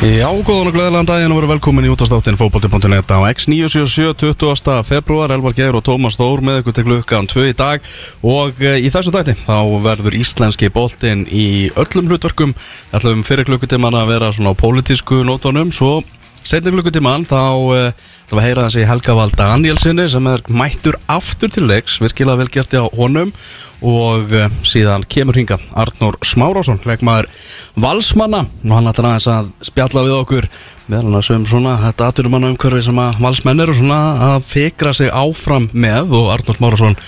Já, 0.00 0.30
góðan 0.32 0.70
og 0.70 0.72
gleðilegan 0.72 1.08
daginn 1.10 1.32
og 1.34 1.42
veru 1.42 1.48
velkomin 1.50 1.84
í 1.84 1.90
útastáttin 1.92 2.38
fókbalti.net 2.40 3.10
á 3.12 3.20
X977 3.36 4.14
20. 4.32 4.78
februar 4.88 5.34
Elvar 5.34 5.52
Geir 5.52 5.76
og 5.76 5.84
Tómas 5.84 6.16
Þór 6.16 6.40
með 6.40 6.62
ykkur 6.62 6.76
til 6.78 6.84
klukkan 6.86 7.28
2 7.28 7.44
í 7.50 7.56
dag. 7.58 7.84
Og 8.24 8.62
e, 8.64 8.78
í 8.80 8.88
þessum 8.88 9.12
dagti 9.12 9.34
þá 9.44 9.58
verður 9.84 10.16
íslenski 10.16 10.70
boltinn 10.72 11.26
í 11.28 11.68
öllum 11.76 12.08
hlutverkum. 12.08 12.56
Ætlum 12.96 13.26
fyrir 13.28 13.44
klukkutíman 13.50 13.98
að 14.00 14.14
vera 14.14 14.32
svona 14.32 14.56
á 14.56 14.60
pólitísku 14.64 15.20
nótunum. 15.28 15.68
Svo 15.68 15.98
setni 16.46 16.72
klukkutíman 16.74 17.26
þá 17.28 17.40
e, 17.74 17.80
við 18.30 18.38
að 18.38 18.46
heyra 18.46 18.66
þessi 18.68 18.86
Helga 18.88 19.16
Val 19.18 19.30
Danielsinni 19.34 20.06
sem 20.10 20.28
er 20.30 20.42
mættur 20.48 20.96
aftur 21.10 21.50
til 21.52 21.66
leiks 21.68 21.98
virkilega 22.02 22.40
vel 22.40 22.52
gert 22.52 22.76
á 22.78 22.86
honum. 22.96 23.32
Og 23.80 24.34
uh, 24.36 24.50
síðan 24.60 25.06
kemur 25.08 25.38
hinga 25.38 25.56
Arnór 25.72 26.18
Smárásson, 26.20 26.82
leikmaður 26.84 27.30
valsmanna. 27.80 28.42
Og 28.66 28.74
hann 28.76 28.90
ætlar 28.90 29.14
aðeins 29.14 29.28
að 29.32 29.48
spjalla 29.70 30.02
við 30.04 30.16
okkur 30.18 30.48
meðal 30.90 31.06
hann 31.06 31.16
að 31.16 31.26
sögum 31.30 31.46
svona 31.48 31.76
þetta 31.86 32.10
aðturumanna 32.10 32.50
umhverfi 32.52 32.82
sem 32.84 33.00
að 33.00 33.22
valsmenn 33.24 33.64
eru 33.64 33.76
svona 33.78 34.00
að 34.26 34.44
fikra 34.50 34.92
sig 34.96 35.08
áfram 35.08 35.70
með. 35.72 36.12
Og 36.18 36.28
Arnór 36.34 36.60
Smárásson 36.60 36.98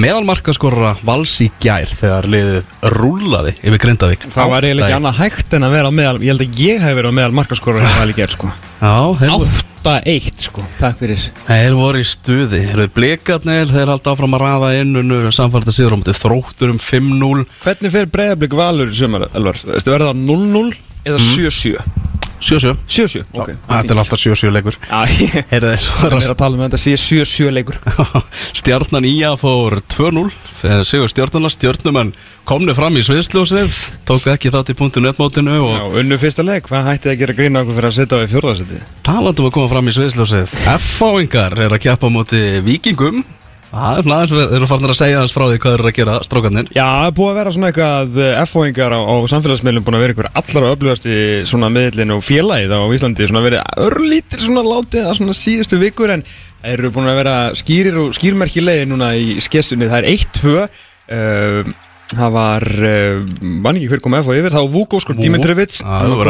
meðal 0.00 0.26
markaskorra 0.28 0.92
vals 1.06 1.32
í 1.44 1.48
gær 1.62 1.90
þegar 1.92 2.28
liðið 2.32 2.70
rúlaði 2.94 3.54
yfir 3.60 3.82
Grindavík. 3.84 4.28
Það 4.32 4.52
var 4.54 4.66
eiginlega 4.66 4.88
ekki 4.88 4.98
annað 5.00 5.18
hægt 5.20 5.56
en 5.56 5.66
að 5.66 5.74
vera 5.76 5.90
meðal 5.94 6.20
Ég 6.20 6.32
held 6.32 6.44
að 6.44 6.62
ég 6.64 6.84
hef 6.84 6.96
verið 6.98 7.12
á 7.12 7.18
meðal 7.18 7.34
markaskorra 7.40 7.82
hérna 7.84 8.04
vel 8.04 8.12
í 8.12 8.16
gerð 8.16 8.36
sko. 8.36 8.52
Já, 8.80 8.94
þeir 9.20 9.34
voru 9.34 9.50
8-1 9.80 10.44
sko, 10.44 10.64
takk 10.76 10.98
fyrir. 11.00 11.22
Þeir 11.46 11.76
voru 11.78 12.02
í 12.02 12.04
stuði, 12.04 12.60
þeir 12.66 12.74
eru 12.74 12.92
blikarnir, 12.98 13.70
þeir 13.70 13.92
haldi 13.94 14.12
áfram 14.12 14.36
að 14.36 14.44
raða 14.44 14.72
inn 14.76 15.00
unnur 15.00 15.30
samfælda 15.32 15.72
síður 15.72 15.96
á 15.96 15.98
móti 16.02 16.16
þróttur 16.18 16.74
um 16.74 16.80
5-0 16.84 17.46
Hvernig 17.64 17.94
fer 17.96 18.12
breyðablík 18.12 18.56
valur 18.60 18.92
í 18.92 18.98
sömur, 19.00 19.24
Elvar? 19.32 19.60
Veistu, 19.72 19.94
verða 19.94 20.12
það 20.12 20.24
0-0 20.28 20.76
eða 21.08 21.24
7-7? 21.30 22.09
7-7 22.40 22.74
7-7, 22.88 23.24
ok. 23.36 23.50
Þetta 23.68 23.94
er 23.94 24.00
alltaf 24.00 24.20
7-7 24.22 24.52
leikur. 24.54 24.76
Já, 24.88 25.00
ég 25.20 25.50
Heyrðu 25.50 25.72
þeir, 25.74 25.82
svo 25.84 26.08
er 26.08 26.16
að 26.20 26.38
tala 26.40 26.56
um 26.56 26.62
að 26.64 26.70
þetta 26.70 26.80
sé 26.84 26.94
7-7 26.96 27.50
leikur. 27.52 27.80
Stjarnan 28.60 29.08
Ía 29.10 29.34
fór 29.40 29.80
2-0 29.96 30.30
Eh, 30.60 30.82
Sigur 30.84 31.08
stjarnana, 31.08 31.48
stjarnumenn 31.48 32.10
komni 32.44 32.74
fram 32.76 32.92
í 32.92 33.00
sviðsljósið 33.00 33.76
tóku 34.04 34.28
ekki 34.28 34.50
þátt 34.52 34.74
í 34.74 34.76
punktu 34.76 35.00
netmótinu 35.00 35.54
og 35.56 35.70
Já, 35.72 35.84
unnu 36.02 36.18
fyrsta 36.20 36.44
leik, 36.44 36.66
hvað 36.68 36.84
hætti 36.90 37.08
að 37.14 37.16
gera 37.22 37.36
grína 37.38 37.62
okkur 37.62 37.78
fyrir 37.78 37.88
að 37.88 37.94
setja 37.96 38.18
á 38.20 38.24
í 38.26 38.28
fjórðarsetti? 38.28 38.80
talandum 39.08 39.48
að 39.48 39.54
koma 39.56 39.70
fram 39.72 39.88
í 39.88 39.94
sviðsljósið. 39.96 40.52
F-fáingar 40.74 41.56
er 41.64 41.72
að 41.72 41.80
keppa 41.86 42.10
á 42.12 42.16
móti 42.18 42.42
vikingum 42.66 43.22
Það 43.70 43.98
er 44.00 44.02
svona 44.02 44.16
aðeins, 44.18 44.32
þeir 44.34 44.56
eru 44.56 44.68
farnir 44.70 44.90
að 44.90 44.98
segja 44.98 45.18
aðeins 45.20 45.34
frá 45.36 45.44
því 45.46 45.58
hvað 45.62 45.74
eru 45.76 45.86
að 45.86 45.96
gera 46.00 46.14
strákarnir. 46.26 46.70
Já, 46.74 46.82
það 46.82 47.04
er 47.06 47.16
búið 47.20 47.30
að 47.30 47.36
vera 47.38 47.52
svona 47.54 47.68
eitthvað 47.70 48.16
F-fóingar 48.42 48.94
á, 48.98 49.00
á 49.06 49.14
samfélagsmiðlum 49.30 49.84
búin 49.86 49.98
að 49.98 50.02
vera 50.04 50.14
einhver 50.16 50.30
allra 50.40 50.72
öflugast 50.74 51.06
í 51.06 51.18
svona 51.46 51.70
miðlinn 51.70 52.14
og 52.16 52.24
félagið 52.26 52.74
á 52.74 52.80
Íslandi 52.96 53.28
svona 53.30 53.44
verið 53.44 53.84
örlítir 53.86 54.42
svona 54.42 54.64
látið 54.66 55.06
að 55.06 55.20
svona 55.20 55.36
síðustu 55.38 55.78
vikur 55.84 56.14
en 56.16 56.26
eru 56.66 56.90
búin 56.90 57.12
að 57.12 57.20
vera 57.22 57.36
skýrir 57.62 58.00
og 58.02 58.10
skýrmerkilegið 58.18 58.90
núna 58.90 59.12
í 59.14 59.38
skessunni, 59.44 59.86
það 59.88 60.02
er 60.02 60.10
1-2 60.16 60.56
uh, 60.58 61.72
það 62.16 62.30
var 62.34 62.64
uh, 62.66 63.24
mann 63.40 63.78
ekki 63.78 63.88
hver 63.90 64.02
kom 64.04 64.16
F 64.18 64.30
á 64.30 64.32
yfir, 64.36 64.52
sko 65.04 65.14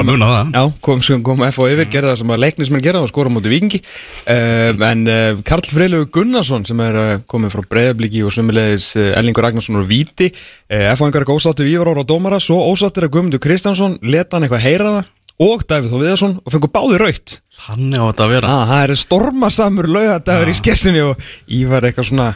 að 0.02 0.08
muna 0.08 0.30
það. 0.30 0.50
Já, 0.56 0.62
kom, 0.86 1.02
kom, 1.06 1.22
kom 1.28 1.44
F 1.48 1.60
á 1.60 1.64
yfir, 1.70 1.90
gerði 1.94 2.10
það 2.12 2.18
sem 2.22 2.32
að 2.34 2.42
leiknismenn 2.44 2.84
gerða 2.84 3.04
og 3.04 3.12
skora 3.12 3.32
móti 3.32 3.52
vikingi 3.52 3.80
uh, 3.82 4.84
en 4.90 5.06
uh, 5.10 5.44
Karl 5.46 5.70
Freilögu 5.70 6.10
Gunnarsson 6.18 6.66
sem 6.68 6.82
er 6.84 7.00
uh, 7.00 7.12
komið 7.30 7.54
frá 7.56 7.64
Breiðabliki 7.74 8.24
og 8.26 8.34
sömulegis 8.36 8.90
Ellingur 8.98 9.46
Ragnarsson 9.46 9.80
og 9.80 9.88
Víti. 9.90 10.30
F-fangar 10.70 11.24
ekki 11.24 11.34
ósáttu 11.34 11.64
við 11.66 11.78
Ívar 11.78 11.92
Ára 11.94 12.04
og 12.04 12.10
Dómara 12.10 12.42
svo 12.42 12.60
ósáttur 12.70 13.08
að 13.08 13.16
Guðmundur 13.16 13.42
Kristjánsson 13.42 13.96
leta 14.06 14.36
hann 14.36 14.46
eitthvað 14.46 14.66
heyra 14.66 14.92
það. 14.98 15.08
Og 15.40 15.62
Davíð 15.64 15.94
Þó 15.94 16.00
Viðarsson 16.02 16.34
og 16.44 16.52
fengur 16.52 16.72
báði 16.74 16.98
raut 17.00 17.34
Þannig 17.60 17.96
á 17.96 18.04
þetta 18.10 18.24
að 18.26 18.32
vera. 18.34 18.50
Ah, 18.52 18.66
Það 18.68 18.82
er 18.84 19.00
stormasamur 19.00 19.88
laugadagur 19.88 20.50
í 20.52 20.56
skessinni 20.58 21.00
og 21.04 21.30
Ívar 21.48 21.86
eitthvað 21.88 22.10
svona 22.10 22.26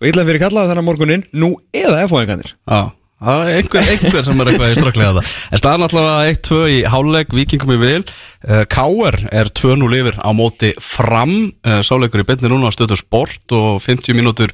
og 0.00 0.08
illa 0.08 0.24
fyrir 0.24 0.40
kallaði 0.42 0.72
þennan 0.72 0.86
morgunin 0.86 1.24
nú 1.36 1.52
eða 1.76 2.04
F-fangarnir 2.06 2.54
Já, 2.54 2.80
það 3.20 3.42
er 3.44 3.58
einhver, 3.60 3.88
einhver 3.92 4.24
sem 4.26 4.40
er 4.40 4.50
eitthvað 4.50 4.72
í 4.72 4.76
strökklega 4.78 5.14
það. 5.16 5.24
En 5.50 5.60
staðan 5.60 5.84
allavega 5.86 6.30
1-2 6.34 6.60
í 6.72 6.78
háleg, 6.92 7.34
vikingum 7.36 7.72
í 7.74 7.78
vil 7.80 8.02
uh, 8.02 8.64
K.R. 8.70 9.16
er 9.30 9.50
2-0 9.60 9.98
yfir 10.00 10.16
á 10.20 10.30
móti 10.36 10.70
fram. 10.82 11.34
Uh, 11.64 11.80
Sáleikur 11.86 12.22
í 12.22 12.26
beinni 12.28 12.48
núna 12.52 12.68
á 12.68 12.76
stöðu 12.76 12.96
sport 13.00 13.46
og 13.56 13.80
50 13.84 14.16
mínútur 14.18 14.50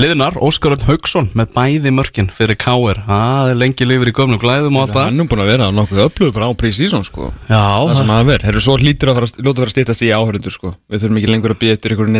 liðnar. 0.00 0.34
Óskar 0.40 0.76
Örn 0.76 0.86
Haugsson 0.88 1.30
með 1.38 1.46
bæði 1.56 1.90
mörkin 1.96 2.30
fyrir 2.34 2.56
K.R. 2.60 2.98
Það 3.08 3.52
er 3.54 3.60
lengi 3.64 3.84
lifir 3.88 4.12
í 4.12 4.16
gömnum 4.16 4.40
glæðum 4.42 4.76
og 4.76 4.82
allt 4.86 4.96
það. 4.96 5.06
Hann 5.08 5.20
er 5.24 5.30
búin 5.32 5.44
að 5.44 5.52
vera 5.54 5.70
nokkuð 5.74 6.04
öflugur 6.06 6.34
bara 6.36 6.48
á 6.48 6.52
pre-season 6.60 7.04
sko. 7.06 7.30
Já, 7.48 7.56
Það 7.60 7.90
það, 7.90 8.00
sem 8.00 8.14
að 8.14 8.28
vera, 8.30 8.44
herru 8.48 8.60
svo 8.64 8.74
lítur 8.80 9.12
að 9.12 9.20
fara, 9.20 9.28
að 9.40 9.54
fara 9.60 9.74
stýtast 9.74 10.04
í 10.04 10.12
áhörundur 10.12 10.54
sko. 10.54 10.68
Við 10.90 10.98
þurfum 11.04 11.18
ekki 11.20 11.32
lengur 11.32 11.54
að 11.54 11.60
býja 11.64 11.76
eftir 11.78 11.94
einhverju 11.94 12.14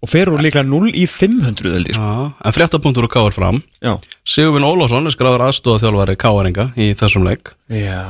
og, 0.00 0.08
fer 0.08 0.30
úr 0.32 0.40
líka 0.40 0.62
0 0.64 0.90
í 0.96 1.04
500 1.08 1.74
held 1.74 1.90
ég 1.90 1.96
sko. 1.98 2.08
Já, 2.08 2.32
en 2.48 2.56
fréttapunktur 2.56 3.04
og 3.04 3.12
K.R. 3.12 3.34
fram. 3.36 3.60
Já. 3.84 3.92
Sigurvin 4.24 4.64
Ólafsson 4.64 5.08
er 5.08 5.14
skráður 5.14 5.44
aðstóða 5.48 5.84
þjálfari 5.84 6.16
K.R.inga 6.20 6.66
í 6.80 6.90
þessum 6.96 7.28
leik. 7.28 7.52
Já. 7.68 8.00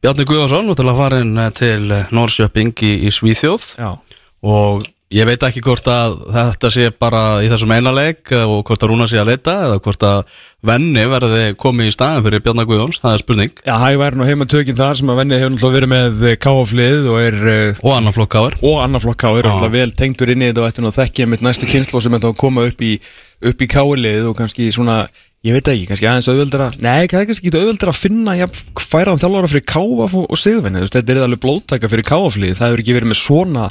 Bjarni 0.00 0.26
Guðvarsson, 0.28 0.70
við 0.70 0.80
til 0.80 0.88
að 0.88 1.00
fara 1.02 1.22
inn 1.24 1.36
eh, 1.42 1.52
til 1.56 1.92
eh, 1.92 2.12
Norrköping 2.16 2.72
í, 2.88 2.92
í 3.04 3.12
Svíþjóð. 3.12 3.68
Já. 3.76 3.90
Og 4.46 4.86
ég 5.14 5.26
veit 5.28 5.44
ekki 5.46 5.62
hvort 5.62 5.86
að 5.86 6.16
þetta 6.34 6.70
sé 6.74 6.86
bara 6.90 7.20
í 7.44 7.50
þessum 7.50 7.74
eina 7.76 7.92
leik 7.94 8.32
eh, 8.34 8.42
og 8.42 8.64
hvort 8.66 8.82
að 8.82 8.90
Rúna 8.90 9.06
sé 9.06 9.20
að 9.20 9.30
leita 9.30 9.54
eða 9.68 9.76
hvort 9.84 10.06
að 10.06 10.40
venni 10.66 11.04
verði 11.06 11.42
komið 11.62 11.90
í 11.90 11.92
staðin 11.94 12.24
fyrir 12.26 12.42
Bjarni 12.42 12.64
Guðváns, 12.66 12.98
það 13.04 13.14
er 13.14 13.22
spurning 13.22 13.60
Já, 13.60 13.74
hæg 13.84 14.00
væri 14.02 14.18
nú 14.18 14.26
heima 14.26 14.48
tökinn 14.50 14.78
þar 14.78 14.98
sem 14.98 15.12
að 15.12 15.20
venni 15.20 15.38
hefur 15.38 15.54
náttúrulega 15.54 15.76
verið 15.78 15.92
með 15.92 16.34
káaflið 16.42 17.06
og 17.12 17.20
er 17.22 17.38
uh, 17.52 17.84
og 17.84 17.94
annan 17.94 18.16
flokk 18.16 18.34
K.R. 18.34 18.58
og 18.66 18.82
annar 18.82 19.06
flokk 19.06 19.22
ká 19.22 19.28
er 19.30 19.46
Já. 19.46 19.52
náttúrulega 19.52 19.76
vel 19.76 19.94
tengdur 20.02 20.34
inn 20.34 20.42
í 20.42 20.50
þetta 20.50 20.64
og 20.64 20.68
ætti 20.72 20.82
nú 20.82 20.90
að 20.90 20.98
þekkja 21.04 21.30
mitt 21.30 21.46
næstu 21.46 21.70
kynslu 21.70 22.02
sem 22.02 22.18
þetta 22.18 22.32
að 22.34 22.42
koma 22.42 22.66
upp 22.66 22.82
í, 22.82 22.92
upp 23.46 23.62
í 23.62 23.70
káalið 23.70 24.28
og 24.32 24.36
kannski 24.42 24.72
svona 24.74 25.04
Ég 25.46 25.54
veit 25.54 25.68
ekki, 25.70 25.84
kannski 25.86 26.06
aðeins 26.10 26.26
auðveldara 26.26 26.64
Nei, 26.82 27.06
það 27.06 27.20
er 27.20 27.26
kannski 27.28 27.50
ekki 27.52 27.60
auðveldara 27.60 27.92
að 27.92 27.98
finna 28.00 28.32
ja, 28.34 28.48
færaðan 28.82 29.20
þjálfara 29.22 29.50
fyrir 29.52 29.62
káaf 29.68 30.16
og, 30.16 30.24
og 30.26 30.40
sigurvinni 30.40 30.82
Þetta 30.88 31.12
er 31.14 31.20
alveg 31.22 31.42
blóttaka 31.44 31.90
fyrir 31.92 32.08
káaflið 32.08 32.56
Það 32.56 32.72
hefur 32.72 32.82
ekki 32.82 32.96
verið 32.96 33.12
með 33.12 33.20
svona 33.20 33.68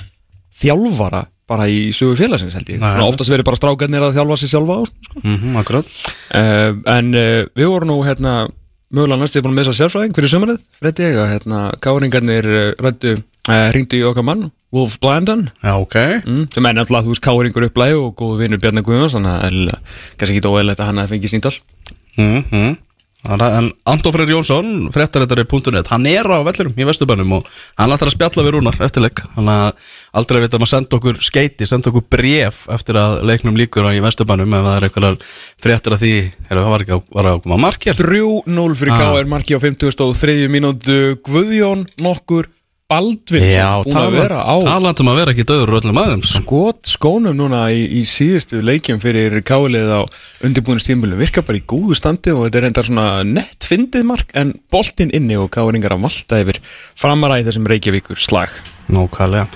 þjálfara 0.62 1.26
bara 1.46 1.68
í 1.70 1.92
sögu 1.94 2.18
félagsins 2.18 2.56
held 2.58 2.70
ég. 2.74 2.82
Svona 2.82 3.06
Oftast 3.06 3.30
verið 3.30 3.46
bara 3.48 3.60
strákarnir 3.60 4.06
að 4.06 4.16
þjálfa 4.18 4.38
sér 4.42 4.54
sjálfa 4.56 4.78
sko. 4.90 5.22
Mm 5.22 5.58
akkurat 5.62 5.90
uh, 6.34 6.72
En 6.96 7.12
uh, 7.14 7.46
við 7.54 7.70
vorum 7.70 7.92
nú 7.92 8.00
hérna 8.06 8.48
mögulega 8.96 9.22
næstu 9.22 9.44
búin 9.44 9.56
með 9.56 9.70
þessa 9.70 9.86
sérfræðing 9.86 10.18
fyrir 10.18 10.32
sömurinn 10.32 10.62
Freddi 10.80 11.06
ég 11.06 11.20
að 11.22 11.32
hérna 11.34 11.62
káringarnir 11.84 12.48
uh, 12.50 12.68
rættu, 12.82 13.16
uh, 13.50 13.68
ringdu 13.76 14.00
í 14.00 14.06
okkar 14.08 14.26
mann 14.26 14.50
Wolf 14.76 14.98
Blandon 15.04 15.48
Já, 15.62 15.74
ok 15.78 15.98
mm, 16.24 16.44
sem 16.54 16.70
er 16.70 16.78
náttúrulega 16.78 17.08
þú 17.08 17.14
veist 17.14 17.26
káringur 17.26 17.68
upplæði 17.70 18.00
og 18.02 18.14
góðu 18.20 18.42
vinnur 18.42 18.62
Bjarni 18.62 18.86
Guðjóns 18.86 19.18
þannig 19.18 19.36
að 19.36 19.78
kannski 20.20 20.40
ekki 20.40 20.52
óæðilegt 20.52 20.82
að 20.82 20.92
hann 20.92 21.02
hafi 21.02 21.16
fengið 21.16 21.34
síndal 21.34 21.56
mm 22.18 22.44
-hmm. 22.52 22.76
En 23.26 24.02
Freyr 24.14 24.30
Jónsson, 24.30 24.90
fréttaréttari.net 24.94 25.88
Hann 25.90 26.06
er 26.06 26.28
á 26.30 26.46
vellurum 26.46 26.76
í 26.78 26.86
Vesturbænum 26.86 27.32
og 27.40 27.48
hann 27.80 27.94
ætlar 27.96 28.12
að 28.12 28.14
spjalla 28.14 28.44
við 28.46 28.54
Rúnar 28.54 28.78
eftir 28.86 29.02
leik 29.06 29.22
Þannig 29.34 29.56
að 29.56 29.94
aldrei 30.22 30.42
veit 30.44 30.54
að 30.54 30.62
maður 30.62 30.72
senda 30.74 31.00
okkur 31.00 31.22
skeiti 31.26 31.68
Senda 31.70 31.90
okkur 31.90 32.06
bref 32.16 32.60
eftir 32.76 33.00
að 33.02 33.18
leiknum 33.26 33.58
líkur 33.58 33.88
á 33.90 33.98
í 33.98 34.04
Vesturbænum 34.06 34.54
Ef 34.60 34.68
það 34.68 34.78
er 34.78 34.88
eitthvað 34.90 35.26
fréttir 35.66 35.96
að 35.98 36.04
því 36.06 36.14
er, 36.22 36.60
Það 36.60 36.70
var 36.76 36.86
ekki 36.86 36.98
að, 36.98 37.08
að 37.26 37.42
koma 37.48 37.60
markið 37.66 38.04
3-0 38.04 38.78
fyrir 38.82 38.94
Ah. 38.96 39.02
KR 39.16 39.32
marki 39.34 39.58
á 39.58 39.60
53. 39.66 40.38
mínútu 40.54 41.00
Guðjón 41.26 41.88
nokkur 42.06 42.52
Baldvinsson 42.86 43.88
búin 43.88 43.98
að 43.98 44.12
vera 44.14 44.44
á 44.46 44.56
talandum 44.62 45.08
að 45.10 45.16
vera 45.18 45.34
ekki 45.34 45.46
döður 45.50 45.72
öllum 45.80 45.98
aðeins 45.98 46.36
skot 46.38 46.84
skónum 46.86 47.34
núna 47.34 47.64
í, 47.74 47.80
í 47.98 48.04
síðustu 48.06 48.60
leikjum 48.62 49.00
fyrir 49.02 49.40
kálið 49.42 49.90
á 49.90 50.02
undirbúinustímulum 50.46 51.18
virka 51.18 51.42
bara 51.42 51.58
í 51.58 51.64
góðu 51.66 51.98
standi 51.98 52.36
og 52.36 52.46
þetta 52.46 52.62
er 52.62 52.68
enda 52.70 52.84
svona 52.86 53.08
nett 53.26 53.66
fyndið 53.66 54.06
mark 54.06 54.30
en 54.38 54.54
boltinn 54.70 55.16
inni 55.18 55.34
og 55.34 55.50
káringar 55.58 55.98
að 55.98 56.06
valta 56.06 56.44
yfir 56.46 56.62
framara 56.94 57.42
í 57.42 57.48
þessum 57.50 57.66
Reykjavíkur 57.74 58.22
slag. 58.22 58.54
Nókvælega 58.94 59.48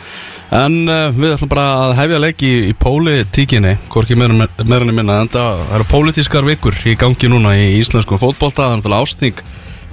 En 0.49 0.89
uh, 0.89 1.13
við 1.13 1.35
ætlum 1.35 1.53
bara 1.53 1.69
að 1.83 1.97
hefja 1.99 2.25
leik 2.25 2.41
í, 2.41 2.53
í 2.65 2.73
pólitíkinni 2.73 3.75
Hvorki 3.93 4.17
meðrann 4.17 4.89
í 4.89 4.95
minna 4.97 5.19
En 5.21 5.29
það 5.29 5.61
eru 5.77 5.85
pólitískar 5.91 6.47
vikur 6.49 6.73
í 6.89 6.97
gangi 6.97 7.29
núna 7.29 7.53
í 7.53 7.75
íslenskum 7.77 8.17
fótbolta 8.17 8.63
Það 8.63 8.71
er 8.71 8.79
náttúrulega 8.79 9.05
ásting 9.05 9.43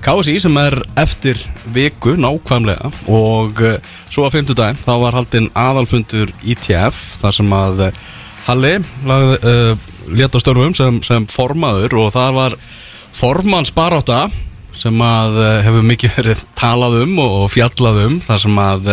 KSI 0.04 0.36
sem 0.42 0.56
er 0.60 0.78
eftir 1.00 1.40
viku 1.74 2.14
nákvæmlega 2.20 2.90
Og 3.08 3.60
uh, 3.62 3.76
svo 4.10 4.26
á 4.26 4.30
fimmtudaginn 4.34 4.78
Þá 4.80 4.92
var 5.02 5.18
haldinn 5.18 5.50
aðalfundur 5.56 6.32
ITF 6.44 6.98
Þar 7.22 7.36
sem 7.38 7.54
að 7.56 7.84
uh, 7.88 8.00
Halli 8.46 8.74
uh, 8.80 9.86
Lét 10.06 10.36
á 10.36 10.38
störfum 10.42 10.74
sem, 10.76 11.00
sem 11.06 11.28
formaður 11.30 11.96
Og 12.02 12.12
það 12.14 12.36
var 12.40 12.58
formannsbaráta 13.16 14.26
sem 14.76 14.98
að 15.00 15.38
hefur 15.64 15.86
mikið 15.88 16.16
verið 16.18 16.40
talað 16.52 16.98
um 17.06 17.14
og, 17.22 17.36
fjallað 17.48 18.02
um 18.02 18.18
þar 18.20 18.42
sem 18.42 18.58
að 18.60 18.90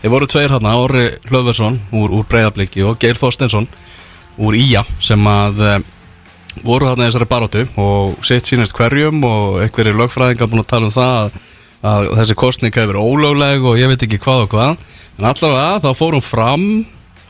þeir 0.00 0.12
voru 0.14 0.28
tveir 0.32 0.54
hérna 0.54 0.72
Orri 0.80 1.02
Hlöðversson 1.28 1.76
úr, 1.92 2.14
úr 2.16 2.24
Breiðabliki 2.30 2.80
og 2.88 2.96
Geir 3.02 3.20
Þorstensson 3.20 3.68
úr 4.40 4.56
Ía 4.56 4.80
sem 4.96 5.28
að 5.28 5.60
voru 6.64 6.88
þarna 6.88 7.06
í 7.06 7.10
þessari 7.10 7.28
baróttu 7.30 7.64
og 7.80 8.16
sitt 8.26 8.48
sínast 8.48 8.76
hverjum 8.76 9.24
og 9.26 9.60
einhverjir 9.64 9.98
lögfræðingar 9.98 10.50
búin 10.52 10.62
að 10.62 10.70
tala 10.72 10.88
um 10.88 10.94
það 10.94 11.38
að, 11.86 12.10
þessi 12.20 12.36
kostning 12.38 12.74
hefur 12.76 12.94
verið 12.94 13.10
ólögleg 13.10 13.66
og 13.66 13.80
ég 13.80 13.90
veit 13.90 14.06
ekki 14.06 14.20
hvað 14.22 14.44
og 14.46 14.54
hvað. 14.54 14.84
En 15.16 15.28
allavega 15.30 15.82
þá 15.84 15.90
fórum 15.98 16.24
fram 16.24 16.66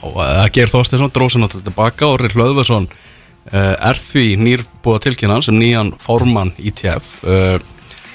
og 0.06 0.20
að 0.23 0.52
Geir 0.56 0.70
Þorstinsson 0.73 1.12
dróð 1.14 1.34
sér 1.34 1.44
náttúrulega 1.44 1.70
tilbaka 1.70 2.08
og 2.11 2.20
Rill 2.20 2.37
Hlöðvarsson 2.37 2.88
uh, 2.90 3.75
er 3.75 4.00
því 4.00 4.26
nýrbúa 4.43 5.02
tilkynnan 5.02 5.44
sem 5.44 5.56
nýjan 5.58 5.94
formann 6.02 6.55
ITF 6.58 7.20
uh, 7.26 7.56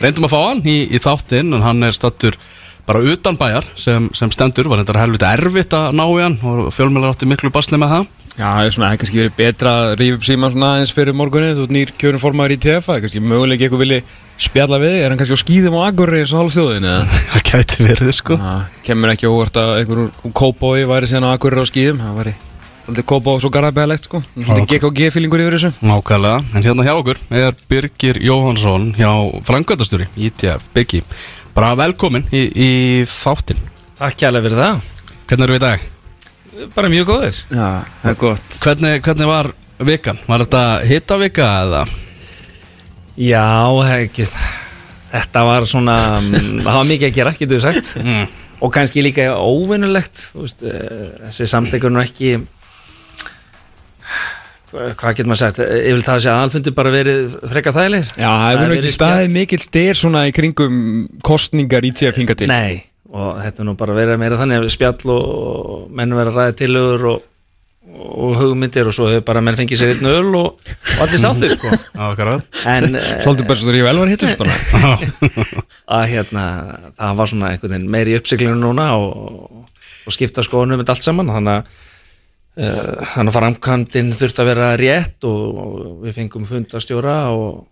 reyndum 0.01 0.27
að 0.27 0.33
fá 0.33 0.39
hann 0.47 0.63
í, 0.65 0.77
í 0.91 1.01
þáttinn 1.01 1.55
en 1.55 1.65
hann 1.65 1.87
er 1.87 1.97
stattur 1.97 2.37
bara 2.87 3.03
utan 3.05 3.37
bæjar 3.37 3.67
sem, 3.79 4.09
sem 4.17 4.31
stendur, 4.33 4.69
var 4.69 4.81
þetta 4.81 5.03
helviti 5.03 5.27
erfitt 5.29 5.75
að 5.77 5.91
ná 5.97 6.05
í 6.07 6.23
hann 6.23 6.39
og 6.41 6.71
fjölmjölar 6.75 7.13
átti 7.13 7.29
miklu 7.29 7.51
basli 7.53 7.79
með 7.79 7.95
það 7.95 8.09
Já, 8.31 8.45
það 8.47 8.65
er 8.65 8.73
svona, 8.73 8.87
það 8.87 8.93
er 8.93 8.99
kannski 9.01 9.19
verið 9.19 9.33
betra 9.37 9.71
að 9.81 9.93
rífa 9.99 10.17
upp 10.17 10.25
síma 10.25 10.49
svona 10.53 10.69
aðeins 10.75 10.93
fyrir 10.95 11.15
morgunni 11.19 11.49
Þú 11.57 11.65
ert 11.65 11.73
nýr 11.75 11.89
kjörun 11.99 12.21
formaður 12.21 12.53
í 12.55 12.59
TF 12.63 12.85
Það 12.87 12.95
er 12.95 13.03
kannski 13.05 13.23
möguleik 13.25 13.65
eitthvað 13.65 13.83
vilji 13.83 13.97
spjalla 14.41 14.79
við 14.81 14.95
þig. 14.95 15.01
Er 15.01 15.11
hann 15.11 15.19
kannski 15.19 15.37
á 15.37 15.43
skýðum 15.43 15.75
á 15.77 15.81
Akurri 15.85 16.21
eins 16.21 16.31
og 16.33 16.41
hálf 16.41 16.55
þjóðin 16.55 16.87
eða? 16.89 17.17
það 17.33 17.43
gæti 17.51 17.85
verið 17.85 18.13
sko. 18.17 18.37
Það 18.41 18.63
kemur 18.87 19.13
ekki 19.13 19.29
óvart 19.29 19.59
að 19.61 19.73
einhver 19.81 20.01
úr 20.05 20.31
Kópói 20.41 20.87
væri 20.89 21.11
síðan 21.11 21.27
á 21.29 21.33
Akurri 21.35 21.61
á 21.61 21.65
skýðum 21.69 22.01
Það 22.01 22.17
væri 22.21 22.33
svolítið 22.81 23.07
Kópói 23.11 23.35
svo 23.43 23.51
garabæðalegt 23.53 24.09
sko. 24.09 24.23
Svolítið 24.33 24.81
GKG-fílingur 24.81 25.43
yfir 25.43 25.57
þessu. 25.59 25.71
Nákvæmlega, 25.85 26.41
en 26.55 26.65
hérna 26.65 26.87
hjá 26.87 26.93
okkur 26.95 27.21
er 27.43 27.57
Birgir 27.69 28.21
Jóhansson 28.25 28.89
hjá 28.97 29.11
frangöndastjóri 29.45 30.09
ITF 30.17 30.65
Biggi 30.73 31.03
bara 31.53 31.75
velkomin 31.77 32.25
í, 32.33 32.47
í 32.49 32.71
þáttin 33.05 33.61
Takk 34.01 34.17
kærlega 34.17 34.47
fyrir 34.47 34.61
það. 34.63 34.85
Hvernig 35.29 35.45
eru 35.45 35.53
við 35.53 35.61
í 35.61 35.67
dag? 35.67 35.89
Bara 36.75 36.89
mjög 36.91 37.07
góðir 37.07 37.37
Já, 37.51 37.67
það 38.01 38.11
er 38.11 38.17
gott 38.19 38.55
Hvernig, 38.63 39.01
hvernig 39.05 39.29
var 39.29 39.51
vikan? 39.87 40.19
Var 40.27 40.43
þetta 40.45 40.63
hittavika 40.89 41.47
eða? 41.65 41.83
Já, 43.21 43.45
ekki 44.01 44.27
Þetta 45.11 45.43
var 45.47 45.67
svona 45.67 45.97
mm, 46.19 46.61
Það 46.63 46.77
var 46.79 46.89
mikið 46.91 47.07
að 47.09 47.17
gera, 47.19 47.35
getur 47.39 47.59
við 47.59 47.67
sagt 47.67 47.93
Mm. 48.01 48.25
Og 48.61 48.69
kannski 48.75 49.01
líka 49.01 49.29
óvinnulegt 49.41 50.27
þú 50.35 50.43
veist, 50.45 50.59
eh, 50.67 51.07
Þessi 51.29 51.47
samtekur 51.49 51.93
nú 51.93 52.03
ekki 52.03 52.35
Hvað 54.71 54.93
hvað 54.99 55.15
getur 55.17 55.31
maður 55.31 55.41
sagt 55.41 55.63
Ég 55.65 55.95
vil 55.95 56.03
það 56.05 56.13
að 56.15 56.21
segja 56.25 56.35
að 56.35 56.43
alfundur 56.45 56.75
bara 56.77 56.93
verið 56.93 57.33
frekka 57.51 57.73
þægilegir 57.75 58.11
Já, 58.13 58.29
það 58.29 58.45
hefur 58.51 58.69
nú 58.71 58.77
ekki 58.77 58.93
staðið 58.95 59.33
mikill 59.39 59.63
styr 59.65 59.99
svona 59.99 60.21
í 60.29 60.35
kringum 60.35 60.77
kostningar 61.27 61.87
í 61.87 61.91
TF 61.95 62.21
hinga 62.21 62.37
til 62.39 62.51
Nei, 62.51 62.83
og 63.11 63.41
þetta 63.43 63.61
er 63.63 63.67
nú 63.67 63.75
bara 63.79 63.95
verið 63.97 64.21
meira 64.21 64.39
þannig 64.39 64.61
að 64.61 64.71
spjall 64.71 65.11
og, 65.11 65.89
menn 65.91 66.15
verið 66.15 66.31
að 66.31 66.39
ræða 66.39 66.55
tillögur 66.61 67.05
og, 67.11 67.27
og 67.91 68.37
hugmyndir 68.39 68.87
og 68.87 68.95
svo 68.95 69.09
hefur 69.11 69.25
bara 69.27 69.41
menn 69.43 69.57
fengið 69.59 69.81
sér 69.81 69.93
einn 69.95 70.07
öl 70.07 70.29
og, 70.39 70.61
og 70.61 71.01
allir 71.03 71.19
sáttir 71.19 71.55
sko. 71.57 71.73
Eh, 72.61 73.23
Svolítið 73.25 73.47
bara 73.49 73.59
svo 73.59 73.67
þegar 73.67 73.79
ég 73.79 73.87
vel 73.89 73.99
var 73.99 74.11
hittum 74.11 74.35
bara 74.39 74.95
að 75.97 76.07
hérna 76.13 76.43
það 76.99 77.19
var 77.19 77.31
svona 77.31 77.51
einhvern 77.51 77.73
veginn 77.75 77.91
meiri 77.97 78.17
uppsiklinu 78.19 78.57
núna 78.61 78.91
og, 79.01 79.65
og 80.07 80.15
skipta 80.15 80.45
skoðunum 80.45 80.79
með 80.81 80.93
allt 80.93 81.07
saman 81.07 81.31
þannig 81.35 81.57
að 81.57 81.79
uh, 82.61 83.09
þannig 83.15 83.31
að 83.31 83.37
framkvæmdinn 83.39 84.13
þurfti 84.21 84.43
að 84.43 84.51
vera 84.53 84.69
rétt 84.79 85.27
og, 85.27 85.41
og 85.65 86.05
við 86.05 86.21
fengum 86.21 86.47
fundastjóra 86.49 87.17
og 87.35 87.67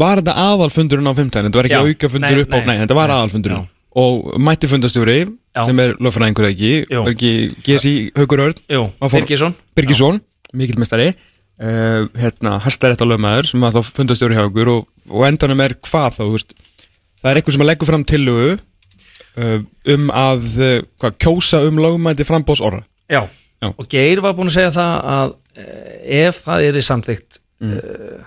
Var 0.00 0.20
þetta 0.20 0.34
aðalfundurinn 0.38 1.10
á 1.10 1.14
15? 1.18 1.46
Þetta 1.48 1.58
var 1.58 1.66
ekki 1.66 1.78
aukafundur 1.90 2.40
upp 2.44 2.52
á, 2.54 2.58
nei, 2.62 2.76
þetta 2.78 2.94
var 2.94 3.10
aðalfundurinn 3.10 3.64
já. 3.64 3.79
Og 3.98 4.36
mætti 4.38 4.68
fundastjóri 4.70 5.24
Já. 5.24 5.64
sem 5.66 5.80
er 5.82 5.96
lögfræðingur 5.98 6.46
eða 6.46 6.54
ekki. 6.54 6.72
Var 6.94 7.10
ekki 7.10 7.32
GSI 7.66 7.94
Haukur 8.14 8.44
Örn 8.44 8.60
Var 9.00 9.14
Birgisson 9.16 9.56
Birgisson, 9.74 10.20
mikilmestari 10.54 11.10
uh, 11.60 12.08
hérna, 12.18 12.56
hæstarétta 12.64 13.06
lögmaður 13.08 13.50
sem 13.50 13.66
að 13.66 13.78
þá 13.78 13.92
fundastjóri 13.98 14.38
hjá 14.38 14.46
okkur 14.46 14.72
og, 14.74 14.88
og 15.10 15.26
endanum 15.28 15.62
er 15.64 15.76
hvað 15.86 16.18
þá, 16.18 16.24
veist 16.32 16.54
það 17.20 17.30
er 17.32 17.40
eitthvað 17.40 17.56
sem 17.56 17.64
að 17.64 17.70
leggur 17.70 17.90
fram 17.90 18.06
tillögu 18.08 18.54
uh, 18.56 19.58
um 19.94 20.08
að 20.14 20.48
uh, 20.56 20.72
hvað, 21.02 21.20
kjósa 21.26 21.62
um 21.68 21.82
lögmæti 21.82 22.26
frambóðs 22.28 22.64
orra 22.64 22.82
Já. 23.10 23.24
Já. 23.60 23.70
og 23.74 23.86
Geir 23.92 24.22
var 24.24 24.36
búin 24.38 24.50
að 24.50 24.56
segja 24.56 24.72
það 24.72 25.08
að 25.12 25.32
eh, 25.60 26.26
ef 26.26 26.42
það 26.46 26.66
er 26.68 26.78
samþykkt 26.86 27.40
mm. 27.60 27.80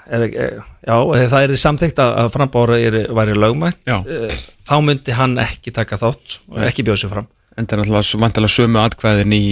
er, 0.08 0.26
er, 0.30 0.58
já, 0.86 0.96
ef 1.20 1.32
það 1.34 1.46
er 1.46 1.56
samþykkt 1.64 2.02
að, 2.04 2.16
að 2.24 2.34
frambára 2.36 2.80
er, 2.80 3.00
væri 3.20 3.38
lögmætt 3.38 3.80
Já. 3.90 3.98
eh, 4.06 4.36
þá 4.70 4.76
myndi 4.86 5.18
hann 5.18 5.38
ekki 5.44 5.74
taka 5.76 6.00
þátt 6.02 6.40
og 6.52 6.66
ekki 6.68 6.86
bjóða 6.88 7.04
sér 7.04 7.14
fram 7.16 7.30
en 7.54 7.68
það 7.70 7.76
er 7.76 7.84
náttúrulega 7.84 8.22
vantilega 8.24 8.56
sömu 8.56 8.82
atkvæðin 8.82 9.36
í 9.38 9.44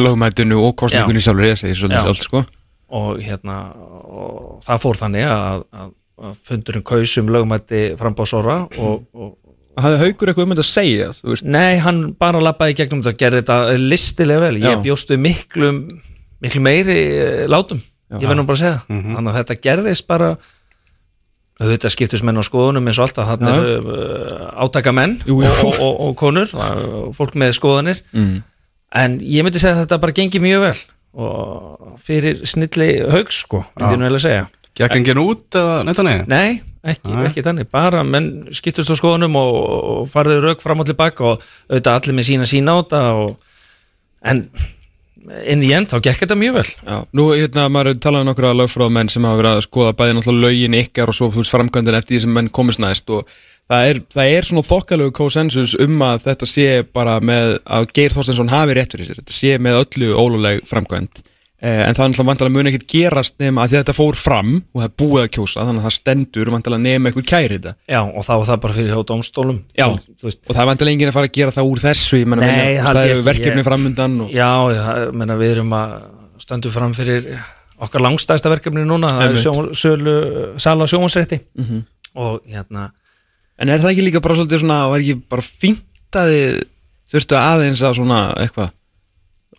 lögmætinu 0.00 0.60
og 0.64 0.74
kostningunni 0.80 1.22
sjálfur 1.22 1.50
ég 1.50 1.60
segi 1.60 1.78
svolítið 1.78 2.00
Já. 2.00 2.06
sjálf 2.08 2.28
sko 2.28 2.44
og 2.94 3.22
hérna 3.22 3.60
og 3.74 4.58
það 4.66 4.82
fór 4.82 5.00
þannig 5.00 5.30
að, 5.30 5.62
að, 5.82 5.94
að 6.28 6.42
fundurinn 6.48 6.86
kausum 6.86 7.30
lögmætti 7.34 7.86
frambásóra 8.00 8.60
og, 8.78 9.08
og 9.14 9.32
Hafði 9.74 9.96
Haukur 10.04 10.30
eitthvað 10.30 10.44
um 10.46 10.52
þetta 10.54 10.62
að 10.62 10.68
segja 10.68 11.06
nei, 11.50 11.80
hann 11.82 11.96
bara 12.18 12.42
lappaði 12.42 12.76
í 12.76 12.78
gegnum 12.78 13.00
þetta 13.02 13.10
og 13.10 13.22
gerði 13.24 13.40
þetta 13.40 13.78
listilega 13.80 14.42
vel 14.44 14.58
Já. 14.60 14.68
ég 14.68 14.84
bjóst 14.84 15.10
við 15.10 15.22
miklu, 15.24 15.70
miklu 16.44 16.62
meiri 16.62 16.98
eh, 17.18 17.40
látum, 17.50 17.80
ég 18.12 18.26
verð 18.28 18.40
nú 18.40 18.46
bara 18.48 18.58
að 18.58 18.62
segja 18.64 18.78
þannig 18.88 19.30
að 19.32 19.38
þetta 19.40 19.58
gerðist 19.68 20.06
bara 20.10 20.34
auðvitað 21.62 21.94
skiptist 21.94 22.26
menn 22.26 22.40
á 22.40 22.44
skoðunum 22.44 22.88
eins 22.90 22.98
og 22.98 23.06
alltaf, 23.06 23.28
hann 23.30 23.46
Já. 23.46 23.54
er 23.54 23.86
uh, 23.86 24.48
átaka 24.64 24.94
menn 24.94 25.14
Jú, 25.22 25.38
jú. 25.44 25.52
og, 25.68 25.78
og, 25.78 25.94
og, 26.08 26.16
konur 26.18 26.50
og 26.58 27.14
fólk 27.14 27.38
með 27.38 27.54
skoðanir 27.60 28.02
mm. 28.10 28.34
en 29.04 29.16
ég 29.22 29.46
myndi 29.46 29.62
segja 29.62 29.78
að 29.78 29.84
þetta 29.84 30.00
bara 30.02 30.16
gengi 30.18 30.42
mjög 30.42 30.66
vel 30.66 30.76
og 31.14 31.94
fyrir 32.02 32.42
snilli 32.48 32.90
haugs 33.06 33.44
sko, 33.44 33.62
myndi 33.76 33.94
ég 33.94 34.02
nú 34.02 34.08
vel 34.08 34.18
að 34.18 34.26
segja 34.26 34.44
Gekk 34.74 34.96
enginn 34.98 35.20
út 35.22 35.54
eða 35.54 35.82
neitt 35.86 35.98
að 36.02 36.06
neyja? 36.08 36.22
Nei, 36.26 36.56
ekki, 36.90 37.12
Nei. 37.14 37.26
ekki 37.28 37.42
þannig, 37.46 37.68
bara 37.70 38.00
menn 38.02 38.48
skiptust 38.50 38.90
á 38.90 38.98
skoðunum 38.98 39.36
og, 39.38 39.58
og 39.62 40.08
farðu 40.10 40.40
rauk 40.42 40.64
fram 40.64 40.82
og 40.82 40.88
tilbaka 40.88 41.28
og 41.28 41.44
auðvitað 41.68 41.98
allir 42.00 42.16
með 42.18 42.26
sína 42.26 42.48
sína 42.50 42.74
á 42.74 42.76
þetta 42.80 43.02
og, 43.20 43.36
en 44.32 44.40
inn 45.24 45.64
í 45.64 45.72
end 45.76 45.90
þá 45.92 45.98
gekk 46.04 46.24
þetta 46.24 46.38
mjög 46.38 46.58
vel. 46.58 46.66
Já, 46.84 46.96
nú 47.16 47.26
hérna 47.32 47.66
maður 47.72 47.92
hefur 47.92 48.04
talað 48.06 48.24
um 48.24 48.30
nokkra 48.30 48.52
lögfráðmenn 48.58 49.10
sem 49.12 49.26
hafa 49.26 49.40
verið 49.40 49.58
að 49.58 49.66
skoða 49.66 49.96
bæði 49.98 50.16
náttúrulega 50.18 50.46
lögin 50.46 50.78
ykkar 50.82 51.12
og 51.12 51.18
svo 51.18 51.30
þú 51.32 51.42
veist 51.42 51.54
framkvæmdin 51.54 51.98
eftir 51.98 52.16
því 52.16 52.22
sem 52.24 52.34
menn 52.38 52.50
komist 52.54 52.82
næst 52.82 53.12
og 53.14 53.28
það 53.72 53.90
er, 53.90 54.00
það 54.14 54.32
er 54.38 54.48
svona 54.48 54.66
þokkalegu 54.68 55.14
konsensus 55.16 55.76
um 55.80 56.02
að 56.04 56.26
þetta 56.28 56.50
sé 56.50 56.66
bara 56.96 57.18
með 57.24 57.56
að 57.64 57.88
Geir 57.96 58.16
Þorstensson 58.16 58.52
hafi 58.52 58.76
rétt 58.76 58.96
fyrir 58.96 59.10
sér. 59.10 59.22
Þetta 59.22 59.38
sé 59.38 59.54
með 59.62 59.80
öllu 59.84 60.12
óluleg 60.20 60.64
framkvæmd 60.68 61.24
en 61.64 61.94
það 61.96 62.02
er 62.04 62.10
náttúrulega 62.12 62.28
vantilega 62.28 62.54
mun 62.54 62.68
ekkert 62.70 62.86
gerast 62.92 63.34
nema 63.40 63.62
að 63.64 63.74
þetta 63.78 63.94
fór 63.96 64.18
fram 64.20 64.50
og 64.74 64.80
það 64.82 64.86
er 64.88 64.94
búið 65.00 65.22
að 65.24 65.30
kjósa 65.36 65.64
þannig 65.64 65.80
að 65.80 65.86
það 65.88 65.94
stendur 65.96 66.50
vantilega 66.52 66.82
nema 66.84 67.08
eitthvað 67.10 67.26
kæri 67.30 67.56
þetta 67.58 67.72
Já, 67.94 68.00
og 68.04 68.26
þá 68.26 68.32
var 68.34 68.46
það 68.50 68.60
bara 68.64 68.76
fyrir 68.78 68.90
hjá 68.92 69.04
dómstólum 69.10 69.60
Já. 69.78 69.86
Og, 69.88 70.10
og 70.28 70.50
það 70.54 70.62
er 70.64 70.68
vantilega 70.70 70.94
enginn 70.98 71.12
að 71.12 71.16
fara 71.18 71.30
að 71.30 71.36
gera 71.38 71.54
það 71.56 71.70
úr 71.72 71.82
þessu 71.84 72.20
menna, 72.24 72.44
Nei, 72.44 72.52
menna, 72.52 72.84
held 72.88 72.98
það 73.00 73.10
eru 73.14 73.24
verkefni 73.30 73.64
framundan 73.70 74.18
og... 74.26 74.34
Já, 74.34 74.50
já, 74.76 74.82
ég 75.06 75.16
meina, 75.22 75.38
við 75.40 75.54
erum 75.56 75.72
að 75.78 75.94
stöndum 76.44 76.74
fram 76.74 76.94
fyrir 76.98 77.30
okkar 77.84 78.04
langstæsta 78.04 78.52
verkefni 78.52 78.84
núna, 78.86 79.14
það 79.18 79.32
er 79.32 79.72
sölu, 79.78 80.14
sala 80.62 80.84
á 80.84 80.90
sjónvarsrétti 80.90 81.40
Mhm. 81.58 81.82
og 82.14 82.42
hérna 82.46 82.90
En 83.58 83.70
er 83.70 83.78
það 83.78 83.92
ekki 83.94 84.04
líka 84.08 84.20
bara 84.20 84.34
svolítið 84.34 84.60
svona, 84.64 84.76
var 84.90 84.98
ekki 85.02 85.14
bara 85.30 85.42
fínt 85.46 86.16
að 86.18 86.30
þið 86.34 86.54
þurftu 87.14 87.36
aðeins 87.38 87.82
að 87.86 87.92
svona 88.00 88.18
eitthvað? 88.42 88.72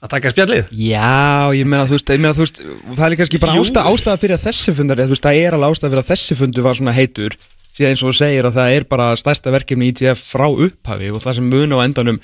Að 0.05 0.13
taka 0.15 0.31
spjallið 0.33 0.71
Já, 0.71 1.51
ég 1.57 1.67
meina 1.69 1.85
þú 1.89 1.97
veist, 1.97 2.13
meina 2.21 2.33
þú 2.37 2.45
veist, 2.45 2.61
það 2.95 3.05
er 3.07 3.13
líka 3.15 3.41
bara 3.43 3.57
Jú. 3.57 3.65
ástæða, 3.65 3.91
ástæða 3.91 4.21
fyrir 4.23 4.37
að 4.37 4.45
þessi 4.47 4.75
fundar, 4.77 5.01
þú 5.03 5.13
veist, 5.15 5.25
það 5.25 5.41
er 5.43 5.57
alveg 5.57 5.75
ástæða 5.75 5.91
fyrir 5.91 6.03
að 6.05 6.09
þessi 6.13 6.37
fundu 6.39 6.65
var 6.65 6.79
svona 6.79 6.95
heitur, 6.95 7.37
síðan 7.75 7.91
eins 7.95 8.03
og 8.05 8.09
þú 8.11 8.17
segir 8.21 8.47
að 8.49 8.57
það 8.61 8.75
er 8.79 8.87
bara 8.95 9.07
stærsta 9.19 9.51
verkefni 9.55 9.91
ITF 9.91 10.25
frá 10.31 10.47
upphafi 10.47 11.11
og 11.11 11.23
það 11.25 11.39
sem 11.41 11.49
mun 11.51 11.75
á 11.75 11.79
endanum 11.83 12.19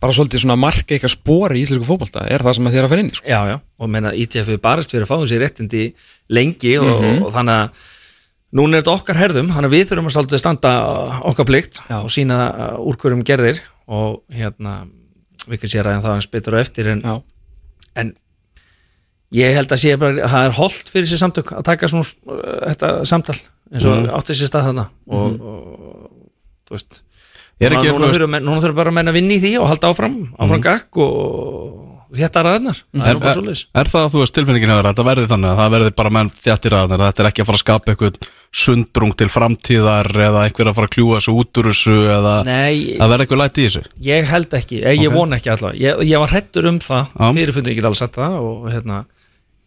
bara 0.00 0.14
svolítið 0.16 0.40
svona 0.44 0.56
marka 0.56 0.94
eitthvað 0.96 1.12
spori 1.12 1.60
í 1.60 1.64
íslensku 1.66 1.84
fótbolta, 1.84 2.22
er 2.32 2.40
það 2.40 2.54
sem 2.56 2.68
er 2.70 2.84
að 2.86 2.88
fara 2.88 3.02
inn 3.04 3.10
í, 3.12 3.16
sko. 3.18 3.26
Já, 3.28 3.40
já, 3.52 3.56
og 3.80 3.90
meina 3.92 4.12
ITF 4.16 4.48
við 4.48 4.60
barist 4.64 4.92
fyrir 4.94 5.04
að 5.04 5.10
fá 5.12 5.16
þessi 5.20 5.40
réttindi 5.42 5.82
lengi 6.32 6.78
og, 6.80 6.88
Mhm. 7.04 7.22
og 7.26 7.32
þannig 7.34 7.56
að 7.60 7.70
núna 8.56 8.76
er 8.78 8.82
þetta 8.82 8.94
okkar 8.96 9.18
herðum, 9.20 9.50
þannig 9.52 9.68
að 9.70 9.76
við 9.76 9.84
þurfum 9.90 10.08
að 10.10 10.38
standa 10.40 10.72
okkar 11.28 11.46
plikt 11.46 11.80
og 11.90 12.08
sína 12.10 12.38
úr 12.80 12.96
hverjum 12.96 13.22
gerðir 13.28 13.60
og 13.88 14.22
hérna 14.32 14.88
við 15.50 15.62
kannski 15.64 15.82
ræðum 15.84 16.02
það 16.06 16.16
eins 16.16 16.30
betur 16.32 16.56
og 16.56 16.62
eftir 16.64 16.90
en, 16.94 17.02
en 18.00 18.12
ég 19.36 19.54
held 19.58 19.70
að 19.74 19.82
sé 19.84 19.96
bara 20.00 20.24
að 20.24 20.32
það 20.32 20.46
er 20.48 20.56
holdt 20.58 20.90
fyrir 20.94 21.10
sér 21.10 21.22
samtök 21.22 21.52
að 21.58 21.66
taka 21.70 21.90
svona 21.90 22.06
uh, 22.06 22.40
þetta 22.70 22.92
samtal 23.10 23.36
eins 23.70 23.84
og 23.86 24.00
Mhm. 24.00 24.10
átti 24.18 24.34
sér 24.34 24.50
stað 24.50 24.64
þarna. 24.70 24.88
Og, 25.06 25.36
og 25.40 26.10
þú 26.66 26.74
veist 26.74 27.02
núna, 27.60 27.82
núna, 27.92 28.08
þurfum, 28.14 28.36
núna 28.40 28.60
þurfum 28.64 28.78
bara 28.80 28.90
að 29.12 29.16
vinna 29.20 29.34
í 29.36 29.40
því 29.42 29.52
og 29.60 29.68
halda 29.70 29.90
áfram, 29.92 30.14
áfram 30.40 30.62
gakk 30.64 30.96
og 31.04 31.89
þetta 32.16 32.42
ræðnar 32.46 32.78
er 32.96 33.18
Er, 33.20 33.48
er 33.80 33.88
það 33.90 34.04
að 34.06 34.12
þú 34.14 34.20
veist 34.22 34.34
tilfinningin 34.36 34.72
að 34.74 34.80
þetta 34.88 35.04
verði 35.06 35.26
þannig 35.30 35.50
að 35.52 35.60
það 35.60 35.72
verði 35.74 35.92
bara 36.00 36.12
menn 36.16 36.30
þjættir 36.34 36.76
að 36.80 36.94
þetta 36.96 37.22
er 37.22 37.28
ekki 37.30 37.42
að 37.44 37.48
fara 37.50 37.58
að 37.58 37.62
skapa 37.64 37.92
eitthvað 37.94 38.18
sundrung 38.60 39.14
til 39.20 39.28
framtíðar 39.30 40.10
eða 40.26 40.44
einhver 40.48 40.70
að 40.72 40.78
fara 40.80 40.88
að 40.90 40.94
kljúa 40.96 41.20
þessu 41.20 41.34
út 41.38 41.60
úr 41.62 41.68
þessu 41.70 41.96
eða 42.16 42.34
Nei, 42.48 42.74
að 42.98 43.12
verði 43.14 43.26
eitthvað 43.26 43.42
læti 43.44 43.62
í 43.62 43.68
þessu? 43.68 43.82
Ég 44.10 44.30
held 44.32 44.56
ekki, 44.58 44.80
ég, 44.82 45.00
ég 45.04 45.10
Ok. 45.12 45.16
vona 45.20 45.38
ekki 45.38 45.52
allavega. 45.54 45.80
Ég, 45.84 46.02
ég 46.10 46.24
var 46.24 46.32
hrettur 46.34 46.66
um 46.72 46.78
það, 46.82 47.12
fyrirfundi 47.38 47.70
ekki 47.74 47.84
alveg 47.86 48.00
sett 48.02 48.18
það 48.18 48.38
og 48.40 48.66
hérna 48.74 48.98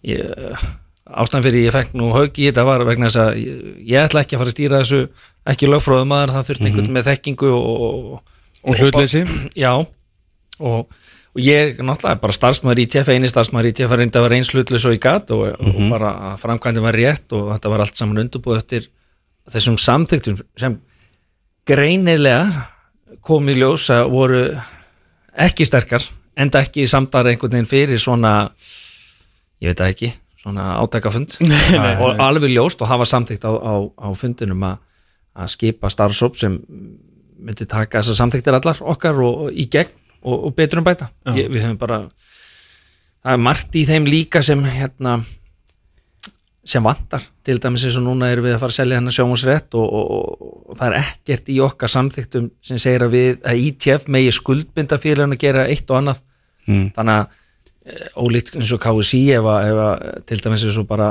ég, 0.03 0.65
ástæðan 1.13 1.45
fyrir 1.47 1.63
ég 1.67 1.75
fekk 1.77 1.95
nú 1.99 2.09
höggi 2.15 2.49
þetta 2.49 2.65
var 2.67 2.83
vegna 2.87 3.07
þess 3.07 3.21
að 3.23 3.39
ég, 3.39 3.63
ég 3.93 4.03
ætla 4.07 4.23
ekki 4.25 4.35
að 4.35 4.43
fara 4.43 4.51
að 4.51 4.57
stýra 4.57 4.81
þessu 4.83 5.01
ekki 5.53 5.67
lögfróðum 5.71 6.11
maður, 6.11 6.35
það 6.37 6.47
þurfti 6.49 6.67
einhvern 6.69 6.93
með 6.95 7.07
þekkingu 7.11 7.49
og, 7.55 7.71
og, 7.87 8.21
Og 8.63 8.77
hlutleysi. 8.79 9.23
já 9.59 9.71
og, 10.59 10.85
og 11.33 11.41
ég 11.41 11.79
náttúrulega 11.81 12.21
bara 12.21 12.35
starfsmaður 12.35 12.83
í 12.83 12.87
TF 12.93 13.13
eini 13.13 13.29
starfsmaður 13.31 13.69
í 13.69 13.73
TF 13.77 13.95
reyndi 13.97 14.19
að 14.19 14.25
vera 14.27 14.37
eins 14.37 14.51
hlutlega 14.53 14.83
svo 14.83 14.93
í 14.93 15.01
gat 15.01 15.33
og, 15.33 15.45
og 15.57 15.79
bara 15.91 16.13
að 16.29 16.35
framkvæmdi 16.43 16.83
var 16.83 16.97
rétt 16.97 17.35
og 17.37 17.49
þetta 17.55 17.73
var 17.73 17.85
allt 17.85 17.99
saman 17.99 18.23
undurbúið 18.23 18.61
eftir 18.61 18.89
þessum 19.53 19.79
samþyktum 19.81 20.39
sem 20.61 20.77
greinilega 21.67 22.67
kom 23.25 23.49
í 23.49 23.57
ljós 23.57 23.89
að 23.93 24.05
voru 24.13 24.43
ekki 25.47 25.67
sterkar 25.67 26.05
enda 26.37 26.63
ekki 26.63 26.85
samdar 26.89 27.31
einhvern 27.31 27.57
veginn 27.57 27.69
fyrir 27.69 28.01
svona 28.01 28.53
ég 29.63 29.71
veit 29.71 29.85
ekki, 29.87 30.13
svona 30.41 30.75
átækafund 30.83 31.39
og 31.41 32.19
alveg 32.27 32.51
ljóst 32.53 32.81
og 32.83 32.89
hafa 32.91 33.07
samþykt 33.09 33.45
á, 33.47 33.51
á, 33.53 33.73
á 33.89 34.07
fundinum 34.17 34.65
að 34.69 34.81
að 35.33 35.49
skipa 35.53 35.89
starfsóp 35.89 36.37
sem 36.37 36.57
myndi 37.43 37.65
taka 37.69 38.01
þessar 38.01 38.19
samþyktir 38.21 38.57
allar 38.57 38.79
okkar 38.93 39.19
og, 39.25 39.47
og 39.47 39.57
í 39.57 39.65
gegn 39.71 39.91
og, 40.23 40.49
og 40.49 40.55
betur 40.57 40.81
um 40.81 40.87
bæta. 40.87 41.09
Ég, 41.35 41.51
við 41.51 41.67
höfum 41.67 41.79
bara 41.81 42.01
það 43.23 43.35
er 43.35 43.41
margt 43.45 43.79
í 43.79 43.85
þeim 43.87 44.09
líka 44.09 44.43
sem 44.43 44.63
hérna 44.65 45.21
sem 46.63 46.83
vantar, 46.83 47.23
til 47.43 47.57
dæmis 47.59 47.83
eins 47.83 47.97
og 47.99 48.05
núna 48.05 48.29
erum 48.31 48.45
við 48.47 48.53
að 48.55 48.61
fara 48.61 48.71
að 48.71 48.77
selja 48.77 48.99
hennar 48.99 49.11
sjómasrétt 49.11 49.75
og, 49.75 49.95
og, 49.99 50.43
og 50.71 50.77
það 50.79 50.85
er 50.87 50.99
ekkert 51.01 51.49
í 51.51 51.57
okkar 51.63 51.91
samþyktum 51.91 52.45
sem 52.63 52.79
segir 52.79 53.03
að 53.03 53.15
við, 53.17 53.31
að 53.43 53.63
ITF 53.65 54.05
megi 54.15 54.31
skuldbinda 54.31 54.99
fyrir 55.03 55.25
hann 55.25 55.35
að 55.35 55.43
gera 55.43 55.65
eitt 55.67 55.91
og 55.91 55.99
annað. 55.99 56.21
Mm. 56.63 56.85
þannig 56.95 57.17
að 57.19 57.33
eh, 57.91 58.03
ólíkt 58.15 58.55
eins 58.55 58.69
og 58.71 58.79
KSI 58.85 59.19
ef 59.35 59.47
að, 59.51 59.65
ef 59.67 59.79
að 59.83 60.03
til 60.29 60.37
dæmis 60.45 60.63
eins 60.63 60.77
og 60.79 60.85
bara 60.87 61.09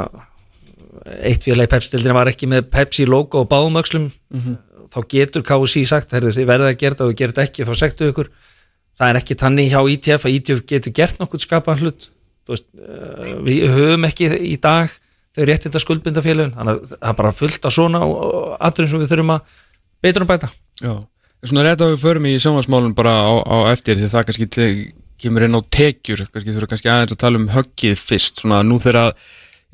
eitt 1.20 1.44
félagi 1.44 1.68
Pepsi-dildina 1.74 2.16
var 2.16 2.30
ekki 2.32 2.48
með 2.48 2.70
Pepsi 2.72 3.04
logo 3.04 3.42
og 3.42 3.50
báðumökslum 3.50 4.06
þá 4.92 4.98
getur 5.12 5.44
KSI 5.44 5.84
sagt, 5.88 6.14
herðu 6.16 6.32
þið 6.36 6.48
verðið 6.48 6.70
að 6.70 6.80
gera 6.80 6.94
þetta 6.94 7.04
og 7.04 7.12
við 7.12 7.18
gerum 7.20 7.36
þetta 7.36 7.46
ekki, 7.48 7.68
þá 7.68 7.74
sektu 7.82 8.08
ykkur 8.08 8.32
það 8.98 9.08
er 9.08 9.20
ekki 9.20 9.38
tannig 9.40 9.70
hjá 9.72 9.80
ITF 9.94 10.26
að 10.26 10.36
ITF 10.38 10.64
getur 10.68 10.94
gert 10.96 11.20
nokkuð 11.20 11.46
skapaðan 11.46 11.86
hlut. 11.86 12.08
Veist, 12.50 12.66
eh, 12.74 13.34
við 13.46 13.68
höfum 13.70 14.08
ekki 14.08 14.30
í 14.50 14.56
dag 14.60 14.90
þau 15.32 15.44
rétt 15.48 15.68
þetta 15.68 15.82
skuldbinda 15.82 16.24
félagin 16.24 16.54
þannig 16.56 16.80
að 16.80 16.96
það 16.96 17.12
er 17.12 17.18
bara 17.20 17.36
fullt 17.36 17.68
af 17.68 17.72
svona 17.72 18.00
aðrun 18.58 18.90
sem 18.90 19.02
við 19.02 19.12
þurfum 19.14 19.34
að 19.36 19.60
betur 20.02 20.24
um 20.24 20.32
bæta. 20.32 20.50
Já, 20.82 20.94
svona 21.44 21.66
rétt 21.68 21.84
að 21.84 21.94
við 21.94 22.02
förum 22.02 22.26
í 22.28 22.34
sjónvarsmálun 22.42 22.96
bara 22.98 23.14
á, 23.14 23.32
á 23.40 23.56
eftir 23.72 23.96
því 24.00 24.10
það 24.12 24.26
kannski 24.28 24.92
kemur 25.22 25.46
inn 25.46 25.56
á 25.56 25.60
tekjur 25.62 26.24
kannski 26.26 26.52
þurfum 26.52 26.72
kannski 26.72 26.90
aðeins 26.90 27.14
að 27.14 27.22
tala 27.22 27.40
um 27.40 27.48
höggið 27.52 28.00
fyrst 28.00 28.42
svona 28.42 28.60
nú 28.66 28.80
þegar 28.82 28.98
að 29.06 29.12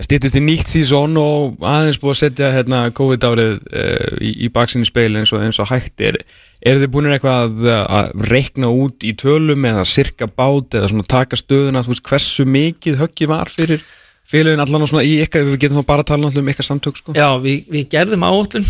stýttist 0.04 0.36
í 0.38 0.42
nýtt 0.44 0.70
sísón 0.70 1.16
og 1.18 1.62
aðeins 1.66 1.98
búið 1.98 2.12
að 2.12 2.20
setja 2.20 2.50
hérna 2.54 2.82
COVID-árið 2.94 3.54
uh, 3.58 4.18
í, 4.22 4.34
í 4.46 4.50
baksinni 4.54 4.86
speil 4.86 5.10
eins 5.18 5.32
og, 5.34 5.42
eins 5.42 5.58
og 5.58 5.70
hægt 5.72 6.04
er. 6.04 6.20
Eru 6.62 6.82
þið 6.84 6.92
búin 6.94 7.10
eitthvað 7.10 7.64
að, 7.66 7.70
að 7.98 8.26
reikna 8.30 8.70
út 8.74 9.06
í 9.06 9.14
tölum 9.18 9.66
eða 9.66 9.86
sirka 9.88 10.28
bát 10.30 10.78
eða 10.78 10.92
svona 10.92 11.08
taka 11.10 11.38
stöðuna, 11.38 11.82
þú 11.86 11.94
veist 11.94 12.06
hversu 12.06 12.46
mikið 12.46 13.00
höggið 13.02 13.32
var 13.32 13.50
fyrir 13.54 13.82
félagin 14.28 14.62
allan 14.62 14.84
og 14.84 14.90
svona 14.90 15.06
í 15.06 15.18
ykkar, 15.24 15.46
við 15.48 15.62
getum 15.64 15.80
þá 15.80 15.88
bara 15.88 16.04
að 16.04 16.10
tala 16.12 16.30
um 16.30 16.50
ykkar 16.52 16.66
samtök 16.66 17.00
sko. 17.00 17.14
Já, 17.16 17.30
við, 17.42 17.64
við 17.72 17.88
gerðum 17.94 18.26
áhullun 18.28 18.66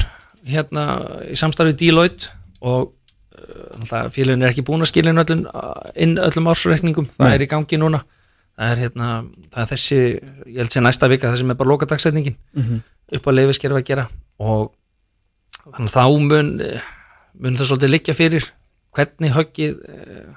hérna 0.49 0.85
í 1.29 1.37
samstarfið 1.39 1.81
Deloitte 1.83 2.31
og 2.65 2.93
uh, 3.37 4.07
félagin 4.15 4.45
er 4.45 4.53
ekki 4.53 4.65
búin 4.67 4.85
að 4.85 4.93
skilja 4.93 5.13
inn 5.13 6.17
öllum, 6.23 6.53
ársreikningum, 6.53 7.11
það 7.17 7.27
Nei. 7.27 7.35
er 7.35 7.45
í 7.45 7.51
gangi 7.51 7.81
núna 7.81 8.05
það 8.59 8.73
er 8.73 8.83
hérna, 8.83 9.09
það 9.55 9.63
er 9.63 9.71
þessi 9.73 9.99
ég 9.99 10.59
held 10.59 10.75
sér 10.75 10.85
næsta 10.87 11.11
vika, 11.11 11.31
þessi 11.33 11.47
með 11.47 11.61
bara 11.61 11.73
lokadagssetningin 11.73 12.39
upp 13.19 13.29
að 13.31 13.37
leifiskerfa 13.39 13.83
að 13.83 13.89
gera 13.89 14.07
og 14.43 14.73
þannig 15.77 15.95
þá 15.95 16.03
mun 16.27 16.51
mun 17.39 17.57
það 17.59 17.71
svolítið 17.71 17.93
liggja 17.95 18.17
fyrir 18.19 18.49
hvernig 18.97 19.35
höggið 19.37 19.79
eh, 19.95 20.35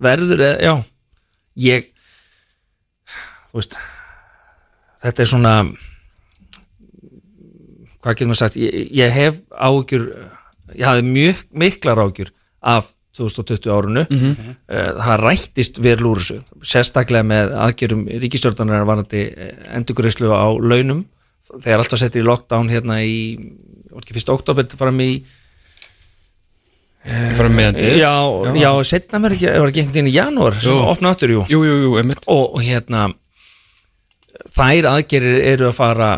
verður, 0.00 0.40
eða, 0.40 0.58
já 0.62 0.74
ég 1.58 1.90
þú 3.50 3.60
veist 3.60 3.78
þetta 5.02 5.22
er 5.24 5.30
svona 5.32 5.54
hvað 7.98 8.14
getur 8.14 8.30
maður 8.30 8.40
sagt 8.42 8.58
ég, 8.60 8.76
ég 8.94 9.12
hef 9.12 9.40
ágjur 9.52 10.08
ég 10.74 10.86
hafði 10.86 11.04
mjög 11.08 11.42
miklar 11.52 12.00
ágjur 12.00 12.32
af 12.60 12.92
2020 13.18 13.72
árunu 13.74 14.04
mm 14.08 14.54
það 14.68 15.22
rættist 15.24 15.80
verið 15.82 16.10
úr 16.10 16.22
þessu 16.22 16.38
sérstaklega 16.72 17.26
með 17.26 17.54
aðgjörum 17.66 18.06
ríkistjórnarinnar 18.24 18.86
varandi 18.88 19.24
endurgrislu 19.78 20.30
á 20.32 20.48
launum. 20.60 21.04
Þegar 21.48 21.82
alltaf 21.82 22.02
settir 22.02 22.22
í 22.22 22.28
lockdown 22.28 22.68
hérna 22.68 23.00
í 23.02 23.18
var 23.88 24.04
ekki 24.04 24.16
fyrst 24.18 24.32
oktober 24.32 24.68
fram 24.78 25.00
í 25.00 25.12
Fara 27.08 27.48
meðan 27.48 27.78
til 27.78 27.92
já, 27.96 28.10
já, 28.58 28.68
setna 28.84 29.20
mér 29.22 29.36
ekki, 29.36 29.46
var 29.48 29.70
ekki 29.70 29.80
einhvern 29.80 29.94
veginn 29.94 30.10
í 30.10 30.16
janúar 30.16 30.56
sem 30.60 30.80
opna 30.90 31.12
aftur, 31.14 31.30
jú. 31.32 31.44
Jú, 31.48 31.60
jú, 31.64 31.76
jú, 31.86 31.92
og, 32.26 32.42
og 32.58 32.64
hérna 32.66 33.06
þær 34.52 34.90
aðgerir 34.90 35.38
eru 35.54 35.68
að 35.70 35.76
fara 35.78 36.10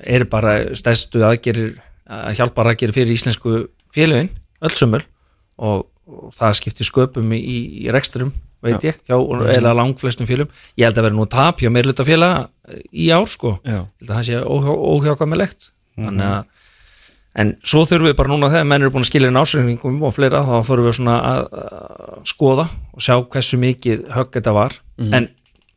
eru 0.00 0.26
bara 0.32 0.56
stærstu 0.76 1.22
aðgerir 1.24 1.78
að 2.10 2.40
hjálpa 2.40 2.66
aðgerir 2.66 2.96
fyrir 2.96 3.14
íslensku 3.14 3.62
félögin, 3.94 4.32
öll 4.60 4.76
sömul 4.76 5.02
og, 5.60 5.86
og 6.10 6.30
það 6.36 6.56
skiptir 6.60 6.88
sköpum 6.88 7.34
í, 7.36 7.40
í 7.84 7.90
reksturum, 7.94 8.32
veit 8.64 8.82
ég 8.88 8.98
hjá, 9.08 9.16
eða 9.54 9.74
langflestum 9.78 10.28
félögum, 10.28 10.50
ég 10.80 10.88
held 10.88 10.98
að 11.00 11.06
vera 11.08 11.16
nú 11.20 11.26
tap 11.32 11.60
hjá 11.62 11.70
meirluta 11.72 12.04
félag 12.04 12.48
í 12.92 13.10
ár 13.14 13.28
sko, 13.30 13.58
Já. 13.64 13.84
ég 13.84 14.00
held 14.02 14.10
að 14.10 14.16
það 14.16 14.26
sé 14.30 14.40
óhjá, 14.44 14.74
óhjákvæmilegt. 14.94 15.70
Þannig 16.00 16.26
að 16.32 16.56
En 17.40 17.52
svo 17.62 17.84
þurfum 17.86 18.08
við 18.08 18.14
bara 18.18 18.30
núna 18.32 18.48
þegar 18.50 18.64
menn 18.66 18.82
eru 18.82 18.90
búin 18.90 19.04
að 19.04 19.08
skilja 19.12 19.28
inn 19.30 19.36
ásreikningum 19.38 20.00
og 20.02 20.14
fleira 20.16 20.40
þá 20.42 20.56
þurfum 20.66 20.86
við 20.88 20.94
svona 20.96 21.12
að, 21.28 21.44
að 21.60 22.24
skoða 22.26 22.64
og 22.90 23.04
sjá 23.06 23.14
hversu 23.30 23.58
mikið 23.62 24.00
högg 24.16 24.32
þetta 24.34 24.54
var. 24.56 24.74
En, 24.98 25.28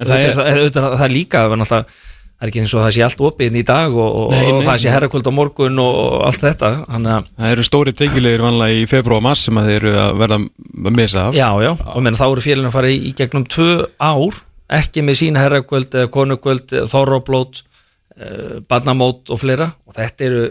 En 0.01 0.07
það 0.09 0.09
það, 0.09 0.23
er- 0.23 0.31
er, 0.31 0.71
það, 0.73 0.87
er, 0.87 0.97
það 1.03 1.13
líka 1.13 1.43
það 1.43 1.53
er, 1.53 1.61
náttúrulega- 1.61 1.99
það 2.37 2.45
er 2.45 2.51
ekki 2.51 2.61
eins 2.63 2.73
og 2.75 2.83
það 2.83 2.95
sé 2.95 3.03
allt 3.05 3.21
opið 3.27 3.57
í 3.59 3.63
dag 3.67 3.93
og, 3.95 4.15
og, 4.19 4.33
Nei, 4.33 4.47
og 4.51 4.57
nei, 4.57 4.65
það 4.67 4.79
sé 4.83 4.93
herrakvöld 4.93 5.29
á 5.29 5.33
morgun 5.33 5.83
og, 5.83 5.99
og 6.03 6.15
allt 6.27 6.43
þetta 6.43 6.71
Það 6.89 7.51
eru 7.51 7.67
stóri 7.67 7.93
tekilegir 7.95 8.43
vanlega 8.43 8.81
í 8.81 8.87
februar 8.89 9.21
og 9.21 9.27
mars 9.27 9.45
sem 9.47 9.59
að 9.61 9.69
þeir 9.69 9.77
eru 9.77 9.93
að 10.01 10.17
verða 10.23 10.39
að 10.41 10.97
missa 10.97 11.27
af. 11.27 11.37
Já, 11.37 11.47
já, 11.63 11.71
og 11.93 12.03
menn 12.03 12.19
þá 12.19 12.25
eru 12.29 12.43
félagin 12.45 12.69
að 12.71 12.75
fara 12.75 12.91
í, 12.91 12.97
í 13.09 13.13
gegnum 13.17 13.45
tvö 13.47 13.69
ár 14.01 14.41
ekki 14.73 15.05
með 15.05 15.19
sína 15.21 15.45
herrakvöld 15.45 15.95
eða 15.95 16.11
konukvöld, 16.13 16.75
þorroblót 16.89 17.63
uh, 17.63 18.59
barnamót 18.67 19.31
og 19.31 19.41
fleira 19.41 19.71
og 19.87 19.97
þetta 19.97 20.27
eru 20.29 20.45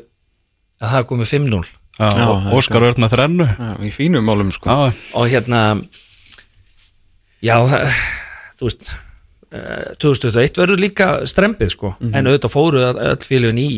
að 0.83 0.89
það 0.89 0.99
er 1.03 1.09
komið 1.13 1.33
5-0 1.37 1.63
Já, 2.01 2.09
Já, 2.09 2.25
og 2.25 2.39
það 2.41 2.47
er 2.49 2.57
Óskar 2.57 2.85
Örn 2.89 3.03
með 3.05 3.11
þrennu. 3.13 3.47
Já, 3.53 3.73
í 3.85 3.91
fínum 3.93 4.25
málum 4.25 4.49
sko. 4.55 4.73
Já, 4.73 4.95
og 5.21 5.27
hérna 5.29 5.59
já, 7.45 7.57
það, 7.69 7.99
þú 8.57 8.69
veist 8.71 8.93
eh, 9.53 9.93
2021 10.03 10.61
verður 10.63 10.83
líka 10.83 11.09
strempið 11.29 11.73
sko, 11.75 11.93
en 12.01 12.29
auðvitað 12.29 12.55
fóru 12.55 12.83
öll 12.89 13.01
öll 13.13 13.27
félagin 13.27 13.61
í 13.63 13.69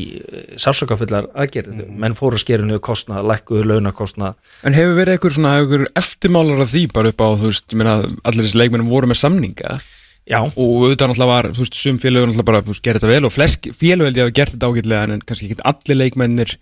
sársökafullar 0.60 1.30
aðgerð, 1.34 1.82
menn 1.90 2.16
fóru 2.18 2.38
að 2.38 2.44
skera 2.44 2.66
niður 2.66 2.84
kostnað, 2.90 3.26
lækkuðu 3.32 3.66
launakostnað. 3.72 4.38
En 4.64 4.76
hefur 4.76 4.96
verið 5.00 5.16
eitthvað 5.18 5.36
svona 5.38 5.56
eitthvað 5.58 5.88
eftirmálar 6.04 6.64
af 6.64 6.72
því 6.72 6.86
bara 6.94 7.12
upp 7.12 7.26
á, 7.26 7.28
þú 7.42 7.50
veist, 7.50 7.66
ég 7.70 7.82
meina 7.82 7.96
allir 8.24 8.46
þessi 8.46 8.62
leikmennum 8.62 8.92
voru 8.92 9.10
með 9.10 9.22
samninga? 9.24 9.78
Já, 10.24 10.38
og 10.40 10.54
auðvitað 10.56 11.10
náttúrulega 11.10 11.32
var, 11.34 11.50
þú 11.52 11.64
veist, 11.66 11.74
sum 11.76 11.98
félögur 12.00 12.30
náttúrulega 12.30 12.48
bara, 12.48 12.78
gerði 12.80 13.00
þetta 13.02 13.10
vel 13.10 13.26
og 13.28 13.32
flest 13.34 13.66
félög 13.76 14.08
held 14.08 14.20
ég 14.20 14.24
hafa 14.24 14.36
gert 14.38 14.54
þetta 14.54 14.70
ágætlega 14.70 15.08
en 15.12 15.24
kannski 15.28 15.50
ekki 15.50 15.66
allir 15.68 15.98
leikmennir 16.00 16.54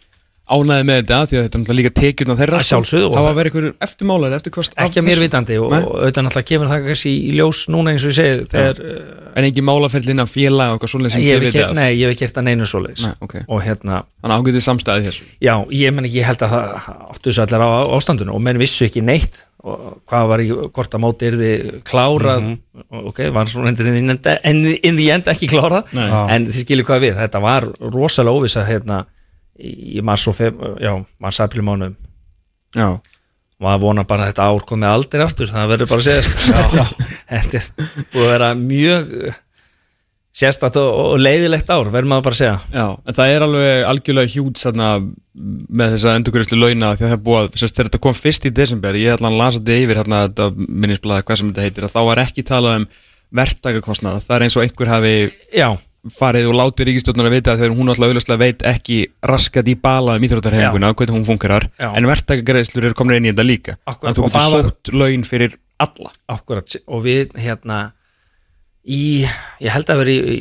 ánæði 0.53 0.85
með 0.89 0.97
þetta 1.03 1.19
því 1.31 1.37
að 1.39 1.45
þetta 1.45 1.57
er 1.57 1.61
náttúrulega 1.63 1.79
líka 1.79 1.93
tekjurna 2.01 2.35
þeirra 2.37 2.59
Að 2.59 2.67
sjálfsögðu, 2.69 3.09
Það 3.13 3.15
var 3.15 3.23
það- 3.33 3.37
verið 3.39 3.53
eitthvað 3.53 3.87
eftirmálar 3.87 4.33
eftir 4.37 4.53
kost 4.53 4.73
ekki 4.77 4.99
að 5.01 5.07
mér 5.07 5.21
vitandi 5.23 5.59
og, 5.63 5.73
auðvitað 5.73 6.25
náttúrulega 6.27 6.49
kemur 6.51 6.69
það 6.73 6.87
kannski 6.89 7.13
í 7.13 7.31
ljós 7.39 7.61
núna 7.73 7.93
eins 7.95 8.05
og 8.05 8.11
ég 8.11 8.17
segi 8.19 8.49
þegar, 8.53 8.81
En 9.33 9.45
ekki 9.49 9.63
málaferðlinn 9.65 10.21
af 10.21 10.29
félag 10.29 10.73
og 10.75 10.77
eitthvað 10.77 10.91
svona 10.93 11.11
sem 11.11 11.23
þið 11.23 11.39
vitið 11.41 11.63
af. 11.65 11.71
nei, 11.79 11.95
ég 11.97 12.03
hef 12.05 12.13
ekki 12.13 12.25
gert 12.27 12.37
að 12.43 12.45
neinu 12.51 12.67
svoleiðis 12.69 13.05
Nei, 13.07 13.15
ok. 13.25 13.35
og 13.49 13.63
hérna 13.65 14.03
Þannig 14.21 14.37
ágætið 14.43 14.65
samstæði 14.67 15.07
þessu 15.07 15.23
Já, 15.41 15.55
ég, 15.73 15.95
meni, 15.97 16.09
ég 16.13 16.27
held 16.29 16.43
að 16.45 16.53
það 16.53 16.67
áttu 17.15 17.31
þessu 17.31 17.43
allir 17.47 17.65
á 17.65 17.71
ástandinu 17.97 18.35
og 18.37 18.43
menn 18.45 18.59
vissu 18.61 18.85
ekki 18.91 19.01
neitt 19.03 19.45
og 19.63 20.03
hvað 20.11 20.29
var 20.29 20.43
í, 20.43 20.49
hvort 20.75 20.91
að 20.99 21.01
móti 21.01 21.23
er 21.31 21.39
þið 21.39 21.83
klárað 21.87 22.59
ok, 22.91 23.19
var 23.33 23.47
svona 23.47 23.69
in, 23.69 23.75
the 23.79 23.85
end- 23.89 24.11
in, 24.45 24.63
the- 24.67 24.81
in 24.83 24.97
the 24.99 25.09
end 25.15 25.25
ekki 25.33 25.49
klárað 25.49 25.95
Nei. 25.95 26.09
en 26.35 26.47
þið 26.51 26.65
skiljið 26.67 26.85
hvað 26.91 27.01
við, 27.07 27.17
þetta 27.23 27.41
var 27.41 27.69
rosalega 27.81 28.37
óvisa 28.37 28.67
hérna 28.67 29.05
í 29.63 30.03
mars 30.05 30.27
og 30.31 30.37
feb, 30.39 30.59
já, 30.83 30.93
mars 31.23 31.41
april 31.45 31.65
mánuðum. 31.67 31.97
Já, 32.77 32.89
og 33.63 33.71
að 33.71 33.85
vona 33.85 34.05
bara 34.09 34.27
að 34.27 34.33
þetta 34.33 34.49
ár 34.51 34.67
komið 34.67 34.91
aldrei 34.91 35.23
aftur 35.23 35.51
það 35.51 35.73
verður 35.77 35.91
bara 35.93 36.03
að 36.03 36.07
segjast 36.09 36.93
þetta 37.33 37.61
er 37.61 37.67
búið 38.11 38.25
að 38.25 38.33
vera 38.33 38.49
mjög 38.59 39.13
uh, 39.19 39.37
sérstætt 40.33 40.79
og, 40.81 41.15
leiðilegt 41.21 41.71
ár, 41.71 41.91
verður 41.93 42.11
maður 42.11 42.27
bara 42.27 42.39
að 42.39 42.41
segja. 42.41 42.57
Já, 42.73 42.87
en 42.97 43.19
það 43.19 43.35
er 43.35 43.47
alveg 43.47 43.85
algjörlega 43.91 44.33
hjút 44.33 44.63
með 45.33 45.95
þessa 45.95 46.17
endurgræslu 46.19 46.59
launa 46.59 46.93
því 46.97 47.07
að 47.07 47.15
það 47.15 47.23
búið 47.29 47.41
að, 47.43 47.49
sérst, 47.61 47.77
þegar 47.77 47.91
þetta 47.91 48.03
kom 48.07 48.19
fyrst 48.19 48.49
í 48.49 48.53
desember 48.57 48.99
ég 49.01 49.15
ætla 49.15 49.31
að 49.31 49.39
lasa 49.41 49.61
þetta 49.61 49.79
yfir 49.85 50.01
hérna 50.01 50.25
þetta 50.27 50.49
minnisblaði 50.59 51.27
hvað 51.29 51.41
sem 51.41 51.53
þetta 51.53 51.67
heitir 51.69 51.87
að 51.87 51.95
þá 51.95 52.01
var 52.09 52.23
ekki 52.25 52.45
talað 52.49 52.79
um 52.81 52.87
verktakakostnað, 53.33 54.21
það 54.27 54.37
er 54.37 54.45
eins 54.47 54.59
og 54.59 54.67
einhver 54.67 54.93
hafi 54.93 55.15
Já, 55.57 55.69
farið 56.11 56.49
og 56.51 56.57
látið 56.59 56.89
ríkistjórnar 56.89 57.29
að 57.29 57.35
vita 57.37 57.55
þegar 57.61 57.75
hún 57.79 57.93
alltaf 57.93 58.09
auðvitað 58.09 58.41
veit 58.43 58.63
ekki 58.67 58.97
raskat 59.31 59.69
í 59.71 59.75
bala 59.79 60.17
um 60.19 60.25
íþróttarhefinguna, 60.27 60.95
hvernig 60.99 61.15
hún 61.15 61.27
fungerar 61.29 61.69
Já. 61.79 61.93
en 61.95 62.09
verktakagreðslur 62.11 62.89
eru 62.89 62.99
komin 62.99 63.21
inn 63.21 63.29
í 63.29 63.33
þetta 63.33 63.47
líka. 63.47 63.77
Akkúrat, 63.87 64.17
þannig 64.17 64.19
að 64.19 64.19
þú 64.19 64.33
getur 64.33 64.53
var- 64.57 64.71
sótt 64.73 64.93
laun 64.99 65.25
fyrir 65.29 65.57
alla. 65.79 66.11
Akkurat, 66.29 66.77
og 66.89 67.05
við 67.05 67.33
hérna 67.39 67.79
í, 68.83 69.27
ég 69.63 69.71
held 69.71 69.87
að 69.95 70.03
veri 70.03 70.17
í, 70.19 70.39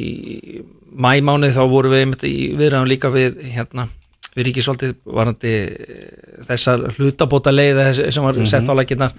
í 0.58 0.64
mæmánuð 0.92 1.54
þá 1.56 1.64
vorum 1.70 1.94
við 1.94 2.26
í 2.26 2.38
viðræðum 2.58 2.90
líka 2.90 3.12
við 3.14 3.38
hérna 3.54 3.88
við 4.36 4.48
ríkisvaldið 4.48 4.96
varandi 5.06 5.54
þessar 6.48 6.88
hlutabóta 6.96 7.52
leið 7.54 7.82
sem 8.12 8.24
var 8.24 8.40
sett 8.48 8.70
á 8.70 8.74
lækinnar 8.74 9.14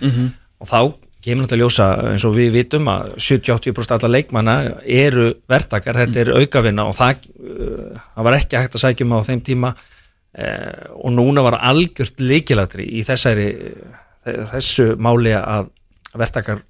og 0.59 0.69
þá 0.69 0.79
kemur 1.23 1.45
náttúrulega 1.45 1.63
ljósa 1.63 1.89
eins 2.11 2.27
og 2.27 2.35
við 2.37 2.51
vitum 2.57 2.89
að 2.91 3.13
70-80% 3.17 3.97
allar 3.97 4.13
leikmanna 4.17 4.57
eru 4.83 5.29
vertakar, 5.51 5.99
þetta 6.03 6.23
er 6.25 6.33
aukavinna 6.41 6.87
og 6.91 6.97
það, 6.99 7.29
uh, 7.43 8.01
það 8.17 8.29
var 8.29 8.39
ekki 8.39 8.61
hægt 8.61 8.79
að 8.79 8.85
sækja 8.87 9.07
um 9.07 9.15
á 9.15 9.21
þeim 9.29 9.45
tíma 9.47 9.73
uh, 9.77 10.83
og 10.99 11.15
núna 11.15 11.45
var 11.47 11.61
algjört 11.61 12.23
líkilatri 12.23 12.89
í 12.99 13.05
þessari 13.07 13.49
eh, 13.53 14.45
þessu 14.53 14.93
máli 15.03 15.35
að 15.39 15.71
vertakar 16.19 16.63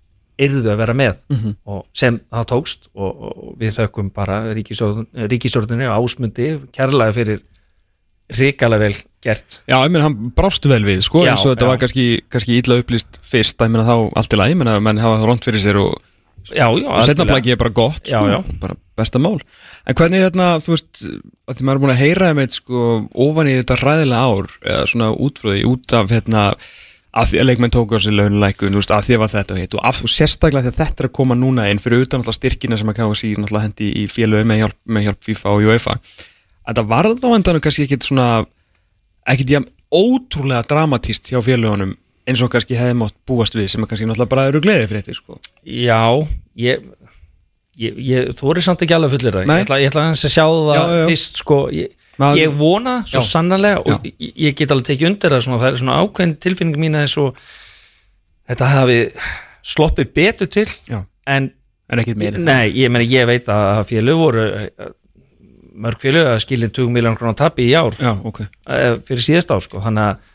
yrðu 0.42 0.73
að 0.73 0.80
vera 0.80 0.94
með 0.97 1.18
og 1.68 1.82
sem 1.97 2.18
það 2.32 2.47
tókst 2.52 2.88
og, 2.94 3.11
og 3.11 3.56
við 3.61 3.76
þökkum 3.76 4.11
bara 4.14 4.42
ríkistjórninu 4.56 5.88
og 5.90 5.97
ásmundi 5.99 6.49
kærlega 6.75 7.16
fyrir 7.16 7.42
hrikalega 8.36 8.86
vel 8.86 8.94
gert 9.22 9.58
Já, 9.70 9.76
ég 9.78 9.90
meina, 9.92 10.06
hann 10.08 10.30
brást 10.36 10.66
vel 10.70 10.82
við, 10.86 11.02
sko, 11.06 11.24
Já, 11.26 11.34
eins 11.34 11.44
og 11.46 11.52
þetta 11.54 11.66
já. 11.66 11.70
var 11.72 11.82
kannski, 11.82 12.06
kannski 12.32 12.58
illa 12.60 12.78
upplýst 12.82 13.20
fyrst, 13.26 13.58
ég 13.60 13.72
meina 13.74 13.86
þá 13.88 13.96
allt 14.18 14.34
í 14.34 14.40
lagi, 14.40 14.54
ég 14.56 14.62
meina, 14.62 14.78
menn 14.82 15.02
hafa 15.02 15.22
ront 15.28 15.44
fyrir 15.48 15.62
sér 15.62 15.80
og 15.82 15.98
Já, 16.50 16.66
já, 16.74 16.88
setna 17.06 17.22
algjörlega. 17.22 17.26
plagi 17.30 17.52
er 17.54 17.58
bara 17.60 17.70
gott, 17.70 18.00
sko, 18.02 18.22
Já, 18.26 18.34
já. 18.34 18.58
bara 18.60 18.74
besta 18.98 19.20
mál. 19.22 19.36
En 19.86 19.94
hvernig 19.94 20.24
þetta, 20.24 20.46
þú 20.64 20.72
veist, 20.74 21.02
að 21.46 21.58
því 21.58 21.66
maður 21.68 21.78
er 21.78 21.82
búin 21.84 21.92
að 21.94 22.00
heyra 22.02 22.30
eitt, 22.42 22.56
sko, 22.58 22.86
ofan 23.14 23.50
í 23.50 23.54
þetta 23.60 23.76
ræðilega 23.78 24.24
ár, 24.26 24.48
eða 24.66 24.88
svona 24.90 25.10
útfröði, 25.14 25.62
út 25.70 25.94
af, 25.94 26.10
hérna, 26.10 26.42
að 27.12 27.30
því 27.30 27.40
að 27.42 27.48
leikmenn 27.48 27.72
tóku 27.74 27.94
á 27.94 28.00
sig 28.00 28.14
launulækun, 28.16 28.72
þú 28.72 28.80
veist, 28.80 28.92
að 28.96 29.06
því 29.06 29.16
að 29.16 29.22
var 29.22 29.32
þetta 29.32 29.54
og 29.54 29.60
hitt 29.60 29.74
og 29.76 29.86
af 29.86 29.98
þú 30.00 30.10
sérstaklega 30.16 30.70
að 30.72 30.78
þetta 30.80 31.02
er 31.04 31.08
að 31.10 31.14
koma 31.18 31.36
núna 31.36 31.66
inn 31.70 31.80
fyrir 31.82 32.06
utan 32.06 32.22
alltaf 32.22 32.38
styrkina 32.38 32.78
sem 32.80 32.88
að 32.88 32.98
KFC 32.98 33.32
náttúrulega 33.36 33.66
hendi 33.68 33.90
í 34.00 34.04
félögu 34.08 34.48
með 34.48 34.62
hjálp, 34.62 34.78
með 34.96 35.06
hjálp 35.08 35.26
FIFA 35.28 35.52
og 35.52 35.66
UEFA 35.68 35.96
að 36.66 36.78
það 36.81 36.90
var 36.92 37.09
þá 37.19 37.28
endanum 37.37 37.64
kannski 37.64 37.87
ekkit 37.87 38.07
svona 38.09 38.26
ekkit 39.33 39.54
jafn 39.57 39.71
ótrúlega 39.92 40.64
dramatíst 40.71 41.31
hjá 41.33 41.40
félögunum 41.45 41.95
eins 42.28 42.42
og 42.45 42.52
kannski 42.52 42.78
hefði 42.78 42.99
mátt 43.00 43.16
búast 43.28 43.57
við 43.59 43.71
sem 43.73 43.83
að 43.85 43.92
kannski 43.92 44.09
náttúrulega 44.09 44.33
bara 44.33 44.49
eru 44.50 44.62
gleði 44.62 44.88
fyrir 44.90 45.02
þetta 45.02 45.16
sko. 45.19 45.38
Já, 45.66 45.99
ég, 46.62 46.85
ég, 47.83 47.99
ég 47.99 48.31
þú 48.38 48.49
voru 48.49 48.62
samt 48.64 48.85
ekki 48.87 48.97
alveg 48.97 49.16
fullir 49.16 49.37
það 49.38 49.49
ég 49.50 49.64
ætla, 49.66 49.81
ég 49.83 49.90
ætla 49.90 50.04
aðeins 50.07 50.26
að 50.28 50.35
sjá 50.37 50.45
það 50.47 50.76
Já, 50.76 50.83
já, 50.83 51.00
já. 51.00 51.07
fyrst 51.11 51.42
sko, 51.42 51.59
ég, 51.75 51.97
vona 52.61 52.95
svo 53.11 53.25
sannarlega 53.26 53.83
og 53.83 54.07
ég, 54.12 54.54
get 54.59 54.75
alveg 54.75 54.92
tekið 54.92 55.11
undir 55.11 55.35
það 55.35 55.45
svona, 55.49 55.62
það 55.64 55.71
er 55.73 55.83
svona 55.83 55.99
ákveðin 56.04 56.37
tilfinning 56.47 56.81
mín 56.85 57.00
að 57.00 57.19
þetta 58.52 58.71
hafi 58.76 59.00
sloppið 59.73 60.14
betur 60.16 60.50
til 60.52 60.69
en 61.26 61.52
en 61.92 62.00
Nei, 62.40 62.71
ég, 62.73 62.88
meni, 62.88 63.04
ég 63.11 63.26
veit 63.28 63.49
að 63.52 63.83
félög 63.90 64.16
voru 64.16 64.45
mörg 65.75 66.02
félög 66.02 66.29
að 66.33 66.43
skilin 66.45 66.75
20 66.75 66.93
miljón 66.95 67.17
krónar 67.19 67.38
tapi 67.38 67.69
í 67.71 67.73
ár. 67.79 67.97
Já, 68.00 68.12
ok. 68.12 68.43
Eh, 68.43 68.99
fyrir 69.07 69.25
síðast 69.25 69.55
á 69.55 69.57
sko 69.62 69.83
þannig 69.85 70.11
að 70.11 70.29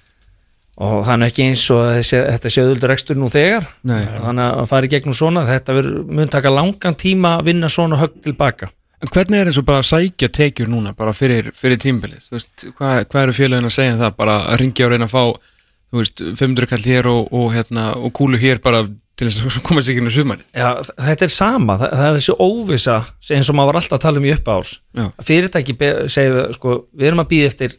og 0.77 1.00
það 1.08 1.13
er 1.15 1.24
ekki 1.25 1.46
eins 1.48 1.62
og 1.74 1.79
þessi, 1.89 2.17
þetta 2.22 2.50
sé 2.53 2.63
auðvöldur 2.63 2.91
ekstur 2.94 3.17
nú 3.17 3.27
þegar. 3.34 3.65
Nei. 3.89 4.03
þannig 4.22 4.58
að 4.62 4.67
fara 4.70 4.86
í 4.86 4.91
gegnum 4.91 5.15
svona 5.17 5.46
þetta 5.48 5.77
mun 6.06 6.29
taka 6.29 6.51
langan 6.53 6.98
tíma 7.01 7.32
að 7.39 7.48
vinna 7.50 7.70
svona 7.74 7.98
högg 7.98 8.20
tilbaka 8.27 8.70
En 8.98 9.12
hvernig 9.13 9.38
er 9.38 9.50
eins 9.51 9.60
og 9.62 9.65
bara 9.67 9.84
að 9.84 9.91
sækja 9.91 10.29
tekjur 10.34 10.70
núna 10.72 10.96
bara 10.98 11.12
fyrir, 11.13 11.51
fyrir 11.58 11.77
tímbilið, 11.82 12.24
þú 12.25 12.34
veist, 12.34 12.63
hvað, 12.79 13.03
hvað 13.12 13.24
eru 13.27 13.36
félagin 13.38 13.70
að 13.70 13.75
segja 13.75 13.94
um 13.94 14.00
það, 14.00 14.15
bara 14.17 14.38
að 14.41 14.58
ringja 14.63 14.88
og 14.88 14.94
reyna 14.94 15.06
að 15.06 15.12
fá, 15.12 15.51
þú 15.91 16.00
veist, 16.01 16.24
500 16.39 16.70
kall 16.72 16.86
hér 16.89 17.10
og, 17.12 17.28
og 17.38 17.52
hérna, 17.54 17.84
og 17.93 18.13
kúlu 18.17 18.39
hér 18.41 18.62
bara 18.63 18.82
til 19.17 19.30
þess 19.30 19.58
að 19.58 19.65
koma 19.65 19.82
sér 19.82 19.93
ekki 19.95 20.03
inn 20.03 20.12
á 20.12 20.17
sumari 20.17 20.45
Já, 20.51 20.69
þetta 21.08 21.27
er 21.27 21.34
sama, 21.34 21.77
það, 21.82 21.95
það 21.97 22.08
er 22.10 22.19
þessi 22.19 22.36
óvisa 22.47 22.97
eins 23.38 23.49
og 23.49 23.58
maður 23.58 23.71
var 23.71 23.82
alltaf 23.82 23.97
að 23.97 24.06
tala 24.06 24.21
um 24.21 24.27
í 24.27 24.34
uppáhars 24.36 24.75
Já. 24.93 25.08
fyrirtæki 25.30 25.77
segja 26.13 26.47
sko, 26.58 26.77
við 26.93 27.12
erum 27.12 27.23
að 27.23 27.32
býða 27.34 27.51
eftir 27.53 27.77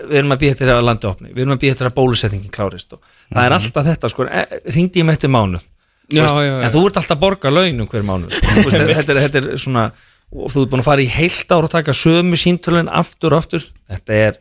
við 0.00 0.20
erum 0.22 0.36
að 0.36 0.44
býða 0.44 0.56
eftir 0.56 0.72
að 0.72 0.86
landi 0.86 1.10
opni 1.10 1.32
við 1.34 1.42
erum 1.44 1.56
að 1.56 1.64
býða 1.64 1.76
eftir 1.76 1.90
að 1.90 1.96
bólusetningin 1.98 2.54
klárist 2.54 2.94
og 2.96 3.02
það 3.26 3.42
er 3.42 3.56
alltaf 3.56 3.90
þetta, 3.90 4.12
sko, 4.12 4.28
e, 4.30 4.62
ringdi 4.72 5.02
ég 5.02 5.08
með 5.08 5.18
eftir 5.18 5.32
mánuð. 5.34 5.66
Já, 6.10 6.24
veist, 6.24 6.34
já, 6.34 6.46
já. 6.46 6.54
en 6.66 6.72
þú 6.74 6.80
ert 6.88 6.96
alltaf 6.98 7.16
að 7.16 7.20
borga 7.22 7.52
launum 7.52 7.90
hver 7.90 8.06
mánuð 8.06 8.38
Þú 8.40 8.64
veist, 8.64 8.78
þetta, 8.80 9.12
er, 9.12 9.20
þetta 9.26 9.42
er 9.42 9.60
svona 9.60 9.84
og 10.30 10.52
þú 10.52 10.64
ert 10.64 10.72
búin 10.72 10.82
að 10.84 10.86
fara 10.86 11.04
í 11.04 11.10
heilt 11.10 11.52
ár 11.54 11.66
og 11.66 11.72
taka 11.72 11.94
sömu 11.96 12.38
símtölun 12.38 12.90
aftur 13.00 13.34
og 13.34 13.42
aftur. 13.42 13.64
Þetta 13.90 14.18
er, 14.26 14.38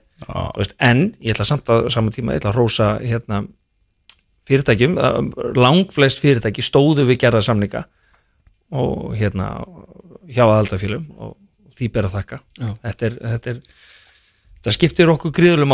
veist, 0.57 0.75
en 0.85 1.05
ég 1.17 1.33
ætla 1.33 1.47
samt 1.49 1.71
að 1.73 1.89
saman 1.93 2.13
tíma, 2.13 2.35
ég 2.35 2.43
ætla 2.43 2.53
að 2.53 2.59
rósa 2.59 2.89
hérna, 3.01 3.41
fyrirtækjum 4.49 4.97
langflest 5.57 6.23
fyrirtæki 6.23 6.65
stóðu 6.65 7.05
við 7.09 7.21
gerða 7.25 7.43
samninga 7.45 7.85
og 8.75 9.13
hérna 9.17 9.51
hjá 10.29 10.43
aðaldafélum 10.45 11.05
og 11.17 11.37
því 11.79 11.87
ber 11.95 12.09
að 12.09 12.17
þakka. 12.17 12.39
Þetta 12.83 13.07
er, 13.07 13.17
þetta 13.33 13.53
er 13.53 13.61
þetta 14.59 14.75
skiptir 14.75 15.11
okkur 15.13 15.33
gríðulega 15.35 15.71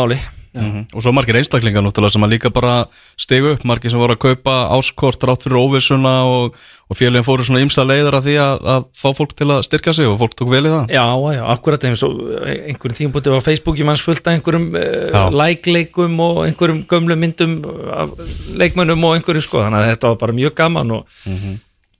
máli 0.56 0.66
Mhm. 0.66 0.86
Og 0.96 1.02
svo 1.02 1.12
margir 1.12 1.36
einstaklingar 1.36 1.82
náttúrulega 1.84 2.12
sem 2.12 2.22
að 2.24 2.32
líka 2.32 2.50
bara 2.52 2.86
stegu 3.16 3.52
upp, 3.52 3.64
margir 3.64 3.90
sem 3.90 4.00
voru 4.00 4.16
að 4.16 4.22
kaupa 4.24 4.54
áskort 4.76 5.20
rátt 5.28 5.42
fyrir 5.44 5.58
óvissuna 5.60 6.24
og, 6.26 6.54
og 6.90 6.96
félagin 6.96 7.24
fóru 7.26 7.44
svona 7.44 7.60
ymsa 7.64 7.84
leiður 7.84 8.16
að 8.18 8.26
því 8.28 8.36
að, 8.40 8.64
að 8.74 8.86
fá 8.96 9.08
fólk 9.16 9.34
til 9.36 9.48
að 9.52 9.62
styrka 9.66 9.92
sig 9.94 10.06
og 10.06 10.18
fólk 10.18 10.34
tók 10.38 10.50
vel 10.50 10.64
í 10.66 10.72
það. 10.72 10.90
Já, 10.96 11.04
já, 11.36 11.42
akkurat 11.54 11.84
eins 11.84 12.02
og 12.06 12.16
einhverjum 12.46 12.98
tímpúti 13.00 13.30
á 13.30 13.40
Facebooki 13.44 13.84
manns 13.84 14.00
fullt 14.04 14.26
af 14.26 14.36
einhverjum 14.36 14.68
uh, 14.74 15.28
like-leikum 15.30 16.18
og 16.20 16.42
einhverjum 16.46 16.84
gömlu 16.88 17.16
myndum 17.16 17.58
af 17.92 18.10
leikmönnum 18.56 19.04
og 19.04 19.16
einhverju 19.18 19.44
sko, 19.44 19.62
þannig 19.66 19.82
að 19.84 19.90
þetta 19.94 20.12
var 20.14 20.20
bara 20.24 20.32
mjög 20.40 20.54
gaman 20.56 20.90
og 21.00 21.06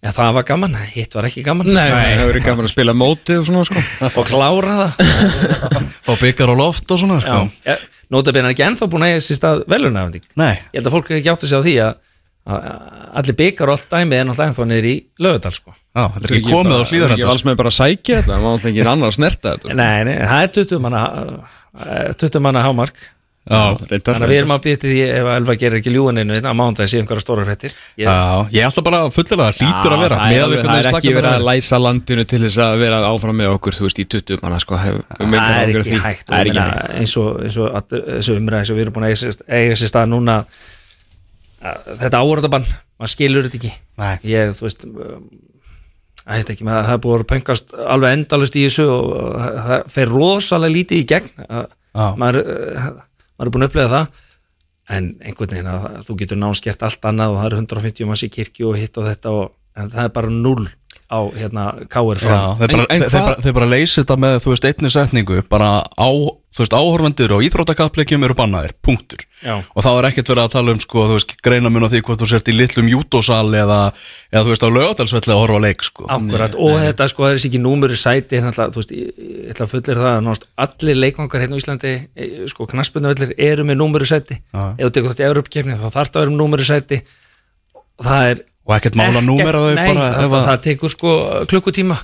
ja, 0.07 0.12
það 0.14 0.33
var 0.38 0.47
gaman, 0.49 0.79
hitt 0.95 1.14
var 1.19 1.27
ekki 1.29 1.42
gaman. 1.47 1.69
Nei, 1.75 1.90
það 1.90 2.07
hefur 2.14 2.31
verið 2.33 2.47
gaman 2.47 2.69
að 2.69 2.73
spila 2.73 2.95
mótið 2.97 3.42
og 3.42 3.47
svona, 3.51 3.66
sko. 3.69 3.85
Og 4.23 4.31
klára 4.31 4.79
það. 4.81 5.92
Fá 6.07 6.12
byggar 6.23 6.53
á 6.53 6.57
loft 6.62 6.95
og 6.95 7.03
svona, 7.03 7.19
sko. 7.25 7.38
Já, 7.66 7.75
ja, 7.75 7.77
Nótabene 8.14 8.53
er 8.53 8.55
ekki 8.55 8.62
ennþá 8.62 8.87
búin 8.87 9.03
að 9.03 9.16
eiga 9.16 9.23
sér 9.27 9.38
stað 9.40 9.62
velunafending 9.66 10.23
Nei, 10.38 10.53
Ég 10.71 10.77
held 10.79 10.87
að 10.87 10.95
fólk 10.95 11.09
er 11.11 11.16
ekki 11.19 11.31
átt 11.33 11.42
að 11.42 11.51
segja 11.51 11.59
á 11.59 11.66
því 11.66 11.73
að, 11.83 11.97
allir 13.19 13.37
byggar 13.40 13.73
og 13.73 13.75
allt 13.75 13.88
dæmið 13.90 14.21
er 14.21 14.29
náttúrulega 14.29 14.51
ennþá 14.53 14.66
niður 14.71 14.87
í 14.87 14.92
lögadal 15.27 15.53
sko. 15.57 15.75
já, 15.75 16.05
þetta 16.14 16.29
er 16.31 16.35
ekki 16.37 16.53
komið 16.53 16.71
á 16.71 16.79
Ekki 16.85 16.92
hlýðarenda. 16.95 17.27
alls 17.33 17.45
með 17.49 17.57
bara 17.59 17.73
að 17.73 17.77
sækja 17.81 18.21
þetta, 18.21 18.31
það 18.37 18.45
var 18.47 18.53
alltaf 18.55 18.71
ekki 18.71 18.85
annar 18.92 19.11
að 19.11 19.16
snerta 19.19 19.55
þetta 19.57 19.66
sko. 19.66 19.79
Nei, 19.81 19.99
nei, 20.07 20.14
það 20.23 20.45
er 20.47 20.53
20 20.61 20.85
manna 20.87 21.03
eh, 21.83 22.12
20 22.23 22.45
manna 22.47 22.62
hámark. 22.62 23.03
Já, 23.03 23.15
Þannig 23.47 24.09
að 24.11 24.31
við 24.33 24.39
erum 24.41 24.53
að 24.57 24.63
býta 24.65 24.89
því 24.91 25.03
ef 25.07 25.27
að 25.31 25.37
Elva 25.39 25.55
gerir 25.61 25.79
ekki 25.79 25.93
ljúaninu 25.95 26.39
á 26.43 26.53
mándagi 26.59 26.91
sé 26.91 26.99
einhverja 26.99 27.23
stóra 27.23 27.45
hrettir 27.47 27.71
ég, 27.71 28.09
já, 28.09 28.17
ég 28.57 28.67
ætla 28.67 28.83
bara 28.89 29.03
að 29.05 29.13
að 29.95 30.03
vera 30.03 30.19
það 30.19 30.25
er, 30.27 30.33
með 30.33 30.43
alveg, 30.47 30.57
við 30.57 30.67
það 30.67 30.81
er 30.81 30.89
hvernig 30.89 30.99
ekki 30.99 31.15
verið 31.15 31.31
að 31.37 31.47
læsa 31.47 31.79
landinu 31.79 32.25
til 32.27 32.41
þess 32.43 32.59
að 32.67 32.75
vera 32.83 32.99
áfram 33.07 33.39
með 33.39 33.53
okkur, 33.55 33.79
þú 33.79 33.87
veist, 33.87 34.01
í 34.03 34.07
20 34.17 34.43
manna, 34.43 34.59
sko 34.65 34.81
hef, 34.83 34.99
Það 35.21 35.47
er 35.61 35.73
ekki 35.79 36.01
hægt, 36.03 36.35
er 36.41 36.51
eins 36.99 37.15
og, 37.23 37.31
eins 37.47 37.61
og 37.63 37.79
að, 37.79 37.97
þessu 38.19 38.39
umræði 38.41 38.71
sem 38.73 38.81
við 38.81 38.87
erum 38.89 38.97
búin 38.99 39.07
að 39.07 39.15
eiga 39.15 39.79
sér- 39.79 39.93
stað 39.95 40.11
núna 40.11 40.41
að, 40.43 41.91
þetta 42.03 42.23
áhörðabann 42.27 42.67
maður 42.97 43.13
skilur 43.15 43.47
þetta 43.47 43.61
ekki. 43.61 43.73
Nei. 44.01 44.15
ég, 44.27 44.53
þú 44.57 44.67
veist 44.67 44.87
um, 44.89 45.27
að 46.27 46.41
þetta 46.41 46.55
ekki, 46.57 46.67
maður, 46.67 46.87
það 46.89 46.97
er 46.97 47.03
búin 47.07 47.23
að 47.23 47.29
pöngast 47.33 47.75
alveg 47.95 48.17
endalust 48.19 48.59
í 48.59 48.65
þessu 48.67 48.87
og 48.91 49.11
það, 49.69 49.91
fer 49.97 50.13
rosalega 50.13 50.75
lítið 50.77 51.03
í 51.03 51.09
gegn 51.13 51.45
að, 51.47 51.69
maður, 52.21 52.41
maður 53.37 53.46
er 53.51 53.55
búin 53.57 53.66
að 53.66 53.70
upplega 53.70 53.92
það 53.92 54.07
en 54.96 55.07
einhvern 55.27 55.51
veginn 55.55 55.70
að 55.72 55.87
þú 56.07 56.16
getur 56.22 56.38
náns 56.38 56.61
gert 56.62 56.83
allt 56.87 57.07
annað 57.11 57.33
og 57.35 57.38
það 57.40 57.46
eru 57.51 57.61
150 57.62 58.07
manns 58.11 58.22
í 58.27 58.29
kirkju 58.37 58.68
og 58.70 58.77
hitt 58.79 58.99
og 59.01 59.09
þetta 59.09 59.33
og, 59.35 59.49
en 59.77 59.90
það 59.90 60.05
er 60.05 60.12
bara 60.14 60.31
null 60.35 60.66
á 61.07 61.18
hérna 61.38 61.64
K.R. 61.90 62.18
Já, 62.18 62.27
fram 62.27 62.59
þeir 62.61 62.70
bara, 62.72 62.87
En- 62.87 62.87
en 62.90 63.03
þeir, 63.03 63.11
hvað- 63.11 63.27
bara, 63.27 63.42
þeir 63.44 63.57
bara 63.59 63.66
leysi 63.70 64.01
þetta 64.03 64.16
með, 64.25 64.37
þú 64.42 64.53
veist, 64.55 64.64
einni 64.70 64.90
setningu 64.94 65.42
bara 65.51 65.68
á, 65.87 66.09
þú 66.57 66.62
veist, 66.64 66.75
áhorfendur 66.77 67.35
og 67.37 67.42
íþróttakappleikjum 67.47 68.25
eru 68.27 68.37
bannaðir, 68.38 68.73
punktur. 68.83 69.23
Já. 69.45 69.59
og 69.61 69.85
þá 69.85 69.88
er 69.92 70.07
ekkert 70.09 70.31
verið 70.33 70.40
að 70.47 70.53
tala 70.55 70.73
um, 70.73 70.79
sko, 70.81 71.03
þú 71.11 71.16
veist, 71.19 71.35
greina 71.45 71.69
mun 71.71 71.85
á 71.85 71.92
því 71.92 72.01
hvort 72.07 72.23
þú 72.23 72.29
sért 72.31 72.49
í 72.49 72.55
litlum 72.57 72.87
jútósal 72.88 73.51
eða, 73.55 73.77
eða 74.33 74.42
þú 74.47 74.53
veist, 74.55 74.64
á 74.64 74.69
lögadalsvelli 74.73 75.35
að 75.35 75.42
horfa 75.42 75.61
leik, 75.66 75.85
sko. 75.85 76.07
Akkurat, 76.16 76.57
og 76.57 76.79
þetta 76.81 77.09
sko, 77.12 77.27
það 77.27 77.35
er 77.35 77.37
þessi 77.38 77.51
ekki 77.53 77.61
númuru 77.61 77.99
sæti 78.01 78.40
hérna, 78.40 78.55
alltaf, 78.55 78.73
þú 78.73 78.81
veist, 78.81 78.97
ég, 78.97 79.12
ætla 79.53 79.69
að 79.69 79.75
fullir 79.75 80.01
það 80.01 80.11
að 80.14 80.25
náttúrulega 80.31 80.66
allir 80.66 81.01
leikvangar 81.05 81.45
hérna 81.45 81.61
á 81.61 81.61
Íslandi 81.61 81.92
e, 82.16 82.31
sko, 82.51 82.66
knaspunuvellir 82.73 83.37
eru 83.53 83.69
með 83.69 83.81
númuru 83.85 84.09
sæti. 84.09 84.40
Já. 84.57 84.64
ef 84.81 84.83
þú 84.88 84.92
tekur 84.97 85.12
þetta 85.12 85.27
í 85.27 85.31
Európkefni 85.31 85.77
þá 85.77 85.87
þarf 85.92 86.11
það 86.16 86.16
að 86.16 86.25
vera 86.25 86.33
með 86.35 86.40
númuru 86.40 86.66
sæti. 86.73 87.03
Og 88.01 88.09
það 88.09 88.31
er 88.33 88.45
og 88.66 88.75
ekkert 88.75 88.97
mála 88.99 89.21
númera 89.23 89.61
þau 89.62 89.75
nei, 89.77 89.87
bara 89.92 90.07
það, 90.11 90.25
ef 90.27 90.33
að- 90.40 90.47
það 90.49 90.62
tekur 90.64 90.90
sko 90.97 91.11
klukkutíma 91.53 91.97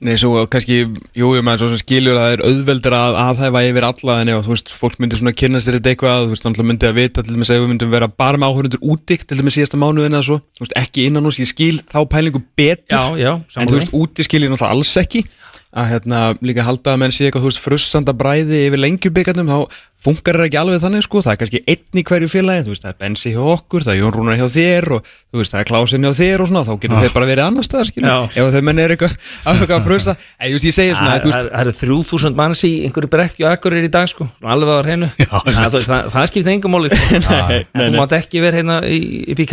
Nei, 0.00 0.14
svo 0.20 0.44
kannski, 0.50 0.78
jú, 1.16 1.30
jú, 1.36 1.42
maður 1.44 1.64
svo 1.64 1.68
sem 1.72 1.80
skilur 1.82 2.16
að 2.16 2.22
það 2.22 2.34
er 2.36 2.42
auðveldur 2.48 2.96
að 2.96 3.18
aðhæfa 3.24 3.62
yfir 3.68 3.86
alla 3.88 4.16
en 4.22 4.32
ef, 4.32 4.44
þú 4.46 4.54
veist, 4.54 4.72
fólk 4.80 5.00
myndir 5.02 5.20
svona 5.20 5.34
kynna 5.36 5.60
sér 5.60 5.78
þetta 5.78 5.92
eitthvað, 5.92 6.24
þú 6.24 6.34
veist, 6.34 6.46
náttúrulega 6.46 6.70
myndi 6.70 6.88
að 6.90 6.98
vita 7.00 7.24
til 7.26 7.34
dæmis 7.34 7.50
að 7.50 7.60
við 7.60 7.72
myndum 7.72 7.92
vera 7.92 8.10
bara 8.22 8.40
með 8.40 8.54
áhörundur 8.54 8.84
úti 8.94 9.18
til 9.20 9.40
dæmis 9.40 9.58
síðasta 9.58 9.80
mánuðin 9.80 10.16
eða 10.16 10.26
svo, 10.30 10.38
þú 10.56 10.64
veist, 10.66 10.76
ekki 10.80 11.06
innan 11.10 11.28
hús, 11.28 11.40
ég 11.42 11.50
skil 11.50 11.82
þá 11.90 12.00
pælingu 12.14 12.42
betur, 12.56 12.94
Já, 12.94 13.02
já, 13.20 13.32
en 13.60 13.72
þú 13.72 13.78
veist, 13.80 13.94
úti 14.00 14.26
skil 14.28 14.44
ég 14.46 14.54
náttúrulega 14.54 14.78
alls 14.78 14.94
ekki 15.02 15.24
að 15.70 15.86
hérna 15.92 16.20
líka 16.42 16.64
halda 16.66 16.94
að 16.96 16.98
menn 17.04 17.12
sé 17.14 17.28
eitthvað, 17.28 17.44
veist, 17.46 17.60
frussanda 17.62 18.14
bræði 18.16 18.64
yfir 18.66 18.80
lengjubíkarnum, 18.82 19.50
þá 19.52 19.78
funkar 20.00 20.38
það 20.40 20.46
ekki 20.48 20.58
alveg 20.58 20.80
þannig, 20.82 21.04
sko, 21.04 21.20
það 21.22 21.32
er 21.34 21.38
kannski 21.42 21.60
einn 21.68 22.00
í 22.00 22.04
hverju 22.08 22.28
félagi, 22.32 22.64
veist, 22.70 22.82
það 22.82 22.90
er 22.94 22.98
Bensi 23.04 23.32
hjá 23.34 23.42
okkur, 23.52 23.84
það 23.86 23.92
er 23.92 23.98
Jón 24.00 24.14
Rúnar 24.16 24.38
hjá 24.40 24.46
þér 24.54 24.86
og 24.96 25.10
veist, 25.36 25.52
það 25.52 25.60
er 25.60 25.68
Klásin 25.68 26.06
hjá 26.08 26.12
þér 26.18 26.42
og 26.44 26.48
svona, 26.50 26.62
þá 26.66 26.72
getur 26.82 27.02
þeir 27.04 27.14
bara 27.14 27.28
verið 27.30 27.44
annar 27.46 27.66
staðar, 27.68 27.90
ef 28.34 28.54
þau 28.56 28.62
menn 28.70 28.80
er 28.82 28.94
eitthvað 28.96 29.14
að 29.46 29.60
eitthvað 29.60 29.76
að 29.76 29.88
frussa, 29.90 30.14
en 30.40 30.54
ég 30.56 30.74
segir 30.74 30.96
svona, 30.96 31.10
Það 31.10 31.20
þú 31.26 31.30
veist, 31.34 31.50
það 31.52 31.60
eru 31.66 31.74
þrjú 31.80 31.98
þúsund 32.10 32.40
manns 32.40 32.64
í 32.66 32.72
einhverju 32.88 33.12
brekki 33.12 33.44
og 33.46 33.52
akkurir 33.52 33.86
í 33.86 33.92
dag 33.92 34.08
sko, 34.10 34.26
alveg 34.40 34.72
á 34.72 34.82
hreinu. 34.88 35.10
Það, 35.20 35.52
það, 35.60 35.76
það, 35.84 36.08
það 36.16 36.30
skiptir 36.32 36.54
engum 36.56 36.78
en 36.80 37.84
þú 37.84 37.92
mátt 38.00 38.16
ekki 38.16 38.42
vera 38.42 38.62
hérna 38.62 38.80
í- 38.88 39.28
upp 39.36 39.44
í 39.44 39.46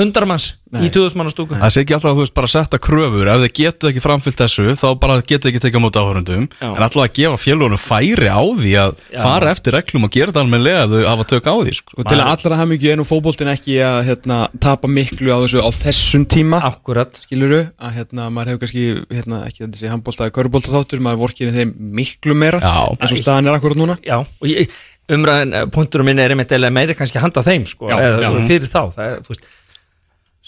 veist, 0.00 0.04
hundarmanns 0.04 0.46
í 0.70 0.88
tuðusmannastúku 0.94 1.56
Það 1.58 1.72
sé 1.74 1.82
ekki 1.82 1.94
alltaf 1.96 2.10
að 2.12 2.18
þú 2.18 2.24
veist 2.24 2.34
bara 2.36 2.48
að 2.48 2.52
setta 2.54 2.78
kröfur. 2.78 3.28
Ef 3.30 3.40
þið 3.42 3.52
getur 3.58 3.90
ekki 3.90 4.02
framfyllt 4.04 4.38
þessu 4.40 4.74
þá 4.78 4.86
bara 5.02 5.16
getur 5.26 5.50
ekki 5.50 5.62
tekið 5.64 5.80
á 5.80 5.84
móti 5.84 6.00
áhörundum 6.00 6.44
Já. 6.46 6.68
en 6.70 6.84
alltaf 6.86 7.02
að 7.02 7.14
gefa 7.18 7.40
félunum 7.42 7.80
færi 7.80 8.30
á 8.30 8.40
því 8.40 8.74
að 8.84 8.94
Já. 9.10 9.18
fara 9.24 9.50
eftir 9.50 9.74
reglum 9.74 10.06
og 10.06 10.12
gera 10.14 10.30
þetta 10.30 10.44
almennilega 10.44 10.84
ef 10.84 10.92
þau 10.94 11.08
hafa 11.10 11.26
tök 11.32 11.50
á 11.50 11.54
því 11.58 11.74
sko. 11.80 11.96
og 11.96 12.06
til 12.06 12.18
að 12.20 12.30
allra 12.30 12.60
hafa 12.60 12.70
mikið 12.70 12.94
ennum 12.94 13.08
fótboltin 13.08 13.50
ekki 13.50 13.80
að 13.82 13.98
hérna, 14.10 14.38
tapa 14.62 14.90
miklu 14.90 15.34
á 15.34 15.38
þessu 15.42 15.64
á 15.66 15.70
þessum 15.74 16.28
tíma. 16.30 16.62
Akkurat 16.70 17.20
skiluru, 17.24 17.64
að 17.80 17.98
hérna, 17.98 18.30
maður 18.30 18.54
hefur 18.54 18.62
kannski 18.64 18.86
hérna, 19.10 19.42
ekki 19.48 19.66
þetta 19.66 19.80
sé 19.82 19.90
handbólta 19.90 20.28
eða 20.28 20.36
körbólta 20.38 20.74
þáttur 20.76 21.02
maður 21.02 21.24
vorkinni 21.26 21.56
þeim 21.56 21.74
miklu 21.98 22.38
meira 22.38 22.62
eins 22.62 23.10
og 23.10 23.18
staðan 23.18 23.50
er 23.50 23.58
akkurat 23.58 23.80
núna. 23.80 23.98
Já, 24.06 24.20
og 24.22 24.46
ég, 24.46 24.70
umræðin, 25.10 25.56
punkturum 25.74 26.06
minni 26.06 26.22
er 26.22 26.34
einmitt 26.34 26.52
eða 26.54 26.70
meiri 26.74 26.94
kannski 26.98 27.22
handa 27.22 27.42
þeim 27.42 27.66
sko, 27.68 27.90
Já, 27.90 27.98
eða 27.98 28.22
já. 28.22 28.30
fyrir 28.46 28.70
þá, 28.70 28.82
það 28.94 29.08
er, 29.08 29.40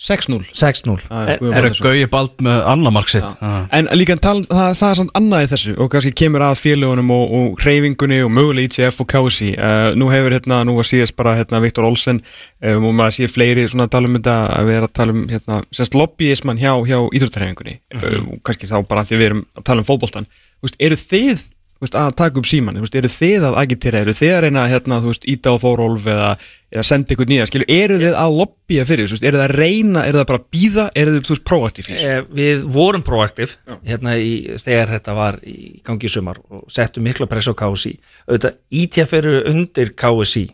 6-0 0.03 0.49
6-0 0.51 0.99
Já, 1.07 1.29
En- 1.29 1.39
Guðjón 1.39 1.57
Er 1.57 1.67
það 1.69 1.81
gauði 1.87 2.07
bald 2.11 2.43
með 2.43 2.65
annar 2.73 2.95
mark 2.95 3.11
sitt? 3.13 3.23
Já. 3.23 3.51
En 3.79 3.89
líka 3.95 4.17
tal, 4.19 4.41
það, 4.51 4.73
það 4.81 4.89
er 4.91 4.99
samt 5.01 5.15
annað 5.19 5.45
í 5.45 5.51
þessu 5.53 5.75
og 5.79 5.91
kannski 5.93 6.13
kemur 6.23 6.45
að 6.49 6.59
félagunum 6.59 7.13
og, 7.15 7.35
og 7.39 7.63
reyfingunni 7.63 8.19
og 8.27 8.33
mögulega 8.35 8.67
ITF 8.67 9.01
og 9.05 9.11
KSI 9.13 9.53
uh, 9.55 9.93
nú 9.95 10.11
hefur 10.11 10.35
hérna, 10.35 10.61
nú 10.67 10.75
var 10.81 10.91
síðast 10.91 11.17
bara 11.19 11.37
hérna 11.39 11.63
Viktor 11.63 11.87
Olsen 11.87 12.19
um, 12.19 12.89
og 12.91 12.97
maður 12.99 13.19
sé 13.21 13.31
fleiri 13.31 13.69
svona 13.71 13.87
tala 13.93 14.11
um 14.11 14.19
þetta 14.19 14.37
að 14.59 14.71
við 14.71 14.81
erum 14.81 14.91
að 14.91 14.97
tala 14.99 15.17
um 15.17 15.25
hérna, 15.31 15.63
semst 15.71 15.99
lobbyismann 15.99 16.63
hjá, 16.63 16.73
hjá 16.89 16.99
íþróttarhefingunni 17.07 17.79
um, 18.01 18.33
og 18.35 18.43
kannski 18.49 18.71
þá 18.71 18.81
bara 18.83 19.07
af 19.07 19.13
því 19.13 19.23
við 19.23 19.31
erum 19.31 19.47
að 19.55 19.69
tala 19.71 19.87
um 19.87 20.27
veist, 20.63 20.79
eru 20.83 20.99
þið 20.99 21.51
veist, 21.83 21.99
að 21.99 22.15
taka 22.19 22.41
upp 22.41 22.49
síman, 22.49 22.81
veist, 22.83 22.97
eru 22.99 23.11
þið 23.13 23.47
að 23.49 23.59
agitera, 23.63 24.03
eru 24.05 24.15
þið 24.17 24.33
að 24.37 24.43
reyna 24.47 24.65
hérna, 24.71 24.99
þú 25.03 25.13
veist, 25.13 25.29
íta 25.33 25.53
á 25.53 25.57
Þórólf 25.63 26.09
eða, 26.13 26.31
eða 26.73 26.85
senda 26.89 27.15
ykkur 27.15 27.31
nýja, 27.31 27.47
skilju, 27.51 27.69
eru 27.77 28.01
þið 28.01 28.19
að 28.23 28.39
lobbya 28.41 28.89
fyrir, 28.89 29.11
þessu, 29.11 29.27
eru 29.29 29.41
þið 29.41 29.45
að 29.47 29.55
reyna, 29.61 30.07
eru 30.09 30.21
þið 30.21 30.29
bara 30.33 30.43
að 30.43 30.49
býða, 30.57 30.89
eru 31.03 31.15
þið, 31.19 31.45
proaktíf? 31.51 31.93
Eh, 31.99 32.19
Við 32.43 32.67
vorum 32.79 33.07
proaktiv 33.07 33.57
hérna 33.89 34.17
þegar 34.63 34.97
þetta 34.97 35.17
var 35.19 35.41
í 35.45 35.57
gangi 35.87 36.09
í 36.09 36.13
sumar 36.13 36.43
og 36.49 36.67
settum 36.73 37.07
mikla 37.07 37.29
press 37.31 37.51
á 37.51 37.55
KSI 37.59 37.97
auðvitað 38.27 38.61
ITF 38.83 39.17
eru 39.21 39.39
undir 39.53 39.95
KSI 39.99 40.47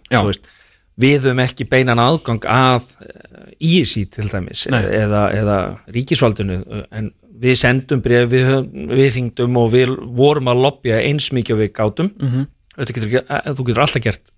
við 0.99 1.29
höfum 1.29 1.43
ekki 1.45 1.67
beinan 1.71 2.01
aðgang 2.03 2.45
að 2.51 2.89
eh, 3.07 3.55
ISI 3.79 4.05
til 4.11 4.27
dæmis 4.31 4.67
eða, 4.71 5.29
eða 5.35 5.59
ríkisvaldinu 5.95 6.59
eh, 6.63 6.85
en 6.99 7.13
við 7.41 7.55
sendum 7.61 8.01
bref, 8.03 8.29
við, 8.33 8.49
við 8.91 9.15
ringdum 9.15 9.57
og 9.61 9.71
við 9.73 9.93
vorum 10.19 10.49
að 10.51 10.63
lobbya 10.65 11.01
eins 11.07 11.31
mikið 11.33 11.57
við 11.63 11.73
gátum 11.73 12.11
mm 12.11 12.27
Mhm. 12.29 12.45
-hmm. 12.45 12.87
getur, 12.87 13.25
eh, 13.29 13.53
þú 13.55 13.67
getur 13.67 13.81
alltaf 13.83 14.03
gert 14.03 14.31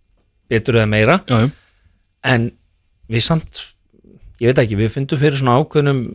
betur 0.50 0.74
eða 0.74 0.88
meira 0.88 1.20
Já, 1.28 1.38
já. 1.40 1.50
en 2.24 2.50
við 3.10 3.20
samt 3.22 3.74
ég 4.40 4.46
veit 4.52 4.58
ekki, 4.58 4.76
við 4.76 4.90
fundum 4.90 5.18
fyrir 5.18 5.36
svona 5.38 5.58
ákveðnum 5.60 6.14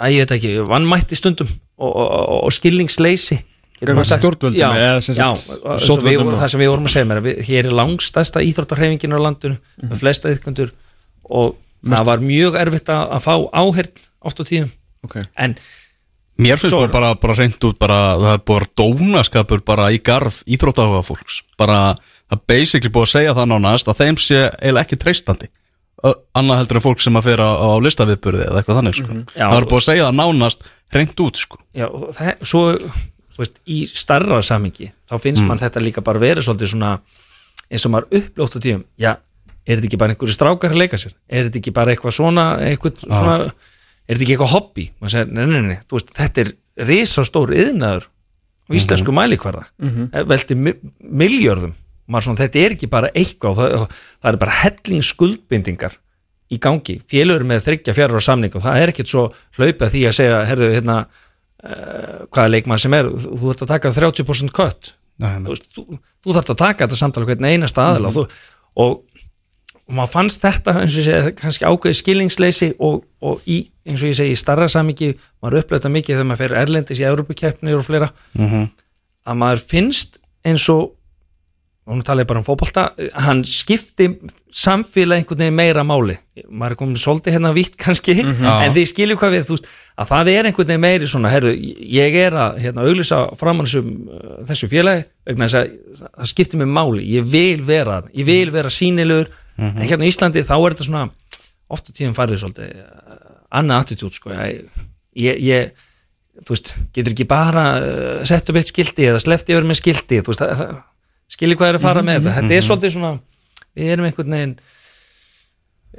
að 0.00 0.12
ég 0.14 0.18
veit 0.24 0.30
ekki, 0.36 0.52
vannmætti 0.68 1.16
stundum 1.16 1.48
og, 1.80 1.96
og, 1.96 2.44
og, 2.44 2.52
skilningsleysi. 2.52 3.40
Stjórnvöldum 3.80 4.54
já, 4.54 4.68
já, 4.76 5.24
og- 5.24 6.36
það 6.36 6.48
sem 6.52 6.60
við 6.60 6.68
vorum 6.68 6.84
að 6.84 6.92
segja 6.92 7.08
mér 7.08 7.20
við, 7.24 7.38
hér 7.48 7.66
er 7.66 7.72
langstæsta 7.72 8.42
íþróttarhreyfingin 8.44 9.16
á 9.16 9.18
landinu 9.24 9.56
Mhm. 9.80 9.88
með 9.90 9.96
flesta 10.02 10.28
yðkundur 10.28 10.70
og 11.30 11.56
það 11.84 12.04
var 12.04 12.18
mjög 12.18 12.56
erfitt 12.60 12.88
að, 12.92 13.08
að 13.16 13.20
fá 13.24 13.34
áhert 13.56 13.96
oft 14.20 14.40
á 14.40 14.44
tíðum 14.44 14.70
Ok. 15.06 15.16
en 15.36 15.56
Mér 16.40 16.56
finnst 16.56 16.72
Svo- 16.72 16.86
bara, 16.88 17.14
bara, 17.20 17.34
reynd 17.36 17.60
út 17.68 17.76
bara, 17.78 18.16
það 18.16 18.32
er 18.32 18.42
búið 18.48 18.62
að 18.62 18.70
dónaskapur 18.80 19.60
bara 19.64 19.90
í 19.92 19.98
garf 20.02 20.38
íþróttahuga 20.48 21.02
fólks 21.04 21.42
bara, 21.60 21.94
það 22.30 22.38
er 22.38 22.44
basically 22.48 22.88
búið 22.94 23.08
að 23.08 23.12
segja 23.12 23.34
það 23.36 23.50
nánast 23.50 23.90
að 23.92 23.98
þeim 24.00 24.16
sé 24.22 24.38
eiginlega 24.56 24.86
ekki 24.86 24.96
treystandi 25.02 25.50
annað 26.32 26.62
heldur 26.62 26.78
en 26.80 26.84
fólk 26.86 27.02
sem 27.04 27.18
að 27.20 27.26
fyrir 27.28 27.42
á, 27.44 27.50
á 27.60 27.68
listaviðburði 27.84 28.44
eða 28.46 28.60
eitthvað 28.62 28.78
þannig 28.80 28.96
sko. 28.96 29.16
Já. 29.36 29.46
það 29.50 29.56
er 29.58 29.66
búið 29.68 29.80
að 29.82 29.86
segja 29.90 30.06
það 30.06 30.16
nánast 30.20 30.62
reynd 30.96 31.20
út 31.26 31.40
sko. 31.42 31.58
já, 31.76 31.86
og 31.90 32.06
það, 32.16 32.30
svo 32.52 32.62
þú 32.80 33.42
veist, 33.42 33.58
í 33.68 33.78
starra 33.90 34.38
samingi 34.46 34.88
þá 35.10 35.14
finnst 35.20 35.44
mann 35.44 35.60
þetta 35.60 35.82
líka 35.84 36.00
bara 36.06 36.22
verið 36.22 36.46
svolítið 36.46 36.72
svona 36.72 36.94
eins 37.70 37.84
og 37.84 37.92
maður 37.92 38.16
upplótt 38.16 38.56
á 38.56 38.60
tíum 38.64 38.84
já, 38.96 39.12
er 39.66 39.76
þetta 39.76 39.90
ekki 39.90 40.00
bara 40.00 40.14
einhverju 40.16 40.38
strákar 40.38 40.72
að 40.72 40.80
leika 40.86 40.96
sér 41.00 41.12
er 41.28 41.50
þetta 41.50 41.60
ekki 41.60 41.74
bara 41.76 41.92
eitthvað 41.92 42.16
svona, 42.16 42.46
eitthvað 42.64 43.04
svona 43.04 43.36
er 44.10 44.18
þetta 44.18 44.26
ekki 44.26 44.34
eitthvað 44.34 44.54
hobby? 44.54 44.86
Segir, 45.06 45.30
nei, 45.30 45.44
nei, 45.46 45.60
nei, 45.68 45.78
þú 45.86 45.98
veist, 45.98 46.10
þetta 46.16 46.42
er 46.42 46.52
risastór 46.90 47.54
yðnaður 47.54 48.08
á 48.10 48.70
íslensku 48.74 49.14
mælikvarða. 49.14 49.64
Mm 49.78 49.94
-hmm. 49.94 50.28
velti 50.30 50.54
mi 50.58 50.74
miljörðum 51.00 51.74
svona, 52.18 52.40
þetta 52.42 52.58
er 52.58 52.74
ekki 52.74 52.90
bara 52.90 53.10
eitthvað 53.14 53.56
það, 53.56 53.88
það 54.22 54.32
er 54.32 54.38
bara 54.42 54.60
helling 54.64 55.02
skuldbindingar 55.06 55.98
í 56.50 56.58
gangi, 56.58 57.00
félur 57.06 57.44
með 57.46 57.66
þryggja 57.68 57.94
fjara 57.94 58.18
á 58.18 58.22
samning 58.22 58.54
og 58.58 58.62
það 58.62 58.80
er 58.82 58.88
ekkert 58.88 59.08
svo 59.08 59.28
hlaupað 59.54 59.92
því 59.94 60.06
að 60.08 60.16
segja, 60.16 60.40
herðu, 60.48 60.70
hérna 60.74 60.96
uh, 61.06 62.26
hvaða 62.26 62.48
leikmann 62.50 62.78
sem 62.82 62.94
er, 62.94 63.06
þú, 63.06 63.36
þú 63.38 63.52
ert 63.52 63.62
að 63.62 63.68
taka 63.68 63.92
30% 63.94 64.50
kött 64.56 64.94
þú, 65.20 65.58
þú, 65.74 66.00
þú 66.24 66.34
þarft 66.36 66.52
að 66.54 66.60
taka 66.64 66.86
þetta 66.86 66.98
samtala 66.98 67.28
hvern 67.28 67.48
einasta 67.50 67.86
aðila. 67.86 68.10
Og, 68.10 68.16
þú, 68.16 68.24
og, 68.82 68.98
og 69.90 69.96
maður 69.98 70.12
fannst 70.12 70.44
þetta 70.44 70.76
eins 70.78 70.94
og 70.94 71.00
ég 71.02 71.08
segi, 71.08 71.34
kannski 71.40 71.66
ákveði 71.66 71.98
skilningsleysi 71.98 72.68
og, 72.78 73.02
og 73.26 73.42
í, 73.50 73.64
eins 73.88 74.04
og 74.04 74.12
ég 74.12 74.18
segi, 74.20 74.36
í 74.36 74.38
starra 74.38 74.68
samingi 74.70 75.10
maður 75.42 75.64
upplöta 75.64 75.90
mikið 75.90 76.16
þegar 76.20 76.28
maður 76.30 76.42
fer 76.44 76.56
erlendis 76.62 77.02
í 77.02 77.08
Európukeppnir 77.08 77.80
og 77.80 77.86
fleira. 77.88 78.12
Að 79.26 79.40
maður 79.42 79.66
finnst 79.74 80.20
eins 80.46 80.68
og 80.70 80.92
og 81.90 81.98
nú 81.98 82.04
tala 82.06 82.22
ég 82.22 82.28
bara 82.28 82.38
um 82.38 82.46
fótbolta 82.46 82.90
hann 83.24 83.40
skipti 83.48 84.06
samfélag 84.54 85.20
einhvern 85.20 85.40
veginn 85.42 85.56
meira 85.56 85.82
máli. 85.86 86.14
Maður 86.46 86.74
er 86.74 86.78
komin 86.78 87.00
svolítið 87.00 87.34
hérna 87.34 87.50
vitt 87.56 87.74
kannski 87.80 88.14
en 88.20 88.74
þið 88.76 88.86
skiljum 88.90 89.18
hvað 89.18 89.34
við, 89.34 89.46
þú 89.48 89.56
veist 89.56 89.70
að 89.96 90.10
það 90.12 90.30
er 90.34 90.48
einhvern 90.50 90.70
veginn 90.70 90.84
meiri 90.84 91.08
svona, 91.10 91.32
herru, 91.32 91.50
ég 91.54 92.18
er 92.20 92.36
að 92.38 92.60
hérna, 92.62 92.86
auglýsa 92.86 93.20
þessum, 93.40 93.90
uh, 94.06 94.36
þessu 94.50 94.70
félagi 94.70 95.04
vegna 95.26 95.48
þess 95.48 95.60
að 95.60 95.72
það 96.04 96.30
skiptir 96.34 96.62
mig 96.62 96.70
máli. 96.78 97.06
Ég 97.16 97.26
vil 97.32 97.64
vera, 97.66 98.02
ég 98.14 98.28
vil 98.28 98.54
vera 98.54 98.70
sínilegur 98.70 99.32
en 99.60 99.84
hérna 99.84 100.06
í 100.06 100.12
Íslandi 100.12 100.44
þá 100.46 100.56
er 100.56 100.74
þetta 100.74 100.88
svona 100.88 101.04
ofta 101.70 101.94
tíðum 101.94 102.16
farið 102.16 102.42
svolítið 102.42 102.72
uh, 102.80 103.20
annað 103.60 103.84
attitút 103.84 104.16
sko. 104.16 104.32
Ég, 104.34 104.82
ég, 105.18 105.40
ég 105.44 106.40
þú 106.40 106.54
veist, 106.54 106.72
getur 106.96 107.14
ekki 107.14 107.28
bara 107.30 107.66
uh, 107.78 108.24
sett 108.28 108.50
upp 108.50 108.58
eitt 108.60 108.72
skildi 108.72 109.08
eða 109.10 109.22
slefti 109.22 109.54
yfir 109.54 109.68
með 109.68 109.80
skildi 109.82 110.20
þú 110.24 110.34
veist, 110.34 110.44
skilji 111.30 111.58
hvað 111.60 111.72
er 111.74 111.80
að 111.80 111.86
fara 111.86 112.04
með 112.06 112.20
þetta. 112.20 112.36
Þetta 112.40 112.56
er 112.56 112.66
svolítið 112.66 112.94
svona, 112.96 113.14
við 113.78 113.94
erum 113.94 114.08
einhvern 114.08 114.36
veginn 114.36 114.56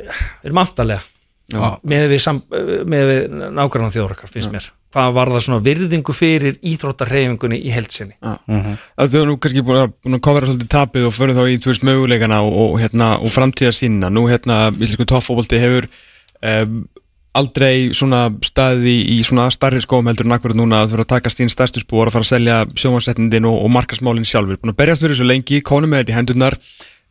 við 0.01 0.49
erum 0.49 0.61
aftalega. 0.63 1.03
Með 1.57 2.05
við, 2.11 2.29
við 3.09 3.35
nágrannan 3.57 3.93
þjórakar 3.93 4.31
finnst 4.31 4.51
mér, 4.53 4.69
hvað 4.91 5.15
var 5.17 5.31
það 5.33 5.43
svona 5.45 5.65
virðingu 5.65 6.15
fyrir 6.15 6.57
íþróttarhefingunni 6.71 7.59
í 7.61 7.73
heldsinni 7.73 8.17
Þú 8.21 9.21
er 9.21 9.29
nú 9.29 9.37
kannski 9.41 9.65
búin 9.65 9.83
að, 9.83 9.93
búin 10.03 10.17
að 10.17 10.23
kofra 10.27 10.49
svolítið 10.49 10.71
tapið 10.71 11.09
og 11.09 11.15
fyrir 11.15 11.37
þá 11.37 11.43
í 11.47 11.59
veist 11.65 11.85
möguleikana 11.87 12.41
og, 12.45 12.55
og, 12.63 12.79
hérna, 12.81 13.11
og 13.19 13.33
framtíða 13.33 13.73
sínina. 13.75 14.09
Nú 14.13 14.25
hérna 14.29 14.63
Íslensku 14.71 15.07
toppfóbolti 15.09 15.59
hefur 15.61 15.87
um, 15.87 16.81
aldrei 17.37 17.91
svona 17.95 18.25
staði 18.43 18.97
í 19.13 19.21
svona 19.23 19.47
starri 19.53 19.79
skóum 19.83 20.09
heldur 20.11 20.27
en 20.27 20.35
akkurat 20.35 20.57
núna 20.57 20.81
að 20.81 20.89
þú 20.89 20.95
fyrir 20.95 21.05
að 21.05 21.11
taka 21.13 21.31
stín 21.31 21.51
stærstu 21.51 21.83
spór 21.83 22.09
að 22.09 22.17
fara 22.17 22.27
að 22.27 22.31
selja 22.33 22.57
sjónvarsetnindin 22.75 23.47
og, 23.47 23.59
og 23.63 23.71
markasmálinn 23.77 24.27
sjálfur. 24.27 24.59
Búin 24.59 24.73
að 24.73 24.79
berjast 24.81 25.05
fyrir 25.05 25.15
þessu 25.15 25.29
lengi, 25.29 25.61
konum 25.63 25.93
með 25.93 26.03
þetta 26.03 26.13
í 26.13 26.17
hendurnar 26.19 26.57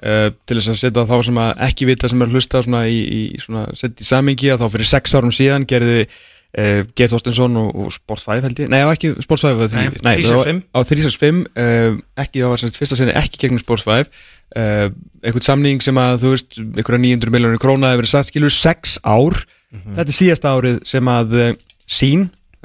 uh, 0.05 0.29
til 0.47 0.59
þess 0.59 0.73
að 0.75 0.81
setja 0.83 1.07
þá 1.11 1.17
sem 1.29 1.41
að 1.45 1.65
ekki 1.69 1.89
vita 1.91 2.09
sem 2.13 2.23
er 2.27 2.33
hlusta 2.35 2.63
svona 2.67 2.83
í, 2.91 2.99
í 3.01 3.23
svona 3.43 3.67
setja 3.79 4.05
í 4.05 4.09
samingi 4.11 4.53
að 4.55 4.65
þá 4.65 4.69
fyrir 4.77 4.91
sex 4.91 5.15
árum 5.19 5.35
síðan 5.35 5.67
gerði 5.71 6.03
uh, 6.09 6.83
Geir 6.99 7.13
Þorstensson 7.13 7.57
og, 7.61 7.71
og 7.85 7.95
Sport 7.95 8.25
5 8.27 8.45
held 8.49 8.63
ég, 8.65 8.73
nei, 8.73 8.81
ekki 8.89 9.13
Sport 9.25 9.45
5 9.47 9.57
var 9.61 9.71
því- 9.73 9.85
Nei, 9.85 10.03
nei, 10.03 10.25
það 10.25 10.41
var- 10.41 10.51
365. 10.51 10.61
á 10.75 10.79
365 10.91 11.41
uh, 11.65 12.01
ekki, 12.25 12.43
það 12.45 12.53
var 12.55 12.63
semst 12.65 12.81
fyrsta 12.81 13.01
sinni 13.01 13.17
ekki 13.21 13.43
gegnum 13.45 13.63
Sport 13.63 13.85
5 13.87 14.01
uh, 14.01 14.87
eitthvað 15.23 15.47
samning 15.47 15.83
sem 15.85 15.99
að 16.01 16.19
þú 16.25 16.35
veist, 16.35 16.59
einhverja 16.65 17.05
900 17.07 17.35
miljónir 17.37 17.61
króna 17.63 17.93
hefur 17.93 18.03
verið 18.05 18.15
satt 18.17 18.31
skilur 18.33 18.55
6 18.57 18.99
ár. 19.05 19.37
Þetta 19.71 20.09
er 20.11 20.17
síðasta 20.17 20.51
árið 20.57 20.79
sem 20.89 21.07
að 21.13 21.35
sín, 21.87 22.25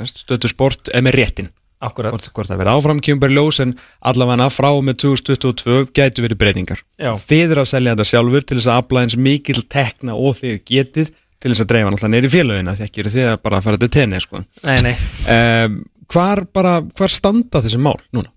stötu 0.09 0.49
sport 0.49 0.89
er 0.95 1.03
með 1.05 1.19
réttin 1.19 1.49
hvort, 1.93 2.29
hvort 2.35 2.49
það 2.49 2.61
verið 2.61 2.77
áfram 2.77 3.01
kemur 3.03 3.33
ljós 3.33 3.59
en 3.63 3.75
allavega 4.05 4.47
frá 4.53 4.69
með 4.85 4.99
2022 5.03 5.85
gætu 5.95 6.25
verið 6.25 6.41
breytingar 6.41 6.81
Já. 7.01 7.11
þið 7.21 7.55
er 7.55 7.61
að 7.61 7.69
selja 7.71 7.95
þetta 7.95 8.09
sjálfur 8.11 8.47
til 8.47 8.57
þess 8.59 8.71
að 8.71 8.81
afla 8.83 9.05
eins 9.05 9.17
mikil 9.17 9.61
tekna 9.71 10.17
og 10.17 10.39
þið 10.41 10.57
getið 10.71 11.11
til 11.41 11.51
þess 11.51 11.65
að 11.65 11.69
dreifa 11.73 11.91
náttúrulega 11.93 12.13
neyri 12.15 12.31
félögina 12.33 12.75
því 12.77 12.87
ekki 12.87 13.03
eru 13.03 13.13
þið 13.15 13.29
að 13.33 13.37
bara 13.45 13.61
fara 13.65 13.81
til 13.81 13.91
tenni 13.93 14.21
sko. 14.23 14.41
Nei, 14.65 14.77
nei 14.81 14.95
um, 15.29 15.77
hvar, 16.13 16.45
bara, 16.55 16.79
hvar 16.97 17.13
standa 17.13 17.61
þessi 17.61 17.81
mál 17.81 17.97
núna? 18.15 18.31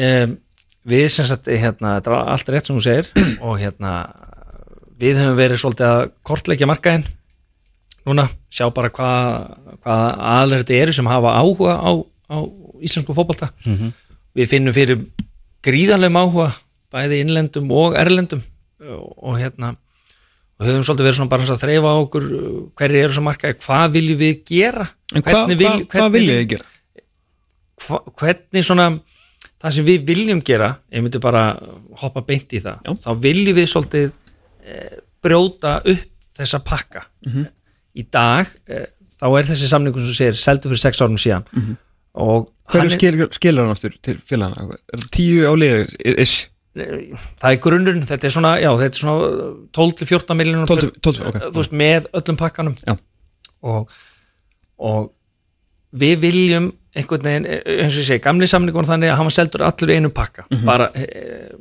um, 0.00 0.36
Við 0.86 1.08
sem 1.10 1.26
sagt, 1.26 1.48
hérna, 1.50 1.96
þetta 1.98 2.12
var 2.12 2.28
allt 2.30 2.50
rétt 2.54 2.68
sem 2.68 2.76
þú 2.78 2.82
segir 2.84 3.08
og 3.46 3.58
hérna 3.58 3.92
við 5.00 5.18
höfum 5.20 5.38
verið 5.38 5.60
svolítið 5.60 5.88
að 5.90 6.02
kortleikja 6.26 6.68
markaðinn 6.70 7.06
núna, 8.06 8.28
sjá 8.54 8.68
bara 8.74 8.92
hvað 8.94 9.80
hva 9.82 9.96
þetta 10.52 10.76
eru 10.78 10.94
sem 10.94 11.08
hafa 11.10 11.34
áhuga 11.40 11.74
á, 11.74 11.90
á 12.30 12.36
íslensku 12.82 13.14
fótbolta 13.16 13.50
við 14.36 14.48
finnum 14.50 14.74
fyrir 14.76 15.00
gríðanlegum 15.66 16.18
áhuga 16.20 16.50
bæði 16.92 17.20
innlendum 17.24 17.70
og 17.74 17.96
erlendum 17.98 18.42
og, 18.80 19.12
og 19.22 19.38
hérna 19.40 19.74
og 20.56 20.64
höfum 20.66 20.84
svolítið 20.86 21.04
verið 21.08 21.16
svona 21.18 21.32
bara 21.32 21.42
að 21.52 21.60
þreyfa 21.64 21.90
á 21.92 21.96
okkur 22.00 22.26
hverju 22.78 23.00
eru 23.04 23.12
svo 23.16 23.22
markaði, 23.26 23.58
hvað 23.60 23.90
viljum 23.96 24.18
við 24.22 24.38
gera 24.48 24.86
En 25.14 25.22
hvað 25.22 25.32
Hvernig 25.32 25.56
hva, 25.56 25.72
vil- 25.76 25.86
hva, 25.86 25.90
hvernig 25.92 26.14
viljið 26.16 26.36
vil- 26.36 26.40
þið 26.40 26.50
gera? 26.54 26.68
hva, 27.86 27.98
hvernig 28.20 28.64
svona 28.66 28.86
það 29.62 29.74
sem 29.76 29.86
við 29.88 30.06
viljum 30.08 30.40
gera 30.44 30.70
ég 30.92 31.04
myndi 31.04 31.20
bara 31.22 31.42
hoppa 32.02 32.22
beint 32.26 32.52
í 32.56 32.60
það 32.64 32.80
Já. 32.86 32.94
þá 33.04 33.10
viljum 33.26 33.56
við 33.58 33.68
svolítið 33.72 34.06
e, 34.66 34.80
brjóta 35.22 35.78
upp 35.84 36.06
þessa 36.36 36.60
pakka 36.64 37.04
Mhm. 37.26 37.46
í 37.96 38.04
dag 38.12 38.46
e, 38.68 38.86
þá 39.16 39.26
er 39.38 39.44
þessi 39.50 39.68
samningur 39.70 40.00
sem 40.04 40.14
segir 40.18 40.36
seldu 40.40 40.68
fyrir 40.72 40.82
sex 40.82 41.00
árum 41.00 41.16
síðan 41.20 41.44
og 42.16 42.52
Hverju 42.72 42.88
er, 42.88 42.94
skil, 42.96 43.18
skilur 43.36 43.62
hann 43.66 43.74
aftur 43.76 43.92
til 44.02 44.16
félagana? 44.26 44.74
Tíu 45.14 45.44
á 45.46 45.54
liði? 45.54 45.84
Ish, 46.18 46.48
það 46.76 47.50
er 47.52 47.60
grunnurinn 47.62 48.02
þetta 48.08 48.26
er 48.26 48.32
svona, 48.34 48.54
svona 48.96 49.28
12-14 49.76 50.34
miljonur 50.40 50.66
12, 50.72 50.90
12, 51.06 51.28
ok. 51.30 51.38
þú 51.54 51.60
veist, 51.62 51.76
með 51.84 52.08
öllum 52.18 52.40
pakkanum 52.40 52.74
og, 53.66 53.94
og 54.82 55.06
við 55.96 56.18
viljum 56.26 56.66
einhvern 56.96 57.26
veginn, 57.28 57.46
eins 57.54 57.94
og 57.96 58.02
ég 58.02 58.08
segi, 58.10 58.24
gamli 58.24 58.48
samningur 58.50 58.82
var 58.82 58.90
þannig 58.94 59.12
að 59.12 59.18
hann 59.20 59.28
var 59.30 59.36
seldur 59.36 59.64
allur 59.68 59.92
í 59.92 59.96
einum 60.00 60.12
pakka 60.16 60.46
Mhm. 60.50 60.64
bara 60.66 60.90
e, 60.96 61.52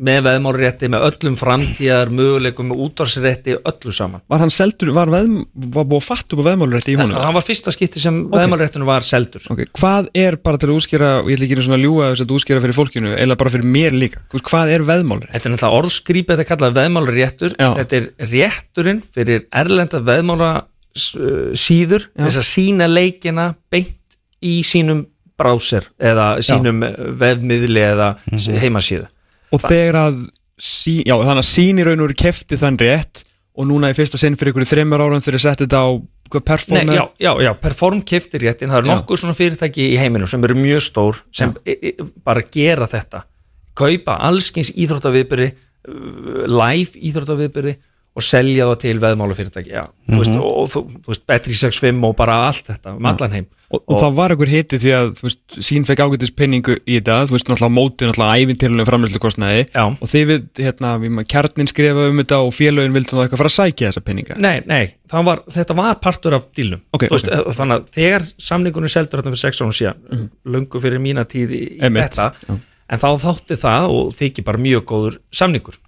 með 0.00 0.20
veðmálarétti 0.26 0.88
með 0.92 1.02
öllum 1.08 1.36
framtíðar 1.40 2.10
möguleikum 2.14 2.68
með 2.70 2.82
útvarsrétti, 2.86 3.56
öllu 3.66 3.92
saman 3.92 4.22
Var 4.30 4.40
hann 4.44 4.52
seldur, 4.54 4.92
var, 4.94 5.10
veð, 5.12 5.28
var 5.74 5.84
búið 5.90 6.00
að 6.00 6.06
fatta 6.06 6.36
upp 6.36 6.42
á 6.42 6.48
veðmálurétti 6.50 6.94
í 6.94 6.98
honum? 7.00 7.16
það 7.18 7.34
var 7.36 7.46
fyrsta 7.46 7.74
skipti 7.74 8.02
sem 8.02 8.20
okay. 8.26 8.40
veðmálaréttinu 8.44 8.88
var 8.88 9.06
seldur 9.06 9.46
Ok, 9.50 9.64
hvað 9.80 10.08
er 10.14 10.36
bara 10.40 10.60
til 10.62 10.70
að 10.70 10.76
útskýra 10.78 11.10
og 11.24 11.30
ég 11.30 11.36
ætla 11.40 11.48
ekki 11.48 11.58
einu 11.58 11.66
svona 11.66 11.78
að 11.80 11.84
ljúga 11.86 12.10
þess 12.14 12.24
að 12.26 12.34
útskýra 12.38 12.64
fyrir 12.64 12.78
fólkinu 12.80 13.14
eða 13.18 13.36
bara 13.42 13.54
fyrir 13.56 13.70
mér 13.76 13.98
líka, 13.98 14.22
hvað 14.38 14.74
er 14.76 14.86
veðmálurétti? 14.88 15.34
Þetta 15.36 15.48
er 15.50 15.54
náttúrulega 15.56 15.80
orðskrýpið, 15.82 16.34
þetta 16.34 16.46
er 16.46 16.50
kallað 16.54 16.76
veðmálaréttur 16.80 17.56
Já. 17.58 17.70
Þetta 17.80 18.00
er 18.00 18.10
rétturinn 18.34 19.02
fyrir 19.14 19.46
erlenda 19.52 20.00
veðmála 20.06 20.50
s- 20.96 21.14
síður 21.66 22.08
eða 25.98 26.26
sínum 26.44 26.82
já. 26.84 26.90
vefmiðli 27.20 27.82
eða 27.92 28.08
Mhm. 28.30 28.58
heimasíðu 28.60 29.06
Og 29.50 29.64
þegar 29.64 29.98
að, 30.04 30.22
sí, 30.60 31.00
já 31.06 31.16
þannig 31.16 31.42
að 31.42 31.50
sín 31.50 31.80
í 31.80 31.86
raun 31.86 32.00
og 32.00 32.08
veru 32.08 32.18
kefti 32.22 32.58
þann 32.60 32.80
rétt 32.80 33.24
og 33.58 33.66
núna 33.68 33.90
í 33.90 33.96
fyrsta 33.98 34.20
sinn 34.20 34.38
fyrir 34.38 34.54
ykkur 34.54 34.68
þreymur 34.68 35.02
árum 35.02 35.24
þegar 35.24 35.42
setti 35.42 35.66
þetta 35.66 35.82
á 35.84 35.88
hvað 36.30 36.86
Nei, 36.86 36.94
já, 36.94 37.04
já, 37.18 37.32
já, 37.42 37.50
Perform 37.58 38.02
kiftir 38.06 38.44
réttin, 38.44 38.70
það 38.70 38.84
eru 38.84 38.90
Já. 38.90 38.94
nokkuð 38.94 39.20
svona 39.22 39.34
fyrirtæki 39.34 39.86
í 39.90 39.96
heiminum 39.98 40.30
sem 40.30 40.44
eru 40.46 40.54
mjög 40.58 40.84
stór 40.86 41.18
sem 41.34 41.52
e, 41.66 41.74
e, 41.74 42.06
bara 42.22 42.44
gera 42.54 42.86
þetta. 42.90 43.24
Kaupa 43.74 44.16
allskins 44.28 44.70
íþróttaviðbyrði 44.70 45.48
uh, 45.50 46.44
live 46.46 47.02
íþróttaviðbyrði 47.10 47.74
og 48.18 48.24
selja 48.26 48.66
það 48.66 48.78
til 48.82 48.96
veðmála 49.02 49.36
fyrirtæki 49.38 49.70
já, 49.70 49.84
þú 50.10 50.18
veist, 50.18 50.34
og, 50.34 50.50
og 50.50 50.68
þú 50.72 50.80
þú 51.06 51.12
veist, 51.12 51.24
Betri 51.30 51.54
65 51.54 52.06
og 52.08 52.14
bara 52.18 52.36
allt 52.48 52.66
þetta, 52.66 52.94
um 52.98 53.06
allan 53.06 53.34
heim. 53.36 53.44
Og, 53.70 53.84
og 53.86 54.00
það 54.02 54.14
var 54.16 54.32
ykkur 54.34 54.50
hiti 54.50 54.78
því 54.82 54.92
að 54.96 55.10
þú 55.20 55.26
veist, 55.28 55.40
sín 55.62 55.84
fekk 55.86 56.00
ágætis 56.02 56.32
penningu 56.34 56.74
í 56.90 56.96
þetta 56.96 57.20
þú 57.30 57.36
veist 57.36 57.50
náttúrulega 57.52 57.70
á 57.70 57.78
móti 57.78 58.08
náttúrulega 58.08 58.40
æfintilulega 58.42 58.88
framlýslu 58.88 59.20
kostnaði 59.22 59.60
Já. 59.68 59.84
og 59.86 60.10
þið 60.10 60.24
við, 60.32 60.48
hérna, 60.58 60.90
við 61.04 61.12
maður 61.14 61.28
kjarnin 61.36 61.70
skrifa 61.70 62.06
um 62.10 62.18
þetta 62.24 62.40
og 62.48 62.50
félögin 62.56 62.96
vildi 62.96 63.14
þá 63.14 63.20
eitthvað 63.22 63.42
fara 63.44 63.52
að 63.52 63.54
sækja 63.60 63.92
þessa 63.92 64.02
penninga 64.08 64.38
Nei, 64.42 64.56
nei, 64.66 64.80
var, 65.30 65.44
þetta 65.54 65.76
var 65.78 66.00
partur 66.02 66.34
af 66.40 66.48
dílnum 66.58 66.82
Ok, 66.90 67.06
Þú 67.06 67.14
veist, 67.14 67.30
þannig 67.60 67.76
að 67.78 67.94
þegar 67.94 68.26
samningunum 68.50 68.90
seldur 68.90 69.22
þetta 69.22 69.36
fyrir 69.36 69.44
sex 69.44 69.62
árum 69.62 69.76
síðan 69.78 70.26
löngu 70.50 70.82
fyrir 70.82 71.04
mína 71.06 71.22
tíð 71.30 71.54
í, 71.54 71.62
í 71.78 71.80
Mhm. 71.86 72.00
Þetta 72.00 72.58
en 72.90 72.98
þá 72.98 73.08
þátti 73.22 73.60
það 73.60 73.92
og 73.94 74.10
þykir 74.18 74.46
bara 74.50 74.58
mjög 74.66 74.84
góður 74.90 75.20
samningur 75.30 75.78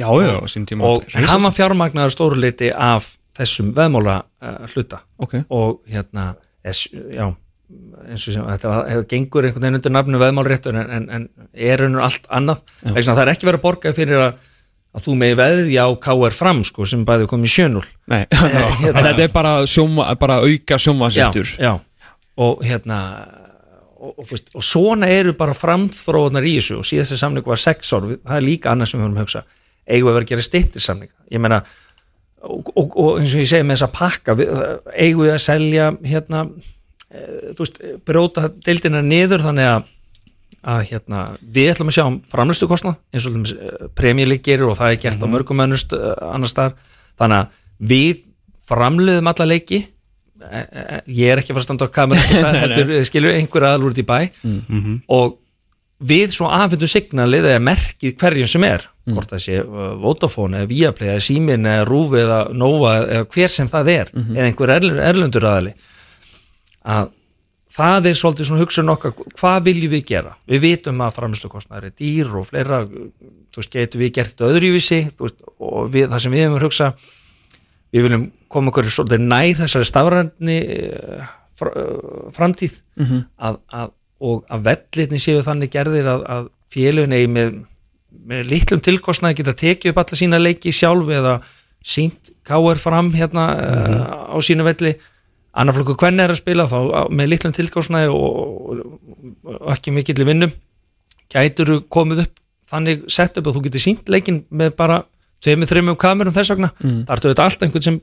Já, 0.00 0.08
já, 0.24 0.34
og 0.80 1.04
hann 1.12 1.44
var 1.44 1.52
fjármagnaður 1.52 2.14
stóru 2.14 2.38
liti 2.40 2.70
af 2.72 3.12
þessum 3.36 3.72
veðmála 3.76 4.20
uh, 4.42 4.66
hluta. 4.72 5.02
Ok, 5.20 5.42
og 5.52 5.80
hérna 5.90 6.32
es, 6.66 6.86
já, 6.90 7.26
eins 8.08 8.26
og 8.26 8.34
sem 8.34 8.46
þetta 8.46 8.76
hefur 8.88 9.08
gengur 9.10 9.46
einhvern 9.46 9.66
veginn 9.66 9.80
undir 9.80 9.94
nafnu 9.94 10.20
veðmálréttur 10.20 10.78
en, 10.80 10.94
en, 10.96 11.10
en 11.16 11.26
er 11.54 11.84
unnur 11.86 12.04
allt 12.06 12.30
annað. 12.32 12.62
Það 12.84 13.22
er 13.24 13.32
ekki 13.34 13.48
verið 13.48 13.60
að 13.60 13.66
borga 13.66 13.92
fyrir 13.96 14.24
að, 14.24 14.48
að 14.96 15.04
þú 15.06 15.18
megi 15.20 15.38
veðja 15.42 15.84
á 15.86 15.90
KR 16.06 16.36
fram 16.36 16.64
sko, 16.66 16.88
sem 16.88 17.04
bæði 17.08 17.28
komið 17.30 17.54
sjönul 17.54 17.84
nei, 18.10 18.24
hérna- 18.40 18.64
en 18.90 19.04
þetta 19.10 19.26
er 19.26 19.36
bara, 19.36 19.54
sjóma, 19.70 20.08
bara 20.20 20.40
auka 20.42 20.80
já, 20.80 20.84
sjómasettur 20.88 21.54
já, 21.60 21.74
og 22.40 22.66
hérna 22.66 22.98
og, 24.00 24.16
og, 24.16 24.34
og 24.56 24.64
svona 24.64 25.10
eru 25.12 25.36
bara 25.38 25.54
framþróunar 25.54 26.46
í 26.48 26.56
þessu. 26.56 26.80
Og 26.80 26.88
síðast 26.88 27.12
þessi 27.12 27.20
samning 27.20 27.46
var 27.46 27.60
sex 27.60 27.92
ár. 27.92 28.06
Það 28.16 28.36
er 28.38 28.46
líka 28.46 28.72
annað 28.72 28.92
sem 28.94 29.00
við 29.00 29.06
höfum 29.10 29.18
að 29.20 29.26
hugsa 29.26 29.42
eigum 29.90 30.08
við 30.08 30.12
að 30.12 30.18
vera 30.18 30.28
að 30.28 30.32
gera 30.34 30.48
stittir 30.48 30.84
samninga 30.84 31.34
ég 31.34 31.42
meina 31.42 31.62
og, 32.40 32.72
og, 32.74 32.96
og 32.96 33.20
eins 33.20 33.34
og 33.34 33.42
ég 33.42 33.50
segi 33.50 33.66
með 33.66 33.78
þessa 33.78 33.92
pakka 33.94 34.36
við, 34.38 34.52
eigum 34.94 35.26
við 35.26 35.34
að 35.34 35.42
selja 35.44 35.88
hérna 36.06 36.44
e, 36.46 37.24
þú 37.54 37.64
veist, 37.64 37.80
bróta 38.08 38.46
deildina 38.64 39.02
niður 39.04 39.48
þannig 39.48 39.72
að 39.74 39.88
að 40.60 40.82
hérna, 40.90 41.22
við 41.40 41.70
ætlum 41.72 41.90
að 41.90 41.96
sjá 41.96 42.02
um 42.04 42.18
framlistu 42.30 42.68
kostnað 42.68 42.98
eins 43.14 43.26
og 43.28 43.36
uh, 43.38 43.86
premjölík 43.96 44.42
gerir 44.44 44.68
og 44.68 44.76
það 44.78 44.94
er 44.94 44.98
gert 45.06 45.24
á 45.24 45.32
mörgum 45.32 45.62
önnust 45.64 45.94
uh, 45.96 46.12
annar 46.28 46.52
staðar. 46.52 46.74
Þannig 47.20 47.38
að 47.38 47.54
við 47.92 48.20
framliðum 48.68 49.30
alla 49.32 49.46
leiki. 49.48 49.80
E, 50.40 50.60
e, 50.60 50.98
ég 51.16 51.32
er 51.32 51.40
ekki 51.40 51.52
að 51.52 51.58
fara 51.58 51.64
að 51.64 51.68
standa 51.68 51.88
á 51.88 51.96
kameru 51.96 53.00
skilur 53.08 53.36
einhver 53.36 53.68
aðal 53.70 53.86
úr 53.86 53.94
út 53.94 54.02
í 54.02 54.06
bæ. 54.08 54.18
Og 55.16 55.38
við 56.10 56.36
svo 56.36 56.48
afhendu 56.52 56.88
signalið 56.88 57.50
eða 57.54 57.64
merkið 57.64 58.16
hverjum 58.20 58.48
sem 58.48 58.68
er 58.68 58.86
hvort 59.14 59.30
það 59.34 59.42
sé 59.44 59.60
uh, 59.62 59.94
Vodafone 60.02 60.60
eða 60.62 60.70
Viaplay 60.70 61.12
eða 61.14 61.24
Símin 61.26 61.66
eða 61.70 61.86
Rúfi 61.88 62.20
eða 62.24 62.40
Nova 62.56 62.92
eða 63.04 63.24
hver 63.34 63.54
sem 63.54 63.68
það 63.70 63.90
er 63.94 64.12
eða 64.16 64.46
einhver 64.48 64.74
erl- 64.76 65.00
erlendur 65.10 65.46
aðali 65.50 65.74
að 66.84 67.10
það 67.70 68.06
er 68.10 68.16
svolítið 68.18 68.48
svona 68.48 68.62
hugsun 68.64 68.88
okkar 68.90 69.12
hvað 69.38 69.60
viljum 69.68 69.92
við 69.92 70.04
gera? 70.08 70.32
Við 70.50 70.62
vitum 70.64 71.02
að 71.06 71.12
framlýslukostnaður 71.20 71.84
er 71.86 71.92
dýr 72.00 72.32
og 72.40 72.48
fleira 72.48 72.80
þú 72.90 73.60
veist, 73.60 73.70
getum 73.76 74.00
við 74.02 74.12
gert 74.16 74.42
öðruvísi 74.48 74.98
veist, 75.20 75.36
og 75.62 75.92
við, 75.94 76.08
það 76.10 76.24
sem 76.24 76.34
við 76.34 76.42
hefum 76.46 76.64
hugsa 76.64 76.88
við 77.94 78.06
viljum 78.08 78.24
koma 78.50 78.72
okkur 78.72 78.90
svolítið 78.90 79.22
nær 79.30 79.54
þessari 79.60 79.86
stafræðni 79.86 80.58
framtíð. 82.34 82.76
Að, 83.38 83.58
að, 83.80 83.90
og 84.20 84.44
að 84.52 84.64
vellitni 84.66 85.18
séu 85.22 85.42
þannig 85.44 85.70
gerðir 85.72 86.08
að, 86.12 86.22
að 86.34 86.48
félugin 86.72 87.14
eigi 87.16 87.30
með, 87.32 87.54
með 88.30 88.48
litlum 88.50 88.80
tilkostnaði 88.84 89.38
geta 89.40 89.54
tekið 89.64 89.92
upp 89.92 90.00
alla 90.02 90.18
sína 90.20 90.38
leiki 90.40 90.72
sjálf 90.74 91.08
eða 91.14 91.38
sínt 91.80 92.30
káir 92.46 92.78
fram 92.80 93.08
hérna 93.16 93.44
uh, 93.56 94.34
á 94.34 94.36
sínu 94.44 94.66
velli. 94.66 94.94
Annarflokku 95.60 95.96
hvernig 95.98 96.22
er 96.28 96.34
að 96.34 96.38
spila 96.42 96.66
þá 96.70 96.76
á- 96.94 97.10
með 97.10 97.30
litlum 97.32 97.54
tilkostnaði 97.56 98.10
og, 98.14 98.36
og, 98.70 99.70
ekki 99.74 99.90
mikill 99.96 100.22
vinnum 100.28 100.52
gætur 101.32 101.80
komið 101.90 102.24
upp 102.26 102.36
þannig 102.70 103.02
sett 103.10 103.38
upp 103.40 103.48
að 103.50 103.56
þú 103.58 103.62
getur 103.66 103.82
sínt 103.82 104.10
leikin 104.12 104.44
með 104.54 104.76
bara 104.78 105.00
tveimur, 105.42 105.66
þreimum 105.70 105.96
kamerum 105.98 106.34
þess 106.36 106.52
vegna? 106.54 106.70
Mm. 106.84 107.00
það 107.08 107.16
ertu 107.16 107.32
þetta 107.32 107.46
allt 107.48 107.64
einhvern 107.66 107.86
sem 107.88 107.98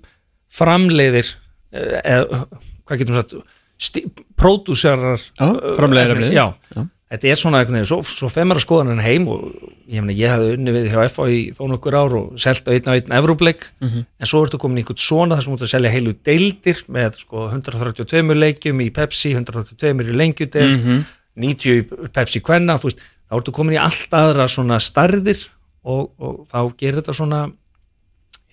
framleiðir 0.58 1.30
eh, 1.72 2.02
eða 2.04 2.42
hvað 2.88 3.02
getum 3.04 3.16
við 3.16 3.22
sagt 3.22 4.18
pródúserar 4.40 5.20
Já, 5.22 5.48
framleiðir 5.78 6.16
efnið. 6.18 6.34
já, 6.36 6.46
þetta 7.08 7.30
er 7.32 7.40
svona 7.40 7.64
veginn, 7.64 7.86
svo, 7.88 8.02
svo 8.04 8.30
femur 8.32 8.60
að 8.60 8.66
skoða 8.66 8.88
hann 8.90 9.04
heim 9.04 9.28
og 9.32 9.44
ég, 9.88 10.02
meni, 10.02 10.16
ég 10.20 10.34
hefði 10.34 10.56
unni 10.58 10.74
við 10.76 10.90
hjá 10.92 11.04
FA 11.14 11.28
í 11.32 11.42
þó 11.56 11.62
nokkur 11.72 11.96
ár 11.96 12.16
og 12.20 12.40
selt 12.42 12.68
á 12.68 12.72
einn 12.76 12.90
og 12.92 12.98
einn 12.98 13.18
Evróbleik 13.20 13.68
en 13.82 14.28
svo 14.28 14.44
ertu 14.46 14.60
komin 14.60 14.82
í 14.82 14.84
einhvern 14.84 15.00
svona 15.00 15.38
þar 15.38 15.46
sem 15.46 15.54
þú 15.54 15.58
ert 15.58 15.68
að 15.68 15.74
selja 15.76 15.94
heilu 15.94 16.16
deildir 16.28 16.82
með 16.92 17.22
sko 17.22 17.46
132 17.52 18.40
leikjum 18.42 18.82
í 18.84 18.90
Pepsi 18.92 19.32
132 19.36 19.94
í 20.12 20.18
lengjudel 20.20 20.74
90 21.38 21.78
í 21.78 22.10
Pepsi 22.12 22.42
Kvenna 22.44 22.80
þú 22.82 22.92
veist, 22.92 23.06
þá 23.30 23.40
ertu 23.40 23.56
komin 23.56 23.78
í 23.78 23.82
allt 23.82 24.12
aðra 24.12 24.48
svona 24.52 24.80
starðir 24.84 25.40
og, 25.88 26.12
og 26.20 26.44
þá 26.52 26.60
gerir 26.76 27.00
þetta 27.00 27.16
svona 27.16 27.46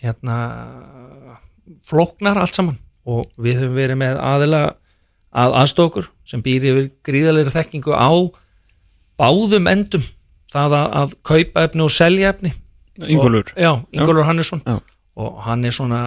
hérna 0.04 0.38
flóknar 1.84 2.38
allt 2.40 2.56
saman. 2.56 2.78
Og 3.04 3.28
við 3.36 3.60
höfum 3.60 3.76
verið 3.76 4.00
með 4.00 4.20
aðila 4.20 4.62
að 5.34 5.56
aðstokur 5.60 6.08
sem 6.28 6.42
býr 6.44 6.68
yfir 6.70 6.90
gríðalegri 7.04 7.52
þekkingu 7.52 7.92
á 7.92 8.12
báðum 9.20 9.70
endum. 9.70 10.04
Það 10.54 10.76
að, 10.78 10.88
að 11.00 11.14
kaupa 11.26 11.64
efni 11.68 11.84
og 11.84 11.94
selja 11.94 12.34
efni. 12.34 12.52
Ingólfur. 13.10 13.54
já, 13.58 13.72
Ingólfur 13.90 14.28
Hannesson. 14.28 14.62
Já. 14.66 14.78
og 15.14 15.42
hann 15.46 15.64
er 15.64 15.70
svona 15.70 15.98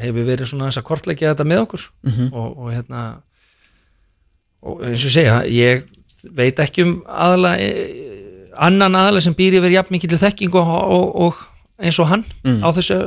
hefur 0.00 0.26
verið 0.28 0.50
svona 0.50 0.66
þess 0.68 0.80
að 0.82 0.88
kortleggja 0.90 1.30
þetta 1.32 1.46
með 1.48 1.62
okkur. 1.64 1.84
Og, 2.28 2.48
og 2.58 2.72
hérna 2.74 3.04
og 4.60 4.82
eins 4.84 5.04
og 5.08 5.14
segja, 5.14 5.38
ég 5.48 5.86
veit 6.36 6.60
ekki 6.60 6.84
um 6.84 6.98
aðala 7.08 7.54
annan 8.60 8.98
aðala 8.98 9.22
sem 9.24 9.36
býr 9.36 9.56
yfir 9.60 9.72
jafn 9.78 9.96
mikið 9.96 10.18
þekking 10.20 10.58
og, 10.60 10.68
og, 10.68 11.06
og 11.24 11.40
eins 11.80 12.00
og 12.02 12.10
hann 12.10 12.26
á 12.44 12.68
þessu 12.76 12.98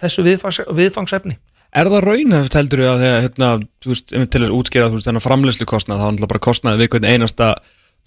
þessu 0.00 0.24
viðfangs, 0.24 0.60
viðfangsefni. 0.78 1.36
Er 1.76 1.86
það 1.90 2.06
raunhæft 2.06 2.56
heldur 2.58 2.82
að 2.86 3.02
þegar, 3.04 3.20
hérna, 3.26 3.48
þú 3.82 3.92
veist, 3.92 4.08
til 4.10 4.26
þess 4.26 4.46
að 4.48 4.56
útskýra 4.56 4.88
þú 4.88 4.96
veist, 4.96 5.06
þennan 5.06 5.24
framleyslu 5.26 5.66
kostnað, 5.70 6.00
þá 6.00 6.06
er 6.06 6.14
náttúrulega 6.14 6.32
bara 6.32 6.46
kostnaði 6.46 6.86
við 6.86 7.06
einasta 7.10 7.50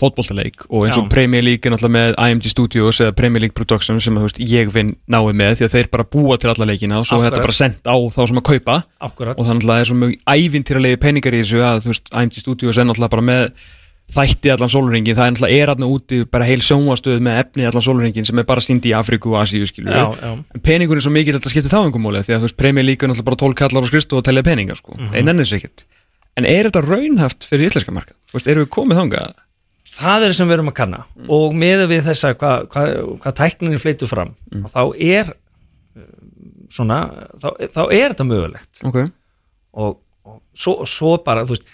fótboltaleik 0.02 0.66
og 0.70 0.88
eins 0.88 0.98
og. 0.98 1.10
Premier 1.12 1.44
League 1.46 1.68
er 1.68 1.74
náttúrulega 1.74 1.96
með 1.98 2.16
IMG 2.18 2.50
Studios 2.52 3.02
eða 3.04 3.16
Premier 3.18 3.44
League 3.44 3.58
Production 3.58 4.02
sem 4.02 4.18
veist, 4.22 4.40
ég 4.42 4.72
vinn 4.74 4.96
náið 5.12 5.38
með 5.42 5.60
því 5.60 5.68
að 5.68 5.78
þeir 5.78 5.92
bara 5.94 6.08
búa 6.16 6.40
til 6.42 6.52
alla 6.54 6.70
leikina 6.70 7.00
og 7.02 7.08
svo 7.10 7.20
er 7.20 7.28
þetta 7.28 7.40
Akkurat. 7.40 7.48
bara 7.50 7.60
sendt 7.60 7.88
á 7.88 7.96
þá 8.16 8.20
sem 8.32 8.42
að 8.42 8.48
kaupa 8.50 8.80
akkurat, 9.10 9.38
og 9.38 9.48
þannig 9.50 9.68
að 9.68 9.72
það 9.74 9.84
er 9.84 9.92
svo 9.92 10.00
mjög 10.02 10.18
ævintýralegi 10.34 11.00
peningar 11.06 11.38
í 11.38 11.44
þessu 11.44 11.64
að 11.64 11.88
veist, 11.92 12.12
IMG 12.12 12.44
Studios 12.44 12.78
er 12.78 12.90
náttúrulega 12.90 13.16
bara 13.16 13.28
með 13.30 13.48
þætti 14.14 14.52
allan 14.52 14.70
sólurringin, 14.70 15.16
það 15.16 15.26
er 15.26 15.34
náttúrulega 15.34 15.64
er 15.64 15.72
alltaf 15.72 15.94
úti 15.96 16.18
bara 16.30 16.46
heil 16.46 16.60
sjónvastöð 16.62 17.22
með 17.24 17.40
efni 17.40 17.66
allan 17.70 17.86
sólurringin 17.86 18.28
sem 18.28 18.42
er 18.42 18.46
bara 18.50 18.62
síndi 18.62 18.92
í 18.92 18.98
Afríku 18.98 19.32
og 19.32 19.40
Asíu 19.42 19.64
En 19.64 20.62
peningurinn 20.62 21.00
er 21.00 21.06
svo 21.06 21.14
mikið 21.14 21.38
að 21.38 21.40
þetta 21.40 21.54
skiptir 21.54 21.72
þá 21.72 21.80
einhverjum 21.80 22.04
máli 22.04 22.22
því 22.28 22.36
að 22.36 22.44
þú 22.44 22.50
veist, 22.50 22.60
Premier 22.60 22.86
League 22.86 23.00
er 23.00 23.10
náttúrulega 23.10 23.30
bara 23.32 23.42
12 23.42 23.58
kallar 23.62 23.88
á 23.88 23.90
skristu 23.90 24.20
og 24.20 24.26
telja 24.28 24.44
peninga 24.44 24.76
sko, 24.76 24.94
mm 24.98 25.08
-hmm. 25.08 25.18
ennennir 25.18 25.48
sér 25.48 25.64
ekkert 25.64 25.86
En 26.34 26.46
er 26.50 26.66
þetta 26.66 26.82
raunhaft 26.82 27.46
fyrir 27.46 27.70
íslenska 27.70 27.94
markað? 27.94 28.18
Þú 28.30 28.38
veist, 28.40 28.48
erum 28.50 28.66
við 28.66 28.72
komið 28.74 29.00
þangað? 29.02 29.34
Það 29.94 30.28
er 30.28 30.36
sem 30.38 30.50
við 30.50 30.58
erum 30.58 30.72
að 30.72 30.78
kanna. 30.82 31.02
Og 31.32 31.56
með 31.58 31.86
við 31.92 32.06
þessa 32.08 32.34
hvað 32.38 32.68
hva, 32.74 32.86
hva 33.24 33.36
tækninni 33.38 33.82
fleitur 33.82 34.10
fram 34.10 34.34
og 34.60 34.70
þá 34.74 34.82
er 34.98 35.32
uh, 35.34 36.10
svona, 36.74 37.00
þá, 37.42 37.50
þá 37.76 37.82
er 37.86 38.14
þetta 38.14 38.28
mögulegt. 38.30 38.84
Ok, 38.90 39.00
og, 39.74 39.98
og 40.28 40.40
svo, 40.54 40.80
svo 40.90 41.18
bara, 41.26 41.46
þú 41.48 41.58
veist 41.58 41.74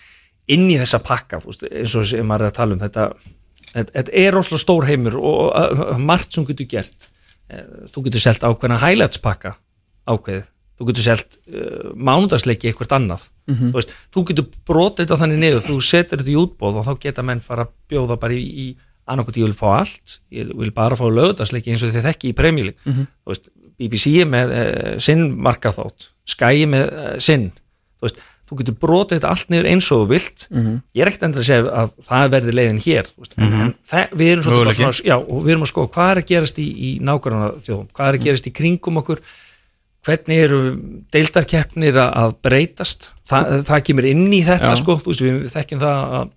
inn 0.49 0.67
í 0.69 0.77
þessa 0.81 1.01
pakka, 1.05 1.41
þú 1.43 1.51
veist, 1.51 1.67
eins 1.69 1.95
og 1.99 2.07
sem 2.09 2.27
maður 2.27 2.47
er 2.47 2.53
að 2.53 2.57
tala 2.57 2.75
um 2.75 2.83
þetta, 2.83 3.07
þetta, 3.73 4.05
er 4.23 4.35
rosalega 4.35 4.63
stór 4.63 4.87
heimur 4.89 5.17
og 5.19 5.99
margt 6.01 6.35
sem 6.35 6.47
getur 6.47 6.69
gert. 6.71 7.09
Eh, 7.49 7.65
þú 7.89 8.07
getur 8.07 8.23
selt 8.23 8.45
ákveðna 8.45 8.79
highlights 8.81 9.21
pakka 9.21 9.55
ákveðið, 10.09 10.47
þú 10.79 10.89
getur 10.89 11.05
selt 11.05 11.39
uh, 11.51 11.91
mánudagsleiki 11.95 12.71
eitthvað 12.71 12.95
annað. 12.97 13.27
Þú, 13.49 13.71
veist, 13.75 13.95
þú 14.15 14.25
getur 14.29 14.45
brotið 14.69 15.05
þetta 15.05 15.19
þannig 15.23 15.41
niður. 15.43 15.65
Þú 15.65 15.79
setur 15.83 16.21
þetta 16.21 16.31
í 16.31 16.37
útbóð 16.39 16.79
og 16.79 16.87
þá 16.87 16.93
geta 17.03 17.25
menn 17.25 17.43
fara 17.43 17.65
að 17.67 17.73
bjóða 17.91 18.19
bara 18.21 18.37
í, 18.37 18.45
í 18.45 18.67
annarkot 19.09 19.39
ég 19.39 19.49
vil 19.49 19.57
fá 19.57 19.69
allt, 19.79 20.19
ég 20.33 20.51
vil 20.53 20.71
bara 20.75 20.97
fá 20.97 21.05
lögdagsleiki 21.09 21.73
eins 21.73 21.83
og 21.85 21.93
þið 21.95 22.09
þekki 22.09 22.31
í 22.31 22.35
premjúli 22.37 22.75
mm 22.77 23.07
veist, 23.29 23.49
BBC 23.79 24.25
með 24.27 24.51
uh, 24.51 24.97
sinn 24.99 25.29
markaþátt, 25.39 26.09
Sky 26.27 26.65
með 26.69 26.89
uh, 26.91 27.13
sinn, 27.23 27.49
þú 27.97 28.07
veist 28.07 28.19
þú 28.49 28.57
getur 28.59 28.75
brotið 28.81 29.19
þetta 29.19 29.29
allt 29.29 29.51
niður 29.53 29.67
eins 29.69 29.87
og 29.93 29.99
þú 30.01 30.05
vilt. 30.09 30.45
Ég 30.97 31.03
er 31.03 31.09
ekkert 31.11 31.25
endur 31.27 31.43
að 31.43 31.49
segja 31.51 31.73
að 31.81 31.91
það 32.07 32.31
verði 32.33 32.55
leiðin 32.57 32.81
hér 32.81 33.09
þú 33.09 33.21
veist, 33.21 33.35
en, 33.37 33.53
en 33.53 33.73
það, 33.91 34.15
við 34.21 34.31
erum 34.33 34.45
svona, 34.47 34.93
já, 35.05 35.15
og 35.19 35.43
við 35.45 35.53
erum 35.53 35.65
að 35.67 35.71
skoða 35.71 35.91
hvað 35.93 36.09
er 36.13 36.21
að 36.21 36.29
gerast 36.31 36.59
í, 36.59 36.65
í 36.65 36.89
nákvæmna 37.05 37.51
þjóðum, 37.67 37.87
hvað 37.93 38.09
er 38.09 38.17
að 38.17 38.25
gerast 38.25 38.49
í 38.49 38.53
kringum 38.59 38.99
okkur 39.03 39.21
hvernig 40.07 40.37
eru 40.45 40.59
deildarkeppnir 41.13 41.97
að, 42.01 42.35
breytast 42.45 43.09
Þa, 43.29 43.39
það 43.67 43.81
kemur 43.85 44.05
inn 44.09 44.27
í 44.33 44.39
þetta 44.47 44.71
Já. 44.73 44.77
sko, 44.79 44.95
veist, 45.05 45.21
við, 45.21 45.35
þekkjum 45.53 45.81
það 45.83 46.13
að, 46.19 46.29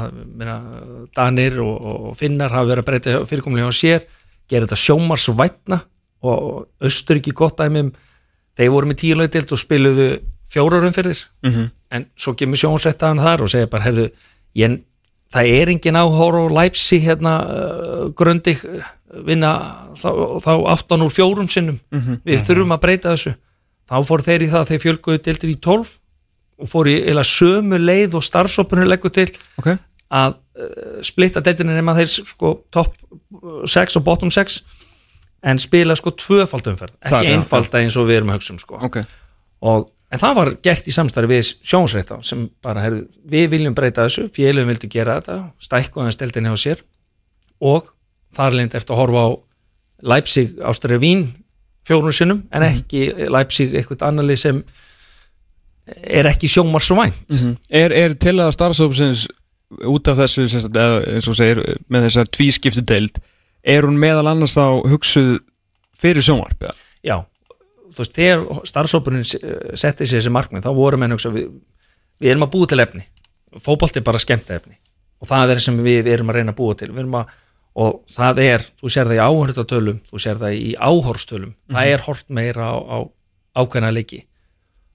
að 0.00 0.14
meina, 0.40 0.54
Danir 1.18 1.58
og, 1.60 1.74
og 2.08 2.16
Finnar 2.16 2.54
hafa 2.54 2.70
verið 2.70 2.82
að 2.84 2.88
breyta 2.88 3.16
fyrirkomlega 3.28 3.68
á 3.68 3.72
sér, 3.76 4.06
gera 4.48 4.64
þetta 4.68 4.78
sjómarsvætna 4.86 5.80
og 6.28 6.64
Östuríki 6.88 7.34
gott 7.36 7.58
dæmum, 7.60 7.90
þeir 8.58 8.72
voru 8.72 8.88
með 8.90 9.00
tíu 9.04 9.18
lögdild 9.20 9.52
og 9.52 9.60
spiluðu 9.60 10.08
fjórarum 10.48 10.94
fyrir 10.96 11.20
Mhm. 11.44 11.68
en 11.92 12.06
svo 12.16 12.32
kemur 12.36 12.56
sjónsrættaðan 12.60 13.20
þar 13.24 13.42
og 13.44 13.48
segir 13.52 13.68
bara, 13.72 13.84
herðu, 13.84 14.08
ég, 14.56 14.78
það 15.34 15.50
er 15.58 15.72
engin 15.74 15.98
áhóru 15.98 16.46
og 16.46 16.54
Leipzig 16.56 17.04
hérna 17.04 17.34
uh, 17.44 18.06
gröndi 18.16 18.56
vinna 19.26 19.52
þá, 19.96 20.10
þá 20.44 20.52
áttan 20.74 21.04
úr 21.04 21.12
fjórum 21.12 21.48
sinnum. 21.50 21.78
Við 22.26 22.44
þurfum 22.46 22.74
að 22.76 22.82
breyta 22.84 23.14
þessu. 23.14 23.34
Þá 23.88 23.96
fór 24.04 24.24
þeir 24.24 24.44
í 24.44 24.50
það 24.52 24.60
að 24.60 24.70
þeir 24.72 24.82
fjölguðu 24.84 25.22
dildir 25.24 25.52
í 25.52 25.58
12 25.64 25.94
og 26.58 26.68
fór 26.68 26.90
í 26.90 26.96
eila 27.08 27.24
sömu 27.24 27.78
leið 27.80 28.18
og 28.18 28.26
starfsópunur 28.26 28.88
leggur 28.88 29.12
til 29.14 29.28
ok. 29.60 29.70
að 30.12 30.36
uh, 30.36 30.98
splitta 31.06 31.42
deildinu 31.44 31.76
nema 31.76 31.94
þeir 31.96 32.10
sko 32.18 32.52
topp 32.74 32.98
6 33.68 34.00
og 34.00 34.04
bottom 34.04 34.32
6 34.34 34.60
en 35.48 35.60
spila 35.62 35.96
sko 35.96 36.12
tvöfald 36.18 36.68
umferð. 36.72 36.96
Það, 36.98 37.20
ekki 37.20 37.36
einfalda 37.36 37.82
eins 37.84 37.96
og 37.96 38.08
við 38.08 38.20
erum 38.20 38.32
að 38.34 38.40
hugsa 38.40 38.54
um 38.56 38.60
sko. 38.60 38.80
Ok, 38.88 39.00
og, 39.70 39.88
en 40.08 40.22
það 40.22 40.38
var 40.38 40.50
gert 40.64 40.88
í 40.88 40.94
samstarfi 40.94 41.30
við 41.30 41.50
sjónsreita 41.66 42.20
sem 42.26 42.46
bara, 42.64 42.84
heru, 42.86 43.02
við 43.28 43.50
viljum 43.54 43.76
breyta 43.76 44.06
þessu 44.06 44.28
félugum 44.34 44.72
vildu 44.72 44.90
gera 44.92 45.18
þetta, 45.20 45.38
stækku 45.62 46.02
aðeins 46.02 46.20
deildinni 46.20 46.52
á 46.52 46.56
sér 46.58 46.82
og 47.60 47.92
þar 48.36 48.58
leint 48.58 48.76
eftir 48.78 48.96
að 48.96 49.02
horfa 49.02 49.24
á 49.24 49.30
Leipzig 50.08 50.60
ástæri 50.62 51.00
Vín 51.02 51.24
fjórun 51.88 52.14
sinnum 52.14 52.44
en 52.54 52.66
ekki 52.68 53.08
Leipzig 53.32 53.74
eitthvað 53.74 54.06
annarlið 54.08 54.42
sem 54.44 54.62
er 56.04 56.28
ekki 56.28 56.50
sjómarsvænt 56.52 57.40
er, 57.68 57.92
er 57.92 58.14
til 58.20 58.36
að 58.38 58.54
starfsópsins 58.56 59.26
út 59.88 60.08
af 60.08 60.20
þessu 60.22 60.46
eins 60.48 61.28
og 61.28 61.36
segir, 61.36 61.60
með 61.92 62.08
þessar 62.08 62.30
tvískiptu 62.32 62.84
deild 62.88 63.18
er 63.64 63.84
hún 63.84 63.98
meðal 64.00 64.30
annars 64.30 64.56
þá 64.56 64.80
hugsuð 64.88 65.38
fyrir 65.98 66.24
sjónvarp 66.24 66.68
eða? 66.68 66.76
Já, 67.04 67.16
þú 67.98 68.04
veist, 68.04 68.14
þegar 68.14 68.68
starfsópunin 68.70 69.26
setti 69.26 70.06
sér 70.06 70.20
þessi 70.20 70.32
markmið, 70.34 70.66
þá 70.66 70.70
voru 70.76 71.00
menn 71.00 71.14
hugsa, 71.16 71.32
við, 71.34 71.50
við 72.22 72.32
erum 72.32 72.46
að 72.46 72.52
búa 72.54 72.70
til 72.70 72.80
efni. 72.84 73.04
Fótbolti 73.64 74.00
er 74.00 74.06
bara 74.06 74.22
skemmta 74.22 74.56
efni. 74.58 74.78
Og 75.18 75.30
það 75.30 75.54
er 75.54 75.62
sem 75.64 75.80
við 75.82 76.10
erum 76.12 76.30
að 76.30 76.38
reyna 76.38 76.54
að 76.54 76.60
búa 76.60 76.76
til. 76.78 76.90
Við 76.94 77.18
að, 77.18 77.34
og 77.78 77.98
það 78.12 78.42
er, 78.44 78.66
þú 78.78 78.92
sér 78.94 79.10
það 79.10 79.18
í 79.18 79.24
áhörðatölum, 79.26 79.98
þú 80.06 80.22
sér 80.22 80.40
það 80.40 80.56
í 80.58 80.70
áhorstölum 80.78 81.52
það 81.74 81.90
er 81.92 82.06
hort 82.06 82.32
meira 82.38 82.70
á, 82.70 82.76
á 82.78 82.98
ákveðna 83.58 83.92
leiki. 83.94 84.22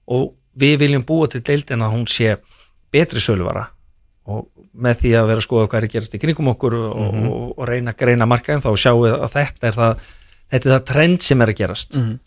Og 0.08 0.34
við 0.56 0.80
viljum 0.84 1.04
búa 1.06 1.28
til 1.28 1.42
deildin 1.44 1.84
að 1.84 1.96
hún 1.98 2.08
sé 2.08 2.36
betri 2.94 3.20
söluvara. 3.20 3.68
Og 4.30 4.46
með 4.72 5.00
því 5.02 5.16
að 5.18 5.30
vera 5.30 5.42
að 5.42 5.46
skoða 5.46 5.68
hvað 5.68 5.80
er 5.80 5.86
að 5.88 5.94
gerast 5.94 6.14
í 6.16 6.20
kringum 6.22 6.52
okkur 6.54 6.76
og, 6.78 6.92
og, 7.04 7.48
og 7.58 7.66
reyna 7.68 7.92
að 7.92 8.00
greina 8.00 8.28
markaðin 8.28 8.64
þá 8.64 8.70
sjáum 8.80 9.02
við 9.04 9.16
að 9.18 9.34
þetta 9.34 9.68
er 9.68 9.76
það 9.76 10.04
þetta 10.54 10.68
er 10.68 10.74
það 10.74 10.86
trend 10.90 11.24
sem 11.24 11.42
er 11.44 11.52
að 11.52 11.60
gerast. 11.60 11.98
Mm 11.98 12.04
-hmm. 12.04 12.18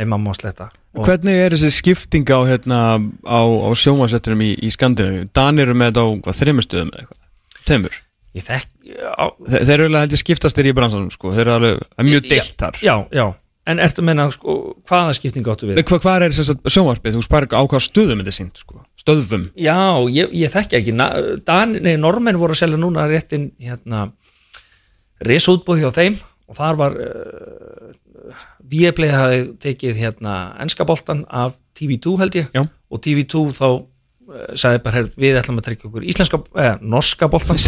Ef 0.00 0.08
maður 0.08 0.24
má 0.24 0.36
sletta 0.38 0.70
og 0.96 1.06
Hvernig 1.06 1.36
er 1.44 1.54
þessi 1.54 1.70
skipting 1.76 2.30
á, 2.34 2.40
hérna, 2.48 2.78
á, 3.22 3.40
á 3.46 3.70
sjónvarsettunum 3.78 4.40
í, 4.42 4.54
í 4.66 4.70
Skandinavíu? 4.74 5.28
Danir 5.36 5.68
eru 5.68 5.76
með 5.78 5.92
þetta 5.92 6.02
á 6.02 6.08
hvað, 6.24 6.38
þreymur 6.40 6.66
stöðum 6.66 6.94
eða 6.94 7.04
eitthvað? 7.04 7.20
Tveimur? 7.68 8.00
ég 8.30 8.46
þekk 8.46 8.96
á, 9.10 9.24
Þe, 9.42 9.60
þeir 9.66 9.76
eru 9.76 9.86
alveg 9.90 10.02
held 10.04 10.16
ég 10.16 10.22
skiptast 10.24 10.58
þeir 10.58 10.70
í 10.70 10.74
bransanum 10.78 11.12
sko, 11.14 11.32
þeir 11.34 11.44
eru 11.44 11.54
alveg, 11.58 11.86
mjög 12.06 12.28
deilt 12.30 12.56
þar 12.62 12.78
já, 12.82 12.94
já, 13.14 13.24
en 13.70 13.82
ertu 13.82 14.02
að 14.02 14.06
menna 14.10 14.26
sko, 14.34 14.54
hvaða 14.90 15.16
skiptingu 15.18 15.50
áttu 15.52 15.70
við? 15.70 15.80
Hvað, 15.86 16.02
hvað 16.04 16.26
er 16.26 16.36
þess 16.36 16.52
að 16.54 16.70
sjónvarpið? 16.76 17.18
Þú 17.18 17.24
bara 17.34 17.50
á 17.58 17.62
hvað 17.70 17.84
stöðum 17.86 18.22
þetta 18.22 18.34
sínt 18.36 18.62
sko? 18.62 18.82
Stöðum? 19.02 19.48
Já, 19.58 19.78
ég, 20.14 20.30
ég 20.36 20.52
þekki 20.54 20.78
ekki 20.80 20.94
Na- 20.94 21.12
Dan, 21.46 21.74
nei, 21.82 21.96
normenn 22.00 22.38
voru 22.40 22.54
að 22.54 22.62
selja 22.62 22.78
núna 22.80 23.06
réttin 23.10 23.50
hérna 23.62 24.08
risútbúð 25.26 25.82
hjá 25.84 25.90
þeim 25.98 26.18
og 26.50 26.58
þar 26.58 26.78
var 26.80 26.96
uh, 26.98 27.90
Viaplay 28.70 29.12
hafi 29.14 29.40
tekið 29.62 29.98
hérna 29.98 30.34
enska 30.62 30.86
boltan 30.88 31.24
af 31.26 31.56
TV2 31.78 32.18
held 32.20 32.36
ég. 32.38 32.50
Já. 32.54 32.66
og 32.90 33.00
TV2 33.04 33.42
þá 33.56 33.66
uh, 33.70 33.84
sagði 34.58 34.82
bara, 34.84 34.94
herr, 34.98 35.08
við 35.20 35.38
ætlum 35.40 35.60
að 35.60 35.66
tryggja 35.68 35.88
okkur 35.90 36.06
íslenska, 36.12 36.40
eða, 36.54 36.74
norska 36.82 37.28
boltan 37.32 37.58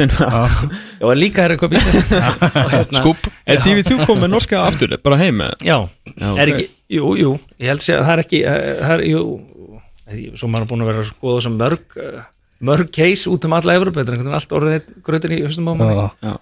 og 1.03 1.15
líka 1.19 1.47
er 1.47 1.57
eitthvað 1.57 1.79
hérna, 2.75 3.01
Skúp 3.01 3.31
Er 3.47 3.63
TV2 3.63 4.03
komið 4.05 4.27
með 4.27 4.35
norska 4.37 4.63
aftur, 4.67 4.95
bara 5.03 5.19
heim 5.23 5.41
með? 5.43 5.57
Já, 5.67 5.79
Já, 6.13 6.29
er 6.37 6.53
ekki, 6.53 6.69
jú, 6.99 7.15
jú. 7.19 7.33
Ég 7.59 7.73
held 7.73 7.83
að 7.83 7.89
segja 7.89 8.03
að 8.03 8.07
það 8.09 8.15
er 8.15 8.25
ekki 8.27 8.45
eh, 8.45 8.61
það 8.83 8.95
er, 8.95 9.05
jú, 9.11 9.25
eh, 10.07 10.23
svo 10.39 10.53
maður 10.53 10.67
er 10.67 10.71
búin 10.75 10.87
að 10.87 10.93
vera 10.93 11.05
að 11.07 11.11
skoða 11.11 11.45
sem 11.47 11.59
mörg 11.59 11.99
eh, 12.03 12.23
mörg 12.63 12.95
case 12.95 13.31
út 13.31 13.47
um 13.49 13.57
alla 13.59 13.75
Evropa 13.79 14.03
þetta 14.03 14.13
er 14.13 14.19
einhvern 14.19 14.31
veginn 14.31 14.39
allt 14.39 14.57
orðið 14.59 14.91
grötin 15.07 15.35
í 15.35 15.43
höstum 15.43 15.71
á 15.71 15.75
manni. 15.75 16.39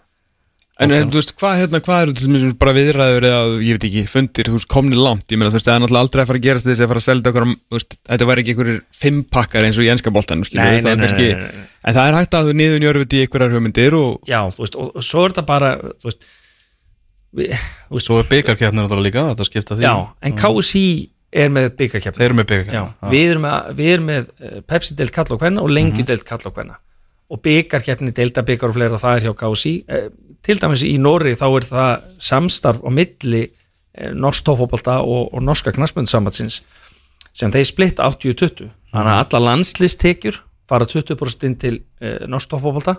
En 0.80 0.88
okay. 0.88 1.04
þú 1.12 1.18
veist, 1.18 1.34
hvað, 1.36 1.58
hérna, 1.60 1.78
hvað 1.84 2.02
eru 2.02 2.12
til 2.16 2.24
dæmis 2.24 2.54
bara 2.56 2.72
viðræður 2.72 3.24
eða, 3.28 3.40
ég 3.60 3.76
veit 3.76 3.82
ekki, 3.84 4.08
fundir, 4.08 4.48
þú 4.48 4.56
veist, 4.56 4.68
komni 4.72 4.96
langt, 4.96 5.28
ég 5.28 5.36
meina, 5.36 5.52
þú 5.52 5.58
veist, 5.58 5.66
það 5.66 5.74
er 5.74 5.82
náttúrulega 5.82 6.04
aldrei 6.06 6.22
að 6.22 6.28
fara 6.30 6.40
að 6.40 6.46
gerast 6.46 6.64
þessi 6.70 6.84
að 6.86 6.90
fara 6.92 7.00
að 7.02 7.04
selja 7.04 7.28
okkur, 7.28 7.44
þú 7.52 7.76
veist, 7.76 7.92
þetta 8.08 8.28
væri 8.30 8.40
ekki 8.40 8.52
einhverjir 8.54 8.80
fimm 8.96 9.20
pakkar 9.36 9.66
eins 9.68 9.76
og 9.76 9.84
í 9.84 9.92
enska 9.92 10.08
boltanum, 10.14 10.46
skilur 10.48 10.64
Nei, 10.64 10.80
það 10.80 10.88
nei, 10.88 10.94
er 10.94 10.96
nei, 10.96 11.04
kannski, 11.04 11.28
nei, 11.28 11.36
nei, 11.36 11.52
nei. 11.60 11.68
en 11.84 11.92
það 11.98 12.08
er 12.08 12.16
hægt 12.16 12.32
að 12.38 12.48
þú 12.48 12.52
niður 12.62 12.80
njörfið 12.86 13.12
í 13.12 13.20
einhverjar 13.26 13.52
hugmyndir 13.58 13.92
og, 13.98 14.10
Já, 14.30 14.40
þú 14.56 14.60
veist, 14.64 14.76
og, 14.80 14.88
og 14.96 15.04
svo 15.04 15.20
er 15.20 15.28
þetta 15.34 15.44
bara 15.52 15.68
þú 15.84 16.08
veist, 16.08 16.24
við, 17.36 17.52
þú 17.60 17.92
veist 17.98 18.08
Svo 18.08 18.16
er 18.22 18.32
byggarkeppnir 18.32 18.80
náttúrulega 18.80 19.08
líka, 19.10 19.28
þetta 19.34 19.44
skipta 19.50 19.76
því. 19.76 19.84
Já, 19.84 19.94
en 20.24 20.32
KSI 20.40 20.88
er 21.44 21.48
með 21.52 21.76
byggarkeppni 21.76 22.24
Þeir 22.24 22.32
eru 22.32 22.40
með 22.40 22.48
Eh, 30.40 30.46
eh, 30.46 30.46
til 30.46 30.60
dæmis 30.60 30.82
í 30.84 30.96
Nóri 30.98 31.34
þá 31.36 31.46
er 31.56 31.66
það 31.68 32.04
samstarf 32.18 32.80
á 32.82 32.90
milli 32.90 33.42
eh, 33.94 34.12
norsk 34.14 34.44
tófóbolta 34.46 35.00
og, 35.04 35.28
og 35.34 35.42
norska 35.42 35.72
knarsmyndsamatsins 35.72 36.62
sem 37.32 37.50
þeir 37.52 37.64
splitta 37.68 38.08
80-20 38.08 38.70
þannig 38.90 39.12
að 39.14 39.20
alla 39.36 39.40
landslistekjur 39.50 40.40
fara 40.68 40.84
20% 40.86 41.46
inn 41.46 41.56
til 41.60 41.80
eh, 42.00 42.26
norsk 42.28 42.50
tófóbolta 42.50 42.96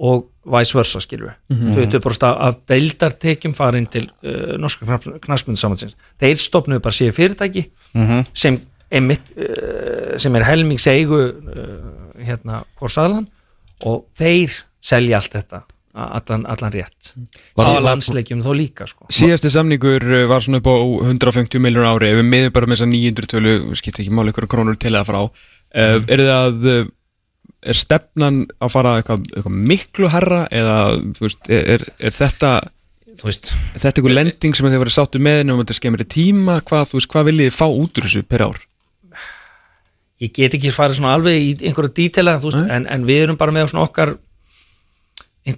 og 0.00 0.30
vice 0.48 0.72
versa 0.78 1.00
skilur 1.00 1.34
við. 1.50 1.74
20% 2.00 2.24
af- 2.24 2.56
deildartekjum 2.66 3.52
fara 3.54 3.76
inn 3.76 3.86
til 3.86 4.06
uh, 4.24 4.56
norska 4.56 4.86
knarsmyndsamatsins 5.20 5.92
þeir 6.18 6.36
stopnuðu 6.40 6.80
bara 6.80 6.96
séu 6.96 7.12
fyrirtæki 7.12 7.66
sem 8.32 8.56
einmitt 8.90 9.32
uh, 9.36 10.16
sem 10.16 10.34
er 10.36 10.42
helmings 10.48 10.86
eigu 10.88 11.18
uh, 11.20 12.16
hérna 12.16 12.62
Korsaðlan 12.80 13.26
og 13.84 14.06
þeir 14.16 14.50
selja 14.80 15.18
allt 15.20 15.32
þetta 15.36 15.62
allan, 15.94 16.46
allan 16.46 16.72
rétt. 16.74 17.12
Var- 17.58 17.66
á 17.66 17.82
landsleikjum 17.82 18.42
þó 18.44 18.50
líka 18.54 18.86
sko. 18.86 19.08
Síðasti 19.14 19.50
samningur 19.50 20.04
uh, 20.06 20.26
var 20.30 20.44
svona 20.44 20.60
upp 20.62 20.70
á 20.70 20.76
150 21.10 21.62
miljónar 21.62 21.98
ári. 21.98 22.12
Ef 22.12 22.20
við 22.20 22.30
miðum 22.30 22.54
bara 22.56 22.70
með 22.70 22.78
þess 22.78 22.86
að 22.86 22.94
900 22.94 23.30
tölu 23.34 23.54
skiptir 23.78 24.04
ekki 24.04 24.14
máli 24.14 24.34
ykkur 24.34 24.48
krónur 24.50 24.78
til 24.80 24.94
að 24.94 25.10
frá. 25.10 25.20
Uh, 25.70 25.98
er 26.06 26.24
það 26.24 26.34
að 26.38 26.68
uh, 26.70 26.82
er 27.60 27.76
stefnan 27.76 28.44
að 28.60 28.72
fara 28.72 28.98
eitthvað, 29.00 29.26
eitthvað 29.34 29.58
miklu 29.72 30.10
herra 30.10 30.44
eða 30.48 30.76
veist, 31.20 31.42
er, 31.50 31.66
er, 31.74 31.84
er 32.00 32.14
þetta 32.16 32.54
veist, 33.20 33.52
er 33.74 33.82
þetta 33.82 34.00
eitthvað 34.00 34.16
lending 34.16 34.56
sem 34.56 34.70
þið 34.70 34.82
verið 34.84 34.96
sáttu 34.96 35.20
með 35.20 35.42
en 35.42 35.52
um 35.52 35.60
þetta 35.60 35.76
skemmri 35.76 36.06
tíma, 36.08 36.60
hvað, 36.64 36.94
veist, 36.96 37.10
hvað 37.12 37.28
viljið 37.28 37.50
þið 37.50 37.58
fá 37.58 37.66
út 37.68 38.00
úr 38.00 38.08
þessu 38.08 38.24
per 38.24 38.46
ár? 38.46 38.62
ég 40.20 40.32
get 40.36 40.56
ekki 40.56 40.72
farið 40.72 40.98
svona 40.98 41.14
alveg 41.16 41.36
í 41.40 41.52
einhverja 41.68 41.96
dítela 41.96 42.36
en, 42.40 42.84
en 42.84 43.06
við 43.08 43.22
erum 43.24 43.38
bara 43.40 43.54
með 43.56 43.70
svona 43.72 43.86
okkar 43.86 44.14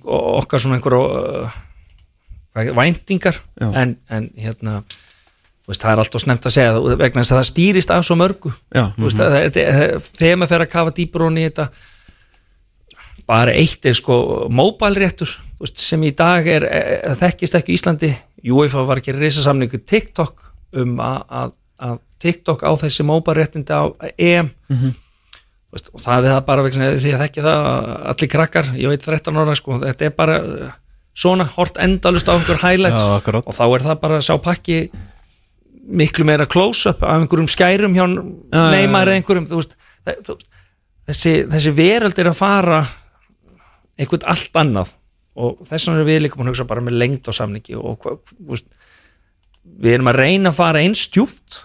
okkar 0.02 0.62
svona 0.62 0.78
einhverja 0.78 1.22
uh, 1.46 2.74
væntingar. 2.76 3.38
En, 3.60 3.96
en 4.10 4.28
hérna 4.38 4.82
veist, 5.68 5.82
það 5.82 5.92
er 5.92 6.02
alltaf 6.02 6.22
snemt 6.24 6.46
að 6.46 6.54
segja 6.56 6.74
það 6.74 6.98
vegna 7.00 7.22
þess 7.22 7.32
að 7.32 7.40
það 7.40 7.48
stýrist 7.48 7.94
af 7.94 8.04
svo 8.06 8.18
mörgu. 8.18 8.52
Veist, 8.98 9.18
það, 9.18 9.34
það, 9.38 9.56
það, 9.56 10.12
þegar 10.18 10.38
maður 10.40 10.52
fer 10.52 10.64
að 10.66 10.72
kafa 10.74 10.94
onni 11.28 11.44
í 11.44 11.48
þetta 11.48 11.68
bara 13.32 13.54
eitt 13.54 13.86
er 13.86 13.96
sko 13.96 14.16
veist, 15.62 15.78
sem 15.78 16.02
í 16.02 16.12
dag 16.18 16.46
er, 16.50 16.66
er 16.66 17.18
þekkist 17.18 17.58
ekki 17.60 17.76
Íslandi. 17.78 18.12
UEFA 18.42 18.82
var 18.88 18.98
ekki 18.98 19.14
risasamningu 19.14 19.78
TikTok 19.86 20.42
um 20.82 20.96
að, 21.02 21.20
að, 21.30 21.54
að 21.88 22.00
TikTok 22.22 22.64
á 22.66 22.72
þessi 22.80 23.06
móbælréttindi 23.06 23.74
á 23.74 23.82
EM. 24.18 24.50
Þú 24.68 24.80
veist, 24.88 25.01
og 25.72 26.00
það 26.04 26.26
er 26.26 26.34
það 26.34 26.42
bara 26.48 26.64
vegna 26.66 26.90
því 27.00 27.12
að 27.16 27.22
þekki 27.24 27.44
það 27.46 27.66
að 27.68 27.92
allir 28.12 28.30
krakkar, 28.34 28.70
ég 28.76 28.92
veit 28.92 29.06
13 29.06 29.40
ára 29.40 29.54
sko, 29.56 29.78
þetta 29.80 30.08
er 30.08 30.14
bara 30.16 30.36
uh, 30.44 30.74
svona 31.16 31.46
hort 31.54 31.80
endalust 31.80 32.28
á 32.28 32.36
einhver 32.36 32.60
highlights 32.60 33.06
Já, 33.08 33.40
og 33.40 33.56
þá 33.56 33.64
er 33.66 33.86
það 33.86 34.00
bara 34.02 34.18
að 34.20 34.26
sá 34.28 34.34
pakki 34.42 34.78
miklu 35.82 36.26
meira 36.28 36.46
close-up 36.46 37.02
af 37.02 37.22
einhverjum 37.22 37.50
skærum 37.50 37.96
hjá 37.96 38.04
já, 38.04 38.64
neymar 38.74 39.10
eða 39.10 39.20
einhverjum 39.20 39.48
veist, 39.50 39.76
þessi, 41.08 41.34
þessi 41.50 41.74
veröld 41.76 42.20
er 42.20 42.30
að 42.30 42.38
fara 42.38 42.82
einhvern 43.98 44.28
allt 44.30 44.60
annað 44.62 44.94
og 45.32 45.64
þess 45.64 45.88
vegna 45.88 45.98
erum 45.98 46.10
við 46.10 46.22
líka 46.26 46.38
búin 46.38 46.50
að 46.50 46.54
hugsa 46.54 46.68
bara 46.68 46.84
með 46.84 46.98
lengd 47.00 47.28
á 47.28 47.32
samningi 47.32 47.76
og 47.80 48.06
veist, 48.38 48.68
við 49.64 49.96
erum 49.96 50.12
að 50.12 50.20
reyna 50.20 50.52
að 50.52 50.58
fara 50.60 50.84
eins 50.84 51.06
djúpt 51.12 51.62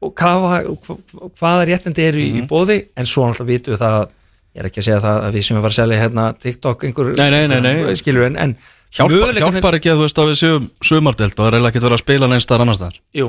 og 0.00 0.14
kafa, 0.14 0.62
hva- 0.62 0.98
hvaða 1.40 1.64
réttindi 1.68 2.04
eru 2.08 2.18
Mhm. 2.22 2.36
í, 2.38 2.42
í 2.42 2.46
bóði 2.48 2.78
en 2.96 3.04
svo 3.06 3.26
náttúrulega 3.26 3.46
vitum 3.52 3.74
við 3.74 3.80
það 3.82 3.94
að- 4.00 4.10
ég 4.54 4.60
er 4.62 4.66
ekki 4.70 4.80
að 4.82 4.86
segja 4.88 5.00
það 5.00 5.22
að 5.28 5.32
við 5.34 5.44
sem 5.44 5.56
við 5.56 5.62
var 5.62 5.70
að 5.70 5.78
selja 5.80 6.00
hérna 6.02 6.24
TikTok 6.38 6.84
einhver, 6.84 7.16
Nei, 7.16 7.30
nei, 7.30 7.60
nei, 7.60 7.94
skilur 7.94 8.26
en, 8.26 8.36
en 8.36 8.56
Hjálpar, 8.90 9.34
hjálpar 9.36 9.74
ekki 9.76 9.90
að 9.92 9.98
þú 9.98 10.04
veist 10.06 10.18
að 10.18 10.28
við 10.30 10.38
séum 10.40 10.70
sumardelt 10.82 11.34
og 11.38 11.44
það 11.44 11.48
er 11.48 11.56
eiginlega 11.58 11.72
ekki 11.74 11.82
verið 11.84 11.96
að 11.98 12.04
spila 12.06 12.26
neins 12.28 12.46
þar 12.48 12.60
annars 12.64 12.78
þar 12.80 12.94
jú, 13.14 13.26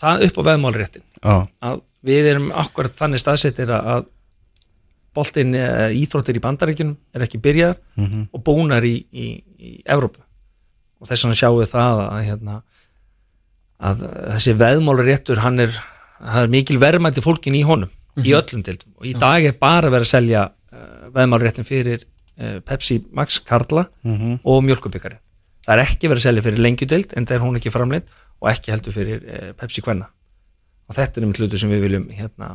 það 0.00 0.24
upp 0.26 0.36
á 0.36 0.42
veðmálréttin. 0.50 1.02
Já, 1.24 1.48
að 1.62 1.80
við 2.04 2.24
erum 2.34 2.50
akkurat 2.52 2.92
þannig 2.98 3.20
staðsettir 3.22 3.68
að- 3.72 3.86
að 3.94 4.04
boltinn 5.14 5.54
eh, 5.54 5.88
íþróttir 5.96 6.36
í 6.36 6.40
bandaríkjunum 6.44 6.96
er 7.14 7.20
ekki 7.24 7.40
byrjaðar 7.40 7.76
og 8.34 8.44
búnar 8.44 8.84
í, 8.84 9.04
í, 9.12 9.42
í 9.58 9.82
Evrópu. 9.88 10.20
Og 11.00 11.08
þess 11.08 11.24
vegna 11.24 11.38
sjáum 11.40 11.58
við 11.62 11.70
það 11.72 12.02
að, 12.12 12.24
hérna, 12.28 12.62
að 13.80 14.04
þessi 14.36 14.54
veðmálaréttur 14.60 15.40
hann 15.40 15.60
er, 15.64 15.72
það 16.20 16.44
er 16.44 16.54
mikil 16.56 16.78
verðmætti 16.82 17.24
fólkin 17.24 17.58
í 17.58 17.64
honum 17.66 17.90
í 18.20 18.34
öllum 18.36 18.62
dildum 18.66 18.94
og 18.98 19.08
í 19.08 19.16
dag 19.18 19.46
er 19.48 19.56
bara 19.58 19.90
verið 19.92 20.08
að 20.08 20.12
selja 20.12 20.46
uh, 20.50 21.10
veðmálaréttin 21.14 21.68
fyrir 21.68 22.04
uh, 22.04 22.60
Pepsi 22.66 23.00
Max 23.16 23.40
Karla 23.46 23.86
og 24.04 24.64
mjölkubikari 24.66 25.20
það 25.66 25.76
er 25.76 25.84
ekki 25.84 26.10
verið 26.10 26.20
að 26.20 26.26
selja 26.28 26.44
fyrir 26.46 26.64
lengjudild 26.64 27.14
en 27.16 27.28
það 27.28 27.36
er 27.36 27.44
hún 27.44 27.60
ekki 27.60 27.72
framleitt 27.72 28.10
og 28.40 28.50
ekki 28.50 28.72
heldur 28.74 28.96
fyrir 28.96 29.22
uh, 29.22 29.52
Pepsi 29.58 29.84
Kvenna. 29.84 30.08
Og 30.90 30.96
þetta 30.96 31.20
er 31.20 31.28
um 31.28 31.34
hlutu 31.36 31.60
sem 31.60 31.70
við 31.70 31.84
viljum 31.86 32.08
hérna, 32.14 32.54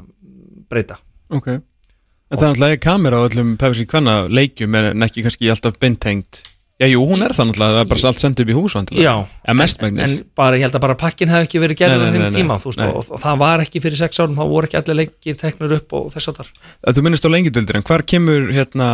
breyta. 0.72 0.98
Ok. 1.32 1.54
En 1.56 2.40
það 2.40 2.42
er 2.42 2.52
náttúrulega 2.52 2.82
kamera 2.84 3.22
á 3.22 3.26
öllum 3.30 3.54
Pepsi 3.62 3.86
Kvenna 3.90 4.16
leikjum 4.28 4.76
en 4.80 5.06
ekki 5.06 5.24
kannski 5.26 5.52
alltaf 5.54 5.78
beintengt 5.82 6.42
Já, 6.76 6.90
jú, 6.92 7.06
hún 7.08 7.24
er 7.24 7.32
það 7.32 7.48
náttúrulega, 7.50 7.76
það 7.76 7.82
er 7.82 7.90
bara 7.92 8.10
allt 8.10 8.20
sendt 8.20 8.42
upp 8.44 8.50
í 8.52 8.56
hús. 8.58 8.74
Já, 9.00 9.14
En 9.48 9.62
en, 9.64 10.00
en 10.04 10.16
bara, 10.36 10.58
ég 10.60 10.66
held 10.66 10.76
að 10.76 10.84
bara 10.84 10.98
pakkin 11.00 11.32
hefði 11.32 11.48
ekki 11.48 11.62
verið 11.64 11.84
Nei, 11.86 11.94
á 11.96 12.12
þeim 12.12 12.26
tíma 12.36 12.58
veist, 12.60 12.82
og, 12.84 12.98
og 13.16 13.22
það 13.22 13.38
var 13.46 13.64
ekki 13.64 13.82
fyrir 13.86 14.02
sex 14.02 14.20
árum 14.20 14.36
þá 14.36 14.44
voru 14.52 14.68
ekki 14.68 14.80
allir 14.82 15.00
leikir 15.00 15.38
teknur 15.40 15.76
upp 15.78 15.96
og 15.96 16.10
þess 16.12 16.32
að 16.34 16.42
þar 16.42 16.50
Þú 16.98 17.06
minnist 17.06 17.28
á 17.28 17.32
lengjadöldir, 17.32 17.80
en 17.80 17.88
hvar 17.88 18.04
kemur 18.04 18.52
hérna 18.52 18.90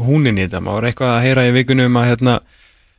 húnin 0.00 0.40
í 0.40 0.46
þetta? 0.46 0.62
Má 0.64 0.72
er 0.78 0.88
eitthvað 0.88 1.12
að 1.18 1.26
heyra 1.26 1.44
í 1.50 1.52
vikunum 1.58 2.00
að 2.00 2.08
hérna 2.14 2.38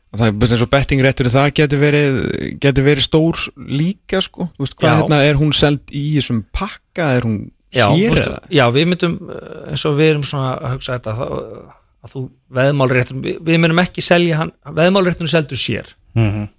að 0.10 0.22
það 0.22 0.54
er 0.54 0.64
og 0.66 0.72
bettingréttur 0.74 1.30
þar 1.34 1.56
getur 1.58 1.82
verið, 1.82 2.22
getur 2.62 2.86
verið 2.86 3.06
stór 3.06 3.42
líka 3.58 4.22
sko, 4.26 4.50
þú 4.58 4.66
veist 4.66 4.78
hvað 4.78 5.02
hérna 5.04 5.20
er 5.26 5.42
hún 5.42 5.54
seld 5.54 5.84
í 5.90 6.06
þessum 6.18 6.44
pakka, 6.54 7.12
er 7.18 7.26
hún 7.26 7.42
hér 7.70 8.24
já, 8.50 8.66
við 8.74 8.88
myndum 8.90 9.20
uh, 9.22 9.70
eins 9.70 9.86
og 9.86 10.00
við 10.00 10.16
erum 10.16 10.26
svona 10.26 10.56
að 10.58 10.74
hugsa 10.78 10.98
þetta 10.98 11.28
uh, 11.30 11.76
að 12.06 12.14
þú 12.14 12.22
veðmálréttur 12.60 13.18
við, 13.24 13.40
við 13.48 13.58
myndum 13.64 13.82
ekki 13.84 14.04
selja 14.04 14.38
hann, 14.44 14.52
veðmálrétturinn 14.78 15.32
seldur 15.32 15.60
sér. 15.60 15.90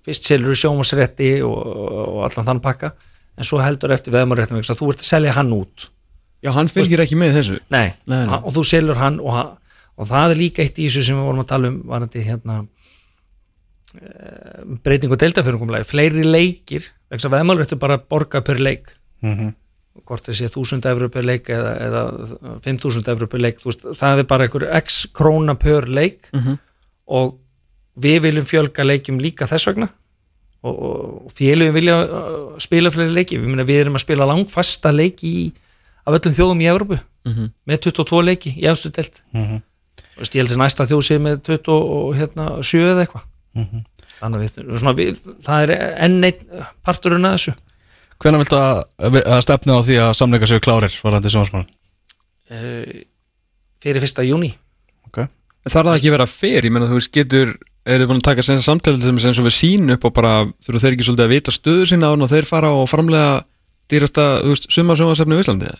Fyrst 0.07 0.29
selur 0.29 0.53
þú 0.53 0.59
sjómasrétti 0.63 1.31
og, 1.45 1.57
og 1.61 2.19
allan 2.29 2.47
þann 2.51 2.61
pakka 2.65 2.93
en 3.41 3.47
svo 3.49 3.61
heldur 3.63 3.93
eftir 3.95 4.15
veðmálréttum 4.15 4.61
þú 4.63 4.91
ert 4.93 5.03
að 5.05 5.09
selja 5.09 5.33
hann 5.37 5.53
út. 5.57 5.89
Já, 6.41 6.53
hann 6.57 6.69
fylgir 6.73 7.03
ekki 7.05 7.19
með 7.21 7.35
þessu. 7.37 7.57
Nei, 7.73 7.91
Nei, 8.09 8.23
nei. 8.29 8.37
og 8.41 8.53
þú 8.57 8.63
selur 8.65 8.97
hann 9.01 9.19
og, 9.21 9.57
og 10.01 10.09
það 10.09 10.33
er 10.35 10.39
líka 10.41 10.63
eitt 10.65 10.79
í 10.81 10.87
þessu 10.89 11.03
sem 11.09 11.19
við 11.19 11.27
vorum 11.29 11.43
að 11.43 11.51
tala 11.53 11.69
um 11.73 11.81
varandi 11.91 12.23
hérna 12.25 12.57
e, 13.97 14.13
breyting 14.85 15.13
og 15.13 15.21
deildafjörungumlega 15.21 15.89
fleiri 15.89 16.25
leikir, 16.25 16.87
vegna 17.11 17.19
þess 17.21 17.29
að 17.29 17.35
veðmálréttu 17.37 17.81
bara 17.83 17.99
borga 18.01 18.41
per 18.47 18.61
leik 18.63 18.93
hvort 20.07 20.27
þessi 20.29 20.49
1000 20.49 20.89
eurur 20.91 21.13
per 21.13 21.27
leik 21.27 21.51
eða, 21.53 21.73
eða 21.87 22.03
5000 22.65 23.13
eurur 23.13 23.31
per 23.31 23.43
leik 23.43 23.63
veist, 23.65 23.87
það 23.99 24.23
er 24.23 24.29
bara 24.31 24.47
einhver 24.47 24.67
x 24.81 25.07
króna 25.17 25.57
per 25.61 25.89
leik 25.89 26.31
og 27.07 27.39
við 28.01 28.21
viljum 28.27 28.47
fjölga 28.47 28.87
leikjum 28.87 29.21
líka 29.21 29.49
þess 29.51 29.71
vegna 29.71 29.91
og, 30.63 30.75
og 30.77 31.33
félugum 31.33 31.75
vilja 31.75 31.97
uh, 32.05 32.59
spila 32.61 32.93
fleiri 32.93 33.15
leiki, 33.17 33.39
við, 33.41 33.49
myna, 33.49 33.65
við 33.65 33.87
erum 33.87 33.97
að 33.97 34.05
spila 34.05 34.29
langfasta 34.29 34.93
leiki 34.93 35.31
í, 35.45 35.47
af 36.05 36.19
öllum 36.19 36.37
þjóðum 36.37 36.61
í 36.61 36.69
Evrópu 36.69 37.01
með 37.69 37.83
22 37.89 38.23
leiki 38.29 38.55
í 38.57 38.69
efstu 38.69 38.93
delt 38.93 39.23
Þú 40.21 40.25
veist, 40.25 40.35
ég 40.37 40.43
held 40.43 40.53
að 40.53 40.61
næsta 40.61 40.85
þjóð 40.85 41.03
sé 41.07 41.17
með 41.23 41.39
27 41.47 41.73
og, 41.73 42.09
hérna, 42.19 42.47
7 42.61 42.81
eða 42.91 43.05
eitthvað. 43.07 43.23
Þannig 44.21 44.37
að 44.37 44.43
við, 44.43 44.57
svona, 44.83 44.93
við, 44.99 45.21
það 45.41 45.63
er 45.65 45.71
enn 46.05 46.27
einn 46.29 46.65
parturinn 46.85 47.25
að 47.25 47.37
þessu 47.39 47.55
Hvenær 48.21 48.43
viltu 48.43 48.57
að, 48.61 48.81
að 49.25 49.41
stefna 49.47 49.79
á 49.79 49.81
því 49.87 49.97
að 50.05 50.11
samleika 50.19 50.49
séu 50.51 50.61
klárir 50.65 50.97
varandi 51.05 51.33
sjónsmann? 51.33 51.67
uh, 52.51 53.01
fyrir 53.81 54.03
fyrsta 54.05 54.25
júni 54.27 54.53
Ok. 55.09 55.25
Þarf 55.67 55.87
það 55.89 55.97
ekki 55.97 56.11
að 56.11 56.15
vera 56.17 56.27
fer, 56.31 56.65
ég 56.69 56.73
menna 56.73 56.89
þú 56.91 56.99
veist 57.01 57.13
getur 57.17 57.55
er 57.91 58.03
þið 58.03 58.11
búin 58.11 58.21
að 58.21 58.27
taka 58.29 58.45
sem 58.45 58.61
samtalið 58.63 59.07
sem 59.21 59.41
og 59.43 59.47
við 59.49 59.55
sín 59.57 59.91
upp 59.95 60.05
og 60.07 60.13
bara 60.15 60.33
þurfa 60.63 60.83
þeir 60.85 60.95
ekki 60.97 61.07
svolítið 61.09 61.25
að 61.27 61.33
vita 61.35 61.55
stöðu 61.55 61.87
sína 61.91 62.11
án 62.13 62.23
og 62.27 62.31
þeir 62.31 62.47
fara 62.49 62.71
og 62.77 62.87
framlega 62.93 63.33
dýrasta, 63.91 64.27
þú 64.45 64.53
veist, 64.53 64.69
summa 64.71 64.95
sjónvarsefni 65.01 65.35
í 65.39 65.43
Íslandi? 65.43 65.71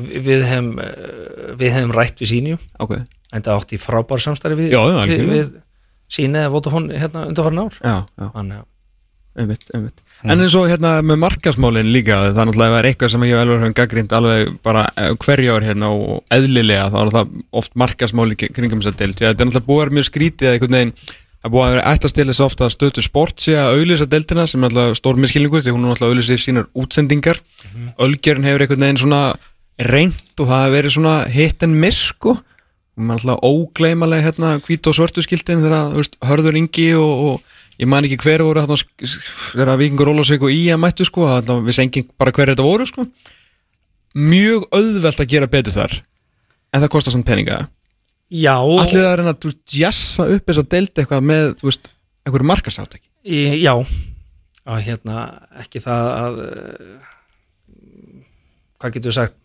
Vi- 0.00 0.22
við 0.26 0.44
hefum, 0.48 0.70
uh, 0.80 1.54
við 1.60 1.74
hefum 1.76 1.92
rætt 1.94 2.22
við 2.24 2.30
sínju 2.32 2.58
Ok, 2.82 2.96
en 2.96 3.44
það 3.46 3.60
átti 3.60 3.78
frábær 3.84 4.22
samstarfi 4.24 4.58
við, 4.64 4.72
Já, 4.74 4.80
já, 4.90 4.98
við, 5.12 5.24
við 5.30 5.52
síni 6.10 6.40
eða 6.40 6.50
Vodafone 6.56 6.98
hérna 6.98 7.26
undarfarin 7.30 7.62
ár. 7.62 7.76
Já, 7.84 7.96
já, 8.18 8.26
þannig 8.34 8.62
að 8.64 9.44
einmitt, 9.44 9.68
einmitt 9.76 10.00
En 10.24 10.42
eins 10.42 10.54
og 10.58 10.68
hérna 10.68 10.98
með 11.06 11.22
markasmálin 11.22 11.92
líka 11.94 12.18
það 12.18 12.42
er 12.42 12.48
náttúrulega 12.50 12.80
er 12.80 12.88
eitthvað 12.90 13.12
sem 13.14 13.24
ég 13.24 13.36
og 13.36 13.40
Elvar 13.44 13.62
höfum 13.62 13.76
gaggrind 13.78 14.12
alveg 14.12 14.50
bara 14.66 14.82
eh, 15.00 15.14
hverju 15.16 15.54
ár 15.56 15.64
hérna 15.64 15.88
og 15.96 16.36
eðlilega 16.36 16.90
þá 16.92 16.98
er 17.00 17.12
það 17.14 17.32
oft 17.62 17.78
markasmáli 17.80 18.36
kringum 18.42 18.82
þess 18.82 18.92
að 18.92 19.00
deild, 19.00 19.16
því 19.16 19.26
að 19.26 19.32
þetta 19.32 19.44
er 19.46 19.50
náttúrulega 19.50 19.68
búið 19.70 19.80
að 19.80 19.84
vera 19.86 19.96
mjög 19.96 20.08
skrítið 20.10 20.50
að 20.50 20.56
einhvern 20.58 20.76
veginn 20.76 20.94
að 21.40 21.54
búið 21.54 21.64
að 21.64 21.72
vera 21.72 21.92
ættast 21.94 22.18
til 22.18 22.26
þess 22.28 22.44
ofta 22.44 22.66
að 22.66 22.74
stötu 22.74 23.04
sport 23.04 23.40
sé 23.40 23.54
að 23.56 23.78
auðlýsa 23.78 24.08
deildina 24.12 24.44
sem 24.50 24.60
er 24.60 24.74
náttúrulega 24.74 24.98
stór 24.98 25.20
miskilningur 25.24 25.64
því 25.64 25.72
hún 25.72 25.86
er 25.86 25.94
náttúrulega 25.94 26.12
auðlýsir 26.12 26.42
sínar 26.42 26.68
útsendingar. 26.76 27.40
Ölgerinn 27.96 28.48
hefur 28.48 28.64
einhvern 28.66 28.84
veginn 28.84 29.00
svona 29.00 29.22
reynt 29.88 30.36
og 30.36 30.50
það 30.50 30.64
hefur 30.66 30.76
verið 30.76 30.94
svona 30.98 31.14
hit 31.32 31.64
and 31.64 31.80
miss 31.80 32.02
sko. 32.10 32.36
Og 32.36 33.06
maður 33.06 33.24
náttúrulega 33.24 33.54
ógleymalega 33.54 34.26
hérna 34.26 34.52
hvít 34.66 34.90
og 34.90 34.98
svörtu 34.98 35.24
skiltin 35.24 35.64
þegar 35.64 36.12
hörður 36.28 36.60
Ingi 36.60 36.90
og, 37.00 37.24
og 37.30 37.56
ég 37.80 37.88
man 37.88 38.06
ekki 38.06 38.20
hver 38.20 38.44
voru 38.44 38.62
þarna 38.62 38.78
þegar 39.54 39.74
Víkingur 39.80 40.12
Ólasvík 40.12 40.46
og 40.46 40.54
Ía 40.54 40.78
mættu 40.80 41.06
sko 41.08 41.28
þarna 41.28 41.58
við 41.66 41.82
engin 41.86 42.08
bara 42.20 42.34
hver 42.36 42.52
þetta 42.52 42.66
voru 42.66 42.86
sko. 42.88 43.06
Mjög 44.20 44.66
auðvelt 44.74 45.22
að 45.22 45.30
gera 45.30 45.50
betur 45.50 45.76
þar 45.76 46.00
en 46.70 46.82
það 46.82 46.92
kostar 46.92 47.14
samt 47.14 47.28
peninga. 47.28 47.64
Já, 48.30 48.54
allir 48.58 49.00
það 49.00 49.12
er 49.12 49.22
að 49.24 49.38
þú 49.42 49.52
jassa 49.74 50.26
upp 50.30 50.44
þess 50.46 50.62
að 50.62 50.68
delta 50.74 51.02
eitthvað 51.02 51.24
með, 51.26 51.46
þú 51.58 51.66
veist, 51.66 51.88
einhverju 52.26 52.46
markasátt 52.46 52.98
ekki 52.98 53.08
já. 53.24 53.74
Og 54.70 54.82
hérna 54.84 55.24
ekki 55.60 55.80
það 55.82 56.06
að 56.14 56.40
uh, 56.44 57.08
hvað 58.80 58.96
getur 58.96 59.16
sagt? 59.16 59.36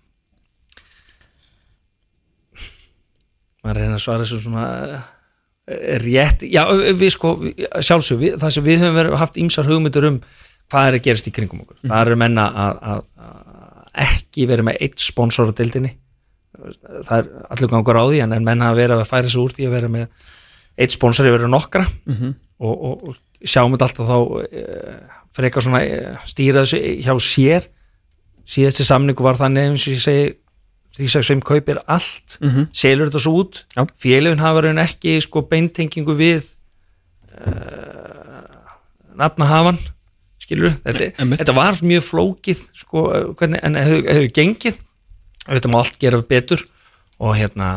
Maður 3.64 3.82
reyna 3.82 3.98
að 3.98 4.04
svara 4.04 4.26
þessu 4.26 4.42
svona 4.44 4.66
uh, 4.70 5.06
rétt, 5.66 6.46
já 6.46 6.62
við 6.94 7.10
sko 7.16 7.36
sjálfsög, 7.82 8.20
við, 8.22 8.36
það 8.42 8.54
sem 8.54 8.66
við 8.66 8.84
höfum 8.84 9.00
verið, 9.00 9.18
haft 9.22 9.40
ímsar 9.42 9.70
hugmyndur 9.70 10.10
um 10.12 10.20
hvað 10.70 10.90
er 10.90 10.98
að 10.98 11.06
gerast 11.08 11.30
í 11.30 11.34
kringum 11.34 11.64
okkur. 11.64 11.80
Það 11.86 12.02
eru 12.02 12.18
menna 12.22 12.46
að, 12.66 12.80
að, 12.92 13.04
að 13.26 14.06
ekki 14.06 14.48
verið 14.50 14.68
með 14.70 14.82
eitt 14.86 15.02
sponsor 15.02 15.50
á 15.50 15.58
deildinni. 15.58 15.96
Það 17.06 17.18
er 17.18 17.30
allir 17.56 17.72
gangur 17.72 18.00
á 18.02 18.06
því 18.06 18.22
en 18.26 18.38
en 18.38 18.48
menn 18.48 18.64
hafa 18.66 18.80
verið 18.80 19.02
að 19.02 19.10
færa 19.10 19.32
sig 19.32 19.42
úr 19.42 19.56
því 19.56 19.68
að 19.68 19.76
vera 19.76 19.92
með 19.96 20.32
eitt 20.78 20.96
sponsor 20.96 21.30
yfir 21.30 21.48
nokkra. 21.50 21.86
Og, 22.56 22.74
og, 22.74 23.08
og 23.10 23.46
sjáum 23.46 23.76
þetta 23.76 23.90
alltaf 23.90 24.10
þá 24.10 24.18
e, 24.48 24.64
frekar 25.36 25.66
svona 25.66 25.82
e, 25.84 26.00
stýra 26.30 26.64
þessu 26.64 26.80
hjá 27.04 27.14
sér. 27.20 27.70
Síðasti 28.46 28.86
samningu 28.86 29.26
var 29.26 29.38
þannig 29.40 29.72
eins 29.72 29.88
og 29.90 29.96
ég 29.96 30.04
segi 30.04 30.26
365 30.96 31.44
kaupir 31.46 31.82
allt 31.92 32.38
selur 32.76 33.10
þetta 33.10 33.24
svo 33.24 33.34
út 33.44 33.64
Já. 33.76 33.84
félögin 34.00 34.44
hafa 34.44 34.66
raun 34.66 34.82
ekki 34.84 35.18
sko 35.24 35.44
beintengingu 35.50 36.16
við 36.16 36.46
uh, 37.36 38.46
nafnahafan 39.20 39.80
skilur 40.46 40.76
þetta, 40.84 41.12
einmitt. 41.20 41.42
þetta 41.42 41.58
var 41.58 41.80
mjög 41.82 42.08
flókið 42.10 42.64
sko, 42.78 43.06
hvernig, 43.40 43.62
en 43.66 43.78
hefur, 43.80 44.02
hefur 44.12 44.32
gengið 44.36 44.80
þetta 45.46 45.72
má 45.72 45.80
allt 45.82 46.00
gera 46.02 46.22
betur 46.26 46.66
og 47.24 47.38
hérna 47.38 47.70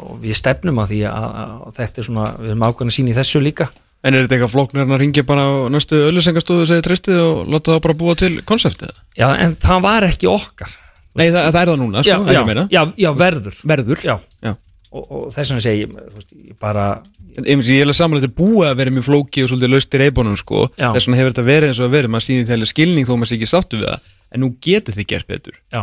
og 0.00 0.18
við 0.22 0.34
stefnum 0.40 0.80
á 0.82 0.84
því 0.90 1.04
að, 1.08 1.28
að 1.44 1.78
þetta 1.78 2.02
er 2.02 2.08
svona, 2.08 2.26
við 2.40 2.52
erum 2.52 2.66
ákveðin 2.66 2.92
að 2.92 2.98
sína 2.98 3.12
í 3.12 3.20
þessu 3.20 3.44
líka 3.44 3.70
En 4.00 4.16
er 4.16 4.24
þetta 4.24 4.36
eitthvað 4.38 4.52
flóknir 4.54 4.80
en 4.86 4.94
að 4.94 5.02
ringja 5.02 5.22
bara 5.28 5.42
á 5.44 5.52
næstu 5.68 5.98
öllusengastóðu 6.06 6.62
og 6.64 6.68
segja 6.70 6.84
tristið 6.86 7.18
og 7.20 7.50
láta 7.52 7.74
það 7.74 7.82
bara 7.84 7.96
búa 8.00 8.14
til 8.16 8.30
konseptið? 8.48 8.94
já, 9.18 9.26
en 9.44 9.52
það 9.60 9.82
var 9.84 10.06
ekki 10.08 10.30
okkar 10.30 10.72
Nei, 11.20 11.28
það, 11.30 11.46
það 11.54 11.60
er 11.62 11.70
það 11.70 11.80
núna, 11.84 12.02
já, 12.02 12.16
sko, 12.16 12.26
já, 12.32 12.40
ég 12.40 12.48
meina 12.50 12.66
já, 12.72 12.82
já, 13.04 13.10
verður. 13.20 13.62
Verður 13.74 14.04
já, 14.04 14.16
Já. 14.42 14.52
og, 14.90 15.04
og 15.06 15.24
þess 15.36 15.52
vegna 15.54 15.64
segi 15.66 15.84
ég, 15.84 15.94
þú 15.94 16.20
veist, 16.20 16.36
ég 16.50 16.58
bara 16.60 16.90
En 17.38 17.46
Ég 17.46 17.60
ég 17.70 17.78
er 17.78 17.86
alveg 17.86 17.94
samanlega 17.94 18.26
þetta 18.26 18.32
er 18.34 18.38
búið 18.42 18.66
að 18.66 18.78
vera 18.80 18.92
mjög 18.96 19.04
flóki 19.06 19.42
og 19.44 19.50
svolítið 19.52 19.70
laust 19.70 19.94
í 19.94 19.98
reybunum 20.00 20.36
sko. 20.40 20.64
Já. 20.74 20.88
Þess 20.96 21.06
vegna 21.06 21.18
hefur 21.20 21.30
þetta 21.30 21.44
verið 21.46 21.68
eins 21.70 21.78
og 21.80 21.86
að 21.86 21.92
verið 21.94 22.10
Maður 22.10 22.24
sýnir 22.26 22.48
þegar 22.48 22.70
skilning 22.72 23.06
þó 23.06 23.12
maður 23.14 23.30
sé 23.30 23.36
ekki 23.38 23.48
sáttu 23.50 23.78
við 23.78 23.86
það. 23.86 24.08
En 24.34 24.42
nú 24.42 24.48
getur 24.66 24.96
þið 24.96 25.06
gert 25.12 25.28
betur. 25.30 25.54
Já, 25.70 25.82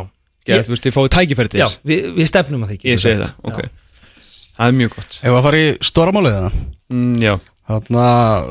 ég, 0.51 0.65
Þú 0.67 0.73
veist, 0.73 0.83
þið 0.83 0.95
fáið 0.97 1.09
tækifæri 1.15 1.53
til 1.53 1.61
já 1.61 1.65
þess. 1.69 1.79
við, 1.88 2.09
við 2.17 2.29
stefnum 2.33 2.65
að 2.67 2.73
því 2.73 2.77
Ég 2.91 3.01
segi 3.05 3.21
það, 3.23 3.31
ok. 3.47 3.61
Það 4.57 4.67
er 4.67 4.77
mjög 4.81 4.93
gott. 4.97 5.17
Ef 5.23 5.38
að 5.39 5.47
fara 5.47 5.63
í 5.63 5.65
stóra 5.88 6.13
málið 6.17 6.35
það 6.38 6.59
mm, 6.91 7.15
Já, 7.23 7.33
Þarna, 7.68 8.03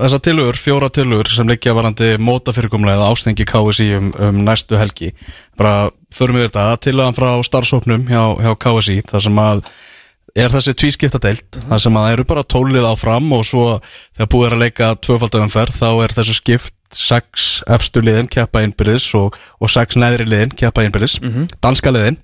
þessar 0.03 0.21
tilugur, 0.27 0.59
fjóra 0.61 0.89
tilugur 0.93 1.31
sem 1.33 1.49
liggja 1.49 1.73
varandi 1.77 2.13
mótafyrirkomlega 2.21 2.99
eða 2.99 3.11
ástengi 3.15 3.47
KSI 3.49 3.87
um, 3.97 4.11
um 4.21 4.41
næstu 4.45 4.77
helgi. 4.77 5.15
Bara 5.57 5.89
förum 6.13 6.37
við 6.37 6.51
þetta. 6.51 6.65
Tilugan 6.85 7.17
frá 7.17 7.31
starfsóknum 7.49 8.05
hjá, 8.11 8.23
hjá 8.45 8.53
KSI 8.61 8.99
þar 9.09 9.25
sem 9.25 9.41
að 9.41 9.63
er 10.37 10.53
þessi 10.53 10.75
tvískipta 10.77 11.21
deilt 11.23 11.59
þar 11.65 11.81
sem 11.81 11.97
að 11.97 12.05
það 12.05 12.15
eru 12.15 12.27
bara 12.29 12.45
tólið 12.45 12.89
áfram 12.91 13.31
og 13.33 13.47
svo 13.49 13.67
þegar 14.19 14.31
búið 14.35 14.47
er 14.49 14.57
að 14.57 14.65
leika 14.67 14.91
tvöfaldöfumferð 15.07 15.79
þá 15.79 15.89
er 16.05 16.15
þessu 16.19 16.37
skipt 16.37 16.75
sex 16.97 17.47
efstu 17.73 18.03
liðin 18.05 18.29
keppa 18.31 18.61
innbyrðis 18.67 19.09
og, 19.19 19.35
og 19.59 19.73
sex 19.73 19.97
neðri 19.99 20.29
liðin 20.29 20.53
keppa 20.55 20.85
innbyrðis. 20.85 21.17
Danska 21.65 21.93
liðin 21.95 22.21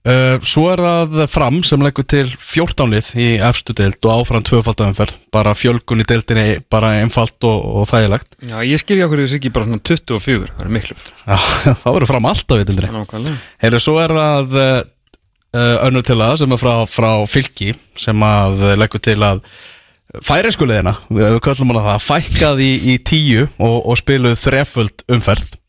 Uh, 0.00 0.38
svo 0.48 0.62
er 0.72 0.80
það 0.80 1.26
fram 1.28 1.58
sem 1.66 1.82
leggur 1.84 2.06
til 2.08 2.24
14 2.24 2.88
lið 2.88 3.08
í 3.20 3.26
efstu 3.44 3.74
deild 3.76 3.98
og 4.08 4.22
áfram 4.22 4.44
tvöfaldöfumferð 4.48 5.18
bara 5.34 5.52
fjölgun 5.52 6.00
í 6.00 6.06
deildinni 6.08 6.62
bara 6.72 6.94
einfalt 7.02 7.36
og, 7.44 7.66
og 7.82 7.84
þægilegt. 7.90 8.38
Já 8.48 8.56
ég 8.64 8.80
skilja 8.80 9.10
okkur 9.10 9.20
þessi 9.26 9.36
ekki 9.36 9.52
bara 9.52 9.68
svona 9.68 9.82
24 9.84 10.48
Það 10.54 10.64
er 10.64 10.72
miklu 10.78 10.96
Já, 10.96 11.36
það 11.82 11.98
verður 11.98 12.12
fram 12.14 12.30
alltaf 12.32 12.62
í 12.62 12.66
deildinni 12.70 13.34
Heyrðu, 13.60 13.82
svo 13.84 13.98
er 14.00 14.16
það 14.16 14.56
uh, 14.62 14.80
önnur 15.90 16.08
til 16.08 16.18
það 16.22 16.34
sem 16.40 16.56
er 16.56 16.62
frá, 16.64 16.74
frá 16.88 17.10
fylki 17.28 17.76
sem 18.00 18.24
að 18.24 18.64
leggur 18.80 19.04
til 19.04 19.18
að 19.20 19.44
færiskuleðina, 20.24 20.96
við, 21.12 21.38
köllum 21.44 21.74
hana 21.74 21.86
það 21.92 22.06
fækkað 22.08 22.64
í, 22.64 22.72
í 22.94 22.98
tíu 23.04 23.44
og, 23.60 23.76
og 23.84 24.00
spiluð 24.00 24.40
þreföld 24.40 25.04
umferð 25.12 25.59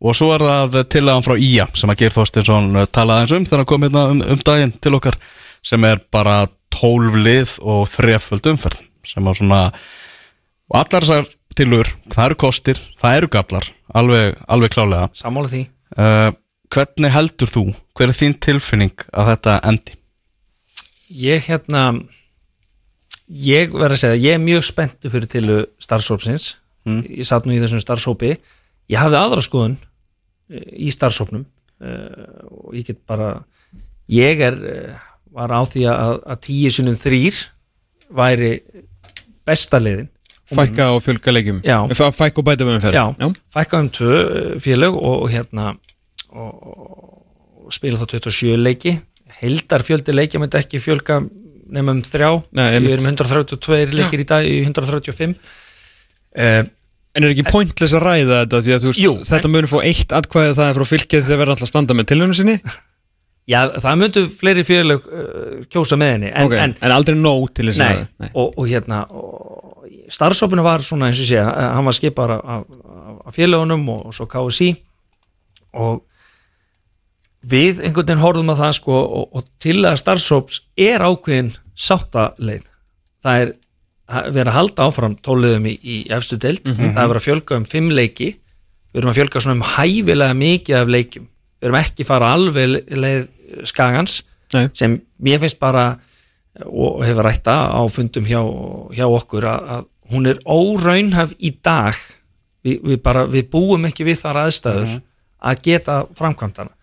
og 0.00 0.16
svo 0.16 0.30
er 0.34 0.44
það 0.44 0.78
tillagan 0.92 1.26
frá 1.26 1.34
Ía 1.36 1.66
sem 1.76 1.92
að 1.92 2.02
Geir 2.02 2.14
Þorstinsson 2.14 2.70
talaði 2.92 3.26
eins 3.26 3.34
um 3.36 3.46
þegar 3.48 3.62
hann 3.62 3.70
kom 3.72 3.84
hérna 3.84 4.04
um, 4.14 4.22
um 4.24 4.44
daginn 4.46 4.72
til 4.80 4.94
okkar 4.96 5.18
sem 5.66 5.84
er 5.84 6.00
bara 6.12 6.46
tólf 6.72 7.18
lið 7.18 7.56
og 7.60 7.84
þreföld 7.90 8.48
umferð 8.54 8.80
sem 9.06 9.28
á 9.28 9.32
svona 9.36 9.60
og 10.70 10.78
allar 10.78 11.04
þessar 11.04 11.28
tillögur, 11.58 11.90
það 12.12 12.30
eru 12.30 12.38
kostir 12.40 12.80
það 13.00 13.16
eru 13.18 13.30
gallar, 13.34 13.66
alveg, 13.92 14.38
alveg 14.48 14.72
klálega 14.72 15.10
sammála 15.18 15.50
því. 15.50 15.64
Uh, 15.98 16.30
hvernig 16.70 17.12
heldur 17.12 17.50
þú 17.50 17.64
hver 17.98 18.12
er 18.12 18.16
þín 18.16 18.36
tilfinning 18.40 19.06
að 19.10 19.32
þetta 19.34 19.56
endi? 19.68 19.96
ég 21.10 21.44
hérna 21.50 21.84
ég 23.26 23.74
verð 23.74 23.96
að 23.96 24.02
segja, 24.04 24.22
ég 24.22 24.38
er 24.38 24.42
mjög 24.42 24.64
spenntu 24.66 25.10
fyrir 25.10 25.30
tilu 25.30 25.60
starfsópsins 25.82 26.54
ég 26.86 27.26
satt 27.26 27.46
nú 27.46 27.54
í 27.54 27.60
þessum 27.62 27.82
starfsópi 27.82 28.36
ég 28.90 28.98
hafði 28.98 29.18
aðra 29.18 29.44
skoðun 29.44 29.76
í 30.50 30.90
starfsópnum 30.94 31.44
uh, 31.44 32.46
og 32.50 32.76
ég 32.78 32.90
get 32.90 33.02
bara 33.08 33.32
ég 34.10 34.42
er, 34.50 34.56
uh, 34.58 35.02
var 35.34 35.52
á 35.54 35.62
því 35.62 35.86
að, 35.90 36.16
að 36.34 36.40
tíu 36.46 36.72
sinnum 36.74 36.98
þrýr 36.98 37.42
væri 38.10 38.54
besta 39.46 39.80
liðin 39.82 40.10
Fækka 40.50 40.88
og 40.96 41.04
fjölga 41.04 41.30
leikjum. 41.30 41.60
Fækka 41.62 42.40
og 42.40 42.46
bæta 42.46 42.66
við 42.66 42.76
umferð 42.80 42.96
Já, 42.96 43.04
Já. 43.14 43.28
fækka 43.54 43.82
um 43.84 43.90
tvö 43.94 44.16
uh, 44.16 44.56
félög 44.58 44.96
og, 44.98 45.22
og 45.22 45.28
hérna 45.30 45.68
og, 46.34 46.64
og 47.66 47.74
spila 47.74 48.00
þá 48.00 48.16
27 48.16 48.56
leiki. 48.58 48.96
Heldar 49.40 49.84
fjöldi 49.86 50.14
leikja 50.14 50.40
myndi 50.42 50.58
ekki 50.58 50.80
fjölga 50.82 51.20
nema 51.70 51.94
um 51.94 52.02
þrjá. 52.02 52.32
Nei, 52.58 52.66
við 52.82 52.96
erum 52.96 53.08
132 53.12 53.94
leikir 53.94 54.24
í 54.24 54.26
dag 54.26 54.46
í 54.46 54.58
135 54.66 55.36
uh, 55.38 56.64
En 57.16 57.26
er 57.26 57.32
ekki 57.32 57.46
pointless 57.48 57.94
að 57.96 58.04
ræða 58.06 58.36
þetta 58.44 58.60
því 58.62 58.74
að 58.74 58.84
þú 58.84 58.90
veist, 58.92 59.02
Jú, 59.02 59.12
þetta 59.26 59.50
muni 59.50 59.70
fá 59.70 59.78
eitt 59.82 60.12
atkvæði 60.14 60.52
það 60.60 60.68
er 60.68 60.78
frá 60.78 60.88
fylkið 60.92 61.24
þegar 61.26 61.40
verða 61.40 61.54
alltaf 61.56 61.66
að 61.66 61.72
standa 61.72 61.96
með 61.98 62.08
tilhörnu 62.12 62.36
sinni? 62.38 62.56
Já, 63.50 63.60
það 63.82 63.96
myndu 63.98 64.22
fleiri 64.30 64.62
félög 64.66 65.06
uh, 65.08 65.56
kjósa 65.72 65.98
með 65.98 66.12
henni 66.14 66.28
en, 66.30 66.46
Ok, 66.46 66.54
en, 66.60 66.76
en 66.86 66.94
aldrei 66.94 67.16
nóg 67.18 67.48
til 67.56 67.66
þess 67.70 67.82
að 67.82 68.04
nei. 68.22 68.30
Og, 68.30 68.52
og 68.54 68.68
hérna 68.70 69.00
starfsópinu 70.10 70.62
var 70.62 70.84
svona 70.86 71.08
eins 71.08 71.18
og 71.22 71.26
sé 71.30 71.42
hann 71.42 71.88
var 71.88 71.96
skipar 71.96 72.36
af, 72.38 72.68
félögunum 73.34 73.82
og, 73.90 74.06
og 74.10 74.14
svo 74.14 74.28
KSI 74.30 74.70
og 75.80 76.04
við 77.40 77.80
einhvern 77.80 78.06
veginn 78.06 78.22
horfum 78.22 78.52
að 78.52 78.62
það 78.64 78.76
sko 78.78 79.00
og, 79.00 79.26
og 79.34 79.46
til 79.62 79.78
að 79.88 79.98
starfsóps 80.02 80.60
er 80.78 81.02
ákveðin 81.02 81.54
sáttaleið. 81.80 82.66
Það 83.24 83.44
er 83.44 83.50
að 83.50 83.59
vera 84.34 84.50
að 84.50 84.56
halda 84.56 84.86
áfram 84.88 85.16
tóliðum 85.22 85.66
í, 85.70 85.74
í 85.80 85.96
efstu 86.12 86.38
deild, 86.40 86.64
það 86.66 87.02
er 87.02 87.10
vera 87.12 87.20
að 87.20 87.26
fjölga 87.26 87.58
um 87.60 87.66
fimm 87.68 87.90
leiki, 87.94 88.30
við 88.90 89.02
erum 89.02 89.12
að 89.12 89.20
fjölga 89.20 89.42
svona 89.44 89.58
um 89.58 89.66
hæfilega 89.76 90.36
mikið 90.38 90.78
af 90.80 90.92
leikjum. 90.94 91.28
Við 91.60 91.68
erum 91.68 91.80
ekki 91.80 92.06
fara 92.08 92.32
alveg 92.34 92.94
leið 92.96 93.26
skagans 93.68 94.20
Nei. 94.54 94.64
sem 94.74 94.96
mér 95.22 95.42
finnst 95.42 95.60
bara 95.60 95.92
og 96.66 97.04
hefur 97.06 97.26
rætta 97.28 97.54
á 97.70 97.82
fundum 97.92 98.26
hjá, 98.26 98.40
hjá 98.96 99.06
okkur 99.06 99.46
að, 99.46 99.68
að 99.76 99.86
hún 100.10 100.26
er 100.30 100.40
óraunhaf 100.44 101.36
í 101.38 101.52
dag. 101.62 101.98
Við, 102.66 102.82
við, 102.84 102.98
bara, 103.04 103.24
við 103.30 103.46
búum 103.52 103.86
ekki 103.88 104.04
við 104.04 104.20
þar 104.20 104.42
aðstæður 104.42 104.98
að 105.40 105.62
geta 105.64 106.02
framkvæmdana. 106.18 106.74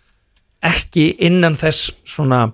Ekki 0.65 1.11
innan 1.27 1.57
þess 1.59 1.91
svona 2.07 2.47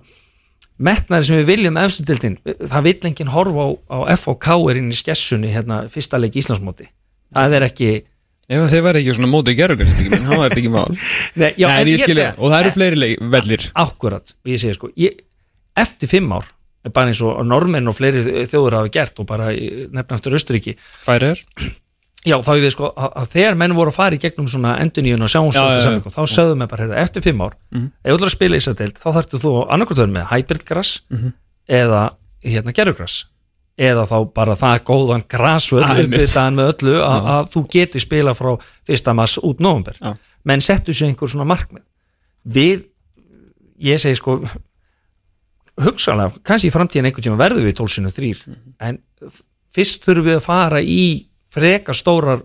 metnaði 0.78 1.28
sem 1.28 1.36
við 1.40 1.46
viljum 1.52 1.76
efstudildin, 1.78 2.38
það 2.70 2.86
vill 2.88 2.96
enginn 3.10 3.30
horfa 3.34 3.66
á, 3.68 3.96
á 4.10 4.16
FOK 4.18 4.48
er 4.70 4.80
inn 4.80 4.90
í 4.90 4.98
skessunni 4.98 5.52
hérna, 5.54 5.84
fyrsta 5.92 6.18
leik 6.18 6.34
Íslandsmóti. 6.40 6.88
Það 7.34 7.56
er 7.60 7.68
ekki 7.68 7.92
Ef 8.44 8.66
þeir 8.68 8.82
verði 8.84 9.00
ekki 9.00 9.12
svona 9.16 9.28
mótið 9.32 9.54
gerður 9.56 9.86
þá 9.88 10.32
er 10.34 10.42
þetta 10.42 10.58
ekki 10.60 10.72
mál. 10.74 10.90
Nei, 11.40 11.52
já, 11.56 11.64
Nei, 11.70 11.78
en 11.80 11.88
ég 11.88 12.02
skilja, 12.02 12.26
og 12.36 12.50
það 12.52 12.58
eru 12.66 12.72
fleiri 12.74 12.98
leik, 13.00 13.22
vellir. 13.32 13.62
Akkurat, 13.80 14.34
ég 14.50 14.60
segi 14.60 14.74
sko 14.76 14.90
ég, 15.00 15.22
eftir 15.80 16.10
fimm 16.10 16.34
ár, 16.36 16.50
bara 16.92 17.08
eins 17.08 17.22
og 17.24 17.40
normenn 17.48 17.88
og 17.88 17.96
fleiri 17.96 18.20
þjóður 18.50 18.76
hafa 18.82 18.92
gert 18.98 19.22
og 19.24 19.30
bara 19.30 19.48
í- 19.56 19.86
nefna 19.88 20.18
eftir 20.18 20.36
Östuríki 20.36 20.76
Færi 21.06 21.30
er 21.32 21.40
Já, 22.24 22.38
þá 22.40 22.50
ég 22.56 22.62
við 22.64 22.72
sko 22.72 22.88
að, 22.96 23.10
að 23.20 23.26
þegar 23.34 23.56
menn 23.60 23.74
voru 23.76 23.92
að 23.92 23.96
fara 23.98 24.16
í 24.16 24.20
gegnum 24.22 24.46
svona 24.48 24.78
enduníun 24.80 25.26
og 25.26 25.28
Já, 25.28 25.36
já, 25.36 25.44
já. 25.44 25.82
sjáumsóttu 25.84 26.12
þá 26.14 26.22
sögðu 26.32 26.56
mig 26.62 26.70
bara, 26.70 26.86
heyrðu, 26.86 26.96
eftir 27.02 27.24
fimm 27.26 27.42
ár 27.44 27.54
ef 27.74 28.08
þú 28.08 28.14
ætlar 28.14 28.30
að 28.30 28.34
spila 28.38 28.56
í 28.56 28.62
þessar 28.62 28.78
deild, 28.80 28.96
þá 29.02 29.08
þarftu 29.18 29.40
þú 29.42 29.52
verið 29.98 30.14
með 30.14 30.26
hybrid 30.32 30.64
grass 30.70 30.94
eða 31.68 32.02
hérna 32.44 32.72
gerugras 32.76 33.18
eða 33.76 34.04
þá 34.06 34.16
bara 34.34 34.54
það 34.56 34.82
góðan 34.88 35.24
grasvöld 35.28 35.84
Ah, 35.90 35.98
uppvitaðan 36.04 36.54
með 36.60 36.68
öllu 36.72 36.96
að, 37.02 37.28
að 37.34 37.48
þú 37.52 37.62
getur 37.74 38.00
spila 38.04 38.34
frá 38.38 38.50
fyrsta 38.86 39.14
mass 39.18 39.38
út 39.42 39.60
nóvumber 39.60 39.96
Já. 40.00 40.12
menn 40.46 40.62
settu 40.62 40.94
sér 40.94 41.08
einhver 41.10 41.28
svona 41.32 41.44
markmið. 41.50 41.82
Við, 42.44 42.84
ég 43.82 43.98
segi 43.98 44.14
sko 44.20 44.36
hugsalega, 45.82 46.38
kannski 46.46 46.70
í 46.70 46.74
framtíðin 46.74 47.08
einhvern 47.10 47.26
tíma 47.26 47.38
verðum 47.40 47.66
við 47.66 47.76
tólsinu 47.80 48.12
þrýr 48.14 48.44
en 48.86 49.00
fyrst 49.74 50.04
þurfum 50.06 50.28
við 50.28 50.36
að 50.38 50.44
fara 50.46 50.80
í 50.86 51.00
freka 51.54 51.94
stórar 51.96 52.42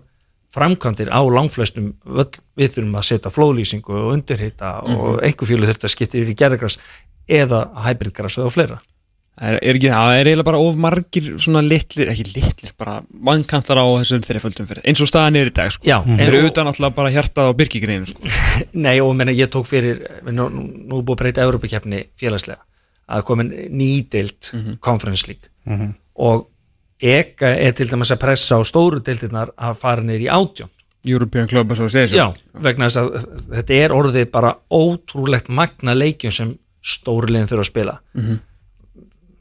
framkvæmdir 0.54 1.10
á 1.14 1.20
langflestum 1.30 1.92
völl, 2.02 2.30
við 2.58 2.72
þurfum 2.74 2.96
að 2.98 3.06
setja 3.06 3.30
flóðlýsingu 3.34 3.94
og 3.94 4.12
undirhita 4.16 4.70
og 4.82 5.20
einhver 5.22 5.46
fjölu 5.50 5.68
þurft 5.68 5.86
að 5.86 5.92
skipta 5.94 6.18
yfir 6.18 6.32
í 6.32 6.38
gerðagras 6.40 6.78
eða 7.30 7.60
hybridgras 7.86 8.38
og 8.42 8.50
fleira. 8.54 8.80
Það 9.40 9.54
er, 9.54 9.56
er 9.70 9.76
ekki, 9.78 9.88
það 9.94 10.14
er 10.18 10.28
eiginlega 10.28 10.46
bara 10.50 10.58
of 10.66 10.74
margir 10.84 11.28
svona 11.40 11.60
litlir, 11.64 12.10
ekki 12.12 12.24
litlir, 12.34 12.72
bara 12.76 12.96
mannkantar 13.24 13.78
á 13.78 13.86
þessum 14.02 14.24
þreiföldum 14.26 14.66
fyrir, 14.68 14.82
eins 14.90 15.00
og 15.00 15.08
staðan 15.08 15.38
er 15.38 15.48
í 15.48 15.54
dag 15.54 15.70
sko. 15.72 15.86
Já, 15.86 16.00
Þeir 16.04 16.26
eru 16.26 16.40
en- 16.42 16.48
utan 16.50 16.68
alltaf 16.72 16.96
bara 16.98 17.12
hjartað 17.14 17.48
á 17.48 17.58
byrkigreinu 17.62 18.10
sko. 18.10 18.34
Nei 18.84 18.96
og 19.00 19.14
menna 19.16 19.32
ég 19.32 19.48
tók 19.54 19.70
fyrir 19.70 20.02
nú, 20.26 20.50
nú 20.50 20.66
nú 20.66 20.98
er 20.98 21.06
búið 21.06 21.14
að 21.14 21.20
breyta 21.22 21.46
Európa-keppni 21.46 22.02
félagslega 22.20 22.60
að 23.10 23.24
komin 23.30 23.54
nýdild 23.70 24.50
Conference 24.84 25.30
League. 25.30 25.48
Og 26.20 26.44
eka 27.00 27.54
er 27.56 27.72
til 27.76 27.88
dæmis 27.88 28.12
að 28.12 28.22
pressa 28.24 28.58
á 28.58 28.62
stóru 28.66 29.00
deildirnar 29.04 29.54
að 29.56 29.80
fara 29.80 30.04
niður 30.04 30.26
í 30.26 30.30
átjón 30.30 30.72
European 31.04 31.48
Club 31.48 31.72
segir 31.88 32.12
Já, 32.12 32.26
vegna 32.52 32.88
þess 32.90 33.00
að 33.00 33.38
þetta 33.54 33.78
er 33.78 33.94
orðið 33.96 34.26
bara 34.32 34.52
ótrúlegt 34.68 35.48
magna 35.48 35.94
leikjum 35.96 36.34
sem 36.34 36.52
stóri 36.80 37.32
liðin 37.32 37.48
þurfa 37.48 37.64
að 37.64 37.70
spila. 37.70 37.94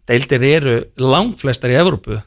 Deildir 0.09 0.45
eru 0.47 0.77
langflestar 0.99 1.73
í 1.73 1.77
Evrópu 1.79 2.21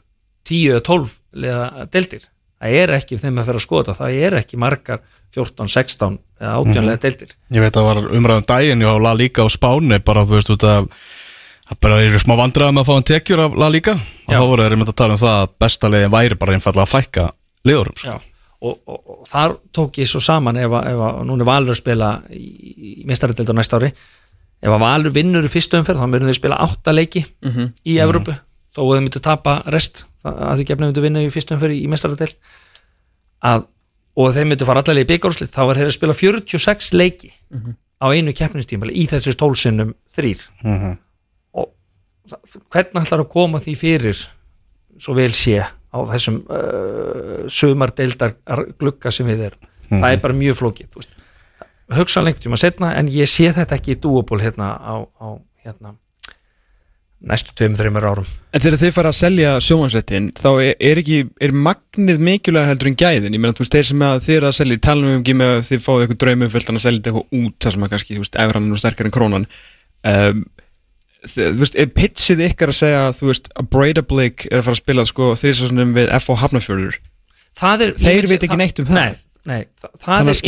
10 0.47 0.75
eða 0.75 0.85
12 0.85 1.17
liða 1.43 1.87
deildir. 1.91 2.29
Það 2.63 2.77
er 2.79 2.93
ekki 2.95 3.19
þeim 3.19 3.41
að 3.41 3.49
fyrir 3.49 3.59
að 3.59 3.65
skoða 3.65 3.97
það 3.97 4.21
er 4.27 4.37
ekki 4.39 4.59
margar 4.61 5.01
14, 5.33 5.67
16 5.73 6.19
eða 6.39 6.53
18 6.61 6.87
liða 6.87 7.01
deildir. 7.07 7.35
Ég 7.49 7.65
veit 7.65 7.73
að 7.73 7.79
það 7.79 7.89
var 7.89 8.17
umræðum 8.19 8.47
daginn 8.53 8.87
og 8.87 9.01
La 9.03 9.13
Liga 9.17 9.45
á 9.45 9.49
Spáni 9.49 9.99
bara, 10.05 10.25
þú 10.29 10.37
veist, 10.37 10.53
út 10.53 10.67
af 10.69 11.09
það 11.73 11.79
bara 11.83 12.01
eru 12.03 12.21
smá 12.21 12.35
vandræðum 12.39 12.81
að 12.81 12.87
fá 12.87 12.93
hann 12.93 13.07
tekjur 13.09 13.41
af 13.43 13.57
La 13.59 13.69
Liga. 13.73 13.95
Og 14.27 14.33
þá 14.33 14.45
voru 14.47 14.65
þeir 14.65 14.75
einmitt 14.77 14.91
að 14.93 14.99
tala 15.01 15.17
um 15.17 15.21
það 15.23 15.39
að 15.41 15.57
besta 15.63 15.89
leiðin 15.91 16.13
væri 16.13 16.39
bara 16.39 16.55
einfallega 16.57 16.85
að 16.85 16.93
fækka 16.93 17.25
liðurum 17.67 17.99
sko. 17.99 18.13
Já, 18.13 18.47
og, 18.63 18.79
og, 18.87 18.99
og 19.13 19.27
þar 19.31 19.55
tók 19.75 19.99
ég 20.01 20.09
svo 20.09 20.21
saman 20.23 20.59
ef 20.61 20.71
að, 20.71 20.89
ef 20.93 21.03
að 21.09 21.21
núna 21.29 21.45
er 21.45 21.49
Valur 21.49 21.75
að 21.75 21.79
spila 21.81 22.09
í, 22.31 22.47
í 22.73 22.95
mestaradeild 23.09 23.51
á 23.51 23.55
næsta 23.59 23.79
ári. 23.81 23.91
Ef 24.63 24.71
að 24.71 24.83
Valur 24.85 25.15
vinnur 25.15 25.43
í 25.43 25.51
fyrstu 25.51 25.79
umferð 25.79 25.99
þá 26.03 26.07
myndum 26.07 26.31
við 26.31 26.39
spila 26.39 26.61
átta 26.63 26.95
leiki 26.95 27.25
í 27.83 27.99
Evrópu. 27.99 28.35
Þó 28.73 28.81
að 28.85 28.93
þau 28.95 29.03
myndu 29.03 29.21
tapa 29.21 29.59
rest 29.73 30.05
að 30.23 30.61
því 30.61 30.67
gefnum 30.69 30.89
myndu 30.89 31.03
vinna 31.03 31.21
í 31.23 31.31
fyrstu 31.33 31.57
umferð 31.57 31.75
í 31.75 31.87
mestaradeild 31.91 32.37
að, 33.43 33.65
og 34.15 34.29
þeir 34.33 34.47
myndu 34.49 34.65
fara 34.65 34.79
allavega 34.83 35.03
í 35.03 35.09
byggarúslit 35.11 35.51
þá 35.51 35.63
var 35.67 35.79
þeir 35.81 35.89
að 35.89 35.97
spila 35.97 36.15
46 36.15 36.93
leiki 36.95 37.33
á 37.99 38.05
einu 38.07 38.33
keppnistímali 38.35 38.95
í 38.95 39.03
þessu 39.11 39.33
stólsinnum 39.35 39.91
þrýr 40.15 40.39
það, 40.63 40.95
hvernig 42.73 43.03
ætlar 43.03 43.23
að 43.23 43.31
koma 43.33 43.61
því 43.63 43.73
fyrir 43.79 44.21
svo 45.01 45.15
vel 45.17 45.31
sé 45.35 45.59
á 45.63 45.97
þessum 46.13 46.43
uh, 46.47 47.43
sumardeildar 47.51 48.37
glugga 48.79 49.11
sem 49.13 49.27
við 49.29 49.49
erum? 49.49 49.71
Það 49.93 50.07
er 50.09 50.21
bara 50.23 50.37
mjög 50.37 50.61
flókið 50.61 50.87
þú 50.93 51.01
veist. 51.01 51.17
hugsanlengt 51.93 52.47
um 52.47 52.55
að 52.55 52.63
setna 52.63 52.93
en 52.97 53.11
ég 53.13 53.29
sé 53.29 53.51
þetta 53.53 53.77
ekki 53.77 53.93
í 53.93 53.99
dúaból 54.01 54.39
hérna 54.41 54.73
á, 54.79 54.95
á 55.05 55.27
hérna, 55.63 55.93
næstu 57.23 57.53
tveim, 57.55 57.75
þreymur 57.77 58.07
árum. 58.07 58.31
En 58.51 58.63
þegar 58.63 58.81
þið 58.81 58.95
fara 58.95 59.11
að 59.13 59.19
selja 59.19 59.51
sjónvansrættin 59.63 60.31
þá 60.39 60.49
er, 60.63 60.73
er 60.89 61.01
ekki, 61.03 61.19
er 61.43 61.53
magnið 61.55 62.23
mikilvæg 62.27 62.67
heldur 62.71 62.89
en 62.91 62.97
gæðin, 62.99 63.37
ég 63.37 63.43
meina 63.43 63.55
þú 63.55 63.63
veist 63.63 63.77
þeir 63.77 63.87
sem 63.91 64.03
að 64.07 64.25
þið 64.25 64.39
eru 64.39 64.49
að 64.49 64.57
selja, 64.57 64.81
talum 64.87 65.11
við 65.11 65.35
um 65.35 65.45
að 65.45 65.53
þið 65.69 65.85
fáið 65.85 66.03
eitthvað 66.05 66.21
draumum 66.25 66.51
fullt 66.55 66.73
að 66.73 66.81
selja 66.83 66.99
þetta 66.99 67.13
eitthvað 67.13 67.39
út 67.43 67.55
þar 67.63 67.77
sem 67.77 67.85
að 67.85 67.93
kannski, 67.93 68.17
þú 68.17 68.25
veist, 68.25 68.41
efran 68.45 68.65
er 68.65 68.73
nú 68.73 68.81
sterkar 68.81 69.09
en 69.09 69.15
krónan. 69.15 69.47
Um, 70.03 70.43
þú 71.27 71.49
veist, 71.63 71.77
pitchið 71.97 72.45
ykkar 72.49 72.73
að 72.73 72.79
segja 72.79 73.03
þú 73.17 73.29
veist, 73.31 73.51
að 73.59 73.69
Breidablík 73.75 74.47
er 74.51 74.59
að 74.61 74.65
fara 74.69 74.77
að 74.77 74.81
spila 74.83 75.05
sko 75.09 75.33
þrýsastunum 75.39 75.93
við 75.97 76.09
það 77.59 77.85
er, 77.87 77.93
Þeir 78.01 78.27
veit 78.33 78.47
ekki 78.47 78.57
neitt 78.59 78.81
um 78.81 78.89
það. 78.89 78.97
nei, 78.97 79.21
nei, 79.43 79.61
það, 79.77 79.91
það 80.03 80.29
er 80.33 80.43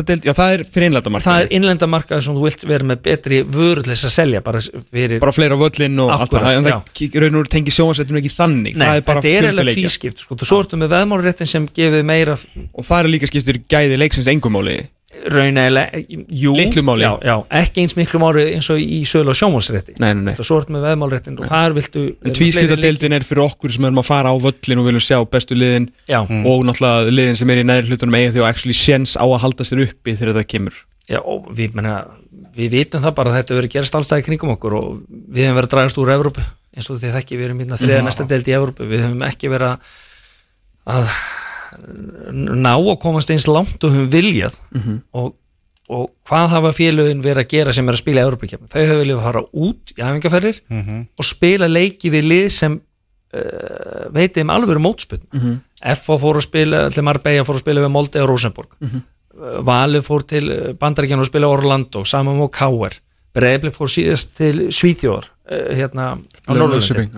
að 0.00 0.06
deild, 0.10 0.26
já 0.26 0.32
það 0.38 0.52
er 0.56 0.64
fyrir 0.74 0.86
innlenda 0.88 1.12
það 1.26 1.40
er 1.44 1.54
innlenda 1.58 1.88
markað 1.90 2.24
sem 2.26 2.36
þú 2.38 2.44
vilt 2.46 2.66
vera 2.70 2.88
með 2.90 3.00
betri 3.06 3.40
vörðlis 3.56 4.04
að 4.06 4.14
selja 4.16 4.42
bara 4.46 4.62
fyrir 4.64 5.22
bara 5.22 5.34
fleira 5.36 5.58
völlin 5.60 6.02
og 6.04 6.12
allt 6.16 6.34
það, 6.34 6.48
en 6.54 6.68
það 6.70 6.74
raun 7.22 7.34
og 7.34 7.40
veru 7.42 7.52
tengir 7.56 7.76
sjónvansrættinu 7.76 8.20
ekki 8.22 8.34
þannig, 8.36 8.76
Nei, 8.78 8.86
það 8.86 8.96
er 8.96 9.06
þetta 9.10 9.32
er 9.60 9.70
leikja. 9.70 9.80
tvískipt 9.82 10.22
sko. 10.24 10.38
svo 10.42 10.60
ertu 10.64 10.80
með 10.80 10.94
veðmálréttin 10.96 11.50
sem 11.50 11.66
gefið 11.78 12.06
meira 12.06 12.38
og 12.38 12.86
það 12.86 13.02
er 13.02 13.12
líka 13.16 13.30
skiptir 13.32 13.62
gæði 13.70 13.98
leiksins 14.00 14.30
engumáli 14.30 14.78
raunaðilega, 15.32 16.00
jú 16.30 16.54
Litlu 16.56 16.82
máli. 16.86 17.04
já, 17.04 17.12
já, 17.24 17.34
ekki 17.60 17.84
eins 17.84 17.96
miklu 17.98 18.20
máli 18.22 18.44
eins 18.56 18.68
og 18.72 18.80
í 18.80 19.02
sölu 19.08 19.32
og 19.32 19.38
nei. 20.00 20.34
og 20.34 20.44
svo 20.46 20.58
ertu 20.60 20.74
með 20.74 20.86
veðmálréttin 20.88 21.38
og 21.40 21.48
þar 21.50 21.76
viltu 21.76 22.04
En 22.24 22.36
tvískiptadeildin 22.36 23.16
er 23.16 23.26
fyrir 23.26 23.44
okkur 23.46 23.74
sem 23.74 23.86
erum 23.88 24.02
að 24.02 24.08
fara 24.10 24.32
á 24.32 24.36
völlin 24.36 24.82
og 24.82 24.88
viljum 24.88 25.04
sjá 25.04 25.18
bestu 25.30 25.58
liðin 25.58 25.88
já, 26.08 26.20
og 26.22 26.66
náttúrulega 26.68 27.14
liðin 27.14 27.40
sem 27.40 27.54
er 27.54 27.62
í 27.62 27.66
neðri 27.66 27.92
hlutunum 27.92 28.18
eiga 28.18 28.34
því 28.34 28.44
og 28.44 28.50
actually 28.50 28.76
séns 28.76 29.16
á 29.16 29.24
að 29.24 29.40
halda 29.46 29.66
sér 29.66 29.84
uppi 29.86 30.16
þegar 30.16 30.38
það 30.40 30.48
kemur. 30.52 30.84
Já, 31.06 31.20
og 31.22 31.50
við, 31.54 31.76
menna, 31.78 32.00
við 32.56 32.72
vitum 32.80 33.02
það 33.04 33.16
bara 33.18 33.32
að 33.32 33.40
þetta 33.40 33.58
verður 33.60 33.74
gerast 33.76 33.98
allstæði 33.98 34.26
kringum 34.26 34.54
okkur 34.56 34.78
og 34.78 34.86
við 35.06 35.46
hefum 35.46 35.60
verið 35.60 35.68
að 35.68 35.74
dragast 35.76 36.00
úr 36.02 36.14
Evrópu 36.16 36.46
eins 36.76 36.90
og 36.90 37.00
þið 37.00 37.14
þekki 37.20 37.38
við 37.38 37.48
erum 37.48 37.60
hérna 37.62 37.78
þriða 37.80 38.04
næsta 38.04 38.26
deild 38.28 38.50
í 38.50 38.56
Evrópu. 38.56 38.88
Við 38.90 39.04
hefum 39.06 39.22
ekki 39.26 39.52
verið 39.52 39.92
að 40.96 41.12
ná 42.32 42.74
að 42.74 42.98
komast 43.02 43.30
eins 43.30 43.48
langt 43.50 43.84
og 43.84 43.92
höfum 43.92 44.10
viljað 44.12 44.58
og, 45.12 45.34
og 45.88 46.10
hvað 46.28 46.48
hafa 46.54 46.72
félögin 46.76 47.22
verið 47.24 47.44
að 47.44 47.52
gera 47.54 47.72
sem 47.72 47.88
er 47.88 47.96
að 47.96 48.02
spila 48.02 48.22
í 48.22 48.26
Evrópakefni 48.26 48.68
þau 48.72 48.80
hefur 48.82 49.00
viljað 49.02 49.22
fara 49.22 49.44
út 49.52 49.94
í 49.96 50.02
æfingarferðir 50.02 50.60
og 51.18 51.24
spila 51.24 51.70
leiki 51.70 52.10
við 52.14 52.30
lið 52.32 52.48
sem 52.52 52.80
uh, 53.34 54.06
veitið 54.14 54.44
um 54.44 54.54
alvöru 54.54 54.82
mótspiln 54.82 55.26
mm 55.32 55.40
-hmm. 55.40 55.58
FH 55.94 56.18
fór 56.22 56.40
að 56.40 56.46
spila 56.46 56.90
til 56.90 57.04
Marbella 57.04 57.44
fór 57.44 57.58
að 57.58 57.64
spila 57.64 57.80
við 57.84 57.92
Molde 57.92 58.22
og 58.22 58.28
Rosenborg. 58.28 58.68
Mm 58.80 58.88
-hmm. 58.88 59.02
Valur 59.62 60.02
fór 60.02 60.22
til 60.26 60.74
Bandaríkjan 60.80 61.20
og 61.20 61.26
spila 61.26 61.48
Orlando 61.48 62.04
saman 62.04 62.38
með 62.38 62.50
K.R. 62.50 62.94
Breifli 63.34 63.70
fór 63.70 63.88
síðast 63.88 64.34
til 64.36 64.72
Svíþjóðar 64.72 65.26
uh, 65.52 65.76
hérna 65.76 66.18
á 66.48 66.52
Norðurlandi 66.54 67.10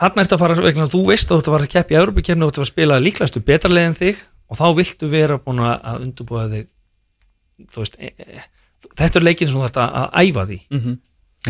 þarna 0.00 0.24
ertu 0.24 0.36
að 0.36 0.42
fara 0.42 0.58
vegna 0.64 0.88
þú 0.90 1.02
veist 1.10 1.30
að 1.30 1.34
þú 1.34 1.40
ert 1.40 1.48
að 1.50 1.56
fara 1.56 1.68
að 1.68 1.74
keppa 1.74 1.94
í 1.94 1.98
Európa-kefni 2.00 2.46
og 2.46 2.52
þú 2.52 2.60
ert 2.60 2.66
að 2.66 2.70
spila 2.72 3.00
líklastu 3.02 3.42
betra 3.44 3.72
leið 3.72 3.88
en 3.90 3.98
þig 3.98 4.22
og 4.50 4.60
þá 4.60 4.64
viltu 4.78 5.10
vera 5.12 5.38
búin 5.40 5.62
að 5.66 6.06
undurbúa 6.06 6.46
þig 6.50 6.66
þú 7.70 7.84
veist 7.84 7.98
e, 8.00 8.10
e, 8.16 8.44
þetta 8.98 9.20
er 9.20 9.26
leikin 9.26 9.50
sem 9.50 9.60
þú 9.60 9.68
ert 9.68 9.80
að, 9.80 10.00
að 10.00 10.24
æfa 10.24 10.46
því 10.50 10.60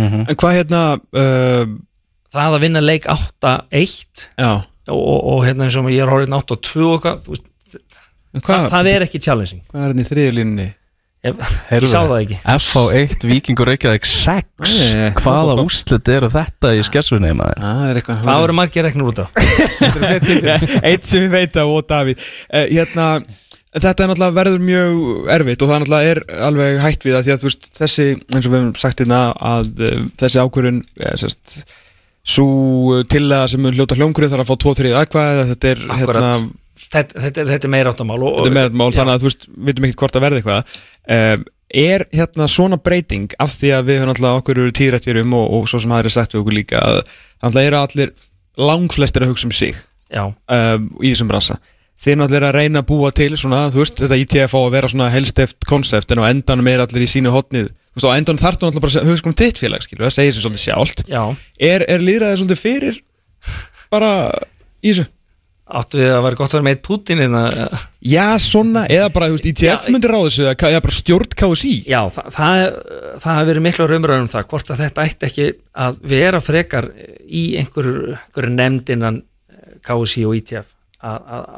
En 0.00 0.36
hvað 0.38 0.52
hérna 0.54 0.80
uh, 1.18 1.70
það 2.30 2.56
að 2.56 2.62
vinna 2.62 2.82
leik 2.84 3.08
8-1 3.10 4.26
Já. 4.38 4.50
og, 4.54 5.00
og, 5.00 5.20
og 5.32 5.40
hérna 5.46 5.66
eins 5.66 5.78
og 5.80 5.90
ég 5.90 6.04
er 6.04 6.12
horfinn 6.12 6.36
8-2 6.36 6.84
og 6.86 7.00
hvað, 7.02 7.24
þú 7.24 7.34
veist, 7.34 7.48
En 8.30 8.38
það, 8.38 8.46
hvað, 8.46 8.68
það 8.70 8.88
er 8.92 9.04
ekki 9.06 9.20
challenging. 9.24 9.62
hvað 9.72 9.80
er 9.82 9.88
hérna 9.88 10.04
í 10.04 10.08
þriðjulínunni? 10.10 10.66
Ég, 11.26 11.42
ég 11.74 11.86
sá 11.90 11.98
það 12.00 12.16
ekki. 12.20 12.38
FH1, 12.54 13.26
Víkingur 13.30 13.70
Reykjavík 13.70 14.08
6 14.08 14.70
Nei, 14.70 15.10
Hvaða 15.18 15.58
úslit 15.64 16.08
eru 16.14 16.30
þetta 16.32 16.72
í 16.78 16.80
skessunni 16.86 17.34
maður? 17.36 17.60
Það 17.66 17.84
er 17.90 18.00
eitthvað 18.00 18.24
það 18.24 18.42
voru 18.46 18.56
margir 18.60 18.88
reknur 18.88 19.12
út 19.12 19.22
á? 19.22 19.26
Eitt 20.88 21.06
sem 21.08 21.26
ég 21.26 21.32
veit 21.34 21.60
á 21.60 21.64
og 21.66 21.84
Davíð. 21.90 22.26
Uh, 22.48 22.66
Hérna 22.72 23.12
Þetta 23.70 24.02
er 24.02 24.08
náttúrulega 24.10 24.34
verður 24.34 24.62
mjög 24.66 25.28
erfitt 25.30 25.60
og 25.62 25.68
það 25.70 25.82
náttúrulega 25.84 26.14
er 26.14 26.20
alveg 26.48 26.78
hægt 26.82 27.04
við 27.06 27.14
það 27.14 27.26
því 27.26 27.32
að 27.36 27.44
veist 27.46 27.68
þessi, 27.78 28.06
eins 28.34 28.48
og 28.48 28.50
við 28.50 28.58
hefum 28.58 28.72
sagt 28.80 29.02
hérna 29.04 29.20
að 29.46 29.68
uh, 29.86 30.00
þessi 30.18 30.40
ákvörun 30.42 30.80
ja, 30.98 31.12
sest, 31.20 31.52
svo 32.26 32.98
tillaga 33.12 33.46
sem 33.52 33.62
mun 33.62 33.76
hljóta 33.78 33.94
hljómgrið 33.94 34.34
þarf 34.34 34.42
að 34.42 34.50
fá 34.50 34.64
2-3 34.66 34.90
aðkvæði 35.04 35.46
þetta 35.52 35.70
er 35.70 35.84
Akkurat. 35.86 36.26
hérna, 36.26 36.50
þetta, 36.94 37.22
þetta, 37.24 37.46
þetta 37.52 37.68
er 37.68 37.72
meira 37.74 37.94
áttamál 37.94 38.20
og, 38.20 38.36
þetta 38.40 38.50
er 38.50 38.58
með 38.58 38.78
mál 38.80 38.90
já. 38.90 38.98
þannig 38.98 39.14
að 39.14 39.24
þú 39.24 39.30
veist, 39.30 39.48
við 39.50 39.70
veitum 39.70 39.88
ekki 39.88 40.00
hvort 40.02 40.18
að 40.18 40.24
verði 40.26 40.40
eitthvað. 40.40 40.78
Um, 41.16 41.44
er 41.70 42.06
hérna 42.10 42.46
svona 42.50 42.80
breyting 42.82 43.34
af 43.38 43.54
því 43.58 43.74
að 43.76 43.84
við 43.88 44.00
höfum 44.00 44.10
náttúrulega 44.10 44.42
okkur 44.42 44.60
eru 44.60 44.72
tíðrættir 44.74 45.20
um 45.22 45.36
og, 45.38 45.50
og 45.58 45.68
svo 45.70 45.82
sem 45.82 45.92
er 45.94 46.08
sagt 46.10 46.34
við 46.34 46.42
okkur 46.42 46.56
líka 46.56 46.80
að 46.82 47.02
náttúrulega 47.04 47.70
eru 47.70 47.80
allir 47.80 48.14
langflestir 48.60 49.24
að 49.24 49.30
hugsa 49.30 49.46
um 49.46 49.54
sig 49.54 49.76
um, 50.18 50.88
í 50.98 51.12
þessum 51.12 51.30
bransa. 51.30 51.60
Þeir 52.00 52.16
náttúrulega 52.18 52.40
eru 52.40 52.48
að 52.48 52.56
reyna 52.58 52.82
að 52.82 52.88
búa 52.88 53.12
til 53.14 53.30
svona, 53.38 53.60
þú 53.70 53.82
veist, 53.84 54.00
þetta 54.00 54.18
ITF 54.24 54.56
á 54.56 54.60
að 54.60 54.74
vera 54.74 54.90
svona 54.90 55.12
helsteft 55.12 55.68
konsept 55.68 56.10
en 56.10 56.22
á 56.24 56.30
endanum 56.30 56.70
er 56.72 56.82
allir 56.82 57.06
í 57.06 57.10
sínu 57.12 57.32
hotnið 57.34 57.70
þú 57.70 58.00
veist, 58.00 58.08
á 58.08 58.16
endanum 58.16 58.42
þarf 58.42 58.58
þú 58.58 58.66
náttúrulega 58.66 58.86
bara 58.86 59.04
að 59.04 59.12
hugsa 59.12 59.30
um 59.30 59.38
þitt 59.38 59.60
félag 59.60 59.86
skilur, 59.86 60.06
það 60.08 60.16
segir 60.16 60.34
sér 60.34 60.46
svolítið 60.46 60.64
sjálft. 60.64 61.04
Já, 61.10 61.22
er, 61.70 61.86
er 61.86 62.04
líðræðið 62.06 62.40
svolítið 62.40 62.62
fyrir 62.64 63.00
bara 63.92 64.10
í 64.80 64.90
þessu 64.90 65.06
áttu 65.78 66.00
við 66.00 66.12
að 66.14 66.24
vera 66.26 66.38
gott 66.40 66.50
að 66.50 66.56
vera 66.56 66.66
með 66.66 66.76
eitt 66.76 66.82
Putin 66.86 67.22
inna, 67.26 67.42
Já, 68.10 68.24
svona, 68.42 68.84
eða 68.90 69.10
bara, 69.14 69.28
þú 69.30 69.36
veist, 69.36 69.48
ITF 69.50 69.86
myndir 69.92 70.14
á 70.16 70.20
þessu 70.24 70.46
eða 70.50 70.82
bara 70.86 70.96
stjórn 70.96 71.36
KSI 71.42 71.74
Já, 71.90 72.00
það, 72.14 72.30
það, 72.36 72.62
það 73.22 73.38
hefur 73.38 73.50
verið 73.50 73.66
miklu 73.66 73.88
raumröðum 73.90 74.26
um 74.26 74.32
það 74.32 74.48
hvort 74.52 74.72
að 74.72 74.82
þetta 74.84 75.06
ætti 75.06 75.28
ekki 75.28 75.48
að 75.86 76.00
vera 76.14 76.42
frekar 76.44 76.90
í 77.26 77.44
einhverju, 77.60 78.16
einhverju 78.16 78.54
nefnd 78.56 78.94
innan 78.96 79.20
KSI 79.86 80.26
og 80.28 80.36
ITF 80.40 80.74
að, 81.00 81.30
að, 81.38 81.54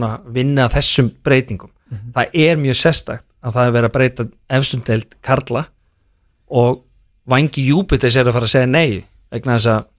að 0.00 0.28
vinna 0.34 0.66
að 0.66 0.76
þessum 0.78 1.12
breytingum. 1.24 1.72
Það 2.14 2.36
er 2.44 2.58
mjög 2.60 2.78
sérstakt 2.80 3.26
að 3.44 3.56
það 3.56 3.66
er 3.68 3.74
verið 3.76 3.88
að 3.88 3.94
breyta 3.94 4.26
efstundeld 4.58 5.16
Karla 5.24 5.66
og 6.54 6.80
vangi 7.30 7.64
Júpiters 7.68 8.16
er 8.16 8.28
að 8.28 8.36
fara 8.36 8.48
að 8.48 8.54
segja 8.54 8.70
nei 8.70 9.04
vegna 9.32 9.58
þess 9.58 9.70
að 9.72 9.90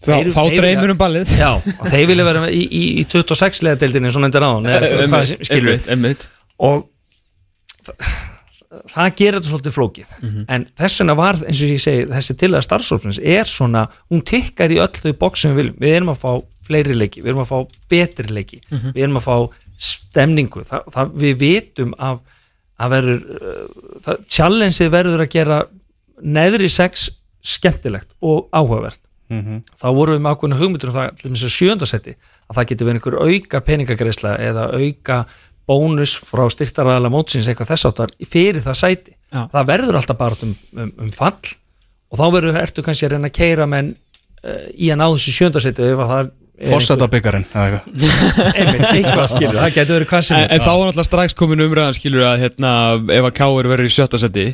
Þá, 0.00 0.10
þeir- 0.14 0.30
þá 0.32 0.42
dreymur 0.56 0.80
vilja- 0.86 0.94
um 0.94 0.98
ballið. 1.00 1.32
Já, 1.36 1.50
og 1.60 1.86
þeir 1.92 2.06
vilja 2.08 2.24
vera 2.30 2.46
í, 2.48 2.60
í, 2.64 2.82
í 3.02 3.04
26 3.12 3.62
lega 3.66 3.80
deildinni 3.82 4.12
svona 4.14 4.30
endur 4.30 4.46
einmitt 5.92 6.28
og 6.60 6.86
það, 7.84 8.12
það 8.94 9.10
gerir 9.18 9.36
þetta 9.38 9.50
svolítið 9.50 9.74
flókið. 9.76 10.14
En 10.56 10.64
þess 10.78 11.00
vegna 11.02 11.16
var, 11.18 11.40
eins 11.44 11.60
og 11.64 11.72
ég 11.74 11.82
segi 11.84 12.06
þessi 12.14 12.36
til 12.40 12.50
að 12.54 12.64
starfsópsins 12.66 13.18
er 13.36 13.48
svona 13.50 13.84
hún 14.12 14.22
tikkar 14.30 14.72
í 14.72 14.80
öll 14.82 14.92
þau 15.02 15.12
box 15.20 15.44
sem 15.44 15.52
við 15.54 15.60
viljum. 15.62 15.78
Við 15.84 15.96
erum 15.98 16.12
að 16.14 16.20
fá 16.22 16.32
fleiri 16.70 16.94
leiki, 16.96 17.22
við 17.24 17.32
erum 17.34 17.42
að 17.44 17.50
fá 17.50 17.58
betri 17.90 18.30
leiki, 18.36 18.60
við 18.70 19.02
erum 19.04 19.18
að 19.20 19.26
fá 19.26 19.36
stemningu, 19.80 20.62
það, 20.68 20.88
það, 20.94 21.12
við 21.24 21.36
vitum 21.40 21.94
af 21.98 22.20
að 22.80 22.92
verður 22.94 23.22
uh, 23.36 23.62
það, 24.04 24.18
challenge 24.32 24.88
verður 24.92 25.24
að 25.26 25.32
gera 25.34 25.60
neðri 26.24 26.68
sex 26.72 27.08
skemmtilegt 27.44 28.12
og 28.24 28.46
áhugavert 28.56 29.00
þá 29.30 29.86
vorum 29.94 30.16
við 30.16 30.22
með 30.24 30.34
ákveðna 30.34 30.58
hugmyndur 30.60 30.90
um 30.90 30.96
það 30.96 31.14
til 31.20 31.30
þess 31.30 31.46
að 31.46 31.54
sjöndasetti 31.56 32.14
að 32.50 32.56
það 32.58 32.68
geti 32.70 32.84
verið 32.88 32.98
einhver 33.00 33.18
auka 33.20 33.60
peningagreisla 33.68 34.32
eða 34.48 34.64
auka 34.74 35.18
bónus 35.70 36.16
frá 36.26 36.44
styrtaræðala 36.50 37.10
mótsins 37.12 37.46
eitthvað 37.46 37.70
þess 37.70 37.86
áttar 37.90 38.10
fyrir 38.26 38.62
það 38.64 38.78
sæti. 38.80 39.12
Já. 39.30 39.44
það 39.52 39.66
verður 39.70 39.98
alltaf 40.00 40.18
bara 40.18 40.34
um, 40.42 40.54
um, 40.74 40.92
um 41.04 41.10
fall. 41.14 41.52
Og 42.10 42.18
þá 42.18 42.24
verður 42.34 42.58
ertu 42.58 42.82
kannski 42.82 43.06
að 43.06 43.12
reyna 43.14 43.30
að 43.30 43.36
keira 43.38 43.66
menn 43.70 43.92
uh, 43.94 44.64
í 44.74 44.90
að 44.90 44.98
ná 44.98 45.06
þessu 45.14 45.34
sjöndasetti 45.36 45.86
ef 45.92 46.02
að 46.02 46.10
það 46.10 46.24
er 46.24 46.30
einmitt, 48.58 48.82
eitthvað 48.90 49.30
skilur, 49.32 49.60
það 49.62 49.76
getur 49.78 49.94
verið 49.96 50.10
hvað 50.10 50.24
sem 50.26 50.36
En, 50.36 50.42
er. 50.44 50.50
en 50.58 50.64
þá 50.66 50.72
var 50.74 50.90
alltaf 50.90 51.06
strax 51.06 51.36
komin 51.38 51.62
umræðan 51.64 51.96
skilur 51.96 52.26
að 52.28 52.42
hérna, 52.42 52.72
ef 53.16 53.28
að 53.30 53.36
Káur 53.38 53.68
verður 53.70 53.88
í 53.88 53.94
sjötta 53.94 54.20
seti 54.20 54.44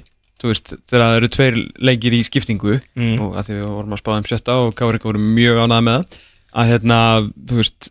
þú 0.47 0.53
veist, 0.55 0.73
þegar 0.87 1.03
það 1.05 1.17
eru 1.21 1.29
tveir 1.37 1.59
leikir 1.91 2.17
í 2.17 2.23
skiptingu 2.27 2.79
Mm. 2.97 3.19
og 3.21 3.37
að 3.37 3.49
því 3.51 3.57
við 3.59 3.67
vorum 3.75 3.97
að 3.97 4.03
spáða 4.03 4.21
um 4.23 4.29
sjötta 4.31 4.57
og 4.63 4.75
Káur 4.79 4.97
ekki 4.99 5.11
voru 5.11 5.23
mjög 5.27 5.61
ánægð 5.67 5.85
með 5.91 5.99
það 5.99 6.21
að 6.57 6.71
hérna, 6.73 6.99
þú 7.51 7.59
veist 7.61 7.91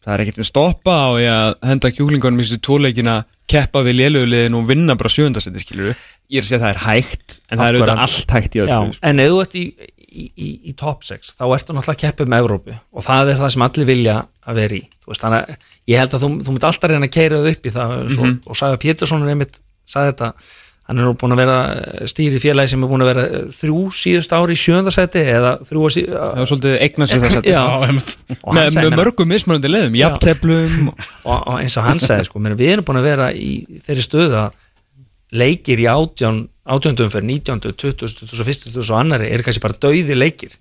það 0.00 0.14
er 0.16 0.22
ekkert 0.24 0.40
sem 0.40 0.48
stoppa 0.48 0.94
á 0.96 1.08
ég 1.20 1.30
að 1.30 1.68
henda 1.70 1.90
kjúklingunum 1.92 2.40
í 2.40 2.46
þessu 2.48 2.60
tóleikina 2.64 3.16
keppa 3.50 3.82
við 3.84 3.98
lélugulegin 4.00 4.56
og 4.56 4.66
vinna 4.70 4.96
bara 4.96 5.10
sjönda 5.12 5.42
seti 5.44 5.60
skilur 5.60 5.92
ég 6.30 6.40
er 6.40 6.44
að 6.46 6.48
segja 6.48 6.60
að 6.60 6.66
það 6.66 6.74
er 6.74 6.82
hægt 6.86 7.40
en 7.50 7.58
það 7.58 7.66
er 7.68 7.74
auðvitað 7.76 7.94
Akkurat. 7.94 8.04
allt 8.08 8.30
hægt 8.36 8.54
í 8.56 8.62
öllu 8.64 8.92
sko. 8.94 9.00
en 9.10 9.20
ef 9.20 9.30
þú 9.30 9.40
ert 9.44 9.54
í, 9.60 9.64
í, 10.10 10.24
í, 10.38 10.48
í 10.70 10.74
top 10.78 11.02
6 11.04 11.34
þá 11.36 11.42
ertu 11.54 11.74
náttúrulega 11.76 11.94
að 11.96 12.00
keppa 12.04 12.26
um 12.26 12.36
Evrópu 12.38 12.76
og 12.94 13.04
það 13.06 13.32
er 13.34 13.40
það 13.42 13.52
sem 13.54 13.62
allir 13.66 13.86
vilja 13.90 14.16
að 14.46 14.54
vera 14.62 14.78
í 14.78 14.82
þú 15.04 15.10
veist, 15.12 15.24
þannig 15.26 15.56
ég 15.90 15.98
held 16.00 16.14
að 16.16 16.22
þú, 16.24 16.30
þú 16.46 16.54
myndi 16.54 16.68
alltaf 16.70 16.90
reyna 16.90 17.06
að 17.10 17.14
keira 17.18 17.36
það 17.42 17.50
upp 17.52 17.66
í 17.66 17.74
það 17.76 17.94
svo, 18.14 18.24
Mhm. 18.24 18.40
og 18.46 18.56
Sæða 18.56 18.80
Pétursson 18.86 19.22
er 19.26 19.34
einmitt 19.34 19.58
sagði 19.90 20.12
þetta, 20.14 20.32
hann 20.90 20.98
er 20.98 21.06
nú 21.06 21.12
búin 21.18 21.34
að 21.36 21.40
vera 21.44 21.56
stýri 22.10 22.40
félagi 22.42 22.72
sem 22.72 22.82
er 22.82 22.90
búin 22.90 23.04
að 23.04 23.10
vera 23.12 23.24
eh, 23.30 23.44
þrjú 23.54 23.82
síðust 23.94 24.32
ári 24.34 24.56
í 24.56 24.58
sjöndasæti 24.58 25.20
eða 25.36 25.52
þrjú 25.68 25.84
að 25.86 25.92
sí, 25.94 26.02
það 26.10 26.40
var 26.40 26.50
svolítið 26.50 26.74
eignast 26.86 27.14
með 28.58 28.74
meina- 28.74 28.98
mörgum 28.98 29.30
mismunandi 29.30 29.70
leiðum, 29.70 29.94
Já. 29.98 30.02
jafnteflum 30.08 30.88
og- 31.30 31.44
og, 31.46 31.54
eins 31.60 31.76
og 31.78 31.86
hann 31.86 32.02
sagði 32.02 32.26
sko, 32.26 32.42
við 32.50 32.72
erum 32.74 32.86
búin 32.88 32.98
að 33.00 33.06
vera 33.10 33.30
í 33.32 33.52
þeirri 33.86 34.04
stöðu 34.06 34.40
að 34.44 34.58
leikir 35.40 35.78
í 35.78 35.86
átján 35.86 36.42
átjöndum 36.70 37.10
fyrir 37.12 37.28
19, 37.28 37.60
20, 37.70 38.26
21, 38.26 38.64
20 38.74 38.82
og 38.90 38.98
annari 38.98 39.30
eru 39.30 39.46
kannski 39.46 39.62
bara 39.62 39.78
dauði 39.78 40.16
leikir. 40.18 40.56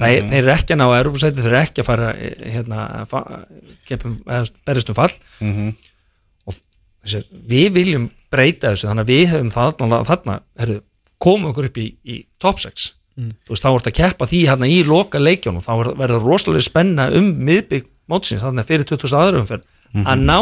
Það 0.00 0.12
er, 0.16 0.26
þeir 0.30 0.38
eru 0.44 0.52
ekki 0.54 0.72
að 0.74 0.78
ná 0.80 0.84
að 0.86 0.98
Europasæti 1.02 1.42
þeir 1.42 1.48
eru 1.50 1.58
ekki 1.60 1.82
að 1.82 1.88
fara 1.88 2.10
eh, 2.16 2.44
hérna, 2.54 2.84
fa 3.10 3.22
berist 4.68 4.92
um 4.92 4.96
fall. 4.96 5.12
Og 5.40 5.48
þessi, 5.48 5.72
við 7.50 7.68
viljum 7.74 8.08
breyta 8.30 8.70
þessu 8.74 8.88
þannig 8.90 9.06
að 9.06 9.12
við 9.14 9.28
höfum 9.34 9.50
þarna, 9.54 10.00
þarna 10.08 10.34
herru, 10.60 10.80
komum 11.20 11.50
okkur 11.50 11.68
upp 11.70 11.78
í, 11.80 11.86
í 12.04 12.18
top 12.40 12.60
6 12.62 12.90
þú 13.20 13.52
veist, 13.52 13.62
þá 13.64 13.70
voru 13.74 13.90
að 13.90 13.96
keppa 13.98 14.26
því 14.30 14.38
hérna 14.48 14.68
í 14.70 14.78
loka 14.86 15.18
leikjónum, 15.20 15.60
þá 15.60 15.72
verður- 15.98 16.22
rosalega 16.24 16.62
spenna 16.64 17.08
um 17.12 17.26
miðbygg 17.44 17.88
mótsins, 18.08 18.40
þannig 18.40 18.64
að 18.64 18.70
fyrir 18.70 18.86
2000 18.88 19.18
aðra 19.20 19.40
umferð, 19.42 19.64
að 20.06 20.22
ná 20.24 20.38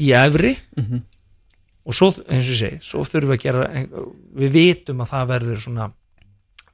í 0.00 0.12
efri 0.16 0.54
og 1.84 1.92
svo, 1.92 2.08
eins 2.28 2.46
og 2.48 2.54
ég 2.54 2.60
segi, 2.62 2.78
svo 2.80 3.02
þurfum 3.04 3.34
við 3.34 3.36
að 3.36 3.42
gera 3.44 3.66
við 4.40 4.54
vitum 4.54 5.00
að 5.04 5.10
það 5.12 5.28
verður 5.34 5.60
svona 5.60 5.88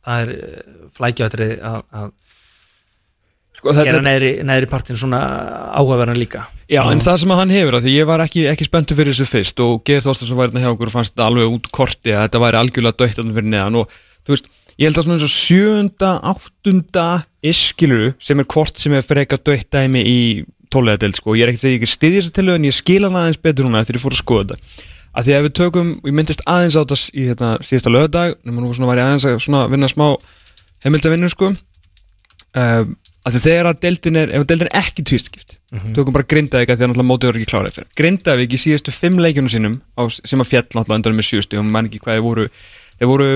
það 0.04 0.20
er 0.22 0.30
flækjátrið 0.96 1.54
að, 1.66 1.80
að 1.90 2.12
sko, 3.60 3.74
gera 3.76 4.02
neðri, 4.04 4.30
neðri 4.46 4.68
partin 4.70 4.98
svona 4.98 5.20
áhugaverðan 5.76 6.18
líka. 6.18 6.44
Já, 6.70 6.82
en 6.88 7.02
það 7.04 7.18
sem 7.22 7.34
að 7.34 7.40
hann 7.42 7.54
hefur, 7.54 7.76
af 7.76 7.84
því 7.84 7.94
ég 7.94 8.08
var 8.08 8.24
ekki, 8.24 8.46
ekki 8.50 8.68
spenntu 8.68 8.96
fyrir 8.98 9.14
þessu 9.14 9.28
fyrst 9.28 9.62
og 9.64 9.82
Geir 9.86 10.04
Þorstarsson 10.04 10.38
var 10.38 10.48
hérna 10.48 10.64
hjá 10.64 10.72
okkur 10.72 10.90
og 10.90 10.94
fannst 10.94 11.14
þetta 11.14 11.26
alveg 11.28 11.56
út 11.56 11.68
korti 11.74 12.14
að 12.14 12.24
þetta 12.26 12.42
væri 12.44 12.60
algjörlega 12.60 12.98
döitt 13.00 13.18
þarna 13.18 13.36
fyrir 13.36 13.52
neðan 13.54 13.80
og 13.82 13.98
þú 14.24 14.36
veist, 14.36 14.48
ég 14.76 14.88
held 14.88 15.00
að 15.00 15.06
svona 15.06 15.18
eins 15.18 15.26
og 15.26 15.34
sjönda, 15.34 16.12
áttunda 16.30 17.08
iskiluru 17.50 18.14
sem 18.22 18.40
er 18.40 18.48
hvort 18.54 18.80
sem 18.80 18.94
er 18.96 19.04
freka 19.06 19.40
döitt 19.40 19.68
dæmi 19.72 20.04
í 20.06 20.20
tóleðadeld 20.70 21.18
sko, 21.18 21.34
ég 21.34 21.44
er 21.44 21.52
ekkert 21.52 21.64
að 21.64 21.66
segja 21.66 21.80
ekki 21.80 21.90
stiði 21.90 22.20
þessi 22.20 22.34
tilhau 22.36 22.56
en 22.56 22.66
ég 22.68 22.76
skil 22.76 23.02
hann 23.02 23.18
aðeins 23.18 23.40
betur 23.42 23.66
núna 23.66 23.82
eftir 23.82 23.98
ég 23.98 24.04
fór 24.04 24.14
að 24.14 24.22
skoða 24.22 24.54
þetta. 24.54 24.86
Að 25.10 25.26
því 25.26 25.34
að 25.34 25.44
við 25.46 25.54
tökum, 25.58 25.88
ég 26.06 26.14
myndist 26.14 26.42
aðeins 26.46 26.76
á 26.78 26.82
þetta 26.84 26.98
í 27.10 27.24
hérna, 27.26 27.48
síðasta 27.66 27.90
lögadag, 27.90 28.36
nema 28.46 28.62
nú 28.62 28.86
var 28.86 29.00
ég 29.00 29.08
aðeins 29.08 29.48
að 29.50 29.72
vinna 29.72 29.90
smá 29.90 30.06
heimildavinnu 30.84 31.30
sko. 31.32 31.50
Að 32.54 32.92
því 32.92 33.09
þegar 33.28 33.70
að 33.70 33.80
deildin 33.84 34.16
er, 34.16 34.34
ef 34.34 34.46
deildin 34.48 34.70
er 34.70 34.78
ekki 34.80 35.04
tvistskipt 35.04 35.56
tökum 35.94 36.14
bara 36.16 36.26
Grindavík 36.26 36.70
að 36.70 36.78
því 36.80 36.84
að 36.84 36.90
náttúrulega 36.90 37.10
mótið 37.10 37.30
voru 37.30 37.40
ekki 37.40 37.50
kláraði 37.52 37.76
fyrir 37.76 37.90
Grindavík 38.00 38.54
í 38.56 38.60
síðustu 38.60 38.94
fimm 38.94 39.20
leikjunum 39.20 39.52
sínum 39.52 39.80
á, 39.94 40.02
sem 40.08 40.40
að 40.40 40.50
fjall 40.50 40.66
náttúrulega 40.66 40.98
endanum 40.98 41.20
með 41.20 41.28
sjöstu 41.28 41.60
og 41.60 41.68
mann 41.68 41.90
ekki 41.90 42.00
hvað 42.00 42.16
þeir 42.16 42.24
voru 42.26 42.46
þeir 43.00 43.08
voru 43.08 43.28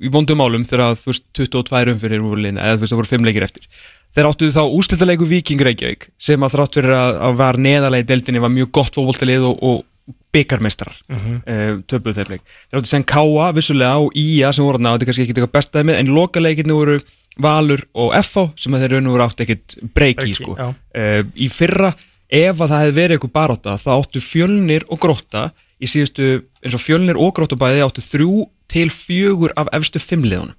í 0.00 0.12
vondum 0.12 0.40
málum 0.40 0.64
þegar 0.64 0.90
að, 0.90 1.02
þú 1.02 1.10
veist 1.12 1.26
22 1.36 1.92
umfyrir 1.92 2.22
voru 2.24 2.44
lína 2.44 2.64
eða 2.64 2.78
þú 2.78 2.84
veist 2.84 2.94
það 2.94 3.00
voru 3.02 3.10
fimm 3.10 3.26
leikir 3.28 3.44
eftir. 3.44 3.66
Þeir 4.14 4.28
áttu 4.30 4.48
þá 4.54 4.62
úslitalegu 4.78 5.26
Viking 5.28 5.64
Reykjavík 5.66 6.06
sem 6.22 6.46
að 6.46 6.54
þrátt 6.54 6.78
fyrir 6.78 6.94
að, 6.96 7.18
að 7.26 7.40
var 7.42 7.58
neðalegi 7.60 8.08
deildinni 8.08 8.44
var 8.44 8.54
mjög 8.54 8.70
gott 8.78 8.96
fótboltalið 8.96 9.48
og, 9.50 9.58
og 9.60 10.14
byggarmestrar 10.34 10.96
mm 11.08 11.18
-hmm. 11.18 11.82
töfluð 11.90 12.16
þeir 12.20 12.30
leik. 12.32 12.42
Þeir 12.70 12.80
áttu 12.80 12.90
sem 12.90 13.04
Káa 13.04 13.50
vissulega 13.56 13.98
og 14.00 14.16
Ía 14.16 14.52
sem 14.52 14.64
voru 14.64 14.78
þarna 14.78 14.94
og 14.94 14.96
þetta 14.96 15.04
er 15.04 15.10
kannski 15.10 15.24
ekki 15.24 15.34
eitthvað 15.34 15.56
besta 15.58 15.84
með 15.84 16.00
en 16.00 16.14
lokaleikinni 16.14 16.78
voru 16.78 16.96
Valur 17.42 17.82
og 17.98 18.14
FH 18.20 18.50
sem 18.60 18.74
að 18.76 18.84
þeir 18.84 18.94
raun 18.94 19.10
og 19.10 19.16
voru 19.16 19.26
átt 19.26 19.44
ekkit 19.44 19.76
breyki 19.94 20.20
Breyki, 20.20 20.34
sko. 20.38 20.56
uh, 20.56 21.20
í 21.34 21.48
fyrra 21.52 21.92
ef 22.34 22.58
að 22.58 22.68
það 22.70 22.82
hefði 22.82 22.96
verið 22.98 23.16
eitthvað 23.16 23.34
baróta 23.34 23.76
þá 23.80 23.90
áttu 23.96 24.22
fjölnir 24.24 24.86
og 24.88 25.00
grótta 25.02 25.48
í 25.82 25.90
síðustu, 25.90 26.28
eins 26.62 26.76
og 26.76 26.82
fjölnir 26.82 27.18
og 27.20 27.34
grótta 27.36 27.58
bæði 27.58 27.84
áttu 27.84 28.04
þrjú 28.04 28.44
til 28.70 28.86
fjögur 28.92 29.54
af 29.60 29.70
efstu 29.76 30.02
fimmliðunum 30.02 30.54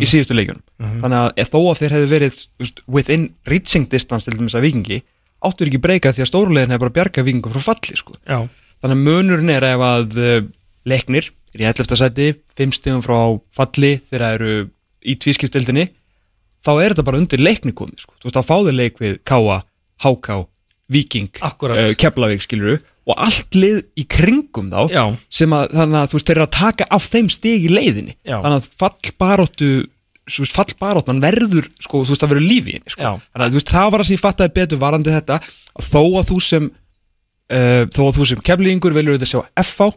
í 0.00 0.08
síðustu 0.08 0.34
leikjunum 0.36 1.00
þannig 1.02 1.40
að 1.42 1.50
þó 1.52 1.58
að 1.60 1.80
þeir 1.80 1.94
hefði 1.96 2.10
verið 2.10 2.38
veist, 2.60 2.80
within 2.90 3.26
reaching 3.46 3.88
distance 3.92 4.26
til 4.26 4.36
dæmis 4.38 4.56
að 4.56 4.66
vikingi 4.66 5.02
áttu 5.46 5.66
ekki 5.66 5.80
breyka 5.82 6.12
því 6.16 6.24
að 6.24 6.30
stórulegin 6.30 6.72
hefði 6.74 6.84
bara 6.84 6.96
bjargað 6.96 7.28
vikingum 7.28 7.54
frá 7.54 7.66
falli 7.68 7.98
sko. 7.98 8.16
já, 8.24 8.38
þannig 8.82 8.96
að 8.96 9.04
munurinn 9.06 9.52
er 9.52 9.66
ef 9.68 9.84
að 9.86 10.16
uh, 10.18 10.38
leiknir 10.88 11.28
er 11.54 11.62
í 11.62 11.68
11. 11.68 11.98
sæti, 12.00 12.30
5 12.56 12.74
stegum 12.78 13.04
frá 13.04 13.18
falli 13.54 13.96
þegar 14.08 14.24
þeir 14.24 14.34
eru 14.40 14.66
í 15.06 15.16
tvískiptildinni 15.22 15.86
þá 16.66 16.72
er 16.74 16.92
þetta 16.92 17.06
bara 17.06 17.22
undir 17.22 17.42
leikni 17.42 17.74
komið 17.76 18.04
sko. 18.04 18.18
þú 18.20 18.28
veist, 18.28 18.36
þá 18.36 18.50
fáður 18.50 18.76
leik 18.80 19.00
við 19.02 19.16
Káa, 19.26 19.62
Háká 20.04 20.42
Viking, 20.92 21.30
uh, 21.42 21.90
Keflavík 21.98 22.44
skiluru 22.44 22.78
og 23.06 23.18
allt 23.22 23.54
lið 23.58 23.82
í 23.98 24.04
kringum 24.10 24.70
þá 24.70 24.80
Já. 24.90 25.02
sem 25.30 25.52
að 25.54 25.74
þannig 25.78 25.98
að 26.00 26.08
þú 26.10 26.18
veist, 26.18 26.28
þeir 26.30 26.36
eru 26.36 26.46
að 26.46 26.56
taka 26.58 26.88
af 26.96 27.10
þeim 27.10 27.28
stig 27.30 27.66
í 27.66 27.70
leiðinni 27.70 28.16
Já. 28.26 28.38
þannig 28.42 28.56
að 28.58 28.70
fallbaróttu 28.82 29.70
fallbaróttan 30.26 31.22
verður 31.22 31.68
sko, 31.78 32.02
þú 32.02 32.14
veist, 32.14 32.22
það 32.22 32.32
verður 32.34 32.48
lífi 32.50 32.72
í 32.72 32.76
henni 32.78 32.90
sko. 32.90 33.12
Þannig 33.30 33.44
að 33.44 33.52
þú 33.52 33.58
veist, 33.60 33.70
það 33.76 33.90
var 33.94 34.02
að 34.02 34.10
ég 34.10 34.22
fattaði 34.22 34.54
betur 34.56 34.80
varandi 34.82 35.14
þetta 35.14 35.36
að 35.38 35.86
þó 35.86 36.00
að 36.02 36.24
þú 36.32 36.38
sem 36.42 36.66
uh, 36.66 37.82
þó 37.94 38.00
að 38.08 38.16
þú 38.18 38.26
sem 38.32 38.42
keflingur 38.48 38.96
viljur 38.96 39.18
þetta 39.18 39.30
sjá 39.30 39.40
FH 39.62 39.92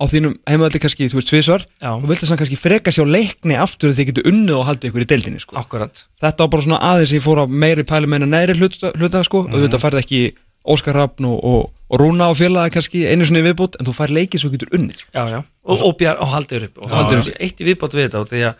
á 0.00 0.04
þínum 0.08 0.34
heimaðalli 0.48 0.80
kannski, 0.80 1.08
þú 1.12 1.18
veist, 1.20 1.28
tvisvar 1.28 1.64
Já. 1.82 1.90
þú 2.00 2.06
vilt 2.08 2.22
þess 2.24 2.32
að 2.32 2.38
kannski 2.40 2.56
freka 2.60 2.90
sjá 2.96 3.04
leikni 3.04 3.56
aftur 3.60 3.90
að 3.92 3.98
þið 4.00 4.06
getur 4.10 4.28
unnið 4.32 4.56
og 4.56 4.64
haldið 4.70 4.90
ykkur 4.90 5.04
í 5.04 5.08
deildinni 5.12 5.40
sko. 5.44 5.56
akkurat 5.60 6.04
þetta 6.24 6.38
var 6.46 6.48
bara 6.54 6.62
svona 6.64 6.80
aðeins 6.80 7.12
ég 7.12 7.24
fór 7.24 7.42
á 7.42 7.46
meiri 7.46 7.84
pæli 7.84 8.08
meina 8.08 8.24
neðri 8.26 8.56
hluta, 8.56 8.92
hluta 8.96 9.22
sko, 9.24 9.42
Mhm. 9.44 9.54
og 9.54 9.60
þetta 9.66 9.78
færði 9.84 10.00
ekki 10.04 10.22
Óskar 10.70 10.92
Rafn 10.94 11.24
og, 11.24 11.38
og, 11.44 11.70
og 11.88 12.00
Rúna 12.00 12.28
á 12.28 12.32
félagi 12.36 12.70
kannski 12.74 13.06
einu 13.08 13.24
sinni 13.24 13.40
í 13.40 13.46
viðbútt 13.48 13.76
en 13.80 13.86
þú 13.88 13.94
fær 13.96 14.10
leikið 14.12 14.40
svo 14.42 14.50
getur 14.52 14.68
unnið 14.76 14.98
sko. 15.04 15.10
já, 15.14 15.22
já. 15.28 15.38
og, 15.64 15.82
og, 15.82 15.96
bjar, 15.96 16.16
og 16.20 16.28
haldur 16.28 16.64
upp 16.68 16.78
og 16.84 16.90
haldur 16.90 17.18
upp 17.22 17.36
eitt 17.40 17.60
í 17.60 17.64
viðbátt 17.68 17.96
við 17.96 18.04
þetta 18.08 18.20
og 18.20 18.28
því 18.28 18.42
að 18.44 18.54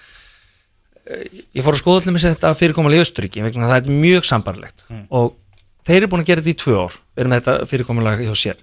eh, 1.10 1.24
ég 1.56 1.64
fór 1.64 1.76
að 1.76 1.80
skoða 1.82 2.00
allir 2.00 2.14
með 2.16 2.24
þetta 2.30 2.54
fyrirkomulega 2.56 3.00
í 3.00 3.04
Östuríki 3.04 3.42
vegna 3.44 3.66
að 3.68 3.72
það 3.74 3.80
er 3.90 4.00
mjög 4.04 4.24
sambarlegt 4.28 4.84
og 5.10 5.34
þeir 5.88 5.96
eru 6.02 6.08
búin 6.12 6.24
að 6.24 6.30
gera 6.32 6.40
þetta 6.44 6.54
í 6.56 6.60
tvö 6.64 6.74
ár 6.84 6.96
með 7.20 7.36
þetta 7.40 7.54
fyrirkomulega 7.70 8.24
hjá 8.28 8.34
sér 8.36 8.58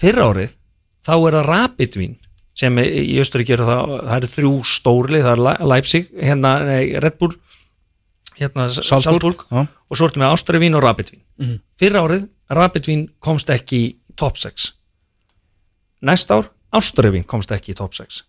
fyrra 0.00 0.28
árið, 0.32 0.52
þá 1.06 1.12
er 1.16 1.36
það 1.38 1.46
Rapidvín 1.52 2.16
sem 2.58 2.78
í 2.82 3.14
Östuríki 3.22 3.54
eru 3.54 3.66
það, 3.68 3.92
það 4.08 4.16
eru 4.16 4.30
þrjú 4.32 4.52
stórli, 4.66 5.20
það 5.22 5.34
er 5.36 5.42
Le- 5.46 5.68
Leipzig 5.72 6.08
hérna, 6.18 6.54
nei, 6.66 6.80
Red 6.98 7.18
Bull 7.20 7.36
hérna, 8.38 8.66
Salzburg, 8.70 9.44
Salzburg 9.44 9.44
og 9.88 9.98
svo 9.98 10.08
ertu 10.08 10.22
með 10.22 10.32
Ástrivín 10.34 10.74
og 10.78 10.82
Rapidvín 10.82 11.22
fyrra 11.78 12.02
árið, 12.06 12.24
Rapidvín 12.50 13.06
komst 13.22 13.50
ekki 13.54 13.78
í 13.84 13.92
top 14.18 14.36
6 14.42 14.72
næst 16.02 16.30
ár, 16.34 16.48
Ástrivín 16.74 17.24
komst 17.26 17.52
ekki 17.54 17.72
í 17.74 17.78
top 17.78 17.94
6 17.96 18.24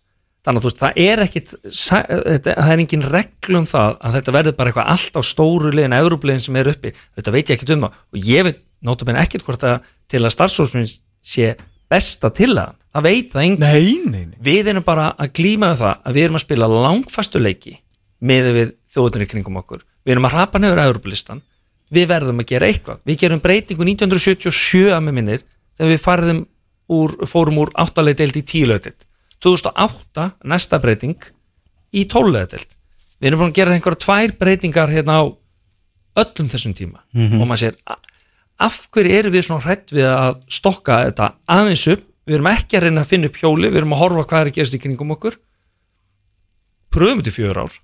þannig 0.46 0.60
að 0.60 0.64
þú 0.64 0.70
veist, 0.70 0.80
það 0.80 1.00
er 1.04 1.20
þetta, 1.28 2.54
það 2.56 2.70
er 2.72 2.80
engin 2.80 3.02
regl 3.12 3.58
um 3.58 3.66
það 3.68 3.98
að 4.00 4.14
þetta 4.16 4.34
verður 4.38 4.54
bara 4.56 4.70
eitthvað 4.72 4.92
allt 4.94 5.18
á 5.20 5.22
stóru 5.28 5.72
liðin 5.74 5.96
Evrópuliðin 5.98 6.40
sem 6.46 6.56
er 6.56 6.70
uppi, 6.72 6.92
þetta 7.18 7.34
veit 7.34 7.50
ég 7.52 7.58
ekkit 7.58 7.74
um 7.76 7.84
og 7.90 8.16
ég 8.30 8.46
veit 8.46 8.62
notabene 8.88 9.20
ekkit 9.20 9.44
hvort 9.44 9.66
að 9.68 9.82
til 10.08 10.22
að 10.24 10.32
starfsósminn 10.32 10.88
sé 11.20 11.50
besta 11.90 12.30
til 12.34 12.52
það, 12.54 12.74
það 12.94 13.06
veit 13.06 13.32
það 13.34 13.44
engin 13.46 13.64
Nei, 13.66 13.92
nei, 14.04 14.24
nei. 14.30 14.38
Við 14.46 14.72
erum 14.72 14.86
bara 14.86 15.10
að 15.18 15.32
glíma 15.40 15.72
við 15.72 15.82
það 15.82 15.94
að 16.06 16.18
við 16.18 16.26
erum 16.26 16.38
að 16.38 16.44
spila 16.44 16.70
langfastu 16.74 17.42
leiki 17.42 17.76
með 18.20 18.50
við 18.54 18.72
þjóðunir 18.94 19.30
kringum 19.30 19.60
okkur. 19.60 19.84
Við 20.04 20.14
erum 20.14 20.28
að 20.28 20.36
hrapa 20.36 20.60
nefur 20.60 20.82
Európlistan 20.84 21.42
við 21.90 22.08
verðum 22.10 22.42
að 22.42 22.50
gera 22.52 22.70
eitthvað. 22.70 23.00
Við 23.06 23.20
gerum 23.24 23.42
breytingu 23.42 23.86
1977 23.86 24.94
að 24.94 25.04
með 25.06 25.16
minnir 25.18 25.44
þegar 25.78 25.92
við 25.92 26.02
farðum 26.04 26.42
úr, 26.90 27.14
fórum 27.30 27.62
úr 27.64 27.72
áttalega 27.78 28.22
deild 28.22 28.38
í 28.38 28.44
tíulega 28.46 28.86
deild. 28.86 29.06
2008 29.40 30.26
næsta 30.52 30.80
breyting 30.82 31.30
í 31.96 32.04
tólulega 32.10 32.52
deild. 32.54 32.76
Við 33.20 33.30
erum 33.30 33.42
búin 33.42 33.52
að 33.52 33.58
gera 33.58 33.74
einhverja 33.76 34.04
tvær 34.04 34.36
breytingar 34.40 34.92
hérna 34.92 35.18
á 35.20 35.24
öllum 36.20 36.48
þessum 36.52 36.74
tíma. 36.76 37.02
Og 37.40 37.46
maður 37.48 37.62
sér 37.64 37.76
af 38.60 38.76
hverju 38.92 39.16
erum 39.16 39.34
við 39.34 39.46
svona 39.46 39.64
hrætt 39.64 39.94
við 39.94 40.08
að 40.10 40.40
stokka 40.52 41.00
þetta 41.06 41.30
aðeins 41.50 41.86
upp? 41.94 42.06
Við 42.28 42.36
erum 42.36 42.50
ekki 42.50 42.78
að 42.78 42.84
reyna 42.86 43.02
að 43.02 43.10
finna 43.10 43.30
upp 43.30 43.40
hjóli 43.40 43.70
við 43.70 43.80
erum 43.80 43.96
að 43.96 44.02
horfa 44.04 44.26
hvað 44.30 44.42
er 44.42 44.50
að 44.50 44.58
gerast 44.58 44.76
í 44.76 44.82
kringum 44.82 45.14
okkur. 45.16 45.38
Pröfum 46.94 47.22
þetta 47.22 47.32
í 47.32 47.36
fjör 47.38 47.60
ár. 47.64 47.76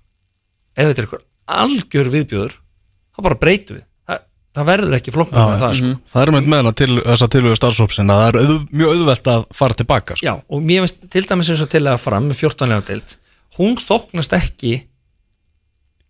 Ef 0.77 0.89
þetta 0.89 1.01
er 1.01 1.07
eitthvað 1.07 1.25
algjör 1.57 2.09
viðbjöður 2.13 2.57
þá 2.57 3.21
bara 3.27 3.39
breytum 3.41 3.79
við. 3.79 3.85
Það, 4.07 4.23
það 4.57 4.69
verður 4.71 4.97
ekki 4.99 5.13
flokknar 5.15 5.51
með 5.51 5.63
það 5.63 5.77
sko. 5.79 5.93
Það 6.13 6.23
er 6.23 6.33
með 6.35 6.49
meðan 6.53 6.77
til 6.77 6.89
þessa 6.97 7.29
tilvöðu 7.35 7.59
starfsópsin 7.59 8.13
að 8.13 8.21
það 8.21 8.29
er 8.29 8.39
auð, 8.43 8.57
mjög 8.71 8.93
auðvelt 8.93 9.31
að 9.33 9.47
fara 9.57 9.79
tilbaka 9.81 10.17
sko. 10.17 10.27
Já, 10.27 10.33
og 10.37 10.67
mér 10.67 10.85
finnst 10.85 11.07
til 11.15 11.23
dæmis 11.31 11.51
eins 11.53 11.63
og 11.65 11.71
til 11.73 11.83
að 11.87 12.03
fram 12.03 12.29
með 12.29 12.43
14 12.43 12.71
lega 12.71 12.87
deild 12.91 13.17
hún 13.57 13.77
þóknast 13.79 14.35
ekki 14.37 14.73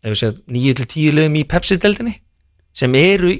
ef 0.03 0.13
við 0.13 0.19
séð 0.21 0.39
9-10 0.51 1.15
liðum 1.17 1.37
í 1.39 1.43
Pepsi-deildinni 1.49 2.15
sem 2.77 2.97
eru 2.99 3.33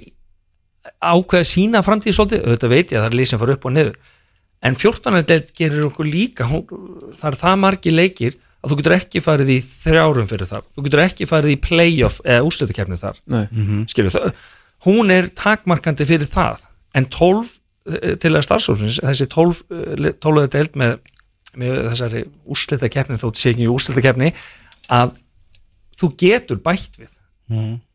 ákveða 1.02 1.48
sína 1.48 1.84
framtíð 1.86 2.16
svolítið, 2.18 2.44
auðvitað 2.46 2.74
veit 2.74 2.92
ég 2.92 2.98
að 2.98 3.04
það 3.04 3.10
er 3.10 3.18
lið 3.20 3.30
sem 3.32 3.42
fara 3.42 3.56
upp 3.58 3.68
og 3.68 3.74
niður. 3.76 3.98
En 4.68 4.78
14 4.78 5.14
lega 5.14 5.30
deild 5.32 5.54
gerir 5.58 5.88
okkur 5.88 6.10
líka 6.10 6.48
hún, 6.50 6.64
það 7.18 7.30
er 7.30 7.40
það 7.42 7.58
margi 7.62 7.94
leikir 7.94 8.38
að 8.58 8.72
þú 8.72 8.78
getur 8.80 8.96
ekki 8.98 9.22
farið 9.24 9.52
í 9.54 9.58
þrjárum 9.66 10.30
fyrir 10.30 10.50
það. 10.50 10.70
Þú 10.74 10.86
getur 10.88 11.04
ekki 11.04 11.28
farið 11.30 11.54
í 11.54 11.60
playoff 11.62 12.22
eða 12.26 12.46
úrslutakefni 12.48 12.98
þar. 13.02 13.20
Nei. 13.30 13.44
skilur 13.92 14.16
það, 14.16 14.42
hún 14.88 15.14
er 15.14 15.30
takmarkandi 15.38 16.08
fyrir 16.10 16.30
það, 16.32 16.66
en 16.98 17.10
12 17.14 17.54
eh, 17.92 18.16
til 18.22 18.34
að 18.34 18.48
starfsófnins, 18.48 19.00
þessi 19.06 19.30
12 19.34 19.62
eh, 19.78 20.10
12 20.26 20.50
deild 20.56 20.80
með, 20.82 20.98
með 21.58 21.78
þessari 21.92 22.24
úrslitakefni, 22.50 23.20
þótt 23.22 23.42
sé 23.42 23.54
ekki 23.54 23.68
í 23.68 23.72
úrslitakefni, 23.72 24.34
að 24.94 25.16
þú 25.98 26.12
getur 26.22 26.62
bætt 26.64 26.98
við 27.02 27.14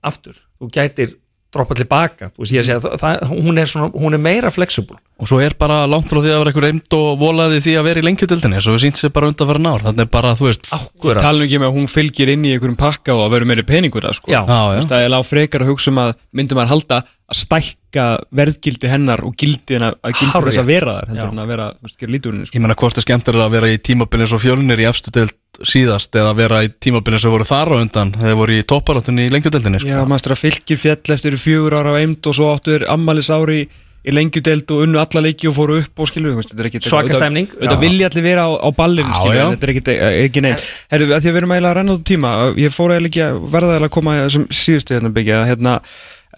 aftur, 0.00 0.38
þú 0.58 0.70
gætir 0.72 1.16
droppa 1.52 1.76
tilbaka, 1.76 2.30
þú 2.32 2.44
veist 2.44 2.54
ég 2.56 2.62
að 2.62 2.68
segja 2.68 2.82
það, 2.82 2.94
það, 3.02 3.24
hún, 3.44 3.58
er 3.60 3.70
svona, 3.70 3.88
hún 4.02 4.16
er 4.16 4.22
meira 4.24 4.50
flexible. 4.52 4.96
Og 5.22 5.28
svo 5.30 5.38
er 5.44 5.54
bara 5.58 5.82
langt 5.86 6.08
frá 6.10 6.18
því 6.18 6.32
að 6.32 6.38
vera 6.40 6.50
eitthvað 6.50 6.64
reynd 6.66 6.94
og 6.96 7.10
volaði 7.20 7.58
því 7.62 7.74
að 7.78 7.84
vera 7.86 8.00
í 8.00 8.04
lengjutildinni 8.08 8.62
Svo 8.64 8.72
við 8.74 8.80
sínt 8.86 8.98
sér 8.98 9.12
bara 9.14 9.28
undan 9.30 9.46
fyrir 9.52 9.62
nár 9.62 9.84
Þannig 9.84 10.02
er 10.02 10.08
bara, 10.10 10.32
þú 10.34 10.48
veist 10.48 10.70
Talum 10.72 11.44
ekki 11.44 11.60
með 11.62 11.68
að 11.68 11.76
hún 11.76 11.86
fylgir 11.92 12.32
inn 12.32 12.46
í 12.48 12.54
einhverjum 12.56 12.78
pakka 12.80 13.14
og 13.14 13.22
að 13.28 13.36
vera 13.36 13.48
meiri 13.52 13.64
peningur 13.68 14.02
það 14.08 14.16
sko. 14.18 14.32
Já. 14.32 14.40
Já, 14.40 14.58
já. 14.74 14.80
Það 14.90 15.04
er 15.04 15.12
lág 15.14 15.28
frekar 15.28 15.62
að 15.62 15.70
hugsa 15.70 15.92
um 15.92 16.00
að 16.02 16.14
myndum 16.34 16.58
maður 16.58 16.72
halda 16.72 16.98
að 17.06 17.38
stækka 17.38 18.06
verðgildi 18.40 18.90
hennar 18.90 19.22
og 19.28 19.36
gildi 19.38 19.78
hennar 19.78 19.94
að 20.02 20.16
gildi 20.18 20.42
þess 20.48 20.62
að 20.64 20.72
vera 20.72 20.96
þar 20.98 21.14
en 21.30 21.44
að 21.44 21.52
vera, 21.52 21.68
þú 21.76 21.86
veist, 21.86 21.98
gera 22.02 22.16
lítur 22.16 22.34
henni 22.34 22.48
sko. 22.48 22.58
Ég 22.58 22.64
meina 22.66 22.78
hvort 22.82 22.98
er 22.98 23.06
skemmtilega 23.06 23.46
að 23.46 23.54
vera 23.60 23.70
í 23.70 23.78
tímabilin 23.78 24.32
svo 24.32 24.42
fjölunir 24.42 24.82
í 24.82 24.88
efstu 24.90 25.14
deild 25.14 25.36
síðast 25.60 26.16
Eða 26.16 26.34
vera 26.38 26.62
í 26.66 26.72
tímabilin 26.82 27.22
sem 27.22 27.32
voru 27.32 27.46
þar 27.48 27.74
á 27.74 27.76
undan 27.82 28.12
Þegar 28.16 28.40
voru 28.40 28.58
í 28.58 28.66
topparáttunni 28.68 29.28
í 29.28 29.32
lengjutildinni 29.32 29.82
sko. 29.82 29.92
Já, 29.92 30.02
maður 30.08 30.36
að 30.36 30.44
fylgir 30.46 30.80
fjall 30.80 31.16
eftir 31.16 31.38
fjögur 31.40 31.78
ára 31.78 31.96
á 31.96 32.00
eind 32.00 32.28
og 32.28 32.36
svo 32.38 32.52
áttu 32.54 32.76
er 32.78 32.86
ammælis 32.92 33.30
ári 33.32 33.66
í 34.02 34.10
lengjudeld 34.10 34.70
og 34.74 34.80
unnu 34.82 34.98
alla 34.98 35.22
leiki 35.22 35.46
og 35.46 35.54
fóru 35.54 35.76
upp 35.78 36.00
og 36.02 36.08
skilur 36.10 36.34
við, 36.34 36.48
þetta 36.50 36.62
er 36.64 36.68
ekki 36.70 36.80
Svaka 36.82 37.14
stemning. 37.14 37.52
Þetta 37.52 37.76
vilja 37.78 38.08
allir 38.10 38.24
vera 38.24 38.46
á, 38.48 38.52
á 38.58 38.68
ballinu 38.74 39.12
Já, 39.12 39.18
skilur 39.20 39.36
já. 39.36 39.42
við, 39.44 39.52
þetta 39.52 39.68
er 39.68 39.72
ekki, 39.72 40.24
ekki 40.24 40.42
neinn 40.42 40.64
Herru, 40.90 41.06
því 41.12 41.18
að 41.20 41.28
við 41.28 41.38
erum 41.42 41.54
eiginlega 41.54 41.70
að 41.70 41.78
renna 41.78 41.94
út 41.94 42.06
tíma 42.10 42.32
ég 42.58 42.74
fór 42.74 42.94
eiginlega 42.96 43.12
ekki 43.12 43.22
að 43.28 43.38
verða 43.52 43.76
eiginlega 43.76 43.90
að 43.92 43.94
koma 43.98 44.16
þessum 44.18 44.48
síðustu 44.58 44.96
hérna 44.96 45.12
byggja 45.14 45.44
hérna 45.52 45.76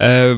uh, 0.04 0.34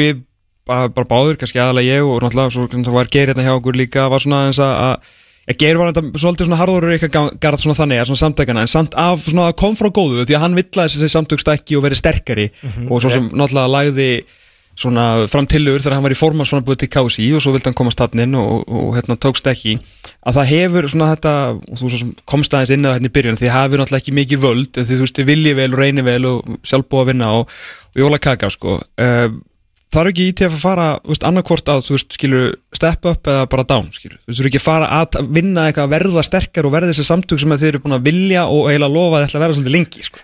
við 0.00 0.24
bara, 0.66 1.06
báður, 1.06 1.38
kannski 1.38 1.62
aðalega 1.62 2.00
ég 2.00 2.10
og 2.10 2.18
náttúrulega 2.24 2.56
svo 2.56 2.96
var 2.96 3.12
Geir 3.14 3.30
hérna 3.30 3.46
hjá 3.46 3.54
okkur 3.54 3.78
líka 3.78 4.08
var 4.10 4.26
svona 4.26 4.42
aðeins 4.42 4.58
að, 4.66 4.74
að 4.74 4.96
að 4.96 5.14
Geir 5.46 5.78
var 5.78 5.92
þetta 5.92 6.18
svolítið 6.18 6.48
svona 6.48 6.58
harður 6.58 6.88
eitthvað 6.90 7.36
garð 7.42 7.62
svona 7.62 7.76
þannig 7.78 8.00
að 8.02 8.08
svona 8.08 8.22
samtækana 8.24 8.64
en 8.66 8.70
samt 8.72 8.96
af 8.98 9.20
svona 9.22 9.44
að 9.46 9.58
kom 9.60 9.76
frá 9.78 9.92
góðu 9.94 10.24
því 10.26 10.34
að 10.34 10.42
hann 10.42 10.58
vill 10.58 10.66
að 10.72 10.96
þessi 10.96 11.12
samtök 11.12 11.44
stækki 11.44 11.78
og 11.78 11.84
veri 11.84 11.98
sterkari 11.98 12.48
og 12.88 12.98
svo 12.98 13.12
sem 13.14 13.28
náttúrulega 13.30 13.70
lagði 13.70 14.10
svona 14.76 15.04
fram 15.32 15.46
tillögur 15.48 15.80
þegar 15.80 15.96
hann 15.96 16.04
var 16.04 16.12
í 16.12 16.18
formans 16.18 16.50
svona 16.52 16.66
búið 16.66 16.82
til 16.82 16.90
KSI 16.92 17.30
og 17.36 17.42
svo 17.44 17.54
vildi 17.54 17.70
hann 17.70 17.78
komast 17.78 18.00
þarna 18.00 18.26
inn 18.26 18.36
og, 18.36 18.50
og, 18.66 18.74
og 18.90 18.98
hérna 18.98 19.16
tókst 19.16 19.48
ekki. 19.48 19.78
Að 20.26 20.40
það 20.40 20.50
hefur 20.52 20.88
svona 20.92 21.08
þetta 21.14 21.34
og 21.56 21.80
þú 21.80 21.90
svo 21.92 22.00
sem 22.02 22.12
komst 22.28 22.56
aðeins 22.56 22.74
inn 22.76 22.88
á 22.90 22.92
hérna 22.92 23.08
í 23.08 23.14
byrjun 23.16 23.40
því 23.40 23.52
hafið 23.54 23.80
náttúrulega 23.80 24.02
ekki 24.02 24.16
mikið 24.18 24.42
völd 24.44 24.72
því 24.76 24.86
þú 24.90 25.02
veist 25.06 25.20
þið 25.20 25.30
viljið 25.30 25.58
vel 25.62 25.68
og 25.70 25.80
reynið 25.80 26.08
vel 26.10 26.30
og 26.32 26.56
sjálf 26.66 26.88
búið 26.90 27.04
að 27.04 27.10
vinna 27.12 27.30
og, 27.38 27.54
og 27.94 28.02
jóla 28.02 28.20
kaka 28.26 28.52
sko. 28.52 28.76
Uh, 29.00 29.28
er 29.94 30.08
ekki 30.10 30.24
ITF 30.32 30.54
að 30.56 30.60
fara 30.60 30.86
annarkvort 31.28 31.68
að 31.72 31.84
veist 31.94 32.12
skilur 32.16 32.54
step 32.74 33.06
up 33.06 33.28
eða 33.30 33.46
bara 33.48 33.64
down 33.64 33.86
skilur 33.94 34.18
þú 34.26 34.38
eru 34.42 34.48
ekki 34.50 34.58
að 34.60 34.66
fara 34.66 34.88
að 35.00 35.18
vinna 35.32 35.66
eitthvað 35.68 35.86
að 35.86 35.92
verða 35.94 36.24
sterkar 36.26 36.66
og 36.68 36.72
verða 36.74 36.90
þessi 36.92 37.06
samtök 37.06 37.40
sem 37.40 37.54
þið 37.54 37.68
eru 37.70 37.82
búin 37.84 37.96
að 37.98 38.06
vilja 38.10 38.46
og 38.50 38.66
eiginlega 38.70 38.92
lofa 38.96 39.20
að 39.20 39.26
þetta 39.28 39.42
verða 39.44 39.58
svolítið 39.58 39.76
lengi 39.76 40.02
sko. 40.08 40.18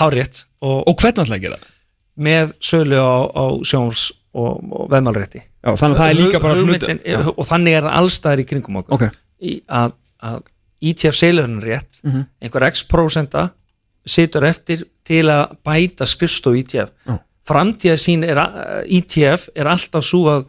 hárétt 0.00 0.44
og, 0.64 0.78
og 0.88 0.94
hvernig 1.02 1.22
ætla 1.26 1.36
að 1.36 1.44
gera 1.46 1.58
það? 1.60 1.72
með 2.16 2.52
sölu 2.64 2.96
á, 2.96 3.16
á 3.28 3.44
sjóns 3.68 4.06
og, 4.32 4.64
og 4.72 4.88
veðmálrétti 4.94 5.42
Já, 5.44 5.70
þannig 5.76 5.96
að 5.96 6.00
það 6.00 6.10
er 6.10 6.18
líka 6.22 6.40
bara 6.40 6.56
hluti 6.56 6.86
Hugmyndin- 6.86 7.30
og 7.36 7.46
þannig 7.50 7.76
er 7.76 7.86
það 7.86 7.96
allstæðir 8.00 8.42
í 8.42 8.48
kringum 8.48 8.80
okkur 8.80 8.96
Ok. 8.96 9.06
í, 9.44 9.54
að, 9.68 9.92
að 10.24 10.40
ETF 10.86 11.16
seilurinn 11.20 11.60
rétt 11.64 12.00
Mhm. 12.06 12.24
einhver 12.40 12.66
x 12.70 12.82
prósenta 12.88 13.50
situr 14.06 14.44
eftir 14.48 14.84
til 15.06 15.24
að 15.28 15.56
bæta 15.66 16.06
skrifstof 16.08 16.56
ETF 16.56 16.92
Já. 17.06 17.18
Framtíða 17.46 17.96
sín 18.00 18.24
er 18.26 18.40
að- 18.42 18.86
ETF 18.98 19.48
er 19.54 19.70
alltaf 19.70 20.04
svo 20.04 20.24
að 20.32 20.44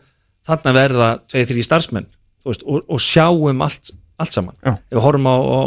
þarna 0.48 0.74
verða 0.78 1.10
2-3 1.30 1.64
starfsmenn 1.68 2.08
veist, 2.48 2.64
og, 2.66 2.84
og 2.88 3.00
sjáum 3.04 3.62
allt, 3.66 3.91
allt 4.18 4.32
saman 4.34 4.56
Já. 4.64 4.72
ef 4.78 4.95
við 4.98 5.04
horfum 5.04 5.28
á, 5.28 5.36
á 5.38 5.62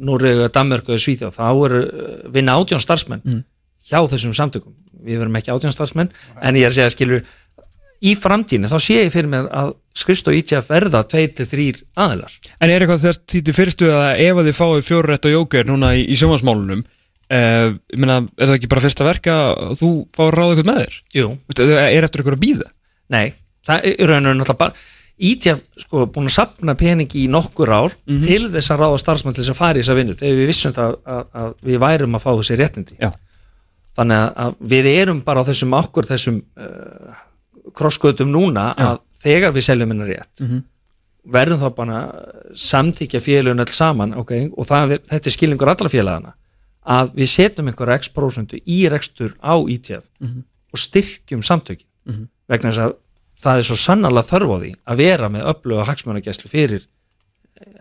Núregu, 0.00 0.48
Danmörku 0.52 0.92
eða 0.94 1.04
Svíþjóð 1.04 1.36
þá 1.36 1.44
eru 1.66 1.82
uh, 1.84 2.30
vinna 2.34 2.56
átjón 2.58 2.82
starfsmenn 2.82 3.22
Mm. 3.24 3.44
hjá 3.90 4.00
þessum 4.10 4.34
samtökum 4.36 4.74
við 5.04 5.18
verum 5.22 5.36
ekki 5.38 5.52
átjón 5.54 5.72
starfsmenn 5.72 6.10
en 6.42 6.54
ég 6.58 6.66
er 6.66 6.70
að 6.72 6.76
segja 6.80 6.90
skilur 6.96 7.22
í 8.00 8.14
framtíðinu 8.16 8.68
þá 8.72 8.78
sé 8.80 8.94
ég 9.04 9.12
fyrir 9.12 9.28
mér 9.28 9.48
að 9.52 9.74
skrifstof 10.00 10.34
ITF 10.36 10.68
verða 10.70 11.02
2-3 11.04 11.82
aðilar 12.00 12.32
En 12.60 12.70
er 12.70 12.80
eitthvað 12.84 13.02
þess 13.06 13.20
títi 13.28 13.52
fyrstu 13.56 13.90
að 13.92 14.22
ef 14.26 14.38
að 14.40 14.46
þið 14.50 14.56
fáið 14.60 14.86
fjórurætt 14.88 15.26
á 15.28 15.30
jóker 15.34 15.68
núna 15.68 15.94
í, 15.98 16.04
í 16.08 16.16
sjónvarsmálunum 16.20 16.84
uh, 17.34 17.74
meina, 17.96 18.20
er 18.36 18.50
það 18.50 18.56
ekki 18.58 18.70
bara 18.72 18.84
fyrsta 18.84 19.06
verka 19.06 19.36
að 19.50 19.76
þú 19.80 19.90
fáið 20.16 20.32
ráða 20.36 20.54
eitthvað 20.54 20.70
með 20.70 20.80
þér? 20.82 20.96
Jú, 21.16 21.26
Vistu, 21.50 21.68
er 21.76 22.06
eftir 22.06 22.22
eitthvað 22.22 22.38
að 22.38 22.44
býða? 22.46 22.70
nei, 23.10 23.26
það 23.66 23.86
er 23.90 24.10
raun 24.10 24.30
og 24.30 24.40
náttúrulega 24.40 24.60
bara 24.64 24.88
ITF 25.20 25.58
sko 25.82 26.06
búin 26.08 26.30
að 26.30 26.36
sapna 26.38 26.74
peningi 26.80 27.26
í 27.26 27.30
nokkur 27.30 27.72
ár 27.76 27.96
til 28.24 28.46
þess 28.48 28.72
að 28.72 28.84
ráða 28.84 29.00
starfsmann 29.02 29.34
til 29.36 29.42
þess 29.42 29.52
að 29.52 29.58
fara 29.58 29.76
í 29.76 29.82
þessa 29.82 29.96
vinnu 29.98 30.14
þegar 30.16 30.38
við 30.38 30.48
vissum 30.48 30.76
það 30.76 30.94
að, 30.94 30.94
að, 31.12 31.26
að 31.42 31.50
við 31.68 31.82
værum 31.82 32.16
að 32.16 32.22
fá 32.24 32.30
þessi 32.30 32.56
réttindi. 32.56 32.96
Já. 32.96 33.10
þannig 33.98 34.22
að, 34.22 34.30
að 34.46 34.56
við 34.72 34.88
erum 34.94 35.20
bara 35.26 35.44
á 35.44 35.48
þessum 35.50 35.76
okkur 35.76 36.08
þessum 36.08 36.40
uh, 36.40 37.20
krossgötum 37.76 38.32
núna 38.32 38.70
að 38.80 39.02
þegar 39.20 39.52
við 39.52 39.66
seljum 39.68 39.92
hennar 39.92 40.08
rétt 40.14 40.44
verðum 41.36 41.60
þá 41.60 41.68
bara 41.76 41.98
að 42.00 42.54
samþykja 42.56 43.20
félagin 43.20 43.60
öll 43.60 43.74
saman 43.76 44.14
okay, 44.16 44.48
og 44.56 44.66
það 44.66 44.96
er, 44.96 45.02
þetta 45.10 45.28
er 45.28 45.34
skilningur 45.36 45.68
allra 45.68 45.92
félagana 45.92 46.32
að 46.86 47.12
við 47.18 47.28
setjum 47.34 47.68
einhverja 47.70 47.98
x 48.00 48.08
prósentu 48.14 48.60
í 48.64 48.80
rekstur 48.88 49.34
á 49.44 49.54
ITF 49.68 50.06
og 50.72 50.78
styrkjum 50.78 51.42
samtökin. 51.44 51.86
Vegna 52.50 52.70
þess 52.72 52.84
að 52.86 52.94
það 53.40 53.58
er 53.60 53.68
svo 53.68 53.76
sannarlega 53.80 54.28
þörf 54.30 54.50
á 54.52 54.56
því 54.60 54.72
að 54.90 54.96
vera 55.00 55.28
með 55.32 55.46
öfluga 55.52 55.84
hagsmönagæslu 55.88 56.50
fyrir 56.50 56.86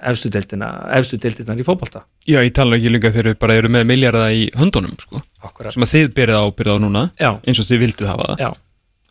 efstu 0.04 0.28
deildina, 0.32 0.68
efstu 0.96 1.18
deildinar 1.22 1.60
í 1.60 1.64
fótbolta. 1.64 2.02
Já, 2.28 2.42
ég 2.44 2.52
tala 2.56 2.76
ekki 2.76 2.92
líka 2.92 3.12
þegar 3.16 3.32
þið 3.32 3.38
bara 3.40 3.56
eru 3.60 3.70
með 3.72 3.86
miljarda 3.88 4.26
í 4.36 4.50
höndunum 4.60 4.96
sko, 5.00 5.22
Akkurat. 5.44 5.72
sem 5.74 5.84
að 5.86 5.94
þið 5.94 6.10
byrðið 6.18 6.40
ábyrðið 6.44 6.76
á 6.76 6.84
núna 6.84 7.04
Já. 7.16 7.30
eins 7.48 7.62
og 7.64 7.68
þið 7.70 7.80
vildið 7.86 8.10
hafa 8.12 8.28
það. 8.28 8.44
Já, 8.44 8.50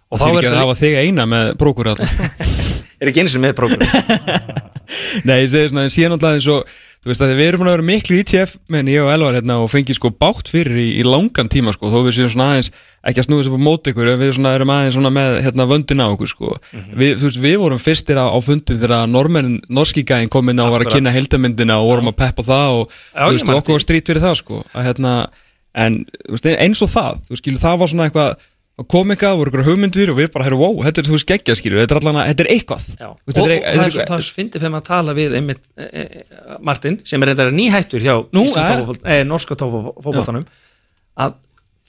og 0.08 0.20
þá 0.20 0.24
er 0.28 0.38
ekki 0.38 0.50
að 0.52 0.58
hafa 0.60 0.76
þig 0.82 0.98
eina 1.04 1.26
með 1.32 1.52
prókur 1.62 1.90
er 3.00 3.10
ekki 3.12 3.22
eins 3.24 3.36
og 3.38 3.44
með 3.44 3.56
prógram 3.56 3.80
Nei, 5.28 5.42
ég 5.44 5.50
segi 5.52 5.72
svona, 5.72 5.88
en 5.88 5.94
síðan 5.94 6.16
alltaf 6.16 6.38
eins 6.38 6.52
og 6.52 6.76
Þú 6.98 7.12
veist 7.12 7.22
að 7.22 7.36
við 7.38 7.48
erum 7.48 7.62
að 7.62 7.68
vera 7.70 7.84
miklu 7.86 8.16
ITF 8.18 8.54
menn 8.74 8.88
ég 8.90 9.04
og 9.04 9.12
Elvar 9.12 9.36
hérna 9.38 9.60
og 9.62 9.68
fengið 9.70 10.00
sko 10.00 10.10
bátt 10.18 10.48
fyrir 10.50 10.80
í, 10.82 10.86
í 10.98 11.04
langan 11.06 11.46
tíma 11.48 11.70
sko 11.72 11.92
þó 11.92 12.00
við 12.08 12.16
séum 12.16 12.32
svona 12.32 12.48
aðeins 12.56 12.70
ekki 13.06 13.22
að 13.22 13.26
snúða 13.28 13.44
sér 13.46 13.54
på 13.54 13.60
mót 13.62 13.90
ykkur 13.92 14.10
við 14.18 14.32
svona 14.34 14.54
erum 14.58 14.72
aðeins 14.74 14.96
svona 14.98 15.12
með 15.14 15.36
hérna 15.44 15.66
vöndin 15.70 16.02
á 16.02 16.06
okkur 16.10 16.32
sko. 16.32 16.56
Við, 16.74 17.14
þú 17.20 17.28
veist, 17.28 17.40
við 17.44 17.56
vorum 17.62 17.82
fyrstir 17.84 18.18
á, 18.18 18.26
á 18.26 18.38
fundin 18.42 18.80
þegar 18.82 19.06
normenn, 19.08 19.60
norski 19.70 20.02
gæðin 20.02 20.32
kom 20.34 20.50
inn 20.50 20.58
á 20.58 20.66
og 20.66 20.74
var 20.74 20.88
að 20.88 20.96
kynna 20.96 21.14
heldamyndina 21.14 21.78
og 21.78 21.92
vorum 21.92 22.10
að 22.10 22.18
peppa 22.18 22.48
það 22.50 22.80
og 22.80 22.84
Já, 22.90 23.22
þú 23.22 23.30
veist, 23.36 23.52
okkur 23.54 23.78
var 23.78 23.86
strít 23.86 24.10
fyrir 24.10 24.24
það 24.26 24.38
sko 24.42 24.60
að 24.74 24.88
hérna, 24.90 25.14
en 25.86 26.00
veist, 26.26 26.50
eins 26.58 26.82
og 26.82 26.90
það 26.98 27.22
þú 27.30 27.40
skilur, 27.40 27.62
það 27.62 27.80
var 27.84 27.94
svona 27.94 28.10
eitthvað 28.10 28.48
að 28.78 28.86
koma 28.94 29.14
eitthvað, 29.14 29.36
voru 29.40 29.50
eitthvað 29.50 29.68
hugmyndir 29.72 30.10
og 30.12 30.18
við 30.20 30.28
bara, 30.34 30.44
herru, 30.46 30.58
wow, 30.60 30.76
þetta 30.86 31.00
er, 31.02 31.08
þú 31.08 31.16
veist, 31.16 31.26
geggja, 31.32 31.56
skilur, 31.58 31.80
þetta 31.82 31.96
er 31.96 32.00
allan 32.02 32.18
að, 32.22 32.28
þetta 32.30 32.44
er 32.44 32.50
eitthvað. 32.54 32.84
Já, 33.00 33.08
og, 33.08 33.18
þetta 33.26 33.42
það 33.42 33.50
er 33.50 33.64
þetta 33.64 33.88
svo, 33.90 34.04
það 34.10 34.16
er 34.18 34.24
svo 34.28 34.36
fyndið 34.38 34.62
fyrir 34.62 34.72
maður 34.74 34.84
að 34.84 34.88
tala 34.92 35.14
við 35.18 35.34
einmitt, 35.40 35.64
e, 35.74 35.88
e, 35.88 36.58
Martin, 36.70 36.98
sem 37.10 37.22
er 37.26 37.30
reyndar 37.32 37.50
nýhættur 37.58 38.04
hjá 38.06 38.14
Nú, 38.38 38.44
fótbolt- 38.54 39.04
eh, 39.10 39.24
norska 39.26 39.58
fótboltanum 39.58 40.46
að 41.18 41.34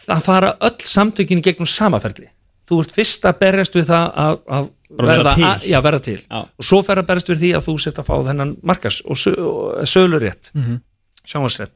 það 0.10 0.26
fara 0.26 0.52
öll 0.70 0.78
samtökin 0.90 1.42
gegnum 1.46 1.70
samaferli 1.70 2.30
þú 2.70 2.82
ert 2.84 2.92
fyrst 2.94 3.24
að 3.26 3.40
berjast 3.42 3.76
við 3.78 3.88
það 3.90 4.12
að, 4.24 4.36
að 4.60 4.68
verða, 5.00 5.32
til. 5.38 5.46
að, 5.50 5.64
já, 5.70 5.80
verða 5.86 6.00
til. 6.06 6.18
Og 6.38 6.66
svo 6.66 6.80
fer 6.86 7.00
að 7.02 7.08
berjast 7.10 7.30
við 7.34 7.40
því 7.44 7.50
að 7.58 7.64
þú 7.66 7.74
set 7.82 7.98
að 8.02 8.06
fá 8.10 8.16
þennan 8.28 8.52
markas 8.70 9.00
og, 9.06 9.18
sö, 9.18 9.34
og 9.38 9.86
sölurétt 9.90 10.52
Mhm. 10.54 10.76
sjónvarsrétt 11.26 11.74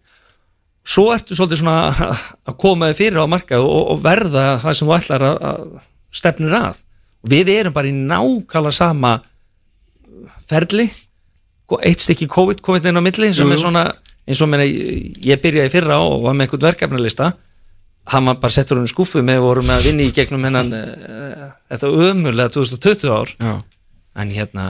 svo 0.88 1.08
ertu 1.14 1.36
svolítið 1.38 1.62
svona 1.62 2.12
að 2.50 2.58
koma 2.60 2.92
þig 2.92 3.00
fyrir 3.00 3.24
á 3.24 3.28
markað 3.32 3.68
og, 3.68 3.84
og 3.94 4.02
verða 4.04 4.48
það 4.64 4.78
sem 4.80 4.90
þú 4.90 4.98
ætlar 4.98 5.28
að, 5.30 5.38
að 5.52 5.64
stefnir 6.14 6.58
að. 6.60 6.82
Við 7.32 7.54
erum 7.54 7.76
bara 7.76 7.90
í 7.90 7.96
nákvæmlega 7.96 8.76
sama 8.76 9.14
ferli. 10.50 10.90
Eitt 11.82 12.04
stykki 12.04 12.28
COVID 12.30 12.60
komið 12.62 12.92
inn 12.92 13.00
á 13.00 13.04
milli 13.06 13.32
sem 13.34 13.48
Jú, 13.48 13.56
er 13.56 13.62
svona 13.62 13.86
eins 14.28 14.42
og 14.44 14.50
meina, 14.52 14.66
ég 14.68 15.40
byrjaði 15.42 15.72
fyrra 15.74 15.98
og 16.04 16.28
var 16.28 16.36
með 16.38 16.48
einhvern 16.48 16.68
verkefnalista. 16.68 17.32
Hann 18.12 18.28
var 18.28 18.38
bara 18.44 18.54
settur 18.54 18.78
hún 18.78 18.88
í 18.88 18.92
skúfu 18.92 19.24
með 19.24 19.40
og 19.42 19.48
vorum 19.48 19.72
að 19.72 19.88
vinna 19.88 20.04
í 20.04 20.12
gegnum 20.16 20.44
hennan 20.44 20.74
uh, 20.76 21.48
þetta 21.72 21.92
ömurlega 22.10 22.52
2020 22.52 23.16
ár. 23.16 23.32
Já. 23.40 23.54
en 24.14 24.30
hérna 24.30 24.66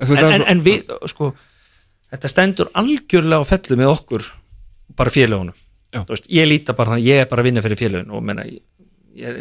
en, 0.00 0.16
en, 0.16 0.44
en 0.48 0.60
við, 0.64 0.86
sko 1.10 1.32
þetta 2.12 2.30
stendur 2.30 2.70
algjörlega 2.76 3.42
á 3.42 3.48
fellu 3.48 3.78
með 3.80 3.92
okkur 3.92 4.28
bara 4.96 5.10
félagunum 5.10 5.56
veist, 6.10 6.26
ég 6.32 6.46
líta 6.48 6.74
bara 6.76 6.92
þannig, 6.94 7.06
ég 7.08 7.22
er 7.24 7.28
bara 7.30 7.42
að 7.42 7.48
vinna 7.50 7.62
fyrir 7.64 7.80
félagun 7.80 8.10
og 8.12 8.22
menna, 8.26 8.44
ég, 8.44 8.60
er 9.16 9.38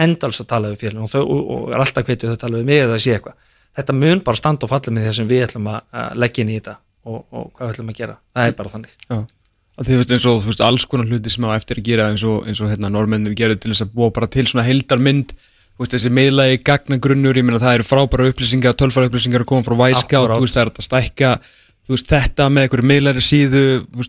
endals 0.00 0.40
að 0.40 0.48
tala 0.54 0.70
við 0.72 0.84
félagun 0.86 1.04
og, 1.06 1.10
þau- 1.12 1.26
og, 1.26 1.40
og 1.54 1.72
er 1.74 1.82
alltaf 1.84 2.06
hvetið 2.08 2.32
að 2.32 2.38
tala 2.44 2.60
við 2.60 2.68
mig 2.70 2.82
eða 2.84 2.94
að 2.96 3.02
sé 3.04 3.16
eitthvað. 3.16 3.34
Þetta 3.78 3.96
mun 3.98 4.22
bara 4.24 4.40
standa 4.40 4.64
og 4.66 4.70
falla 4.72 4.94
með 4.96 5.08
því 5.08 5.16
sem 5.18 5.28
við 5.28 5.42
ætlum 5.48 5.68
að, 5.68 5.80
leggja 6.22 6.44
inn 6.44 6.52
í 6.54 6.56
þetta 6.58 6.76
og, 7.04 7.18
og 7.30 7.50
hvað 7.52 7.66
við 7.66 7.74
ætlum 7.74 7.92
að 7.92 7.98
gera, 8.00 8.16
það 8.34 8.48
er 8.48 8.56
bara 8.62 8.72
þannig. 8.74 8.96
Já. 9.10 9.18
Að 9.78 9.86
Þið 9.90 10.00
veist 10.00 10.14
eins 10.16 10.24
og 10.26 10.40
veist, 10.48 10.62
alls 10.64 10.88
konar 10.90 11.06
hluti 11.06 11.30
sem 11.30 11.44
á 11.46 11.50
eftir 11.54 11.78
að 11.78 11.86
gera 11.86 12.08
eins 12.10 12.24
og, 12.26 12.40
eins 12.48 12.58
og 12.64 12.72
hérna, 12.72 12.88
normennir 12.90 13.36
gerðu 13.38 13.60
til 13.62 13.70
þess 13.74 13.84
að 13.84 13.92
búa 13.94 14.08
bara 14.10 14.26
til 14.26 14.42
svona 14.48 14.64
heildarmynd. 14.66 15.36
Þú 15.76 15.84
veist, 15.84 15.92
þessi 15.94 16.10
meðlagi 16.10 16.58
gagnagrunnur 16.66 17.38
ég 17.38 17.46
meina 17.46 17.60
það 17.62 17.76
eru 17.78 17.86
frábæra 17.86 18.26
upplýsingar, 18.32 18.74
tölfara 18.74 19.06
upplýsingar 19.06 19.44
að 19.44 19.50
koma 19.52 19.62
frá 19.68 19.76
Væskátt, 19.78 20.16
það 20.50 20.64
er 20.64 20.72
að 20.72 20.82
stækka 20.88 21.30
veist 21.94 22.10
þetta 22.12 22.46
með 22.52 22.66
einhverju 22.66 22.88
meðlæri 22.90 23.22
síðu 23.24 23.62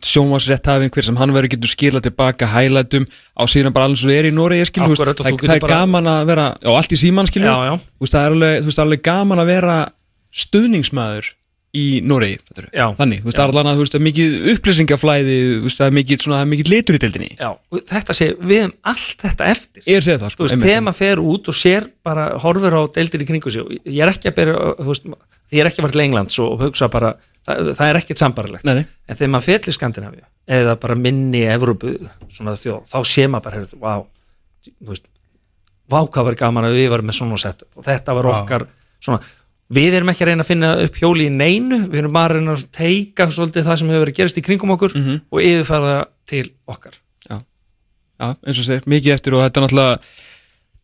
sjónvarsrétthafin 0.04 0.92
hver 0.94 1.08
sem 1.08 1.20
hann 1.20 1.34
verður 1.36 1.54
getur 1.56 1.72
skila 1.72 2.02
tilbaka 2.04 2.50
hælætum 2.52 3.08
á 3.08 3.44
síðan 3.48 3.76
bara 3.76 3.88
alls 3.88 4.04
og 4.04 4.12
er 4.14 4.28
í 4.28 4.34
Noregi 4.36 4.68
skil, 4.68 4.84
þú 4.84 4.94
veist, 4.96 5.04
það, 5.24 5.40
það 5.40 5.56
er 5.56 5.64
bara- 5.64 5.80
gaman 5.80 6.12
að 6.12 6.26
vera 6.34 6.48
já, 6.60 6.70
allt 6.76 6.92
í 6.96 7.00
síman 7.00 7.30
skilur. 7.30 7.48
Já, 7.48 7.58
já. 7.70 7.74
Veist, 8.04 8.14
það 8.14 8.26
er 8.26 8.36
alveg, 8.36 8.80
alveg 8.84 9.04
gaman 9.08 9.44
að 9.44 9.52
vera 9.54 9.78
stuðningsmaður 10.44 11.32
í 11.78 12.02
Noregi 12.02 12.40
þannig, 12.98 13.22
það 13.22 13.44
er 13.44 13.52
alveg 13.54 13.60
að 13.96 14.06
mikið 14.08 14.36
upplýsingaflæði 14.56 15.36
það 15.78 15.86
er 15.86 15.96
mikið, 16.00 16.22
svona, 16.24 16.40
það 16.40 16.46
er 16.46 16.52
mikið 16.54 16.72
litur 16.74 16.98
í 16.98 17.02
deildinni. 17.04 17.30
Já, 17.38 17.50
þetta 17.94 18.16
sé, 18.18 18.30
við 18.42 18.62
hefum 18.64 18.74
allt 18.92 19.26
þetta 19.26 19.50
eftir. 19.54 19.84
Ég 19.86 20.00
er 20.00 20.06
segja 20.08 20.22
það, 20.24 20.34
þú 20.34 20.34
sko 20.34 20.50
þegar 20.66 20.86
maður 20.88 21.00
fer 21.00 21.22
út 21.22 21.52
og 21.54 21.58
sér 21.60 21.88
bara 22.10 22.26
horfir 22.42 22.74
á 22.74 22.82
í 23.22 23.30
kringu 23.30 23.54
sig. 23.54 23.76
Ég 23.86 24.02
er 24.02 24.10
ekki 24.10 24.32
að 24.32 24.38
byrja, 24.40 24.56
þú 24.80 24.88
veist, 24.90 25.12
ég 25.54 25.62
er 25.62 25.70
ekki 25.70 25.84
að 25.86 27.22
það, 27.50 27.72
það 27.80 27.90
er 27.92 28.00
ekkert 28.02 28.22
sambarlegt 28.24 28.70
en 28.70 28.84
þegar 29.16 29.32
maður 29.34 29.48
fer 29.50 29.64
til 29.66 29.74
Skandinavíu 29.76 30.26
eða 30.60 30.76
bara 30.82 30.96
minni 30.98 31.42
Evrópu, 31.50 31.96
þjóð 32.30 32.86
þá 32.90 32.98
sé 33.06 33.26
maður 33.30 33.44
bara, 33.50 33.60
heyrðu, 33.60 33.82
vá 33.82 33.94
þú 34.70 34.94
veist, 34.94 35.10
vá 35.90 36.00
hvað 36.06 36.30
var 36.30 36.40
gaman 36.46 36.70
að 36.70 36.78
við 36.80 36.90
varum 36.94 37.10
með 37.10 37.20
svona 37.20 37.38
sett 37.42 37.66
og 37.76 37.86
þetta 37.86 38.16
var 38.18 38.30
okkar 38.34 38.66
svona, 39.02 39.20
við 39.74 40.00
erum 40.00 40.10
ekki 40.14 40.26
að 40.26 40.32
reyna 40.32 40.46
að 40.46 40.50
finna 40.50 40.72
upp 40.86 40.96
hjóli 41.02 41.28
í 41.30 41.34
neinu, 41.34 41.84
við 41.92 42.00
erum 42.02 42.16
bara 42.18 42.34
að 42.34 42.40
reyna 42.40 42.56
að 42.58 42.64
teika 42.74 43.28
svolítið 43.34 43.68
það 43.70 43.78
sem 43.82 43.92
hefur 43.94 44.04
verið 44.06 44.14
að 44.16 44.20
gerast 44.24 44.40
í 44.42 44.46
kringum 44.48 44.74
okkur 44.76 44.96
Mhm. 44.98 45.20
og 45.30 45.42
yfirfæra 45.46 46.00
til 46.30 46.48
okkar. 46.70 46.98
Já. 47.30 47.38
já, 48.20 48.28
eins 48.46 48.60
og 48.60 48.66
segir, 48.66 48.84
mikið 48.90 49.14
eftir 49.14 49.34
og 49.38 49.44
þetta 49.46 49.62
náttúrulega 49.66 50.00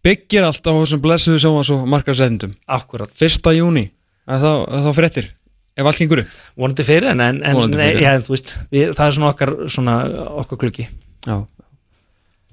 byggir 0.05 0.45
allt 0.45 0.61
á 0.69 0.71
þessum 0.77 1.01
blessuðu 1.01 1.39
sjómas 1.41 1.69
og 1.73 1.87
markarsendum 1.89 2.53
akkurat, 2.69 3.09
fyrsta 3.17 3.53
júni, 3.57 3.87
þá, 4.29 4.51
fréttir 4.93 5.31
ef 5.75 5.89
allt 5.89 5.99
gengur 6.03 6.23
upp? 6.23 6.37
Vonandi 6.59 6.85
fyrir 6.87 7.11
en, 7.11 7.23
en, 7.25 7.41
en 7.43 7.59
fyrir. 7.75 8.21
þú 8.27 8.35
veist, 8.37 8.55
við, 8.71 8.93
það 8.95 9.09
er 9.09 9.17
svona 9.19 9.33
okkar 9.33 9.53
svona 9.75 9.97
okkar 10.43 10.61
klukki 10.65 10.87
já. 11.25 11.41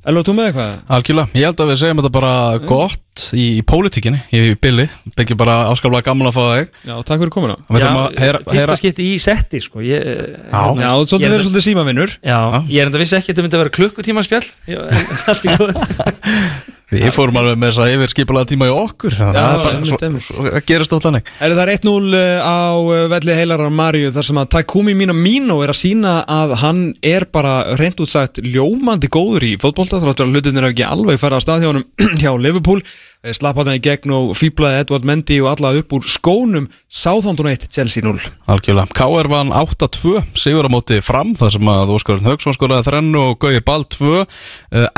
Elva, 0.03 0.25
þú 0.27 0.33
með 0.35 0.49
eitthvað? 0.49 0.71
Algjörlega, 0.97 1.31
ég 1.39 1.45
held 1.47 1.61
að 1.63 1.69
við 1.71 1.77
segjum 1.79 2.01
þetta 2.01 2.11
bara 2.17 2.31
gott 2.67 3.23
í, 3.39 3.45
í 3.61 3.63
pólitíkinni, 3.63 4.19
í 4.35 4.41
Billy 4.59 4.89
Byggir 5.15 5.37
bara 5.39 5.69
áskaplega 5.71 6.09
gaman 6.09 6.27
að 6.27 6.35
fá 6.35 6.41
þig. 6.57 6.73
Já, 6.89 6.95
takk 7.07 7.21
fyrir 7.23 7.31
komuna. 7.37 7.55
Já, 7.71 7.91
heyra, 8.19 8.41
fyrsta 8.49 8.79
skipti 8.81 9.07
í 9.13 9.21
setti 9.23 9.61
sko, 9.63 9.79
ég, 9.87 10.03
Já. 10.03 10.59
Já, 10.81 10.89
þú 10.91 11.07
svolítið 11.07 11.23
Ég 11.23 11.29
er- 11.29 11.35
verið 11.37 11.47
svolítið 11.47 11.67
símavinnur 11.69 12.17
já, 12.19 12.39
ég 12.67 12.83
er 12.83 12.91
enda 12.91 13.03
vissi 13.05 13.15
ekki 13.21 13.31
að 13.31 13.37
þetta 13.37 13.47
myndi 13.47 13.59
að 13.61 13.63
vera 13.63 13.75
klukkutíma 13.79 14.25
spjall 14.27 14.51
allt 15.31 15.47
í 15.47 15.55
góð 15.55 15.71
Við 16.93 17.09
fórum 17.15 17.39
alveg 17.41 17.57
með 17.57 17.71
þess 17.71 17.83
að 17.83 17.93
yfir 17.95 18.11
skipulega 18.13 18.49
tíma 18.51 18.67
í 18.69 18.73
okkur. 18.77 19.15
Það 19.17 19.37
Já, 19.39 19.43
er 19.43 19.63
bara, 19.63 20.09
það 20.53 20.67
gerist 20.69 20.93
ótt 20.97 21.07
þannig. 21.07 21.31
Er 21.41 21.55
það 21.57 21.63
er 21.63 21.73
1-0 21.79 22.21
á 22.45 22.61
uh, 22.77 22.91
velli 23.13 23.37
heilarar 23.39 23.73
Maríu 23.73 24.11
þar 24.13 24.29
sem 24.29 24.41
að 24.43 24.51
Takumi 24.57 24.97
Mina 24.99 25.17
Mino 25.17 25.57
er 25.65 25.73
að 25.73 25.81
sína 25.81 26.19
að 26.29 26.57
hann 26.61 26.83
er 27.01 27.25
bara 27.33 27.55
reynd 27.81 28.03
út 28.05 28.13
sagt 28.13 28.43
ljómandi 28.45 29.09
góður 29.13 29.49
í 29.49 29.55
fótbolta 29.63 30.03
þráttur 30.03 30.29
að 30.29 30.37
hlutinir 30.37 30.69
hafa 30.69 30.77
ekki 30.77 30.89
alveg 30.89 31.23
fara 31.23 31.41
á 31.41 31.45
stað 31.45 31.65
hjá 32.21 32.33
Liverpool. 32.45 32.85
Eh, 32.85 33.12
slapp 33.31 33.61
hann 33.61 33.71
í 33.77 33.81
gegn 33.83 34.11
og 34.17 34.33
fýblaði 34.35 34.81
Edvard 34.83 35.07
Mendy 35.07 35.37
og 35.43 35.53
alla 35.53 35.71
upp 35.79 35.95
úr 35.95 36.07
skónum 36.11 36.67
Southampton 36.91 37.47
1, 37.53 37.69
Chelsea 37.71 38.03
0 38.03 38.19
Algjörlega, 38.51 38.91
K.R. 38.99 39.31
vann 39.31 39.53
8-2 39.55 40.25
Sigur 40.39 40.67
á 40.67 40.71
móti 40.73 40.99
fram 41.05 41.31
þar 41.39 41.55
sem 41.55 41.71
að 41.71 41.95
Óskarinn 41.95 42.27
Haugsson 42.27 42.57
skoraði 42.57 42.89
þrennu 42.89 43.23
og 43.29 43.39
Gauði 43.45 43.63
Ball 43.69 43.87
2 43.95 44.11
uh, 44.19 44.27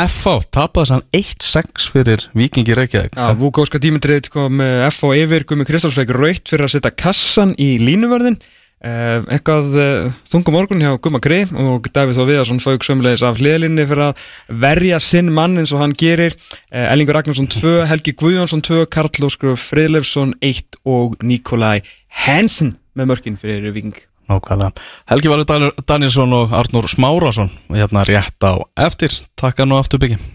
F.A. 0.07 0.35
tapaði 0.57 0.93
sann 0.95 1.07
1-6 1.13 1.91
fyrir 1.93 2.27
Víkingi 2.33 2.77
Reykjavík 2.79 3.21
Já, 3.21 3.37
Vúkóska 3.37 3.83
Dímindrið 3.83 4.33
kom 4.33 4.65
uh, 4.65 4.89
F 4.89 5.05
á 5.05 5.13
yfir 5.13 5.45
Gumi 5.51 5.69
Kristálsveik 5.69 6.17
raut 6.17 6.49
fyrir 6.49 6.65
að 6.65 6.79
setja 6.79 6.97
kassan 6.97 7.53
í 7.61 7.75
línuvörðin 7.83 8.41
uh, 8.41 8.54
eitthvað 8.85 9.77
uh, 9.81 10.13
þungum 10.29 10.57
morgun 10.59 10.85
hjá 10.85 10.93
Guma 11.01 11.21
Gri 11.25 11.43
og 11.49 11.89
Davíð 11.95 12.19
Þó 12.21 12.25
Viðarsson 12.29 12.63
fauk 12.65 12.85
sömulegis 12.85 13.25
af 13.25 13.41
hliðlinni 13.41 13.87
fyrir 13.89 14.11
að 14.11 14.25
verja 14.65 15.01
sinn 15.01 15.33
mann 15.33 15.57
eins 15.61 15.73
og 15.73 15.81
hann 15.81 15.97
gerir 15.97 16.37
uh, 16.37 16.91
Ellingur 16.91 17.17
Ragnarsson 17.17 17.49
2, 17.49 17.77
Helgi 17.89 18.17
Guðjónsson 18.21 18.65
2 18.67 18.85
Karl 18.93 19.29
Óskur 19.29 19.57
Friðleifsson 19.61 20.37
1 20.45 20.83
og 20.85 21.17
Nikolai 21.25 21.81
Hansen 22.27 22.77
með 22.95 23.15
mörkin 23.15 23.41
fyrir 23.41 23.73
Viking 23.73 23.97
Nákvæmlega. 24.29 24.73
Helgi 25.11 25.29
Valur 25.29 25.75
Danielsson 25.89 26.33
og 26.33 26.53
Arnur 26.57 26.89
Smárasson 26.89 27.51
hérna 27.69 28.05
rétt 28.09 28.41
á 28.41 28.57
eftir. 28.87 29.13
Takk 29.37 29.61
að 29.61 29.69
nú 29.69 29.77
aftur 29.81 30.01
byggjum. 30.01 30.34